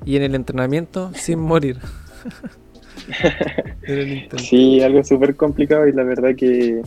y 0.05 0.15
en 0.15 0.23
el 0.23 0.35
entrenamiento 0.35 1.11
sin 1.15 1.39
morir? 1.39 1.77
En 3.83 3.99
el. 3.99 4.39
Sí, 4.39 4.81
algo 4.81 5.03
súper 5.03 5.35
complicado 5.35 5.87
y 5.87 5.93
la 5.93 6.03
verdad 6.03 6.35
que, 6.35 6.81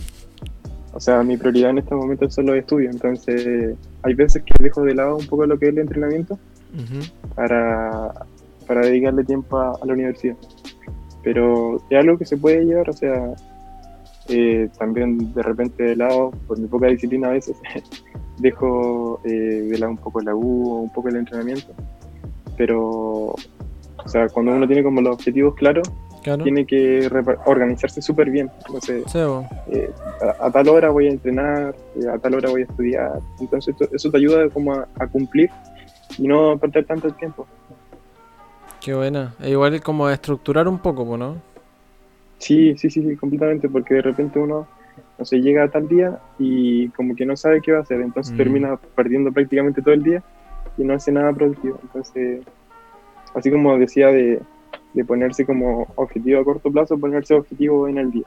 o 0.93 1.01
sea, 1.01 1.23
mi 1.23 1.37
prioridad 1.37 1.71
en 1.71 1.79
este 1.79 1.95
momento 1.95 2.31
son 2.31 2.47
los 2.47 2.57
estudios. 2.57 2.95
Entonces, 2.95 3.77
hay 4.03 4.15
veces 4.15 4.43
que 4.43 4.55
dejo 4.63 4.83
de 4.83 4.95
lado 4.95 5.17
un 5.17 5.27
poco 5.27 5.47
lo 5.47 5.59
que 5.59 5.67
es 5.67 5.73
el 5.73 5.79
entrenamiento 5.79 6.39
Ujú. 6.75 7.35
para, 7.35 8.13
para 8.67 8.83
dedicarle 8.83 9.25
tiempo 9.25 9.59
a, 9.59 9.79
a 9.81 9.87
la 9.87 9.93
universidad. 9.93 10.37
Pero 11.23 11.83
es 11.89 11.99
algo 11.99 12.19
que 12.19 12.25
se 12.25 12.37
puede 12.37 12.65
llevar, 12.65 12.91
o 12.91 12.93
sea, 12.93 13.35
eh, 14.29 14.69
también 14.79 15.33
de 15.35 15.43
repente 15.43 15.83
de 15.83 15.97
lado, 15.97 16.31
por 16.47 16.59
mi 16.59 16.67
poca 16.69 16.87
disciplina 16.87 17.29
a 17.29 17.33
veces, 17.33 17.57
dejo 18.39 19.21
eh, 19.25 19.29
de 19.29 19.79
lado 19.79 19.93
un 19.93 19.99
poco 19.99 20.21
la 20.21 20.35
U 20.35 20.83
un 20.83 20.93
poco 20.93 21.09
el 21.09 21.17
entrenamiento. 21.17 21.73
Pero, 22.57 23.35
o 24.05 24.09
sea, 24.09 24.28
cuando 24.28 24.53
uno 24.53 24.66
tiene 24.66 24.82
como 24.82 25.00
los 25.00 25.14
objetivos 25.14 25.55
claros, 25.55 25.88
Claro. 26.22 26.44
tiene 26.44 26.64
que 26.64 27.09
organizarse 27.46 28.00
súper 28.00 28.30
bien. 28.30 28.48
Entonces, 28.66 29.03
Sí, 29.11 29.18
eh, 29.72 29.90
a, 30.38 30.46
a 30.46 30.50
tal 30.53 30.68
hora 30.68 30.90
voy 30.90 31.09
a 31.09 31.11
entrenar, 31.11 31.74
eh, 31.96 32.09
a 32.09 32.16
tal 32.18 32.34
hora 32.34 32.48
voy 32.50 32.62
a 32.62 32.64
estudiar. 32.64 33.18
Entonces, 33.40 33.74
esto- 33.74 33.92
eso 33.92 34.09
te 34.11 34.18
ayuda 34.18 34.48
como 34.50 34.72
a, 34.72 34.86
a 35.00 35.07
cumplir 35.09 35.50
y 36.18 36.28
no 36.28 36.57
perder 36.59 36.84
tanto 36.86 37.09
el 37.09 37.14
tiempo. 37.16 37.46
Qué 38.80 38.94
buena. 38.94 39.34
E 39.40 39.50
igual 39.50 39.80
como 39.82 40.07
a 40.07 40.12
estructurar 40.14 40.68
un 40.68 40.78
poco, 40.78 41.05
po, 41.05 41.16
¿no? 41.16 41.36
Sí, 42.38 42.76
sí, 42.76 42.90
sí, 42.90 43.03
sí, 43.03 43.16
completamente, 43.16 43.68
porque 43.68 43.94
de 43.94 44.03
repente 44.03 44.38
uno, 44.38 44.66
no 45.18 45.24
sé, 45.24 45.40
llega 45.40 45.64
a 45.64 45.68
tal 45.70 45.88
día 45.88 46.18
y 46.38 46.88
como 46.90 47.14
que 47.16 47.24
no 47.26 47.36
sabe 47.36 47.61
qué 47.61 47.72
va 47.72 47.78
a 47.78 47.82
hacer, 47.82 48.00
entonces 48.00 48.32
Mm. 48.32 48.36
termina 48.36 48.76
perdiendo 48.96 49.30
prácticamente 49.32 49.82
todo 49.82 49.94
el 49.94 50.03
día 50.03 50.22
y 50.76 50.84
no 50.84 50.94
hace 50.94 51.12
nada 51.12 51.32
productivo. 51.32 51.78
Entonces, 51.82 52.40
así 53.35 53.51
como 53.51 53.78
decía 53.78 54.09
de, 54.09 54.41
de 54.95 55.05
ponerse 55.05 55.45
como 55.47 55.89
objetivo 55.97 56.41
a 56.41 56.45
corto 56.45 56.70
plazo, 56.70 56.99
ponerse 56.99 57.35
objetivo 57.35 57.89
en 57.89 57.99
el 57.99 58.11
día. 58.11 58.24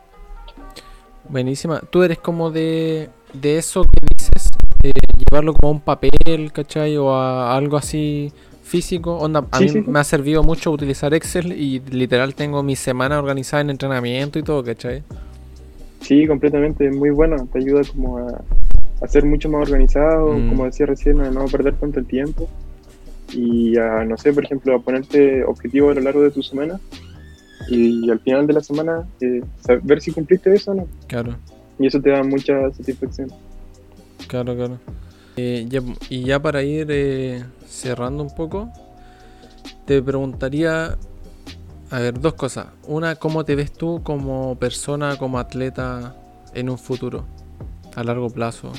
Buenísima. 1.28 1.80
Tú 1.90 2.04
eres 2.04 2.20
como 2.20 2.52
de, 2.52 3.10
de 3.34 3.58
eso 3.58 3.84
que 3.84 4.08
dices, 4.16 4.52
eh, 4.84 4.92
llevarlo 5.18 5.54
como 5.54 5.70
a 5.70 5.72
un 5.76 5.82
papel, 5.82 6.52
¿cachai? 6.54 6.98
O 6.98 7.12
a 7.14 7.56
algo 7.56 7.78
así 7.78 8.32
físico. 8.64 9.18
Onda, 9.18 9.46
a 9.52 9.58
Sí, 9.58 9.64
mí 9.64 9.70
sí, 9.70 9.82
me 9.88 10.00
ha 10.00 10.04
servido 10.04 10.44
mucho 10.44 10.72
utilizar 10.72 11.14
Excel 11.14 11.52
y 11.54 11.80
literal 11.92 12.36
tengo 12.36 12.62
mi 12.64 12.76
semana 12.76 13.18
organizada 13.20 13.62
en 13.62 13.72
entrenamiento 13.72 14.38
y 14.38 14.44
todo, 14.44 14.64
¿cachai? 14.64 15.04
Sí, 16.02 16.28
completamente, 16.28 16.88
es 16.88 16.96
muy 16.96 17.10
bueno, 17.10 17.48
te 17.52 17.58
ayuda 17.60 17.82
como 17.92 18.20
a, 18.20 18.42
a 19.02 19.08
ser 19.08 19.26
mucho 19.26 19.50
más 19.50 19.62
organizado, 19.68 20.34
Mm. 20.34 20.50
como 20.50 20.66
decía 20.66 20.86
recién, 20.86 21.20
a 21.22 21.32
no 21.32 21.46
perder 21.46 21.76
tanto 21.76 22.00
el 22.00 22.06
tiempo 22.06 22.48
y 23.34 23.78
a, 23.78 24.04
no 24.06 24.18
sé, 24.18 24.32
por 24.34 24.44
ejemplo, 24.46 24.76
a 24.76 24.82
ponerte 24.82 25.44
objetivos 25.44 25.92
a 25.92 25.96
lo 25.96 26.02
largo 26.02 26.22
de 26.22 26.32
tu 26.32 26.42
semana 26.44 26.80
y 27.68 28.10
al 28.10 28.20
final 28.20 28.46
de 28.48 28.54
la 28.54 28.62
semana 28.62 29.08
eh, 29.22 29.42
ver 29.84 30.02
si 30.02 30.12
cumpliste 30.12 30.54
eso 30.54 30.72
o 30.72 30.76
no. 30.76 30.88
Claro, 31.08 31.36
Y 31.80 31.88
eso 31.88 32.00
te 32.00 32.12
da 32.12 32.24
mucha 32.24 32.54
satisfacción. 32.72 33.30
claro, 34.28 34.56
claro. 34.56 34.80
Eh, 35.38 35.66
ya- 35.68 35.82
y 36.10 36.24
ya 36.24 36.42
para 36.42 36.64
ir 36.64 36.88
eh, 36.90 37.44
cerrando 37.68 38.24
un 38.24 38.34
poco, 38.34 38.70
te 39.86 40.02
preguntaría, 40.02 40.98
a 41.92 42.00
ver, 42.00 42.20
dos 42.20 42.34
cosas. 42.36 42.68
Una, 42.88 43.16
¿cómo 43.16 43.44
te 43.44 43.56
ves 43.56 43.74
tú 43.74 44.02
como 44.04 44.56
persona, 44.58 45.18
como 45.18 45.40
atleta 45.40 46.16
en 46.54 46.70
un 46.70 46.78
futuro, 46.78 47.26
a 47.96 48.04
largo 48.04 48.30
plazo? 48.30 48.72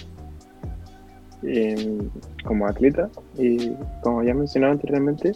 Eh, 1.43 1.99
como 2.45 2.66
atleta, 2.66 3.11
y 3.37 3.72
como 4.03 4.22
ya 4.22 4.34
mencionaba 4.34 4.72
anteriormente, 4.72 5.32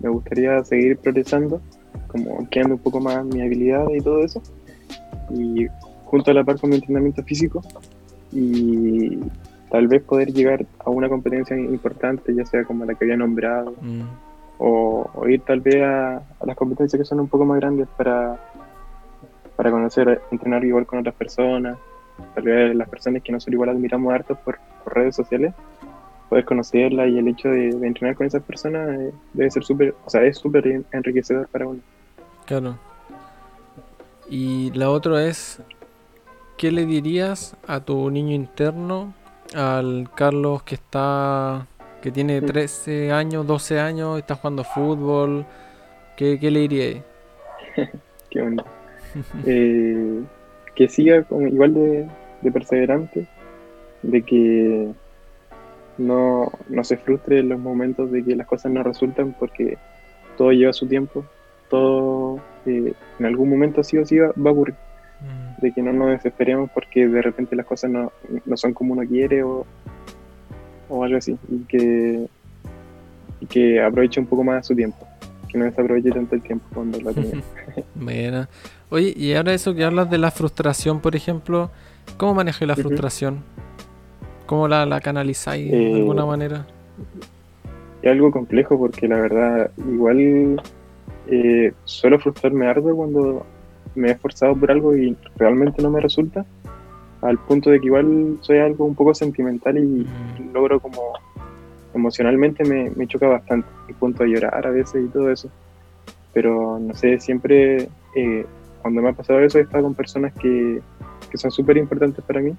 me 0.00 0.08
gustaría 0.10 0.62
seguir 0.64 0.98
progresando, 0.98 1.60
como 2.08 2.46
creando 2.50 2.74
un 2.74 2.80
poco 2.80 3.00
más 3.00 3.24
mi 3.24 3.40
habilidad 3.40 3.88
y 3.88 4.00
todo 4.00 4.22
eso, 4.22 4.42
y 5.30 5.66
junto 6.04 6.30
a 6.30 6.34
la 6.34 6.44
par 6.44 6.60
con 6.60 6.70
mi 6.70 6.76
entrenamiento 6.76 7.22
físico, 7.22 7.62
y 8.32 9.18
tal 9.70 9.88
vez 9.88 10.02
poder 10.02 10.32
llegar 10.32 10.66
a 10.84 10.90
una 10.90 11.08
competencia 11.08 11.56
importante, 11.56 12.34
ya 12.34 12.44
sea 12.44 12.64
como 12.64 12.84
la 12.84 12.94
que 12.94 13.04
había 13.04 13.16
nombrado, 13.16 13.74
Mm, 13.80 14.02
o, 14.58 15.08
o 15.14 15.26
ir 15.28 15.40
tal 15.40 15.60
vez 15.60 15.82
a, 15.82 16.16
a 16.18 16.46
las 16.46 16.54
competencias 16.54 17.00
que 17.00 17.06
son 17.06 17.18
un 17.18 17.28
poco 17.28 17.46
más 17.46 17.58
grandes 17.58 17.88
para, 17.96 18.38
para 19.56 19.70
conocer, 19.70 20.20
entrenar 20.30 20.62
igual 20.64 20.86
con 20.86 20.98
otras 20.98 21.14
personas, 21.14 21.78
tal 22.34 22.44
vez 22.44 22.74
las 22.74 22.88
personas 22.88 23.22
que 23.22 23.32
nosotros 23.32 23.54
igual 23.54 23.70
admiramos 23.70 24.12
harto 24.12 24.34
por, 24.36 24.58
por 24.84 24.94
redes 24.94 25.16
sociales, 25.16 25.52
poder 26.28 26.44
conocerlas 26.44 27.08
y 27.08 27.18
el 27.18 27.28
hecho 27.28 27.48
de, 27.48 27.70
de 27.70 27.86
entrenar 27.86 28.14
con 28.16 28.26
esas 28.26 28.42
personas 28.42 28.88
eh, 28.98 29.12
debe 29.32 29.50
ser 29.50 29.64
súper, 29.64 29.94
o 30.04 30.10
sea, 30.10 30.22
es 30.24 30.38
súper 30.38 30.66
en- 30.66 30.86
enriquecedor 30.92 31.48
para 31.48 31.66
uno. 31.66 31.80
claro. 32.46 32.78
Y 34.28 34.70
la 34.74 34.90
otra 34.90 35.24
es, 35.26 35.60
¿qué 36.56 36.70
le 36.70 36.86
dirías 36.86 37.56
a 37.66 37.80
tu 37.80 38.10
niño 38.10 38.32
interno, 38.34 39.12
al 39.56 40.08
Carlos 40.14 40.62
que 40.62 40.76
está, 40.76 41.66
que 42.00 42.12
tiene 42.12 42.40
Mm. 42.40 42.46
13 42.46 43.10
años, 43.10 43.44
12 43.46 43.80
años, 43.80 44.18
está 44.18 44.36
jugando 44.36 44.62
fútbol? 44.62 45.44
¿Qué, 46.16 46.38
qué 46.38 46.50
le 46.50 46.60
dirías? 46.60 47.02
Qué 48.30 48.40
bonito. 48.42 48.64
Eh, 49.44 50.22
que 50.80 50.88
siga 50.88 51.24
como 51.24 51.46
igual 51.46 51.74
de, 51.74 52.08
de 52.40 52.50
perseverante, 52.50 53.26
de 54.02 54.22
que 54.22 54.88
no, 55.98 56.50
no 56.70 56.84
se 56.84 56.96
frustre 56.96 57.40
en 57.40 57.50
los 57.50 57.60
momentos 57.60 58.10
de 58.10 58.24
que 58.24 58.34
las 58.34 58.46
cosas 58.46 58.72
no 58.72 58.82
resultan 58.82 59.36
porque 59.38 59.76
todo 60.38 60.52
lleva 60.52 60.72
su 60.72 60.86
tiempo, 60.86 61.22
todo 61.68 62.40
eh, 62.64 62.94
en 63.18 63.26
algún 63.26 63.50
momento 63.50 63.84
sí 63.84 63.98
o 63.98 64.06
sí 64.06 64.16
va, 64.16 64.28
va 64.28 64.48
a 64.48 64.52
ocurrir, 64.54 64.74
Mm, 65.20 65.60
de 65.60 65.72
que 65.72 65.82
no 65.82 65.92
nos 65.92 66.08
desesperemos 66.08 66.70
porque 66.70 67.06
de 67.06 67.20
repente 67.20 67.54
las 67.54 67.66
cosas 67.66 67.90
no, 67.90 68.10
no 68.46 68.56
son 68.56 68.72
como 68.72 68.94
uno 68.94 69.06
quiere 69.06 69.42
o, 69.42 69.66
o 70.88 71.04
algo 71.04 71.18
así, 71.18 71.36
y 71.50 71.58
que, 71.64 72.26
y 73.40 73.46
que 73.46 73.82
aproveche 73.82 74.18
un 74.18 74.26
poco 74.26 74.44
más 74.44 74.66
su 74.66 74.74
tiempo. 74.74 75.06
que 75.46 75.58
no 75.58 75.66
desaproveché 75.66 76.10
tanto 76.10 76.36
el 76.36 76.42
tiempo 76.42 76.64
cuando 76.72 76.98
la 77.00 77.12
tenía. 77.14 77.42
Buena. 77.94 78.48
Oye, 78.90 79.14
y 79.16 79.34
ahora 79.34 79.54
eso 79.54 79.74
que 79.74 79.84
hablas 79.84 80.10
de 80.10 80.18
la 80.18 80.30
frustración, 80.30 81.00
por 81.00 81.14
ejemplo, 81.14 81.70
¿cómo 82.16 82.34
manejas 82.34 82.66
la 82.66 82.74
frustración? 82.76 83.42
¿Cómo 84.46 84.66
la, 84.66 84.84
la 84.84 85.00
canalizáis 85.00 85.70
de 85.70 85.92
Eh, 85.92 86.00
alguna 86.00 86.26
manera? 86.26 86.66
Es 88.02 88.10
algo 88.10 88.30
complejo 88.32 88.76
porque 88.78 89.06
la 89.06 89.16
verdad, 89.20 89.70
igual 89.78 90.60
eh, 91.28 91.72
suelo 91.84 92.18
frustrarme 92.18 92.66
harto 92.66 92.94
cuando 92.96 93.46
me 93.94 94.08
he 94.08 94.12
esforzado 94.12 94.56
por 94.56 94.70
algo 94.72 94.96
y 94.96 95.16
realmente 95.36 95.82
no 95.82 95.90
me 95.90 96.00
resulta, 96.00 96.44
al 97.22 97.38
punto 97.38 97.70
de 97.70 97.78
que 97.80 97.86
igual 97.86 98.38
soy 98.40 98.58
algo 98.58 98.86
un 98.86 98.94
poco 98.94 99.14
sentimental 99.14 99.78
y 99.78 99.80
Mm. 100.40 100.52
logro 100.52 100.80
como 100.80 101.00
emocionalmente 101.94 102.64
me, 102.64 102.90
me 102.96 103.06
choca 103.06 103.28
bastante, 103.28 103.68
el 103.88 103.94
punto 103.94 104.24
de 104.24 104.30
llorar 104.30 104.66
a 104.66 104.70
veces 104.70 105.04
y 105.04 105.08
todo 105.08 105.30
eso. 105.30 105.48
Pero 106.32 106.78
no 106.80 106.94
sé, 106.94 107.20
siempre 107.20 107.88
eh, 108.16 108.46
cuando 108.82 109.02
me 109.02 109.10
ha 109.10 109.12
pasado 109.12 109.40
eso 109.40 109.58
he 109.58 109.62
estado 109.62 109.84
con 109.84 109.94
personas 109.94 110.32
que, 110.34 110.80
que 111.30 111.38
son 111.38 111.50
súper 111.50 111.76
importantes 111.76 112.24
para 112.24 112.40
mí, 112.40 112.52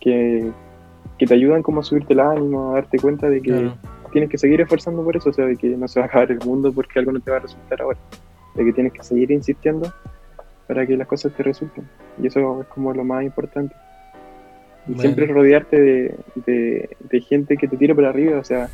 que, 0.00 0.50
que 1.18 1.26
te 1.26 1.34
ayudan 1.34 1.62
como 1.62 1.80
a 1.80 1.84
subirte 1.84 2.12
el 2.12 2.20
ánimo, 2.20 2.70
a 2.70 2.74
darte 2.74 2.98
cuenta 2.98 3.28
de 3.28 3.40
que 3.42 3.50
Claro. 3.50 3.76
tienes 4.12 4.30
que 4.30 4.38
seguir 4.38 4.60
esforzando 4.60 5.02
por 5.04 5.16
eso, 5.16 5.30
o 5.30 5.32
sea, 5.32 5.46
de 5.46 5.56
que 5.56 5.68
no 5.68 5.88
se 5.88 6.00
va 6.00 6.06
a 6.06 6.08
acabar 6.08 6.30
el 6.30 6.38
mundo 6.44 6.72
porque 6.72 6.98
algo 6.98 7.12
no 7.12 7.20
te 7.20 7.30
va 7.30 7.38
a 7.38 7.40
resultar 7.40 7.80
ahora, 7.82 7.98
de 8.54 8.64
que 8.64 8.72
tienes 8.72 8.92
que 8.92 9.02
seguir 9.02 9.30
insistiendo 9.30 9.90
para 10.68 10.86
que 10.86 10.96
las 10.96 11.08
cosas 11.08 11.32
te 11.34 11.42
resulten. 11.42 11.84
Y 12.20 12.26
eso 12.26 12.60
es 12.60 12.66
como 12.68 12.92
lo 12.92 13.04
más 13.04 13.24
importante. 13.24 13.74
Y 14.86 14.94
Bueno. 14.94 15.00
siempre 15.00 15.26
rodearte 15.26 15.80
de, 15.80 16.14
de- 16.46 16.96
de 16.98 17.20
gente 17.20 17.56
que 17.56 17.68
te 17.68 17.76
tire 17.76 17.94
para 17.94 18.08
arriba, 18.10 18.38
o 18.38 18.44
sea, 18.44 18.68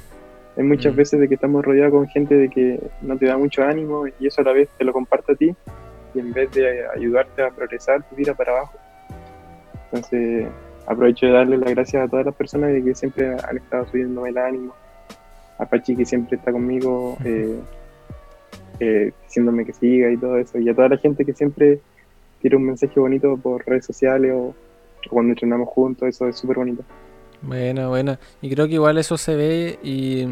hay 0.57 0.65
muchas 0.65 0.93
Mm. 0.93 0.97
veces 0.97 1.21
de 1.21 1.29
que 1.29 1.35
estamos 1.35 1.65
rodeados 1.65 1.93
con 1.93 2.09
gente 2.09 2.35
de 2.35 2.49
que 2.49 2.81
no 3.03 3.17
te 3.17 3.27
da 3.27 3.37
mucho 3.39 3.63
ánimo 3.63 4.07
y 4.19 4.27
eso 4.27 4.41
a 4.41 4.45
la 4.45 4.53
vez 4.53 4.69
te 4.77 4.85
lo 4.85 4.93
comparte 4.93 5.33
a 5.33 5.37
ti 5.37 5.55
y 6.19 6.21
en 6.21 6.33
vez 6.33 6.51
de 6.53 6.87
ayudarte 6.89 7.43
a 7.43 7.51
progresar 7.51 8.03
te 8.03 8.17
tira 8.17 8.35
para 8.35 8.53
abajo. 8.53 8.79
Entonces 9.87 10.49
aprovecho 10.87 11.27
de 11.27 11.33
darle 11.33 11.59
las 11.59 11.71
gracias 11.71 12.05
a 12.05 12.09
todas 12.09 12.27
las 12.27 12.35
personas 12.35 12.73
de 12.73 12.83
que 12.83 12.95
siempre 12.95 13.29
han 13.29 13.57
estado 13.57 13.87
subiéndome 13.87 14.31
el 14.31 14.39
ánimo, 14.39 14.75
a 15.59 15.67
Pachi 15.67 15.95
que 15.95 16.05
siempre 16.05 16.37
está 16.37 16.51
conmigo 16.51 17.17
eh, 17.25 17.59
eh, 18.81 19.13
diciéndome 19.25 19.65
que 19.65 19.73
siga 19.73 20.11
y 20.11 20.17
todo 20.17 20.39
eso, 20.39 20.59
y 20.59 20.69
a 20.69 20.75
toda 20.75 20.89
la 20.89 20.97
gente 20.97 21.25
que 21.25 21.35
siempre 21.35 21.81
tira 22.41 22.57
un 22.57 22.65
mensaje 22.65 22.99
bonito 22.99 23.37
por 23.37 23.67
redes 23.67 23.85
sociales 23.85 24.33
o, 24.35 24.55
o 25.07 25.11
cuando 25.11 25.33
entrenamos 25.33 25.69
juntos, 25.69 26.09
eso 26.09 26.29
es 26.29 26.37
súper 26.37 26.57
bonito. 26.57 26.83
Buena, 27.43 27.89
buena. 27.89 28.19
Y 28.41 28.51
creo 28.51 28.67
que 28.67 28.75
igual 28.75 28.99
eso 28.99 29.17
se 29.17 29.37
ve 29.37 29.79
y, 29.83 30.27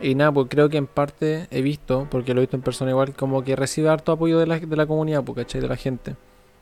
y 0.00 0.14
nada, 0.14 0.32
pues 0.32 0.46
creo 0.50 0.68
que 0.68 0.76
en 0.76 0.86
parte 0.86 1.46
he 1.50 1.62
visto, 1.62 2.06
porque 2.10 2.34
lo 2.34 2.40
he 2.40 2.42
visto 2.42 2.56
en 2.56 2.62
persona 2.62 2.90
igual, 2.90 3.14
como 3.14 3.42
que 3.42 3.56
recibe 3.56 3.88
harto 3.88 4.12
apoyo 4.12 4.38
de 4.38 4.46
la, 4.46 4.58
de 4.58 4.76
la 4.76 4.86
comunidad, 4.86 5.24
pues, 5.24 5.36
¿cachai? 5.36 5.60
De 5.60 5.68
la 5.68 5.76
gente. 5.76 6.16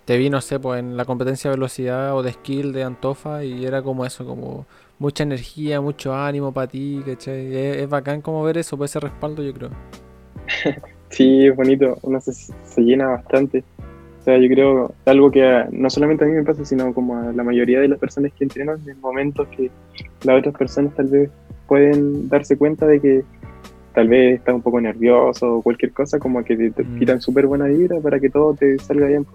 Te 0.05 0.19
vi, 0.19 0.31
no 0.31 0.41
sé, 0.41 0.61
pues 0.61 0.81
en 0.81 0.97
la 0.97 1.05
competencia 1.05 1.51
de 1.51 1.57
velocidad 1.57 2.15
o 2.15 2.23
de 2.23 2.33
skill 2.33 2.73
de 2.73 2.85
Antofa 2.85 3.45
y 3.45 3.65
era 3.65 3.83
como 3.83 4.05
eso, 4.05 4.27
como 4.27 4.67
mucha 4.99 5.23
energía, 5.23 5.81
mucho 5.81 6.15
ánimo 6.15 6.53
para 6.53 6.67
ti, 6.67 7.03
¿cachai? 7.07 7.57
Es, 7.57 7.77
es 7.79 7.89
bacán 7.89 8.21
como 8.21 8.43
ver 8.43 8.59
eso, 8.59 8.77
pues 8.77 8.91
ese 8.91 9.01
respaldo 9.01 9.43
yo 9.43 9.53
creo. 9.55 9.71
Sí, 11.11 11.47
es 11.47 11.55
bonito, 11.55 11.97
uno 12.03 12.21
se, 12.21 12.33
se 12.33 12.81
llena 12.81 13.07
bastante. 13.07 13.63
O 14.25 14.27
sea, 14.27 14.39
yo 14.39 14.49
creo 14.49 14.95
algo 15.05 15.31
que 15.31 15.45
a- 15.45 15.69
no 15.71 15.91
solamente 15.91 16.25
a 16.25 16.27
mí 16.27 16.33
me 16.33 16.45
pasa, 16.45 16.65
sino 16.65 16.95
como 16.95 17.19
a 17.19 17.31
la 17.35 17.43
mayoría 17.45 17.79
de 17.81 17.89
las 17.89 17.99
personas 17.99 18.33
que 18.33 18.45
entrenan 18.45 18.79
en 18.89 18.99
momentos 18.99 19.47
que 19.49 19.71
las 20.23 20.39
otras 20.39 20.55
personas 20.55 20.95
tal 20.95 21.09
vez 21.09 21.29
pueden 21.69 22.27
darse 22.31 22.57
cuenta 22.57 22.87
de 22.87 23.01
que 23.01 23.23
tal 23.95 24.09
vez 24.09 24.37
está 24.39 24.55
un 24.55 24.63
poco 24.63 24.81
nervioso 24.81 25.57
o 25.57 25.63
cualquier 25.63 25.93
cosa, 25.93 26.19
como 26.19 26.43
que 26.43 26.57
te, 26.57 26.71
te 26.71 26.85
Mm. 26.85 26.99
tiran 27.01 27.21
súper 27.21 27.47
buena 27.47 27.67
vibra 27.67 28.01
para 28.01 28.19
que 28.19 28.31
todo 28.31 28.55
te 28.55 28.79
salga 28.79 29.09
bien. 29.09 29.27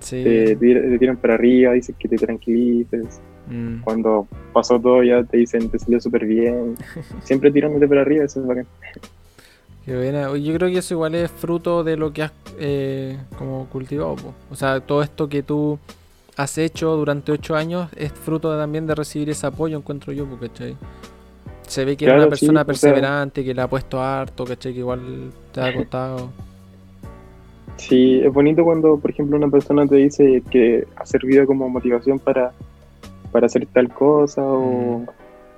Sí. 0.00 0.22
Te 0.22 0.56
tiran 0.98 1.16
para 1.16 1.34
arriba, 1.34 1.72
dicen 1.72 1.94
que 1.98 2.06
te 2.08 2.16
tranquilices. 2.16 3.22
mm, 3.50 3.80
Cuando 3.82 4.28
pasó 4.52 4.78
todo 4.78 5.02
ya 5.02 5.24
te 5.24 5.38
dicen 5.38 5.70
te 5.70 5.78
salió 5.78 5.98
súper 5.98 6.26
bien. 6.26 6.74
Siempre 7.24 7.50
tirándote 7.50 7.88
para 7.88 8.02
arriba, 8.02 8.26
eso 8.26 8.40
es 8.42 8.46
bacán. 8.46 8.66
Yo 9.86 10.54
creo 10.54 10.68
que 10.70 10.78
eso 10.78 10.94
igual 10.94 11.14
es 11.14 11.30
fruto 11.30 11.82
de 11.82 11.96
lo 11.96 12.12
que 12.12 12.22
has 12.22 12.32
eh, 12.58 13.18
como 13.38 13.66
cultivado. 13.66 14.14
po. 14.16 14.34
O 14.50 14.54
sea, 14.54 14.80
todo 14.80 15.02
esto 15.02 15.28
que 15.28 15.42
tú 15.42 15.78
has 16.36 16.56
hecho 16.58 16.94
durante 16.96 17.32
ocho 17.32 17.56
años 17.56 17.88
es 17.96 18.12
fruto 18.12 18.56
también 18.56 18.86
de 18.86 18.94
recibir 18.94 19.30
ese 19.30 19.46
apoyo, 19.46 19.76
encuentro 19.78 20.12
yo, 20.12 20.26
porque 20.26 20.48
¿cachai? 20.48 20.76
Se 21.66 21.84
ve 21.84 21.96
que 21.96 22.04
Claro, 22.04 22.26
una 22.26 22.36
sí, 22.36 22.46
persona 22.46 22.60
o 22.60 22.64
sea- 22.64 22.66
perseverante, 22.66 23.44
que 23.44 23.54
le 23.54 23.62
ha 23.62 23.68
puesto 23.68 24.00
harto, 24.00 24.44
¿cachai? 24.44 24.72
Que 24.72 24.78
igual 24.80 25.00
te 25.52 25.60
ha 25.60 25.74
costado. 25.74 26.28
Sí, 27.76 28.20
es 28.22 28.32
bonito 28.32 28.62
cuando, 28.64 28.98
por 28.98 29.10
ejemplo, 29.10 29.36
una 29.36 29.48
persona 29.48 29.86
te 29.86 29.96
dice 29.96 30.42
que 30.50 30.86
ha 30.96 31.06
servido 31.06 31.46
como 31.46 31.68
motivación 31.68 32.18
para, 32.18 32.52
para 33.32 33.46
hacer 33.46 33.66
tal 33.72 33.88
cosa 33.88 34.42
o, 34.44 35.04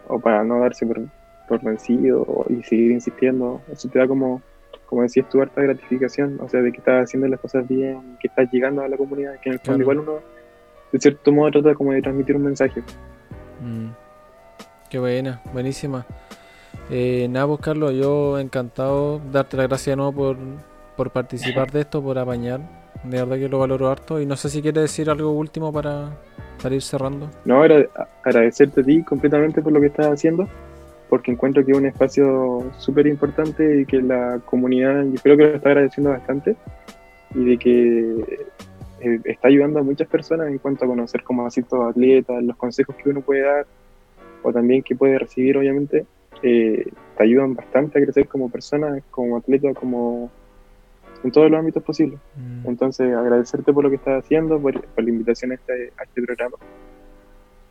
o 0.08 0.20
para 0.20 0.44
no 0.44 0.60
darse 0.60 0.86
por, 0.86 1.00
por 1.48 1.62
vencido 1.62 2.47
y 2.48 2.62
seguir 2.62 2.93
insistiendo. 2.93 3.60
Eso 3.70 3.89
te 3.89 3.98
da 3.98 4.06
como, 4.06 4.40
como 4.86 5.02
decías 5.02 5.28
tú, 5.28 5.40
harta 5.43 5.60
gratificación, 5.62 6.39
o 6.40 6.48
sea, 6.48 6.60
de 6.62 6.73
que 6.73 6.78
estás 6.78 7.05
haciendo 7.05 7.28
las 7.28 7.40
cosas 7.40 7.66
bien, 7.69 8.16
que 8.20 8.28
estás 8.28 8.48
llegando 8.52 8.82
a 8.82 8.89
la 8.89 8.97
comunidad, 8.97 9.35
que 9.40 9.51
en 9.51 9.55
el 9.55 9.59
fondo 9.60 9.85
Claro. 9.85 9.93
igual 9.93 9.98
uno, 10.01 10.20
de 10.93 10.98
cierto 10.98 11.32
modo, 11.32 11.51
trata 11.51 11.74
como 11.74 11.93
de 11.93 12.02
transmitir 12.02 12.36
un 12.36 12.44
mensaje. 12.44 12.82
Mm. 13.60 13.89
Qué 14.90 14.98
buena, 14.98 15.40
buenísima. 15.52 16.05
Eh, 16.90 17.27
nada, 17.31 17.47
pues 17.47 17.60
Carlos, 17.60 17.93
yo 17.94 18.39
encantado 18.39 19.20
darte 19.32 19.56
las 19.56 19.69
gracias 19.69 19.93
de 19.93 19.97
nuevo 19.97 20.12
por, 20.12 20.36
por 20.97 21.10
participar 21.10 21.70
de 21.70 21.81
esto, 21.81 22.02
por 22.02 22.19
apañar. 22.19 22.60
De 23.05 23.16
verdad 23.19 23.36
que 23.36 23.48
lo 23.48 23.59
valoro 23.59 23.89
harto. 23.90 24.20
Y 24.20 24.27
no 24.27 24.36
sé 24.36 24.48
si 24.51 24.60
quieres 24.62 24.82
decir 24.82 25.09
algo 25.09 25.31
último 25.31 25.73
para, 25.73 26.10
para 26.62 26.74
ir 26.74 26.82
cerrando. 26.82 27.31
No, 27.44 27.62
agra- 27.62 27.86
agradecerte 28.23 28.82
a 28.82 28.85
ti 28.85 29.02
completamente 29.02 29.62
por 29.62 29.73
lo 29.73 29.81
que 29.81 29.86
estás 29.86 30.06
haciendo, 30.09 30.47
porque 31.12 31.30
encuentro 31.30 31.62
que 31.62 31.72
es 31.72 31.76
un 31.76 31.84
espacio 31.84 32.72
súper 32.78 33.06
importante 33.06 33.82
y 33.82 33.84
que 33.84 34.01
la 34.01 34.40
comunidad, 34.47 35.05
yo 35.05 35.20
creo 35.22 35.36
que 35.36 35.43
lo 35.43 35.56
está 35.56 35.68
agradeciendo 35.68 36.09
bastante, 36.09 36.56
y 37.34 37.44
de 37.44 37.59
que 37.59 38.47
eh, 39.01 39.20
está 39.24 39.48
ayudando 39.48 39.80
a 39.80 39.82
muchas 39.82 40.09
personas 40.09 40.48
en 40.48 40.56
cuanto 40.56 40.86
a 40.86 40.89
conocer 40.89 41.22
cómo 41.22 41.44
hacer 41.44 41.64
ciertos 41.64 41.90
atletas, 41.90 42.43
los 42.43 42.56
consejos 42.56 42.97
que 42.97 43.10
uno 43.10 43.20
puede 43.20 43.43
dar, 43.43 43.66
o 44.43 44.55
también 44.55 44.82
que 44.82 44.97
puede 44.97 45.18
recibir, 45.18 45.59
obviamente, 45.59 46.06
eh, 46.43 46.90
te 47.18 47.22
ayudan 47.22 47.55
bastante 47.56 47.98
a 47.98 48.02
crecer 48.05 48.26
como 48.26 48.48
persona, 48.48 48.98
como 49.10 49.36
atleta, 49.36 49.74
como 49.74 50.30
en 51.22 51.30
todos 51.30 51.51
los 51.51 51.60
ámbitos 51.60 51.82
posibles. 51.82 52.20
Mm. 52.36 52.70
Entonces, 52.70 53.14
agradecerte 53.14 53.70
por 53.70 53.84
lo 53.84 53.90
que 53.90 53.97
estás 53.97 54.24
haciendo, 54.24 54.59
por, 54.59 54.82
por 54.82 55.05
la 55.05 55.10
invitación 55.10 55.51
a 55.51 55.56
este, 55.56 55.93
a 55.94 56.05
este 56.05 56.22
programa. 56.22 56.56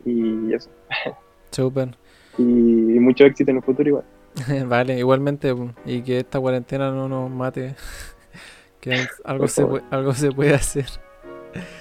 Y 0.04 0.54
eso. 0.54 0.70
Súper. 1.50 2.01
Y, 2.38 2.42
mucho 2.42 3.24
éxito 3.24 3.50
en 3.50 3.58
el 3.58 3.62
futuro 3.62 3.88
igual. 3.88 4.04
vale, 4.66 4.98
igualmente. 4.98 5.54
Y 5.84 6.02
que 6.02 6.18
esta 6.18 6.40
cuarentena 6.40 6.90
no 6.90 7.08
nos 7.08 7.30
mate. 7.30 7.74
que 8.80 9.06
algo 9.24 9.48
se, 9.48 9.62
favor. 9.62 9.80
pue- 9.82 9.84
algo 9.90 10.14
se 10.14 10.32
puede 10.32 10.54
hacer. 10.54 10.86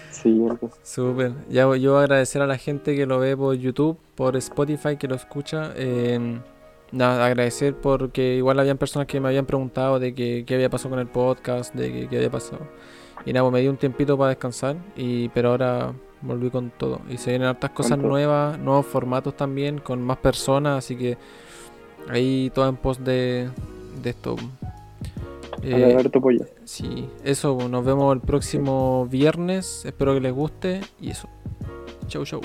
Sí, 0.10 0.30
algo. 0.50 0.70
Súper. 0.84 1.34
Ya 1.50 1.74
yo 1.78 1.98
agradecer 1.98 2.42
a 2.42 2.48
la 2.48 2.58
gente 2.58 2.96
que 2.96 3.06
lo 3.06 3.20
ve 3.20 3.36
por 3.36 3.56
YouTube, 3.56 3.98
por 4.16 4.36
Spotify, 4.38 4.98
que 4.98 5.08
lo 5.08 5.16
escucha. 5.16 5.72
eh, 5.76 6.40
nada, 6.92 7.26
agradecer 7.26 7.76
porque 7.76 8.36
igual 8.36 8.60
habían 8.60 8.78
personas 8.78 9.08
que 9.08 9.20
me 9.20 9.30
habían 9.30 9.46
preguntado 9.46 10.00
de 10.00 10.14
qué 10.14 10.46
había 10.54 10.70
pasado 10.70 10.90
con 10.92 11.00
el 11.00 11.08
podcast, 11.08 11.74
de 11.74 12.08
qué 12.10 12.18
había 12.18 12.30
pasado. 12.30 12.68
Y 13.26 13.34
nada, 13.34 13.44
pues 13.46 13.54
me 13.54 13.62
di 13.62 13.68
un 13.68 13.78
tiempito 13.78 14.18
para 14.18 14.30
descansar, 14.30 14.76
y, 14.96 15.30
pero 15.30 15.50
ahora 15.52 15.94
volví 16.22 16.50
con 16.50 16.72
todo. 16.72 17.02
Y 17.10 17.18
se 17.18 17.32
vienen 17.32 17.48
hartas 17.50 17.72
cosas 17.72 17.98
nuevas, 17.98 18.58
nuevos 18.60 18.86
formatos 18.86 19.36
también, 19.36 19.80
con 19.80 20.02
más 20.02 20.18
personas, 20.18 20.78
así 20.78 20.96
que 20.96 21.18
ahí 22.10 22.52
todo 22.54 22.68
en 22.68 22.78
pos 22.78 23.04
de, 23.04 23.50
de 24.02 24.10
esto. 24.10 24.36
a 25.62 25.64
Eh, 25.64 26.10
tu 26.12 26.20
apoyo. 26.20 26.46
Sí, 26.64 27.10
eso, 27.24 27.58
nos 27.70 27.86
vemos 27.86 28.14
el 28.14 28.22
próximo 28.22 29.08
viernes. 29.08 29.86
Espero 29.86 30.14
que 30.14 30.22
les 30.22 30.34
guste 30.34 30.82
y 31.00 31.12
eso. 31.12 31.28
Chau, 32.08 32.26
chau. 32.26 32.42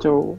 Chau. 0.00 0.38